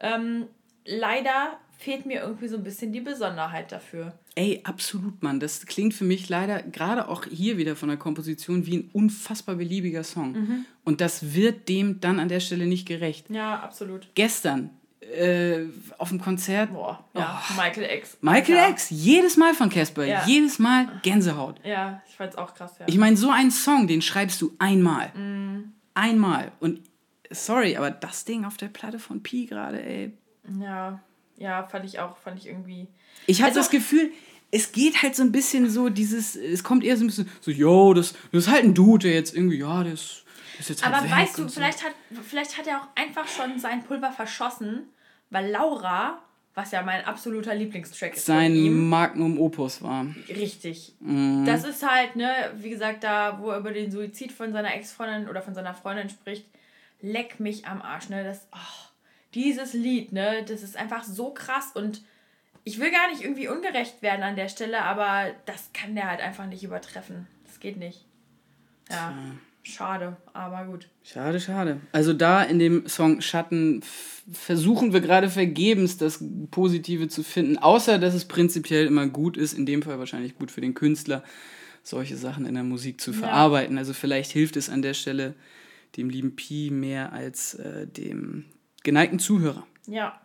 Ähm, 0.00 0.48
leider 0.84 1.58
fehlt 1.78 2.06
mir 2.06 2.20
irgendwie 2.20 2.48
so 2.48 2.56
ein 2.56 2.64
bisschen 2.64 2.92
die 2.92 3.00
Besonderheit 3.00 3.70
dafür. 3.70 4.14
Ey, 4.36 4.60
absolut, 4.64 5.22
Mann. 5.22 5.40
Das 5.40 5.66
klingt 5.66 5.92
für 5.92 6.04
mich 6.04 6.28
leider 6.28 6.62
gerade 6.62 7.08
auch 7.08 7.24
hier 7.24 7.58
wieder 7.58 7.76
von 7.76 7.88
der 7.88 7.98
Komposition 7.98 8.66
wie 8.66 8.78
ein 8.78 8.90
unfassbar 8.92 9.56
beliebiger 9.56 10.04
Song. 10.04 10.32
Mhm. 10.32 10.64
Und 10.84 11.00
das 11.00 11.34
wird 11.34 11.68
dem 11.68 12.00
dann 12.00 12.20
an 12.20 12.28
der 12.28 12.40
Stelle 12.40 12.66
nicht 12.66 12.86
gerecht. 12.86 13.28
Ja, 13.28 13.60
absolut. 13.60 14.08
Gestern 14.14 14.70
äh, 15.00 15.66
auf 15.98 16.10
dem 16.10 16.20
Konzert. 16.20 16.72
Boah, 16.72 17.04
ja, 17.14 17.42
oh. 17.50 17.54
Michael 17.60 17.98
X. 17.98 18.18
Michael 18.20 18.56
ja. 18.56 18.68
X, 18.68 18.90
jedes 18.90 19.36
Mal 19.36 19.54
von 19.54 19.68
Casper, 19.68 20.04
ja. 20.04 20.24
jedes 20.26 20.58
Mal 20.58 21.00
Gänsehaut. 21.02 21.60
Ja, 21.64 22.02
ich 22.08 22.14
fand's 22.14 22.36
auch 22.36 22.54
krass, 22.54 22.76
ja. 22.78 22.86
Ich 22.88 22.98
meine, 22.98 23.16
so 23.16 23.30
einen 23.30 23.50
Song, 23.50 23.86
den 23.86 24.02
schreibst 24.02 24.40
du 24.40 24.54
einmal. 24.58 25.08
Mm. 25.08 25.72
Einmal. 25.94 26.52
Und 26.60 26.80
sorry, 27.30 27.76
aber 27.76 27.90
das 27.90 28.24
Ding 28.24 28.44
auf 28.44 28.56
der 28.56 28.68
Platte 28.68 28.98
von 28.98 29.22
Pi 29.22 29.46
gerade, 29.46 29.82
ey. 29.82 30.12
Ja, 30.60 31.00
ja, 31.40 31.64
fand 31.64 31.86
ich 31.86 31.98
auch, 31.98 32.16
fand 32.18 32.38
ich 32.38 32.46
irgendwie. 32.46 32.86
Ich 33.26 33.40
habe 33.40 33.48
also, 33.48 33.60
das 33.60 33.70
Gefühl, 33.70 34.12
es 34.52 34.72
geht 34.72 35.02
halt 35.02 35.16
so 35.16 35.22
ein 35.22 35.32
bisschen 35.32 35.70
so 35.70 35.88
dieses, 35.88 36.36
es 36.36 36.62
kommt 36.62 36.84
eher 36.84 36.96
so 36.96 37.04
ein 37.04 37.06
bisschen 37.06 37.30
so, 37.40 37.50
yo, 37.50 37.94
das, 37.94 38.14
das 38.30 38.46
ist 38.46 38.50
halt 38.50 38.64
ein 38.64 38.74
Dude, 38.74 39.08
der 39.08 39.14
jetzt 39.14 39.34
irgendwie, 39.34 39.58
ja, 39.58 39.82
der 39.82 39.94
ist, 39.94 40.24
ist 40.58 40.68
jetzt 40.68 40.84
halt 40.84 40.94
Aber 40.94 41.10
weißt 41.10 41.38
du, 41.38 41.42
so. 41.44 41.48
vielleicht, 41.48 41.82
hat, 41.82 41.94
vielleicht 42.28 42.58
hat 42.58 42.66
er 42.66 42.82
auch 42.82 42.88
einfach 42.94 43.26
schon 43.26 43.58
sein 43.58 43.82
Pulver 43.82 44.12
verschossen, 44.12 44.88
weil 45.30 45.50
Laura, 45.50 46.18
was 46.54 46.72
ja 46.72 46.82
mein 46.82 47.06
absoluter 47.06 47.54
Lieblingstrack 47.54 48.14
ist, 48.14 48.26
sein 48.26 48.54
ihm, 48.54 48.88
Magnum 48.90 49.40
Opus 49.40 49.80
war. 49.80 50.04
Richtig. 50.28 50.94
Mhm. 51.00 51.46
Das 51.46 51.64
ist 51.64 51.88
halt, 51.88 52.16
ne, 52.16 52.52
wie 52.58 52.68
gesagt, 52.68 53.02
da, 53.02 53.38
wo 53.40 53.50
er 53.50 53.58
über 53.58 53.72
den 53.72 53.90
Suizid 53.90 54.30
von 54.30 54.52
seiner 54.52 54.74
Ex-Freundin 54.74 55.28
oder 55.28 55.40
von 55.40 55.54
seiner 55.54 55.72
Freundin 55.72 56.10
spricht, 56.10 56.44
leck 57.00 57.40
mich 57.40 57.66
am 57.66 57.80
Arsch, 57.80 58.10
ne, 58.10 58.24
das, 58.24 58.46
oh, 58.52 58.89
dieses 59.34 59.72
Lied, 59.72 60.12
ne, 60.12 60.44
das 60.46 60.62
ist 60.62 60.76
einfach 60.76 61.04
so 61.04 61.30
krass 61.30 61.70
und 61.74 62.02
ich 62.64 62.78
will 62.78 62.90
gar 62.90 63.10
nicht 63.10 63.22
irgendwie 63.22 63.48
ungerecht 63.48 64.02
werden 64.02 64.22
an 64.22 64.36
der 64.36 64.48
Stelle, 64.48 64.82
aber 64.82 65.30
das 65.46 65.70
kann 65.72 65.94
der 65.94 66.08
halt 66.10 66.20
einfach 66.20 66.46
nicht 66.46 66.62
übertreffen. 66.62 67.26
Das 67.46 67.60
geht 67.60 67.78
nicht. 67.78 68.04
Ja, 68.90 69.14
schade, 69.62 70.16
aber 70.32 70.64
gut. 70.64 70.88
Schade, 71.02 71.40
schade. 71.40 71.80
Also 71.92 72.12
da 72.12 72.42
in 72.42 72.58
dem 72.58 72.86
Song 72.88 73.20
Schatten 73.20 73.82
versuchen 74.32 74.92
wir 74.92 75.00
gerade 75.00 75.30
vergebens 75.30 75.96
das 75.96 76.22
Positive 76.50 77.08
zu 77.08 77.22
finden, 77.22 77.56
außer 77.56 77.98
dass 77.98 78.14
es 78.14 78.26
prinzipiell 78.26 78.86
immer 78.86 79.06
gut 79.06 79.36
ist, 79.36 79.52
in 79.52 79.64
dem 79.64 79.82
Fall 79.82 79.98
wahrscheinlich 79.98 80.36
gut 80.36 80.50
für 80.50 80.60
den 80.60 80.74
Künstler, 80.74 81.22
solche 81.82 82.16
Sachen 82.16 82.46
in 82.46 82.54
der 82.54 82.64
Musik 82.64 83.00
zu 83.00 83.12
verarbeiten. 83.12 83.76
Ja. 83.76 83.80
Also 83.80 83.94
vielleicht 83.94 84.32
hilft 84.32 84.56
es 84.56 84.68
an 84.68 84.82
der 84.82 84.94
Stelle 84.94 85.34
dem 85.96 86.10
lieben 86.10 86.36
Pi 86.36 86.70
mehr 86.70 87.12
als 87.12 87.54
äh, 87.54 87.86
dem 87.86 88.44
geneigten 88.82 89.18
Zuhörer. 89.18 89.66
Ja. 89.86 90.20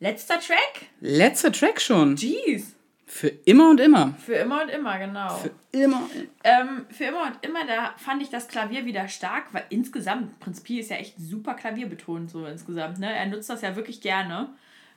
Letzter 0.00 0.40
Track? 0.40 0.86
Letzter 1.00 1.52
Track 1.52 1.80
schon. 1.80 2.16
Jeez. 2.16 2.74
Für 3.06 3.28
immer 3.28 3.70
und 3.70 3.80
immer. 3.80 4.14
Für 4.14 4.34
immer 4.34 4.62
und 4.62 4.70
immer, 4.70 4.98
genau. 4.98 5.36
Für 5.36 5.50
immer. 5.72 6.08
Ähm, 6.42 6.86
für 6.90 7.04
immer 7.04 7.22
und 7.22 7.38
immer, 7.42 7.66
da 7.66 7.94
fand 7.96 8.22
ich 8.22 8.30
das 8.30 8.48
Klavier 8.48 8.86
wieder 8.86 9.08
stark, 9.08 9.52
weil 9.52 9.64
insgesamt, 9.70 10.40
Prinz 10.40 10.62
Pi 10.62 10.80
ist 10.80 10.90
ja 10.90 10.96
echt 10.96 11.14
super 11.18 11.54
klavierbetont, 11.54 12.30
so 12.30 12.44
insgesamt. 12.46 12.98
Ne? 12.98 13.14
Er 13.14 13.26
nutzt 13.26 13.50
das 13.50 13.62
ja 13.62 13.76
wirklich 13.76 14.00
gerne. 14.00 14.54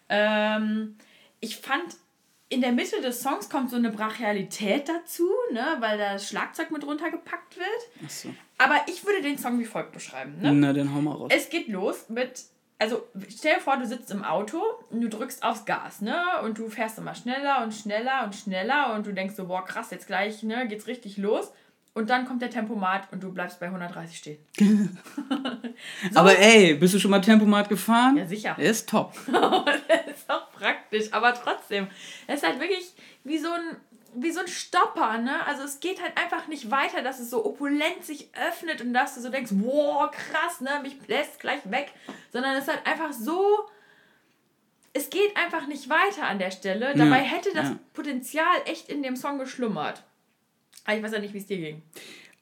Ähm, 0.10 0.96
ich 1.42 1.58
fand, 1.58 1.84
in 2.50 2.62
der 2.62 2.72
Mitte 2.72 3.02
des 3.02 3.22
Songs 3.22 3.50
kommt 3.50 3.70
so 3.70 3.76
eine 3.76 3.92
Brachialität 3.92 4.88
dazu, 4.88 5.30
ne? 5.52 5.76
weil 5.80 5.98
da 5.98 6.14
das 6.14 6.28
Schlagzeug 6.28 6.72
mit 6.72 6.86
runtergepackt 6.86 7.58
wird. 7.58 7.68
Ach 8.06 8.10
so. 8.10 8.34
Aber 8.58 8.82
ich 8.88 9.06
würde 9.06 9.22
den 9.22 9.38
Song 9.38 9.60
wie 9.60 9.66
folgt 9.66 9.92
beschreiben. 9.92 10.40
Ne? 10.42 10.54
Na, 10.54 10.74
dann 10.74 10.94
hau 10.96 11.02
mal 11.02 11.14
raus. 11.14 11.32
Es 11.32 11.50
geht 11.50 11.68
los 11.68 12.10
mit 12.10 12.46
also 12.80 13.08
stell 13.30 13.56
dir 13.56 13.62
vor, 13.62 13.78
du 13.78 13.88
sitzt 13.88 14.12
im 14.12 14.24
Auto 14.24 14.62
und 14.92 15.02
du 15.02 15.10
drückst 15.10 15.44
aufs 15.44 15.66
Gas, 15.66 16.02
ne? 16.02 16.22
Und 16.44 16.58
du 16.60 16.70
fährst 16.70 16.98
immer 16.98 17.16
schneller 17.16 17.64
und 17.64 17.74
schneller 17.74 18.24
und 18.24 18.36
schneller 18.36 18.94
und 18.94 19.08
du 19.08 19.14
denkst 19.14 19.36
so, 19.36 19.48
boah, 19.48 19.66
krass, 19.66 19.90
jetzt 19.92 20.08
gleich, 20.08 20.44
ne, 20.44 20.68
geht's 20.68 20.88
richtig 20.88 21.18
los. 21.18 21.52
Und 21.98 22.12
dann 22.12 22.28
kommt 22.28 22.44
der 22.44 22.52
Tempomat 22.52 23.12
und 23.12 23.24
du 23.24 23.34
bleibst 23.34 23.60
bei 23.60 23.66
130 23.66 24.16
stehen. 24.16 24.38
so. 26.12 26.20
Aber 26.20 26.38
ey, 26.38 26.76
bist 26.76 26.94
du 26.94 27.00
schon 27.00 27.10
mal 27.10 27.22
Tempomat 27.22 27.70
gefahren? 27.70 28.18
Ja, 28.18 28.28
sicher. 28.28 28.56
Der 28.56 28.70
ist 28.70 28.88
top. 28.88 29.14
der 29.28 30.08
ist 30.08 30.30
auch 30.30 30.52
praktisch, 30.52 31.12
aber 31.12 31.34
trotzdem. 31.34 31.88
Es 32.28 32.44
ist 32.44 32.48
halt 32.48 32.60
wirklich 32.60 32.94
wie 33.24 33.40
so 33.40 33.50
ein 33.52 33.78
wie 34.20 34.32
so 34.32 34.40
ein 34.40 34.48
Stopper, 34.48 35.18
ne? 35.18 35.46
Also 35.46 35.64
es 35.64 35.80
geht 35.80 36.02
halt 36.02 36.18
einfach 36.18 36.48
nicht 36.48 36.72
weiter, 36.72 37.02
dass 37.02 37.20
es 37.20 37.30
so 37.30 37.46
opulent 37.46 38.04
sich 38.04 38.30
öffnet 38.50 38.82
und 38.82 38.94
dass 38.94 39.16
du 39.16 39.22
so 39.22 39.30
denkst, 39.30 39.52
wow, 39.56 40.10
krass, 40.12 40.62
ne? 40.62 40.80
Mich 40.82 40.96
lässt 41.08 41.40
gleich 41.40 41.62
weg. 41.70 41.92
Sondern 42.32 42.56
es 42.56 42.64
ist 42.64 42.70
halt 42.70 42.86
einfach 42.86 43.14
so. 43.14 43.68
Es 44.94 45.10
geht 45.10 45.36
einfach 45.38 45.68
nicht 45.68 45.90
weiter 45.90 46.28
an 46.28 46.40
der 46.40 46.52
Stelle. 46.52 46.94
Dabei 46.96 47.20
ja, 47.20 47.24
hätte 47.24 47.54
das 47.54 47.70
ja. 47.70 47.80
Potenzial 47.94 48.56
echt 48.66 48.90
in 48.90 49.04
dem 49.04 49.16
Song 49.16 49.38
geschlummert. 49.38 50.04
Aber 50.86 50.98
ich 50.98 51.04
weiß 51.04 51.12
ja 51.12 51.20
nicht, 51.20 51.34
wie 51.34 51.40
es 51.40 51.46
dir 51.46 51.58
ging. 51.58 51.84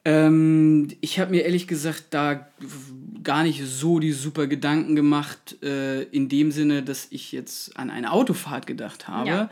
Ähm, 0.06 0.88
ich 1.02 1.20
habe 1.20 1.32
mir 1.32 1.44
ehrlich 1.44 1.68
gesagt 1.68 2.06
da 2.12 2.48
gar 3.24 3.44
nicht 3.44 3.62
so 3.66 4.00
die 4.00 4.12
super 4.12 4.46
Gedanken 4.46 4.96
gemacht, 4.96 5.62
äh, 5.64 6.04
in 6.04 6.30
dem 6.30 6.52
Sinne, 6.52 6.84
dass 6.84 7.08
ich 7.10 7.32
jetzt 7.32 7.76
an 7.76 7.90
eine 7.90 8.12
Autofahrt 8.12 8.68
gedacht 8.68 9.08
habe. 9.08 9.30
Ja. 9.30 9.50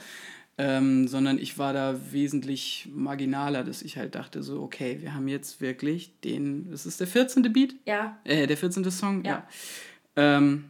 Ähm, 0.55 1.07
sondern 1.07 1.39
ich 1.39 1.57
war 1.57 1.73
da 1.73 1.99
wesentlich 2.11 2.87
marginaler, 2.93 3.63
dass 3.63 3.81
ich 3.81 3.97
halt 3.97 4.13
dachte 4.13 4.43
so, 4.43 4.61
okay, 4.61 4.99
wir 5.01 5.15
haben 5.15 5.27
jetzt 5.27 5.61
wirklich 5.61 6.19
den, 6.21 6.69
das 6.69 6.85
ist 6.85 6.99
der 6.99 7.07
14. 7.07 7.51
Beat? 7.51 7.75
Ja. 7.85 8.19
Äh, 8.23 8.45
der 8.45 8.57
14. 8.57 8.89
Song? 8.91 9.23
Ja. 9.25 9.31
ja. 10.15 10.37
Ähm, 10.37 10.65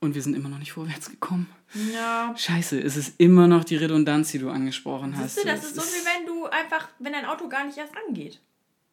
und 0.00 0.14
wir 0.14 0.22
sind 0.22 0.34
immer 0.34 0.48
noch 0.48 0.58
nicht 0.58 0.72
vorwärts 0.72 1.08
gekommen. 1.08 1.46
Ja. 1.92 2.34
Scheiße, 2.36 2.80
es 2.80 2.96
ist 2.96 3.14
immer 3.18 3.46
noch 3.46 3.62
die 3.62 3.76
Redundanz, 3.76 4.32
die 4.32 4.38
du 4.38 4.50
angesprochen 4.50 5.16
hast. 5.16 5.36
Siehst 5.36 5.44
du, 5.44 5.48
das 5.48 5.64
ist 5.64 5.76
so, 5.76 5.82
wie 5.82 6.04
wenn 6.04 6.26
du 6.26 6.46
einfach, 6.46 6.88
wenn 6.98 7.12
dein 7.12 7.26
Auto 7.26 7.48
gar 7.48 7.64
nicht 7.64 7.78
erst 7.78 7.94
angeht. 8.08 8.40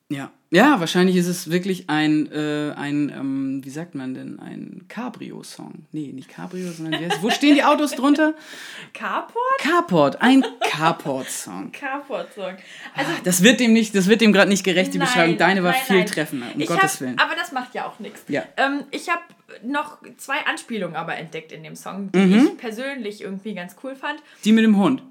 Ja. 0.10 0.32
Ja, 0.50 0.80
wahrscheinlich 0.80 1.18
ist 1.18 1.28
es 1.28 1.52
wirklich 1.52 1.90
ein, 1.90 2.32
äh, 2.32 2.72
ein 2.78 3.10
ähm, 3.10 3.62
wie 3.66 3.70
sagt 3.70 3.96
man 3.96 4.14
denn, 4.14 4.40
ein 4.40 4.86
Cabrio-Song. 4.88 5.86
Nee, 5.92 6.14
nicht 6.14 6.30
Cabrio, 6.30 6.72
sondern 6.72 7.02
wie 7.02 7.06
heißt, 7.06 7.22
wo 7.22 7.30
stehen 7.30 7.56
die 7.56 7.66
Autos 7.66 7.92
drunter? 7.92 8.34
Carport? 8.94 9.58
Carport, 9.58 10.22
ein 10.22 10.46
Carport-Song. 10.62 11.72
Carport-Song. 11.74 12.56
Also, 12.96 13.12
ah, 13.12 13.20
das 13.26 13.44
wird 13.44 13.60
dem 13.60 13.74
nicht, 13.74 13.94
das 13.94 14.08
wird 14.08 14.22
dem 14.22 14.32
gerade 14.32 14.50
nicht 14.50 14.64
gerecht, 14.64 14.94
die 14.94 15.00
nein, 15.00 15.08
Beschreibung. 15.08 15.38
Deine 15.38 15.64
war 15.64 15.72
nein, 15.72 15.82
viel 15.86 15.98
nein. 15.98 16.06
treffender, 16.06 16.48
um 16.56 16.62
ich 16.62 16.68
Gottes 16.68 16.94
hab, 16.94 17.02
Willen. 17.02 17.20
Aber 17.20 17.36
das 17.36 17.52
macht 17.52 17.76
ja 17.76 17.86
auch 17.86 18.00
nichts. 18.00 18.24
Ja. 18.30 18.46
Ähm, 18.56 18.86
ich 18.92 19.10
habe 19.10 19.24
noch 19.64 19.98
zwei 20.16 20.46
Anspielungen 20.46 20.96
aber 20.96 21.18
entdeckt 21.18 21.52
in 21.52 21.64
dem 21.64 21.76
Song, 21.76 22.10
die 22.14 22.20
mhm. 22.20 22.48
ich 22.48 22.58
persönlich 22.58 23.22
irgendwie 23.22 23.54
ganz 23.54 23.76
cool 23.84 23.98
fand. 23.98 24.22
Die 24.46 24.54
mit 24.54 24.64
dem 24.64 24.78
Hund. 24.78 25.04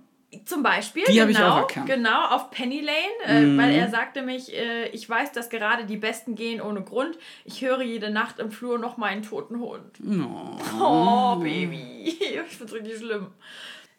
Zum 0.45 0.63
Beispiel, 0.63 1.05
Die 1.09 1.21
habe 1.21 1.31
ich 1.31 1.37
genau, 1.37 1.51
auch 1.53 1.57
erkannt. 1.69 1.87
genau, 1.87 2.27
auf 2.29 2.51
Penny 2.51 2.81
Lane, 2.81 2.97
äh, 3.25 3.41
Mhm. 3.43 3.59
weil 3.59 3.73
er 3.75 3.89
sagte 3.89 4.23
mich, 4.23 4.53
äh, 4.53 4.89
ich 4.89 5.09
weiß, 5.09 5.33
dass 5.33 5.49
gerade 5.51 5.85
die 5.85 5.97
Besten 5.97 6.35
gehen 6.35 6.61
ohne 6.61 6.83
Grund. 6.83 7.17
Ich 7.45 7.63
höre 7.63 7.81
jede 7.83 8.11
Nacht 8.11 8.39
im 8.41 8.51
Flur 8.51 8.79
noch 8.79 8.97
meinen 8.97 9.23
toten 9.23 9.59
Hund. 9.61 9.99
No. 10.01 10.59
Oh, 10.81 11.37
Baby. 11.37 12.19
Ich 12.21 12.57
find's 12.57 12.73
richtig 12.73 12.99
schlimm. 12.99 13.29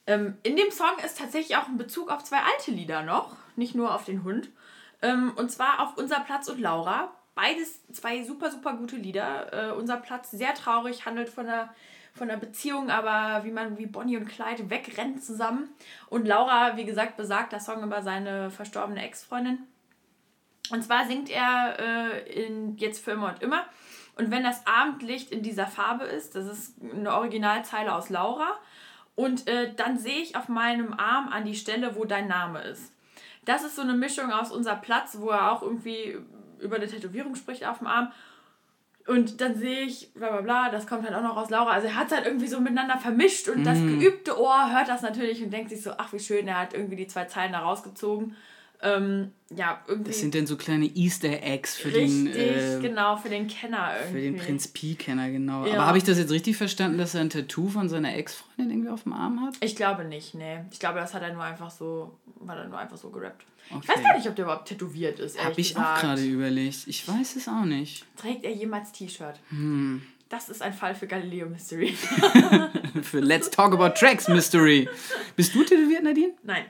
Ähm, 0.06 0.38
in 0.44 0.56
dem 0.56 0.70
Song 0.72 0.92
ist 1.06 1.18
tatsächlich 1.18 1.58
auch 1.58 1.68
ein 1.68 1.78
Bezug 1.78 2.10
auf 2.12 2.24
zwei 2.24 2.38
alte 2.38 2.72
Lieder 2.72 3.04
noch, 3.04 3.36
nicht 3.56 3.74
nur 3.76 3.94
auf 3.96 4.06
den 4.06 4.24
Hund. 4.24 4.50
Ähm, 5.02 5.32
und 5.36 5.52
zwar 5.52 5.82
auf 5.82 5.98
Unser 5.98 6.20
Platz 6.22 6.48
und 6.50 6.60
Laura. 6.60 7.12
Beides 7.36 7.82
zwei 7.92 8.24
super, 8.24 8.50
super 8.52 8.74
gute 8.74 8.96
Lieder. 8.96 9.70
Äh, 9.70 9.72
Unser 9.74 9.98
Platz 9.98 10.32
sehr 10.32 10.54
traurig, 10.56 11.06
handelt 11.06 11.30
von 11.30 11.46
einer, 11.48 11.74
von 12.18 12.30
einer 12.30 12.40
Beziehung, 12.40 12.90
aber 12.90 13.46
wie 13.46 13.52
man 13.52 13.78
wie 13.78 13.86
Bonnie 13.86 14.18
und 14.18 14.28
Clyde 14.28 14.70
wegrennt 14.70 15.24
zusammen. 15.24 15.70
Und 16.10 16.28
Laura, 16.28 16.78
wie 16.78 16.86
gesagt, 16.86 17.18
besagt 17.18 17.54
der 17.54 17.60
Song 17.60 17.84
über 17.84 18.02
seine 18.02 18.50
verstorbene 18.50 19.04
Ex-Freundin. 19.04 19.60
Und 20.72 20.84
zwar 20.84 21.06
singt 21.06 21.30
er 21.30 21.78
äh, 21.80 22.46
in 22.46 22.78
Jetzt 22.78 23.04
für 23.04 23.12
immer 23.12 23.30
und 23.30 23.42
immer. 23.42 23.66
Und 24.16 24.32
wenn 24.32 24.44
das 24.44 24.66
Abendlicht 24.66 25.32
in 25.32 25.44
dieser 25.44 25.68
Farbe 25.68 26.06
ist, 26.06 26.36
das 26.36 26.46
ist 26.46 26.76
eine 26.82 27.14
Originalzeile 27.14 27.94
aus 27.94 28.10
Laura. 28.10 28.58
Und 29.16 29.48
äh, 29.48 29.74
dann 29.76 29.98
sehe 29.98 30.22
ich 30.22 30.36
auf 30.36 30.48
meinem 30.48 30.94
Arm 30.94 31.30
an 31.30 31.46
die 31.46 31.56
Stelle, 31.56 31.96
wo 31.96 32.06
dein 32.06 32.28
Name 32.28 32.62
ist. 32.62 32.94
Das 33.46 33.64
ist 33.64 33.76
so 33.76 33.82
eine 33.82 33.94
Mischung 33.94 34.32
aus 34.32 34.52
unser 34.52 34.76
Platz, 34.76 35.18
wo 35.20 35.30
er 35.30 35.52
auch 35.52 35.62
irgendwie 35.62 36.18
über 36.60 36.76
eine 36.76 36.88
Tätowierung 36.88 37.36
spricht 37.36 37.66
auf 37.66 37.78
dem 37.78 37.88
Arm. 37.88 38.12
Und 39.08 39.40
dann 39.40 39.56
sehe 39.56 39.82
ich, 39.82 40.14
bla 40.14 40.30
bla 40.30 40.42
bla, 40.42 40.70
das 40.70 40.86
kommt 40.86 41.06
halt 41.06 41.16
auch 41.16 41.22
noch 41.22 41.38
aus 41.38 41.50
Laura. 41.50 41.72
Also 41.72 41.88
er 41.88 41.96
hat 41.96 42.08
es 42.08 42.14
halt 42.14 42.26
irgendwie 42.26 42.48
so 42.48 42.60
miteinander 42.60 42.98
vermischt 42.98 43.48
und 43.48 43.64
das 43.64 43.80
geübte 43.80 44.38
Ohr 44.38 44.72
hört 44.74 44.90
das 44.90 45.02
natürlich 45.02 45.42
und 45.42 45.52
denkt 45.52 45.70
sich 45.70 45.82
so, 45.82 45.92
ach 45.98 46.12
wie 46.12 46.20
schön, 46.20 46.48
er 46.48 46.60
hat 46.60 46.74
irgendwie 46.74 46.98
die 46.98 47.08
zwei 47.08 47.24
Zeilen 47.26 47.54
da 47.54 47.60
rausgezogen. 47.60 48.36
Ähm, 48.82 49.32
ja, 49.56 49.82
irgendwie. 49.88 50.12
Das 50.12 50.20
sind 50.20 50.36
dann 50.36 50.46
so 50.46 50.56
kleine 50.56 50.86
Easter 50.86 51.42
Eggs 51.42 51.76
für 51.78 51.88
richtig, 51.88 52.34
den, 52.34 52.36
äh, 52.36 52.80
genau, 52.82 53.18
für 53.18 53.30
den 53.30 53.48
Kenner 53.48 53.92
für 54.12 54.20
irgendwie. 54.20 54.22
den 54.22 54.38
Prinz 54.38 54.68
Pi-Kenner, 54.68 55.32
genau. 55.32 55.66
Ja. 55.66 55.74
Aber 55.76 55.86
habe 55.88 55.98
ich 55.98 56.04
das 56.04 56.18
jetzt 56.20 56.32
richtig 56.32 56.58
verstanden, 56.58 56.98
dass 57.00 57.16
er 57.16 57.22
ein 57.22 57.30
Tattoo 57.32 57.70
von 57.70 57.90
seiner 57.90 58.16
Ex-Freundin 58.16 58.70
irgendwie 58.72 58.90
auf 58.90 59.04
dem 59.04 59.14
Arm 59.14 59.42
hat? 59.42 59.56
Ich 59.62 59.76
glaube 59.76 60.04
nicht, 60.06 60.36
nee. 60.36 60.60
Ich 60.72 60.80
glaube, 60.80 61.00
das 61.00 61.14
hat 61.14 61.24
er 61.24 61.34
nur 61.34 61.44
einfach 61.44 61.72
so, 61.72 62.18
hat 62.48 62.58
er 62.58 62.68
nur 62.68 62.78
einfach 62.78 62.98
so 62.98 63.10
gerappt. 63.10 63.46
Ich 63.70 63.76
Okay. 63.76 63.88
weiß 63.90 64.04
gar 64.04 64.16
nicht, 64.18 64.28
ob 64.30 64.36
der 64.36 64.46
überhaupt 64.46 64.68
tätowiert 64.68 65.20
ist, 65.20 65.44
Habe 65.44 65.60
ich 65.60 65.76
auch 65.76 65.80
gesagt. 65.82 66.02
gerade 66.02 66.24
überlegt. 66.26 66.88
Ich 66.88 67.08
weiß 67.08 67.36
es 67.36 67.48
auch 67.48 67.66
nicht. 67.66 68.06
Trägt 68.16 68.44
er 68.46 68.52
jemals 68.54 68.92
T-Shirt? 68.92 69.40
Hm. 69.50 70.02
Das 70.30 70.50
ist 70.50 70.62
ein 70.62 70.74
Fall 70.74 70.94
für 70.94 71.08
Galileo 71.08 71.48
Mystery. 71.50 71.94
Für 73.02 73.20
Let's 73.20 73.50
Talk 73.50 73.74
About 73.74 73.98
Tracks 73.98 74.28
Mystery. 74.28 74.90
Bist 75.36 75.54
du 75.56 75.64
tätowiert, 75.64 76.04
Nadine? 76.04 76.34
Nein, 76.44 76.66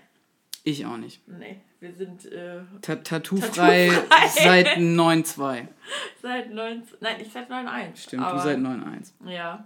Ich 0.63 0.85
auch 0.85 0.97
nicht. 0.97 1.21
nee. 1.27 1.57
Wir 1.79 1.93
sind 1.93 2.25
äh, 2.25 2.61
Ta 2.81 2.95
Tattoo-frei 2.95 3.89
Tattoo-frei. 3.89 4.29
seit 4.29 4.67
9.2. 4.77 5.67
seit 6.21 6.51
19... 6.51 6.97
Nein, 7.01 7.17
nicht 7.19 7.31
seit 7.31 7.51
9.1. 7.51 7.95
Stimmt, 7.95 8.23
aber, 8.23 8.37
du 8.37 8.43
seit 8.43 8.57
9.1. 8.57 9.31
Ja. 9.31 9.65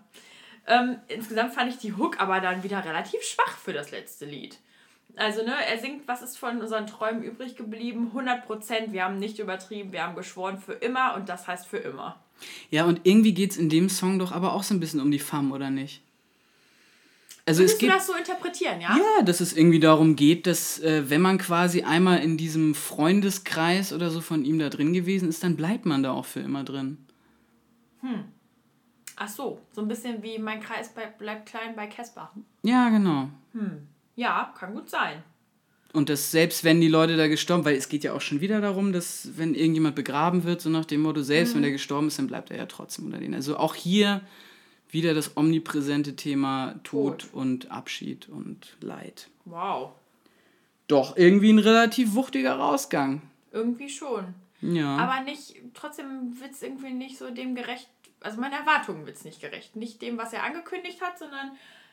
Ähm, 0.67 0.97
insgesamt 1.07 1.53
fand 1.53 1.71
ich 1.71 1.77
die 1.77 1.93
Hook 1.93 2.19
aber 2.19 2.41
dann 2.41 2.63
wieder 2.63 2.83
relativ 2.83 3.21
schwach 3.21 3.57
für 3.57 3.73
das 3.73 3.91
letzte 3.91 4.25
Lied. 4.25 4.59
Also, 5.15 5.43
ne, 5.43 5.53
er 5.67 5.77
singt, 5.77 6.07
was 6.07 6.21
ist 6.21 6.37
von 6.37 6.61
unseren 6.61 6.87
Träumen 6.87 7.23
übrig 7.23 7.55
geblieben? 7.55 8.07
100 8.07 8.45
Prozent, 8.45 8.93
wir 8.93 9.03
haben 9.03 9.17
nicht 9.17 9.39
übertrieben, 9.39 9.91
wir 9.91 10.03
haben 10.03 10.15
geschworen 10.15 10.57
für 10.57 10.73
immer 10.73 11.15
und 11.15 11.29
das 11.29 11.47
heißt 11.47 11.67
für 11.67 11.77
immer. 11.77 12.21
Ja, 12.69 12.85
und 12.85 13.01
irgendwie 13.03 13.33
geht 13.33 13.51
es 13.51 13.57
in 13.57 13.69
dem 13.69 13.89
Song 13.89 14.19
doch 14.19 14.31
aber 14.31 14.53
auch 14.53 14.63
so 14.63 14.73
ein 14.73 14.79
bisschen 14.79 15.01
um 15.01 15.11
die 15.11 15.19
Femme, 15.19 15.53
oder 15.53 15.69
nicht? 15.69 16.01
Also 17.51 17.63
es 17.63 17.71
Würdest 17.71 17.81
du 17.81 17.85
geht. 17.85 17.95
das 17.95 18.07
so 18.07 18.13
interpretieren, 18.15 18.79
ja? 18.79 18.97
Ja, 18.97 19.23
dass 19.23 19.41
es 19.41 19.51
irgendwie 19.51 19.81
darum 19.81 20.15
geht, 20.15 20.47
dass 20.47 20.79
äh, 20.79 21.09
wenn 21.09 21.19
man 21.21 21.37
quasi 21.37 21.83
einmal 21.83 22.19
in 22.19 22.37
diesem 22.37 22.73
Freundeskreis 22.75 23.91
oder 23.91 24.09
so 24.09 24.21
von 24.21 24.45
ihm 24.45 24.57
da 24.57 24.69
drin 24.69 24.93
gewesen 24.93 25.27
ist, 25.27 25.43
dann 25.43 25.57
bleibt 25.57 25.85
man 25.85 26.01
da 26.01 26.13
auch 26.13 26.25
für 26.25 26.39
immer 26.39 26.63
drin. 26.63 26.97
Ach 29.17 29.27
so, 29.27 29.59
so 29.73 29.81
ein 29.81 29.89
bisschen 29.89 30.23
wie 30.23 30.39
mein 30.39 30.61
Kreis 30.61 30.93
bei, 30.93 31.05
bleibt 31.05 31.49
klein 31.49 31.75
bei 31.75 31.87
Casper. 31.87 32.31
Ja, 32.63 32.89
genau. 32.89 33.29
Ja, 34.15 34.53
kann 34.57 34.73
gut 34.73 34.89
sein. 34.89 35.21
Und 35.91 36.07
dass 36.07 36.31
selbst 36.31 36.63
wenn 36.63 36.79
die 36.79 36.87
Leute 36.87 37.17
da 37.17 37.27
gestorben, 37.27 37.65
weil 37.65 37.75
es 37.75 37.89
geht 37.89 38.05
ja 38.05 38.13
auch 38.13 38.21
schon 38.21 38.39
wieder 38.39 38.61
darum, 38.61 38.93
dass 38.93 39.31
wenn 39.35 39.55
irgendjemand 39.55 39.95
begraben 39.95 40.45
wird, 40.45 40.61
so 40.61 40.69
nach 40.69 40.85
dem 40.85 41.01
Motto, 41.01 41.21
selbst 41.21 41.53
wenn 41.53 41.63
der 41.63 41.71
gestorben 41.71 42.07
ist, 42.07 42.17
dann 42.17 42.27
bleibt 42.27 42.49
er 42.49 42.57
ja 42.57 42.65
trotzdem 42.65 43.07
unter 43.07 43.17
denen. 43.17 43.33
Also 43.33 43.57
auch 43.57 43.75
hier 43.75 44.21
wieder 44.91 45.13
das 45.13 45.37
omnipräsente 45.37 46.15
Thema 46.15 46.79
Tod, 46.83 47.21
Tod. 47.21 47.33
und 47.33 47.71
Abschied 47.71 48.29
und 48.29 48.75
Leid. 48.81 49.29
Wow. 49.45 49.91
Doch 50.87 51.15
irgendwie 51.15 51.51
ein 51.51 51.59
relativ 51.59 52.13
wuchtiger 52.13 52.55
Rausgang. 52.55 53.21
Irgendwie 53.51 53.89
schon. 53.89 54.33
Ja. 54.61 54.97
Aber 54.97 55.23
nicht, 55.23 55.55
trotzdem 55.73 56.39
wird 56.39 56.51
es 56.51 56.61
irgendwie 56.61 56.91
nicht 56.91 57.17
so 57.17 57.31
dem 57.31 57.55
gerecht, 57.55 57.89
also 58.19 58.39
meine 58.39 58.55
Erwartungen 58.55 59.05
wird 59.05 59.17
es 59.17 59.25
nicht 59.25 59.41
gerecht. 59.41 59.75
Nicht 59.75 60.01
dem, 60.01 60.17
was 60.17 60.33
er 60.33 60.43
angekündigt 60.43 61.01
hat, 61.01 61.17
sondern 61.17 61.51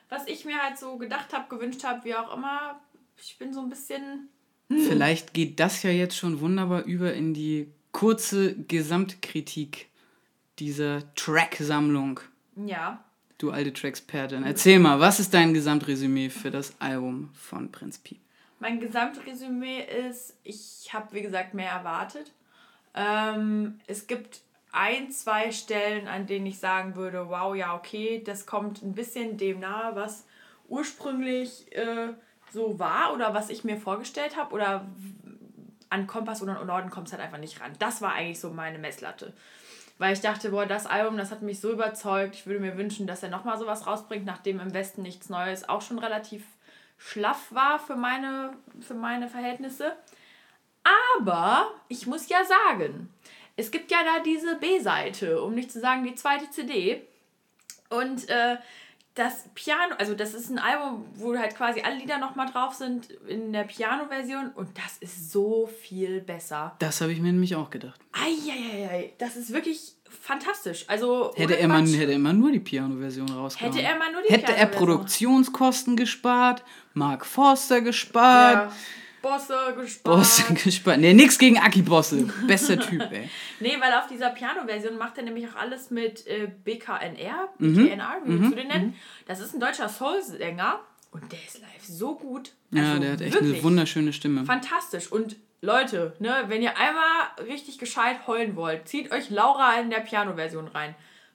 was 0.08 0.26
ich 0.26 0.44
mir 0.44 0.58
halt 0.62 0.78
so 0.78 0.96
gedacht 0.96 1.32
habe, 1.32 1.54
gewünscht 1.54 1.84
habe, 1.84 2.04
wie 2.04 2.14
auch 2.14 2.36
immer. 2.36 2.80
Ich 3.20 3.38
bin 3.38 3.52
so 3.52 3.60
ein 3.60 3.68
bisschen. 3.68 4.28
Vielleicht 4.68 5.32
geht 5.32 5.58
das 5.60 5.82
ja 5.82 5.90
jetzt 5.90 6.16
schon 6.16 6.40
wunderbar 6.40 6.84
über 6.84 7.14
in 7.14 7.32
die 7.32 7.68
kurze 7.92 8.54
Gesamtkritik 8.54 9.88
dieser 10.58 11.14
Track-Sammlung. 11.14 12.20
Ja. 12.66 13.04
Du 13.38 13.50
alte 13.50 13.72
Trackspertin. 13.72 14.42
Erzähl 14.44 14.78
mal, 14.78 14.98
was 14.98 15.20
ist 15.20 15.32
dein 15.32 15.54
Gesamtresümee 15.54 16.28
für 16.28 16.50
das 16.50 16.74
Album 16.80 17.30
von 17.34 17.70
Prinz 17.70 17.98
Pi? 17.98 18.18
Mein 18.58 18.80
Gesamtresümee 18.80 19.84
ist, 20.08 20.36
ich 20.42 20.90
habe 20.92 21.12
wie 21.12 21.22
gesagt 21.22 21.54
mehr 21.54 21.70
erwartet. 21.70 22.32
Ähm, 22.94 23.78
es 23.86 24.08
gibt 24.08 24.40
ein, 24.72 25.12
zwei 25.12 25.52
Stellen, 25.52 26.08
an 26.08 26.26
denen 26.26 26.46
ich 26.46 26.58
sagen 26.58 26.96
würde, 26.96 27.28
wow, 27.28 27.54
ja, 27.54 27.76
okay, 27.76 28.22
das 28.24 28.46
kommt 28.46 28.82
ein 28.82 28.94
bisschen 28.94 29.36
dem 29.36 29.60
nahe, 29.60 29.94
was 29.94 30.26
ursprünglich 30.68 31.74
äh, 31.76 32.08
so 32.52 32.78
war 32.78 33.14
oder 33.14 33.34
was 33.34 33.50
ich 33.50 33.62
mir 33.62 33.76
vorgestellt 33.76 34.36
habe 34.36 34.54
oder 34.54 34.86
an 35.90 36.06
Kompass 36.06 36.42
oder 36.42 36.62
Norden 36.64 36.90
kommt 36.90 37.06
es 37.06 37.12
halt 37.12 37.22
einfach 37.22 37.38
nicht 37.38 37.60
ran. 37.60 37.72
Das 37.78 38.02
war 38.02 38.12
eigentlich 38.12 38.40
so 38.40 38.50
meine 38.50 38.78
Messlatte. 38.78 39.32
Weil 39.98 40.12
ich 40.12 40.20
dachte, 40.20 40.50
boah, 40.50 40.64
das 40.64 40.86
Album, 40.86 41.16
das 41.16 41.30
hat 41.30 41.42
mich 41.42 41.60
so 41.60 41.72
überzeugt. 41.72 42.36
Ich 42.36 42.46
würde 42.46 42.60
mir 42.60 42.76
wünschen, 42.76 43.06
dass 43.06 43.22
er 43.22 43.30
nochmal 43.30 43.58
sowas 43.58 43.86
rausbringt, 43.86 44.24
nachdem 44.24 44.60
im 44.60 44.72
Westen 44.72 45.02
nichts 45.02 45.28
Neues 45.28 45.68
auch 45.68 45.82
schon 45.82 45.98
relativ 45.98 46.44
schlaff 46.98 47.52
war 47.52 47.78
für 47.78 47.96
meine, 47.96 48.52
für 48.80 48.94
meine 48.94 49.28
Verhältnisse. 49.28 49.96
Aber 51.18 51.70
ich 51.88 52.06
muss 52.06 52.28
ja 52.28 52.38
sagen, 52.44 53.12
es 53.56 53.70
gibt 53.70 53.90
ja 53.90 53.98
da 54.04 54.22
diese 54.22 54.56
B-Seite, 54.56 55.42
um 55.42 55.54
nicht 55.54 55.72
zu 55.72 55.80
sagen 55.80 56.04
die 56.04 56.14
zweite 56.14 56.48
CD. 56.50 57.02
Und 57.90 58.28
äh, 58.28 58.56
das 59.18 59.44
Piano, 59.54 59.94
also 59.98 60.14
das 60.14 60.34
ist 60.34 60.48
ein 60.48 60.58
Album, 60.58 61.04
wo 61.14 61.36
halt 61.36 61.56
quasi 61.56 61.80
alle 61.80 61.96
Lieder 61.96 62.18
nochmal 62.18 62.48
drauf 62.50 62.74
sind 62.74 63.10
in 63.26 63.52
der 63.52 63.64
Piano-Version 63.64 64.50
und 64.54 64.68
das 64.78 64.98
ist 65.00 65.32
so 65.32 65.66
viel 65.66 66.20
besser. 66.20 66.76
Das 66.78 67.00
habe 67.00 67.12
ich 67.12 67.20
mir 67.20 67.32
nämlich 67.32 67.56
auch 67.56 67.70
gedacht. 67.70 68.00
Eieiei, 68.12 69.12
das 69.18 69.36
ist 69.36 69.52
wirklich 69.52 69.94
fantastisch. 70.08 70.84
Also 70.88 71.32
Hätte 71.34 71.58
er, 71.58 71.68
mal, 71.68 71.84
hätte 71.84 72.12
er 72.12 72.18
mal 72.18 72.32
nur 72.32 72.52
die 72.52 72.60
Piano-Version 72.60 73.28
rausgehauen. 73.30 73.72
Hätte 73.72 73.84
er 73.84 73.98
mal 73.98 74.12
nur 74.12 74.22
die 74.22 74.32
Hätte 74.32 74.54
er. 74.54 74.66
Produktionskosten 74.66 75.96
gespart, 75.96 76.62
Mark 76.94 77.26
Forster 77.26 77.80
gespart, 77.80 78.70
ja, 78.70 78.76
Bosse 79.22 79.74
gespart. 79.76 80.16
Bosse 80.16 80.54
gespart. 80.64 80.98
Nee, 80.98 81.12
nix 81.14 81.38
gegen 81.38 81.58
Aki 81.58 81.82
Bosse. 81.82 82.28
Bester 82.46 82.78
Typ, 82.88 83.00
ey. 83.12 83.28
Nee, 83.60 83.76
weil 83.80 83.92
auf 83.94 84.06
dieser 84.08 84.30
Piano-Version 84.30 84.96
macht 84.96 85.18
er 85.18 85.24
nämlich 85.24 85.48
auch 85.48 85.56
alles 85.56 85.90
mit 85.90 86.26
äh, 86.26 86.48
BKNR, 86.64 87.48
Mhm. 87.58 87.74
BKNR, 87.74 88.16
wie 88.24 88.38
willst 88.40 88.52
du 88.52 88.56
den 88.56 88.68
nennen? 88.68 88.94
Das 89.26 89.40
ist 89.40 89.54
ein 89.54 89.60
deutscher 89.60 89.88
Soul-Sänger 89.88 90.80
und 91.10 91.32
der 91.32 91.38
ist 91.46 91.60
live 91.60 91.84
so 91.84 92.14
gut. 92.16 92.52
Ja, 92.70 92.82
Also 92.90 93.00
der 93.02 93.12
hat 93.12 93.20
echt 93.20 93.36
eine 93.38 93.62
wunderschöne 93.62 94.12
Stimme. 94.12 94.44
Fantastisch. 94.44 95.10
Und 95.10 95.36
Leute, 95.60 96.14
ne, 96.20 96.44
wenn 96.46 96.62
ihr 96.62 96.76
einmal 96.78 97.46
richtig 97.48 97.78
gescheit 97.78 98.26
heulen 98.28 98.54
wollt, 98.54 98.86
zieht 98.88 99.10
euch 99.10 99.28
Laura 99.30 99.80
in 99.80 99.90
der 99.90 100.00
Piano-Version 100.00 100.68
rein. 100.68 100.94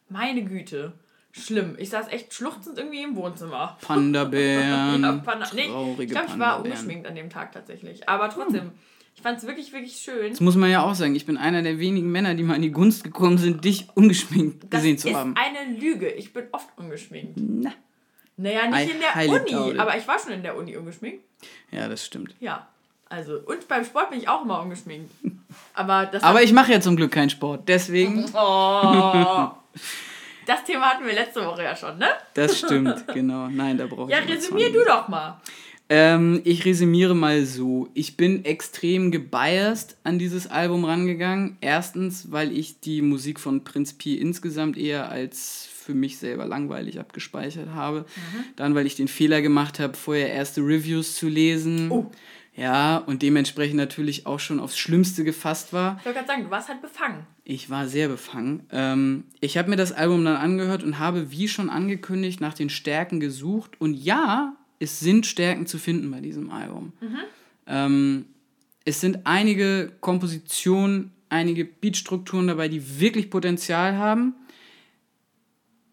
Meine 0.09 0.43
Güte. 0.43 0.93
Schlimm. 1.35 1.75
Ich 1.79 1.89
saß 1.89 2.09
echt 2.09 2.33
schluchzend 2.33 2.77
irgendwie 2.77 3.01
im 3.01 3.15
Wohnzimmer. 3.15 3.77
Panda-Bären. 3.81 5.01
Ja, 5.03 5.11
Panda- 5.17 5.47
nee, 5.53 5.69
ich 5.99 6.09
glaube, 6.09 6.27
ich 6.27 6.39
war 6.39 6.63
ungeschminkt 6.63 7.07
an 7.07 7.15
dem 7.15 7.29
Tag 7.29 7.51
tatsächlich. 7.51 8.07
Aber 8.07 8.29
trotzdem, 8.29 8.71
ich 9.15 9.21
fand 9.23 9.39
es 9.39 9.47
wirklich, 9.47 9.73
wirklich 9.73 9.95
schön. 9.95 10.29
Das 10.29 10.41
muss 10.41 10.55
man 10.55 10.69
ja 10.69 10.83
auch 10.83 10.93
sagen. 10.93 11.15
Ich 11.15 11.25
bin 11.25 11.37
einer 11.37 11.63
der 11.63 11.79
wenigen 11.79 12.11
Männer, 12.11 12.35
die 12.35 12.43
mal 12.43 12.55
in 12.55 12.61
die 12.61 12.71
Gunst 12.71 13.03
gekommen 13.03 13.39
sind, 13.39 13.65
dich 13.65 13.87
ungeschminkt 13.95 14.65
Das 14.69 14.81
gesehen 14.81 14.95
ist 14.97 15.01
zu 15.01 15.13
haben. 15.15 15.35
eine 15.35 15.75
Lüge. 15.79 16.07
Ich 16.11 16.33
bin 16.33 16.45
oft 16.51 16.69
ungeschminkt. 16.77 17.33
Na. 17.37 17.71
Naja, 18.37 18.67
nicht 18.67 18.89
I 18.89 18.91
in 18.91 18.99
der 18.99 19.41
Uni, 19.41 19.51
doubt 19.51 19.73
it. 19.73 19.79
aber 19.79 19.97
ich 19.97 20.07
war 20.07 20.17
schon 20.19 20.33
in 20.33 20.43
der 20.43 20.55
Uni 20.57 20.75
ungeschminkt. 20.77 21.23
Ja, 21.71 21.87
das 21.87 22.05
stimmt. 22.05 22.35
Ja. 22.39 22.67
Also, 23.09 23.39
und 23.45 23.67
beim 23.67 23.85
Sport 23.85 24.09
bin 24.11 24.19
ich 24.19 24.27
auch 24.27 24.43
immer 24.43 24.59
ungeschminkt. 24.61 25.11
Aber 25.75 26.05
das 26.07 26.23
Aber 26.23 26.41
ich 26.41 26.51
mache 26.53 26.71
ja 26.71 26.81
zum 26.81 26.95
Glück 26.95 27.11
keinen 27.11 27.29
Sport. 27.29 27.67
Deswegen, 27.69 28.25
Oh. 28.35 29.51
Das 30.45 30.63
Thema 30.63 30.91
hatten 30.91 31.05
wir 31.05 31.13
letzte 31.13 31.45
Woche 31.45 31.63
ja 31.63 31.75
schon, 31.75 31.97
ne? 31.97 32.07
das 32.33 32.59
stimmt, 32.59 33.05
genau. 33.13 33.47
Nein, 33.47 33.77
da 33.77 33.85
brauche 33.87 34.11
ich 34.11 34.17
Ja, 34.17 34.23
resümier 34.23 34.71
du 34.71 34.83
doch 34.85 35.07
mal. 35.07 35.41
Ähm, 35.89 36.41
ich 36.43 36.65
resümiere 36.65 37.13
mal 37.13 37.45
so. 37.45 37.89
Ich 37.93 38.17
bin 38.17 38.45
extrem 38.45 39.11
gebiased 39.11 39.97
an 40.03 40.17
dieses 40.17 40.47
Album 40.47 40.85
rangegangen. 40.85 41.57
Erstens, 41.61 42.31
weil 42.31 42.57
ich 42.57 42.79
die 42.79 43.01
Musik 43.01 43.39
von 43.39 43.63
Prinz 43.63 43.93
Pi 43.93 44.15
insgesamt 44.17 44.77
eher 44.77 45.09
als 45.09 45.67
für 45.71 45.93
mich 45.93 46.17
selber 46.17 46.45
langweilig 46.45 46.99
abgespeichert 46.99 47.69
habe. 47.75 47.99
Mhm. 47.99 48.43
Dann, 48.55 48.75
weil 48.75 48.87
ich 48.87 48.95
den 48.95 49.09
Fehler 49.09 49.41
gemacht 49.41 49.79
habe, 49.79 49.97
vorher 49.97 50.31
erste 50.31 50.61
Reviews 50.61 51.15
zu 51.15 51.27
lesen. 51.27 51.91
Oh. 51.91 52.09
Ja, 52.55 52.97
und 52.97 53.23
dementsprechend 53.23 53.77
natürlich 53.77 54.27
auch 54.27 54.39
schon 54.39 54.59
aufs 54.59 54.77
Schlimmste 54.77 55.23
gefasst 55.23 55.73
war. 55.73 55.97
Ich 55.99 56.05
wollte 56.05 56.19
gerade 56.19 56.27
sagen, 56.27 56.43
du 56.43 56.51
warst 56.51 56.69
halt 56.69 56.81
befangen. 56.81 57.25
Ich 57.43 57.69
war 57.69 57.87
sehr 57.87 58.07
befangen. 58.07 58.67
Ähm, 58.71 59.23
ich 59.39 59.57
habe 59.57 59.69
mir 59.69 59.75
das 59.75 59.91
Album 59.91 60.23
dann 60.23 60.35
angehört 60.35 60.83
und 60.83 60.99
habe, 60.99 61.31
wie 61.31 61.47
schon 61.47 61.69
angekündigt, 61.69 62.41
nach 62.41 62.53
den 62.53 62.69
Stärken 62.69 63.19
gesucht. 63.19 63.81
Und 63.81 63.95
ja, 63.95 64.55
es 64.79 64.99
sind 64.99 65.25
Stärken 65.25 65.65
zu 65.65 65.79
finden 65.79 66.11
bei 66.11 66.21
diesem 66.21 66.51
Album. 66.51 66.93
Mhm. 67.01 67.17
Ähm, 67.65 68.25
es 68.85 69.01
sind 69.01 69.25
einige 69.25 69.91
Kompositionen, 69.99 71.11
einige 71.29 71.65
Beatstrukturen 71.65 72.47
dabei, 72.47 72.67
die 72.67 72.99
wirklich 72.99 73.31
Potenzial 73.31 73.97
haben. 73.97 74.35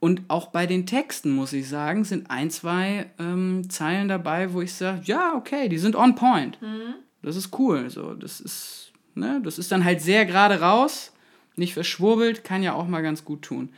Und 0.00 0.22
auch 0.28 0.46
bei 0.46 0.66
den 0.66 0.86
Texten, 0.86 1.30
muss 1.30 1.52
ich 1.52 1.68
sagen, 1.68 2.04
sind 2.04 2.30
ein, 2.30 2.50
zwei 2.50 3.10
ähm, 3.18 3.68
Zeilen 3.68 4.08
dabei, 4.08 4.54
wo 4.54 4.62
ich 4.62 4.72
sage, 4.72 5.02
ja, 5.04 5.34
okay, 5.34 5.68
die 5.68 5.78
sind 5.78 5.94
on 5.94 6.14
point. 6.14 6.60
Mhm. 6.62 6.94
Das 7.22 7.36
ist 7.36 7.58
cool. 7.58 7.90
So, 7.90 8.14
das 8.14 8.40
ist, 8.40 8.92
ne, 9.14 9.42
das 9.44 9.58
ist 9.58 9.70
dann 9.70 9.84
halt 9.84 10.00
sehr 10.00 10.24
gerade 10.24 10.60
raus, 10.60 11.12
nicht 11.54 11.74
verschwurbelt, 11.74 12.44
kann 12.44 12.62
ja 12.62 12.72
auch 12.72 12.88
mal 12.88 13.02
ganz 13.02 13.26
gut 13.26 13.42
tun. 13.42 13.68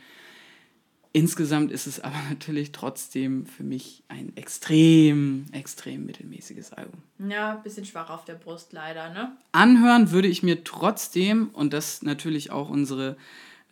Insgesamt 1.11 1.73
ist 1.73 1.87
es 1.87 1.99
aber 2.03 2.15
natürlich 2.29 2.71
trotzdem 2.71 3.45
für 3.45 3.63
mich 3.63 4.03
ein 4.07 4.31
extrem, 4.37 5.45
extrem 5.51 6.05
mittelmäßiges 6.05 6.71
Album. 6.71 7.01
Ja, 7.19 7.55
bisschen 7.55 7.83
schwach 7.83 8.09
auf 8.09 8.23
der 8.23 8.35
Brust 8.35 8.71
leider, 8.71 9.09
ne? 9.09 9.35
Anhören 9.51 10.11
würde 10.11 10.29
ich 10.29 10.41
mir 10.41 10.63
trotzdem, 10.63 11.49
und 11.49 11.73
das 11.73 12.01
natürlich 12.01 12.51
auch 12.51 12.69
unsere 12.69 13.17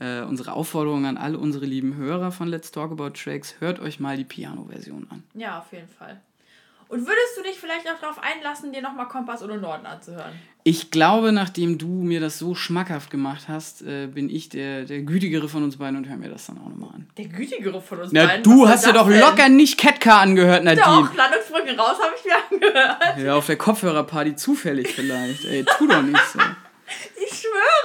äh, 0.01 0.21
unsere 0.21 0.53
Aufforderung 0.53 1.05
an 1.05 1.17
alle 1.17 1.37
unsere 1.37 1.65
lieben 1.65 1.95
Hörer 1.95 2.31
von 2.31 2.47
Let's 2.47 2.71
Talk 2.71 2.91
About 2.91 3.11
Tracks, 3.11 3.55
hört 3.59 3.79
euch 3.79 3.99
mal 3.99 4.17
die 4.17 4.25
Piano-Version 4.25 5.07
an. 5.09 5.23
Ja, 5.35 5.59
auf 5.59 5.71
jeden 5.71 5.87
Fall. 5.87 6.19
Und 6.91 7.07
würdest 7.07 7.37
du 7.37 7.43
dich 7.43 7.57
vielleicht 7.57 7.87
auch 7.87 7.97
darauf 8.01 8.19
einlassen, 8.21 8.73
dir 8.73 8.81
nochmal 8.81 9.07
Kompass 9.07 9.41
oder 9.41 9.55
Norden 9.55 9.85
anzuhören? 9.85 10.33
Ich 10.63 10.91
glaube, 10.91 11.31
nachdem 11.31 11.77
du 11.77 11.87
mir 11.87 12.19
das 12.19 12.37
so 12.37 12.53
schmackhaft 12.53 13.09
gemacht 13.09 13.45
hast, 13.47 13.81
äh, 13.81 14.07
bin 14.07 14.29
ich 14.29 14.49
der, 14.49 14.83
der 14.83 15.01
gütigere 15.03 15.47
von 15.47 15.63
uns 15.63 15.77
beiden 15.77 15.95
und 15.95 16.09
höre 16.09 16.17
mir 16.17 16.29
das 16.29 16.47
dann 16.47 16.57
auch 16.57 16.67
nochmal 16.67 16.89
an. 16.95 17.07
Der 17.17 17.27
gütigere 17.27 17.81
von 17.81 18.01
uns 18.01 18.11
Na, 18.11 18.25
beiden? 18.25 18.43
Du 18.43 18.67
hast 18.67 18.85
ja 18.85 18.91
doch 18.91 19.07
denn? 19.07 19.21
locker 19.21 19.47
nicht 19.47 19.79
Ketka 19.79 20.19
angehört, 20.19 20.65
Nadine. 20.65 20.85
Doch, 20.85 21.15
Landungsbrücken 21.15 21.79
raus 21.79 21.95
habe 22.01 22.13
ich 22.17 22.25
mir 22.25 22.57
angehört. 22.67 23.17
Ja, 23.19 23.35
auf 23.35 23.45
der 23.45 23.55
Kopfhörerparty 23.57 24.35
zufällig 24.35 24.89
vielleicht. 24.93 25.45
Ey, 25.45 25.63
tu 25.77 25.87
doch 25.87 26.01
nicht 26.01 26.19
so. 26.33 26.39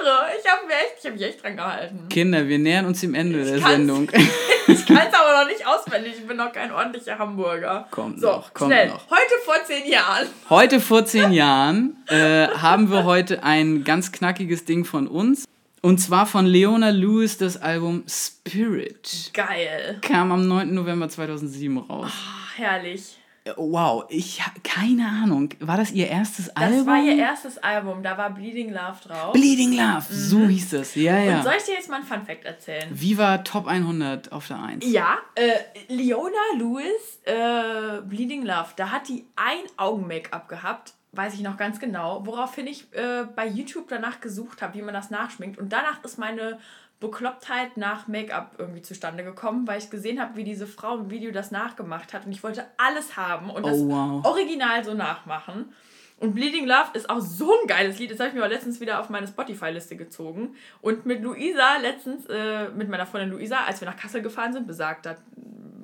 Ich 0.07 0.13
schwöre, 0.13 0.27
ich 0.39 0.49
habe 0.49 0.67
mich, 0.67 0.75
echt, 0.75 1.05
hab 1.05 1.13
mich 1.13 1.21
echt 1.23 1.43
dran 1.43 1.57
gehalten. 1.57 2.07
Kinder, 2.09 2.47
wir 2.47 2.59
nähern 2.59 2.85
uns 2.85 3.01
dem 3.01 3.13
Ende 3.13 3.41
ich 3.41 3.47
der 3.47 3.59
Sendung. 3.59 4.09
ich 4.67 4.85
kann 4.85 4.99
es 5.05 5.13
aber 5.13 5.43
noch 5.43 5.47
nicht 5.49 5.67
auswendig. 5.67 6.13
Ich 6.17 6.25
bin 6.25 6.37
noch 6.37 6.53
kein 6.53 6.71
ordentlicher 6.71 7.19
Hamburger. 7.19 7.87
Kommt 7.91 8.21
so, 8.21 8.27
noch, 8.27 8.53
kommt 8.53 8.71
schnell. 8.71 8.87
noch. 8.87 9.09
Heute 9.09 9.33
vor 9.43 9.55
zehn 9.65 9.91
Jahren. 9.91 10.27
Heute 10.49 10.79
vor 10.79 11.05
zehn 11.05 11.33
Jahren 11.33 11.97
äh, 12.07 12.47
haben 12.47 12.89
wir 12.89 13.03
heute 13.03 13.43
ein 13.43 13.83
ganz 13.83 14.13
knackiges 14.13 14.63
Ding 14.63 14.85
von 14.85 15.07
uns. 15.07 15.45
Und 15.81 15.97
zwar 15.97 16.25
von 16.25 16.45
Leona 16.45 16.89
Lewis 16.89 17.37
das 17.37 17.61
Album 17.61 18.05
Spirit. 18.07 19.31
Geil. 19.33 19.99
Kam 20.01 20.31
am 20.31 20.47
9. 20.47 20.73
November 20.73 21.09
2007 21.09 21.77
raus. 21.79 22.11
Oh, 22.13 22.55
herrlich. 22.55 23.16
Wow, 23.55 24.05
ich 24.09 24.45
habe 24.45 24.59
keine 24.61 25.07
Ahnung. 25.07 25.49
War 25.59 25.77
das 25.77 25.91
ihr 25.91 26.07
erstes 26.07 26.45
das 26.45 26.55
Album? 26.55 26.77
Das 26.77 26.87
war 26.87 27.01
ihr 27.01 27.17
erstes 27.17 27.57
Album, 27.59 28.03
da 28.03 28.17
war 28.17 28.29
Bleeding 28.31 28.69
Love 28.71 28.97
drauf. 29.05 29.33
Bleeding 29.33 29.73
Love, 29.73 30.05
mhm. 30.09 30.15
so 30.15 30.47
hieß 30.47 30.73
es, 30.73 30.95
ja, 30.95 31.17
ja. 31.17 31.37
Und 31.37 31.43
soll 31.43 31.53
ich 31.57 31.63
dir 31.63 31.75
jetzt 31.75 31.89
mal 31.89 31.97
ein 31.97 32.03
Funfact 32.03 32.45
erzählen? 32.45 32.87
Wie 32.91 33.17
war 33.17 33.43
Top 33.43 33.67
100 33.67 34.31
auf 34.31 34.47
der 34.47 34.61
1? 34.61 34.85
Ja, 34.85 35.17
äh, 35.35 35.51
Leona 35.87 36.31
Lewis, 36.57 37.21
äh, 37.23 38.01
Bleeding 38.01 38.43
Love, 38.43 38.69
da 38.75 38.91
hat 38.91 39.07
die 39.07 39.25
ein 39.35 39.63
Augen-Make-up 39.77 40.47
gehabt, 40.47 40.93
weiß 41.13 41.33
ich 41.33 41.41
noch 41.41 41.57
ganz 41.57 41.79
genau, 41.79 42.25
woraufhin 42.25 42.67
ich 42.67 42.93
äh, 42.93 43.25
bei 43.35 43.47
YouTube 43.47 43.87
danach 43.87 44.19
gesucht 44.19 44.61
habe, 44.61 44.75
wie 44.75 44.81
man 44.81 44.93
das 44.93 45.09
nachschminkt. 45.09 45.57
Und 45.57 45.73
danach 45.73 46.03
ist 46.03 46.17
meine 46.17 46.59
Beklopptheit 46.99 47.77
nach 47.77 48.07
Make-up 48.07 48.55
irgendwie 48.57 48.81
zustande 48.81 49.23
gekommen, 49.23 49.67
weil 49.67 49.79
ich 49.79 49.89
gesehen 49.89 50.19
habe, 50.19 50.35
wie 50.35 50.43
diese 50.43 50.65
Frau 50.65 50.97
im 50.97 51.11
Video 51.11 51.31
das 51.31 51.51
nachgemacht 51.51 52.13
hat 52.13 52.25
und 52.25 52.31
ich 52.31 52.43
wollte 52.43 52.65
alles 52.77 53.15
haben 53.15 53.49
und 53.49 53.65
das 53.65 53.77
oh, 53.79 53.89
wow. 53.89 54.25
Original 54.25 54.83
so 54.83 54.93
nachmachen. 54.93 55.73
Und 56.19 56.33
Bleeding 56.33 56.65
Love 56.65 56.89
ist 56.93 57.09
auch 57.11 57.19
so 57.19 57.51
ein 57.51 57.67
geiles 57.67 57.99
Lied. 57.99 58.09
Das 58.09 58.19
habe 58.19 58.29
ich 58.29 58.33
mir 58.33 58.41
aber 58.43 58.51
letztens 58.51 58.79
wieder 58.79 58.99
auf 58.99 59.09
meine 59.09 59.27
Spotify-Liste 59.27 59.95
gezogen. 59.95 60.55
Und 60.81 61.05
mit 61.05 61.21
Luisa, 61.21 61.77
letztens, 61.77 62.25
äh, 62.25 62.69
mit 62.69 62.89
meiner 62.89 63.05
Freundin 63.05 63.29
Luisa, 63.29 63.65
als 63.65 63.81
wir 63.81 63.87
nach 63.87 63.97
Kassel 63.97 64.23
gefahren 64.23 64.51
sind, 64.51 64.65
besagte, 64.65 65.17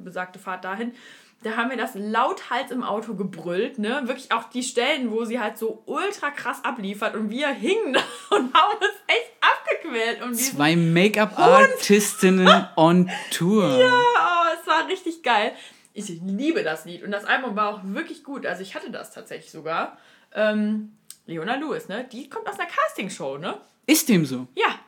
besagte 0.04 0.40
Fahrt 0.40 0.66
dahin, 0.66 0.94
da 1.44 1.58
haben 1.58 1.70
wir 1.70 1.78
das 1.78 1.92
lauthals 1.96 2.72
im 2.72 2.84
Auto 2.84 3.16
gebrüllt, 3.16 3.78
ne? 3.78 4.02
Wirklich 4.06 4.32
auch 4.32 4.46
die 4.46 4.64
Stellen, 4.64 5.12
wo 5.12 5.26
sie 5.26 5.40
halt 5.40 5.58
so 5.58 5.84
ultra 5.86 6.32
krass 6.32 6.64
abliefert 6.64 7.16
und 7.16 7.30
wir 7.30 7.50
hingen 7.50 7.96
und 8.30 8.54
haben 8.54 8.78
uns 8.78 8.96
echt 9.08 9.32
abgequält. 9.42 10.22
Um 10.24 10.34
Zwei 10.34 10.76
Make-up-Artistinnen 10.76 12.68
on 12.76 13.10
Tour. 13.32 13.78
Ja, 13.78 14.00
oh, 14.00 14.58
es 14.60 14.68
war 14.68 14.88
richtig 14.88 15.24
geil. 15.24 15.54
Ich 15.94 16.10
liebe 16.10 16.64
das 16.64 16.86
Lied 16.86 17.04
und 17.04 17.12
das 17.12 17.26
Album 17.26 17.56
war 17.56 17.74
auch 17.74 17.82
wirklich 17.84 18.24
gut. 18.24 18.46
Also 18.46 18.62
ich 18.64 18.74
hatte 18.74 18.90
das 18.90 19.14
tatsächlich 19.14 19.52
sogar. 19.52 19.98
Ähm, 20.34 20.98
Leona 21.26 21.56
Lewis, 21.56 21.88
ne? 21.88 22.08
Die 22.12 22.30
kommt 22.30 22.48
aus 22.48 22.60
einer 22.60 22.70
Castingshow, 22.70 23.38
ne? 23.38 23.58
Ist 23.86 24.10
dem 24.10 24.26
so? 24.26 24.48
Ja. 24.56 24.80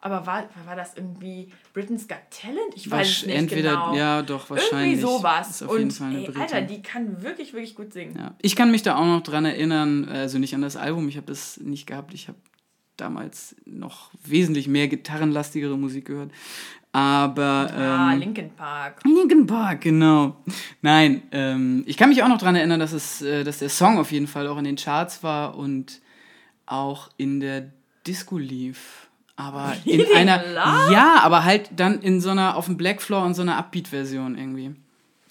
Aber 0.00 0.26
war, 0.26 0.48
war 0.64 0.76
das 0.76 0.96
irgendwie 0.96 1.50
Britain's 1.72 2.06
Got 2.06 2.18
Talent? 2.30 2.74
Ich 2.76 2.88
weiß 2.88 3.08
es 3.08 3.26
nicht 3.26 3.36
entweder, 3.36 3.70
genau. 3.70 3.96
Ja, 3.96 4.22
doch, 4.22 4.48
wahrscheinlich. 4.48 5.00
Irgendwie 5.00 5.00
sowas. 5.00 5.50
Ist 5.50 5.62
auf 5.64 5.72
jeden 5.72 5.84
Und 5.84 5.92
Fall 5.92 6.08
eine 6.10 6.26
ey, 6.26 6.36
Alter, 6.36 6.60
die 6.62 6.82
kann 6.82 7.20
wirklich, 7.22 7.52
wirklich 7.52 7.74
gut 7.74 7.92
singen. 7.92 8.16
Ja. 8.16 8.34
Ich 8.40 8.54
kann 8.54 8.70
mich 8.70 8.82
da 8.82 8.96
auch 8.96 9.06
noch 9.06 9.22
dran 9.22 9.44
erinnern, 9.44 10.08
also 10.08 10.38
nicht 10.38 10.54
an 10.54 10.62
das 10.62 10.76
Album, 10.76 11.08
ich 11.08 11.16
habe 11.16 11.26
das 11.26 11.58
nicht 11.58 11.86
gehabt. 11.86 12.14
Ich 12.14 12.28
habe 12.28 12.38
damals 12.96 13.56
noch 13.64 14.10
wesentlich 14.24 14.68
mehr 14.68 14.86
gitarrenlastigere 14.86 15.76
Musik 15.76 16.06
gehört. 16.06 16.30
Aber. 16.92 17.70
Ah, 17.76 18.12
ähm, 18.12 18.20
Linkin 18.20 18.50
Park. 18.50 19.02
Linkin 19.04 19.46
Park, 19.46 19.80
genau. 19.80 20.36
Nein, 20.80 21.22
ähm, 21.32 21.82
ich 21.86 21.96
kann 21.96 22.08
mich 22.08 22.22
auch 22.22 22.28
noch 22.28 22.38
daran 22.38 22.54
erinnern, 22.54 22.78
dass, 22.78 22.92
es, 22.92 23.20
äh, 23.20 23.42
dass 23.42 23.58
der 23.58 23.68
Song 23.68 23.98
auf 23.98 24.12
jeden 24.12 24.28
Fall 24.28 24.46
auch 24.46 24.58
in 24.58 24.64
den 24.64 24.76
Charts 24.76 25.24
war 25.24 25.56
und 25.56 26.00
auch 26.66 27.10
in 27.16 27.40
der 27.40 27.72
Disco 28.06 28.38
lief 28.38 29.07
aber 29.38 29.76
in 29.84 30.04
einer 30.14 30.44
ja, 30.90 31.20
aber 31.22 31.44
halt 31.44 31.70
dann 31.76 32.02
in 32.02 32.20
so 32.20 32.30
einer 32.30 32.56
auf 32.56 32.66
dem 32.66 32.76
Black 32.76 33.00
Floor 33.00 33.24
und 33.24 33.34
so 33.34 33.42
einer 33.42 33.56
Upbeat-Version 33.56 34.36
irgendwie. 34.36 34.74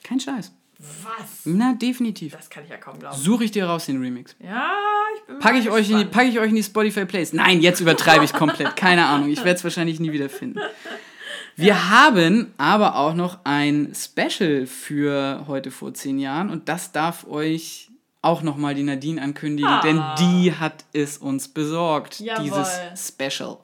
Kein 0.03 0.19
Scheiß. 0.19 0.53
Was? 0.79 1.41
Na, 1.45 1.73
definitiv. 1.73 2.34
Das 2.34 2.49
kann 2.49 2.63
ich 2.63 2.69
ja 2.69 2.77
kaum 2.77 2.99
glauben. 2.99 3.17
Suche 3.17 3.43
ich 3.43 3.51
dir 3.51 3.65
raus 3.65 3.88
den 3.88 3.99
Remix. 3.99 4.35
Ja, 4.39 4.71
ich 5.15 5.23
bin 5.23 5.39
pack 5.39 5.55
ich 5.55 5.69
euch 5.69 5.89
in 5.89 5.97
die, 5.97 6.05
Packe 6.05 6.29
ich 6.29 6.39
euch 6.39 6.49
in 6.49 6.55
die 6.55 6.63
Spotify 6.63 7.05
Plays. 7.05 7.34
Nein, 7.34 7.61
jetzt 7.61 7.81
übertreibe 7.81 8.23
ich 8.23 8.31
komplett. 8.31 8.75
Keine 8.75 9.07
Ahnung. 9.07 9.29
Ich 9.29 9.39
werde 9.39 9.55
es 9.55 9.63
wahrscheinlich 9.63 9.99
nie 9.99 10.11
wieder 10.11 10.29
finden. 10.29 10.59
Wir 11.55 11.69
ja. 11.69 11.89
haben 11.89 12.53
aber 12.57 12.95
auch 12.95 13.15
noch 13.15 13.39
ein 13.43 13.91
Special 13.95 14.67
für 14.67 15.45
heute 15.47 15.71
vor 15.71 15.93
zehn 15.95 16.19
Jahren 16.19 16.51
und 16.51 16.69
das 16.69 16.91
darf 16.91 17.27
euch 17.27 17.89
auch 18.21 18.43
nochmal 18.43 18.75
die 18.75 18.84
Nadine 18.84 19.21
ankündigen, 19.21 19.69
ah. 19.69 19.81
denn 19.81 20.01
die 20.19 20.53
hat 20.53 20.85
es 20.93 21.17
uns 21.17 21.47
besorgt, 21.47 22.19
Jawohl. 22.19 22.43
dieses 22.43 22.79
Special. 22.95 23.57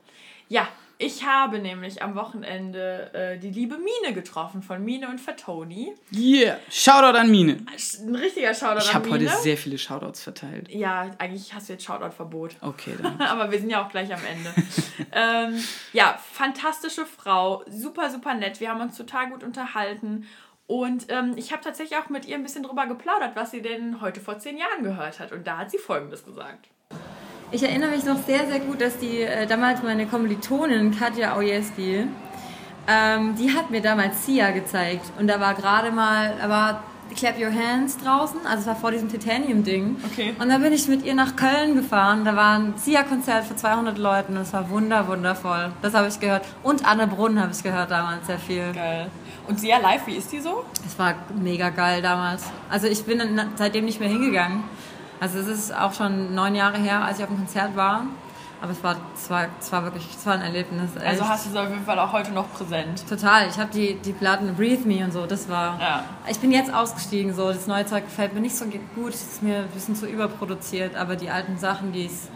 Ja, 0.54 0.68
ich 1.00 1.26
habe 1.26 1.58
nämlich 1.58 2.04
am 2.04 2.14
Wochenende 2.14 3.12
äh, 3.16 3.40
die 3.40 3.50
liebe 3.50 3.76
Mine 3.80 4.14
getroffen 4.14 4.62
von 4.62 4.86
Mine 4.86 5.10
und 5.10 5.20
Fatoni. 5.20 5.96
Yeah, 6.16 6.60
Shoutout 6.70 7.18
an 7.18 7.32
Mine. 7.32 7.66
Ein 7.66 8.16
richtiger 8.16 8.54
Shoutout 8.54 8.84
ich 8.84 8.94
an 8.94 9.02
Mine. 9.02 9.18
Ich 9.18 9.24
habe 9.24 9.32
heute 9.32 9.42
sehr 9.42 9.58
viele 9.58 9.80
Shoutouts 9.80 10.22
verteilt. 10.22 10.70
Ja, 10.70 11.10
eigentlich 11.18 11.56
hast 11.56 11.70
du 11.70 11.74
jetzt 11.74 11.86
Shoutout-Verbot. 11.86 12.58
Okay, 12.62 12.94
dann. 13.02 13.20
Aber 13.20 13.52
wir 13.52 13.58
sind 13.58 13.72
ja 13.72 13.84
auch 13.84 13.90
gleich 13.90 14.14
am 14.14 14.22
Ende. 14.24 14.54
ähm, 15.12 15.64
ja, 15.92 16.20
fantastische 16.32 17.08
Frau, 17.08 17.64
super, 17.68 18.12
super 18.12 18.36
nett. 18.36 18.60
Wir 18.60 18.70
haben 18.70 18.82
uns 18.82 18.96
total 18.96 19.32
gut 19.32 19.44
unterhalten. 19.44 20.28
Und 20.68 21.08
ähm, 21.10 21.34
ich 21.36 21.52
habe 21.52 21.64
tatsächlich 21.64 21.98
auch 21.98 22.10
mit 22.10 22.26
ihr 22.26 22.36
ein 22.36 22.44
bisschen 22.44 22.62
drüber 22.62 22.86
geplaudert, 22.86 23.36
was 23.36 23.50
sie 23.50 23.64
denn 23.64 24.02
heute 24.02 24.22
vor 24.22 24.38
zehn 24.38 24.60
Jahren 24.60 24.84
gehört 24.84 25.20
hat. 25.20 25.32
Und 25.32 25.48
da 25.48 25.58
hat 25.58 25.72
sie 25.72 25.80
Folgendes 25.80 26.24
gesagt. 26.24 26.68
Ich 27.54 27.62
erinnere 27.62 27.92
mich 27.92 28.04
noch 28.04 28.18
sehr, 28.26 28.48
sehr 28.48 28.62
gut, 28.62 28.82
dass 28.82 28.98
die 28.98 29.22
äh, 29.22 29.46
damals 29.46 29.84
meine 29.84 30.08
Kommilitonin 30.08 30.90
Katja 30.90 31.36
Aujeski, 31.36 32.08
ähm, 32.88 33.36
die 33.36 33.54
hat 33.54 33.70
mir 33.70 33.80
damals 33.80 34.26
Sia 34.26 34.50
gezeigt. 34.50 35.06
Und 35.20 35.28
da 35.28 35.40
war 35.40 35.54
gerade 35.54 35.92
mal, 35.92 36.34
da 36.42 36.50
war 36.50 36.84
Clap 37.16 37.40
Your 37.40 37.54
Hands 37.54 37.96
draußen, 37.96 38.40
also 38.48 38.62
es 38.62 38.66
war 38.66 38.76
vor 38.76 38.90
diesem 38.90 39.08
Titanium-Ding. 39.08 39.98
Okay. 40.12 40.34
Und 40.40 40.50
dann 40.50 40.64
bin 40.64 40.74
ich 40.74 40.88
mit 40.88 41.06
ihr 41.06 41.14
nach 41.14 41.36
Köln 41.36 41.76
gefahren. 41.76 42.26
Da 42.26 42.36
war 42.36 42.58
ein 42.58 42.74
Sia-Konzert 42.76 43.46
für 43.46 43.56
200 43.56 44.00
Leuten. 44.00 44.34
Das 44.34 44.52
war 44.52 44.72
wunder, 44.72 45.08
wundervoll. 45.08 45.74
Das 45.84 45.94
habe 45.94 46.08
ich 46.08 46.20
gehört. 46.20 46.46
Und 46.64 46.84
Anne 46.88 47.06
Brunn 47.06 47.40
habe 47.40 47.52
ich 47.52 47.62
gehört 47.62 47.92
damals 47.92 48.26
sehr 48.26 48.40
viel. 48.40 48.74
Geil. 48.74 49.12
Und 49.48 49.60
Sia 49.60 49.78
live, 49.78 50.08
wie 50.08 50.16
ist 50.16 50.32
die 50.32 50.40
so? 50.40 50.66
Es 50.88 50.98
war 50.98 51.14
mega 51.40 51.70
geil 51.70 52.02
damals. 52.02 52.46
Also 52.72 52.88
ich 52.88 53.04
bin 53.04 53.22
seitdem 53.58 53.86
nicht 53.86 54.00
mehr 54.00 54.10
hingegangen. 54.10 54.64
Also 55.20 55.40
es 55.40 55.48
ist 55.48 55.76
auch 55.76 55.94
schon 55.94 56.36
neun 56.36 56.56
Jahre 56.56 56.78
her, 56.78 57.04
als 57.04 57.18
ich 57.18 57.24
auf 57.24 57.30
dem 57.30 57.38
Konzert 57.38 57.76
war. 57.76 58.06
Aber 58.64 58.72
es 58.72 58.82
war, 58.82 58.96
es 59.14 59.30
war, 59.30 59.48
es 59.60 59.72
war 59.74 59.84
wirklich, 59.84 60.08
es 60.18 60.26
war 60.26 60.36
ein 60.36 60.42
Erlebnis. 60.42 60.92
Also 60.96 61.22
echt. 61.22 61.30
hast 61.30 61.46
du 61.46 61.50
sie 61.52 61.60
auf 61.60 61.70
jeden 61.70 61.84
Fall 61.84 62.00
auch 62.00 62.14
heute 62.14 62.32
noch 62.32 62.50
präsent. 62.54 63.04
Total. 63.10 63.50
Ich 63.50 63.58
habe 63.58 63.70
die, 63.74 63.96
die 63.96 64.14
Platten 64.14 64.56
Breathe 64.56 64.88
Me 64.88 65.04
und 65.04 65.12
so, 65.12 65.26
das 65.26 65.50
war. 65.50 65.78
Ja. 65.82 66.06
Ich 66.30 66.40
bin 66.40 66.50
jetzt 66.50 66.74
ausgestiegen, 66.74 67.34
so. 67.34 67.50
Das 67.50 67.68
neue 67.68 67.86
Zeug 67.86 68.06
gefällt 68.06 68.34
mir 68.34 68.40
nicht 68.40 68.56
so 68.56 68.64
gut. 68.96 69.14
Es 69.14 69.22
ist 69.22 69.44
mir 69.44 69.58
ein 69.58 69.68
bisschen 69.68 69.98
zu 69.98 70.06
überproduziert, 70.08 70.96
aber 70.96 71.18
die 71.18 71.30
alten 71.30 71.58
Sachen, 71.58 71.92
die 71.92 72.06
ist. 72.06 72.30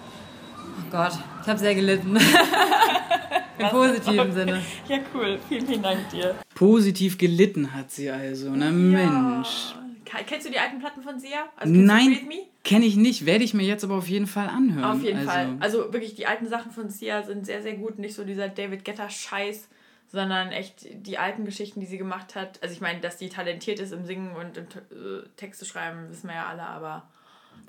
Oh 0.80 0.92
Gott, 0.92 1.14
ich 1.44 1.48
habe 1.48 1.60
sehr 1.60 1.76
gelitten. 1.76 2.18
Im 3.58 3.70
positiven 3.70 4.34
Sinne. 4.34 4.62
Ja, 4.90 4.98
cool. 5.14 5.40
Vielen, 5.48 5.66
vielen 5.66 5.82
Dank 5.82 6.10
dir. 6.10 6.36
Positiv 6.54 7.18
gelitten 7.18 7.74
hat 7.74 7.90
sie 7.90 8.12
also. 8.12 8.50
Na 8.52 8.70
Mensch. 8.70 9.74
Ja. 10.12 10.20
Kennst 10.26 10.46
du 10.46 10.52
die 10.52 10.60
alten 10.60 10.80
Platten 10.80 11.02
von 11.02 11.20
Sia? 11.20 11.40
Also 11.56 11.74
kennst 11.74 11.76
du 11.76 11.82
Nein, 11.82 12.08
Breathe 12.08 12.26
Me? 12.26 12.36
Kenne 12.68 12.86
ich 12.86 12.98
nicht. 12.98 13.26
Werde 13.26 13.44
ich 13.44 13.54
mir 13.54 13.66
jetzt 13.66 13.84
aber 13.84 13.96
auf 13.96 14.08
jeden 14.08 14.28
Fall 14.28 14.48
anhören. 14.48 14.84
Auf 14.98 15.04
jeden 15.04 15.20
also, 15.20 15.32
Fall. 15.32 15.58
Also 15.60 15.94
wirklich, 15.94 16.16
die 16.16 16.28
alten 16.28 16.48
Sachen 16.48 16.72
von 16.72 16.90
Sia 16.90 17.24
sind 17.24 17.46
sehr, 17.46 17.62
sehr 17.62 17.76
gut. 17.76 17.98
Nicht 17.98 18.14
so 18.14 18.24
dieser 18.24 18.50
David 18.50 18.84
Guetta-Scheiß, 18.84 19.70
sondern 20.10 20.52
echt 20.52 20.86
die 21.06 21.18
alten 21.18 21.46
Geschichten, 21.46 21.80
die 21.80 21.86
sie 21.86 21.98
gemacht 21.98 22.36
hat. 22.36 22.62
Also 22.62 22.74
ich 22.74 22.82
meine, 22.82 23.00
dass 23.00 23.18
die 23.18 23.30
talentiert 23.30 23.80
ist 23.80 23.94
im 23.94 24.06
Singen 24.06 24.36
und 24.36 24.58
im 24.58 24.66
äh, 24.66 25.28
Texte 25.38 25.66
schreiben, 25.66 26.10
wissen 26.10 26.28
wir 26.28 26.36
ja 26.36 26.48
alle, 26.48 26.64
aber 26.64 27.10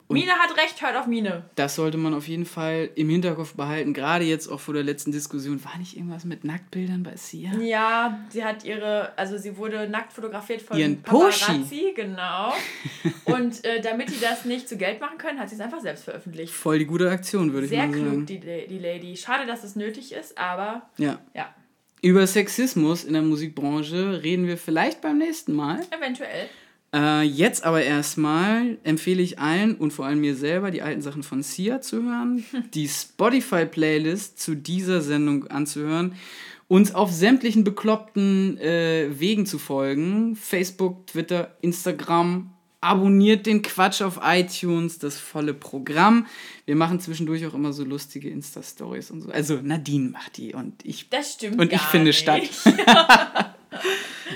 Mine 0.09 0.33
hat 0.33 0.57
recht, 0.57 0.81
hört 0.81 0.97
auf 0.97 1.07
Mine. 1.07 1.45
Das 1.55 1.75
sollte 1.75 1.99
man 1.99 2.15
auf 2.15 2.27
jeden 2.29 2.47
Fall 2.47 2.89
im 2.95 3.11
Hinterkopf 3.11 3.55
behalten. 3.55 3.93
Gerade 3.93 4.25
jetzt 4.25 4.49
auch 4.49 4.59
vor 4.59 4.73
der 4.75 4.83
letzten 4.83 5.13
Diskussion. 5.13 5.63
War 5.65 5.77
nicht 5.79 5.97
irgendwas 5.97 6.25
mit 6.25 6.45
Nacktbildern 6.45 7.03
bei 7.03 7.15
Sia? 7.17 7.53
Ja, 7.61 8.19
sie 8.31 8.43
hat 8.45 8.65
ihre, 8.65 9.17
also 9.19 9.37
sie 9.37 9.57
wurde 9.59 9.89
nackt 9.89 10.13
fotografiert 10.15 10.63
von 10.63 10.79
Ihren. 10.79 11.03
Paparazzi, 11.03 11.93
genau. 11.95 12.53
Und 13.27 13.65
äh, 13.65 13.81
damit 13.83 14.09
die 14.09 14.21
das 14.21 14.45
nicht 14.47 14.69
zu 14.69 14.77
Geld 14.79 15.01
machen 15.01 15.19
können, 15.19 15.39
hat 15.39 15.51
sie 15.51 15.57
es 15.57 15.61
einfach 15.61 15.81
selbst 15.81 16.05
veröffentlicht. 16.05 16.53
Voll 16.55 16.79
die 16.79 16.87
gute 16.87 17.11
Aktion, 17.11 17.53
würde 17.53 17.67
ich 17.67 17.71
Sehr 17.71 17.87
mal 17.87 17.93
sagen. 17.93 18.11
klug, 18.11 18.27
die, 18.27 18.41
die 18.41 18.79
Lady. 18.79 19.17
Schade, 19.17 19.47
dass 19.47 19.63
es 19.65 19.77
nötig 19.77 20.13
ist, 20.13 20.39
aber 20.39 20.89
Ja. 20.97 21.19
ja, 21.35 21.55
Über 22.01 22.27
Sexismus 22.27 23.05
in 23.05 23.13
der 23.13 23.23
Musikbranche 23.23 24.23
reden 24.23 24.47
wir 24.47 24.57
vielleicht 24.57 25.01
beim 25.03 25.19
nächsten 25.19 25.53
Mal. 25.53 25.81
eventuell. 25.91 26.49
Äh, 26.95 27.23
jetzt 27.23 27.65
aber 27.65 27.83
erstmal 27.83 28.79
empfehle 28.83 29.23
ich 29.23 29.39
allen 29.39 29.75
und 29.75 29.93
vor 29.93 30.07
allem 30.07 30.21
mir 30.21 30.35
selber, 30.35 30.71
die 30.71 30.81
alten 30.81 31.03
Sachen 31.03 31.23
von 31.23 31.43
Sia 31.43 31.81
zu 31.83 32.03
hören, 32.03 32.45
die 32.75 32.89
Spotify-Playlist 32.89 34.39
zu 34.41 34.55
dieser 34.55 35.03
Sendung 35.03 35.47
anzuhören, 35.49 36.15
uns 36.67 36.95
auf 36.95 37.13
sämtlichen 37.13 37.65
bekloppten 37.65 38.59
äh, 38.59 39.09
Wegen 39.19 39.45
zu 39.47 39.59
folgen. 39.59 40.37
Facebook, 40.37 41.07
Twitter, 41.07 41.57
Instagram. 41.61 42.51
Abonniert 42.81 43.47
den 43.47 43.63
Quatsch 43.63 44.03
auf 44.03 44.21
iTunes, 44.23 45.01
das 45.01 45.19
volle 45.19 45.53
Programm. 45.53 46.27
Wir 46.65 46.77
machen 46.77 47.01
zwischendurch 47.01 47.45
auch 47.45 47.55
immer 47.55 47.73
so 47.73 47.83
lustige 47.85 48.31
Insta-Stories 48.31 49.11
und 49.11 49.23
so. 49.23 49.31
Also 49.31 49.59
Nadine 49.61 50.11
macht 50.11 50.37
die 50.37 50.55
und 50.55 50.85
ich 50.85 51.11
Das 51.11 51.33
stimmt. 51.33 51.59
und 51.59 51.73
ich 51.73 51.81
finde 51.81 52.07
nicht. 52.11 52.21
statt. 52.21 52.43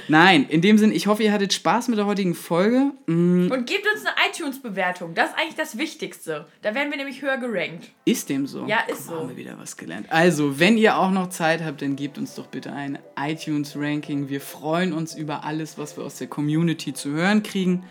Nein, 0.09 0.47
in 0.49 0.61
dem 0.61 0.79
Sinn, 0.79 0.93
ich 0.93 1.07
hoffe, 1.07 1.23
ihr 1.23 1.33
hattet 1.33 1.53
Spaß 1.53 1.89
mit 1.89 1.99
der 1.99 2.07
heutigen 2.07 2.35
Folge. 2.35 2.93
Mm, 3.07 3.51
Und 3.51 3.67
gebt 3.67 3.87
uns 3.93 4.05
eine 4.05 4.15
iTunes-Bewertung. 4.31 5.15
Das 5.15 5.31
ist 5.31 5.39
eigentlich 5.39 5.55
das 5.55 5.79
Wichtigste. 5.79 6.47
Da 6.63 6.75
werden 6.75 6.91
wir 6.91 6.97
nämlich 6.99 7.23
höher 7.23 7.37
gerankt. 7.39 7.91
Ist 8.05 8.29
dem 8.29 8.47
so? 8.47 8.67
Ja, 8.67 8.81
ist 8.89 9.07
mal, 9.07 9.15
so. 9.15 9.21
Haben 9.21 9.29
wir 9.31 9.37
wieder 9.37 9.59
was 9.59 9.77
gelernt. 9.77 10.07
Also, 10.11 10.59
wenn 10.59 10.77
ihr 10.77 10.97
auch 10.97 11.11
noch 11.11 11.29
Zeit 11.31 11.63
habt, 11.65 11.83
dann 11.83 11.97
gebt 11.97 12.19
uns 12.19 12.35
doch 12.35 12.47
bitte 12.47 12.73
ein 12.73 12.99
iTunes-Ranking. 13.19 14.29
Wir 14.29 14.41
freuen 14.41 14.93
uns 14.93 15.15
über 15.15 15.45
alles, 15.45 15.79
was 15.79 15.97
wir 15.97 16.05
aus 16.05 16.17
der 16.19 16.27
Community 16.27 16.93
zu 16.93 17.11
hören 17.11 17.43
kriegen. 17.43 17.85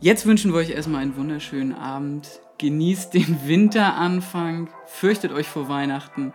Jetzt 0.00 0.26
wünschen 0.26 0.52
wir 0.52 0.58
euch 0.58 0.70
erstmal 0.70 1.02
einen 1.02 1.16
wunderschönen 1.16 1.74
Abend. 1.74 2.28
Genießt 2.58 3.14
den 3.14 3.40
Winteranfang. 3.46 4.68
Fürchtet 4.86 5.32
euch 5.32 5.46
vor 5.46 5.68
Weihnachten. 5.68 6.32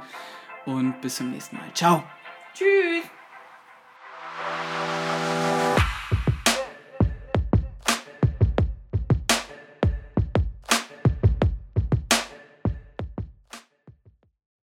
Und 0.65 0.99
bis 1.01 1.15
zum 1.15 1.31
nächsten 1.31 1.55
Mal. 1.57 1.65
Ciao. 1.73 2.03
Tschüss. 2.53 3.16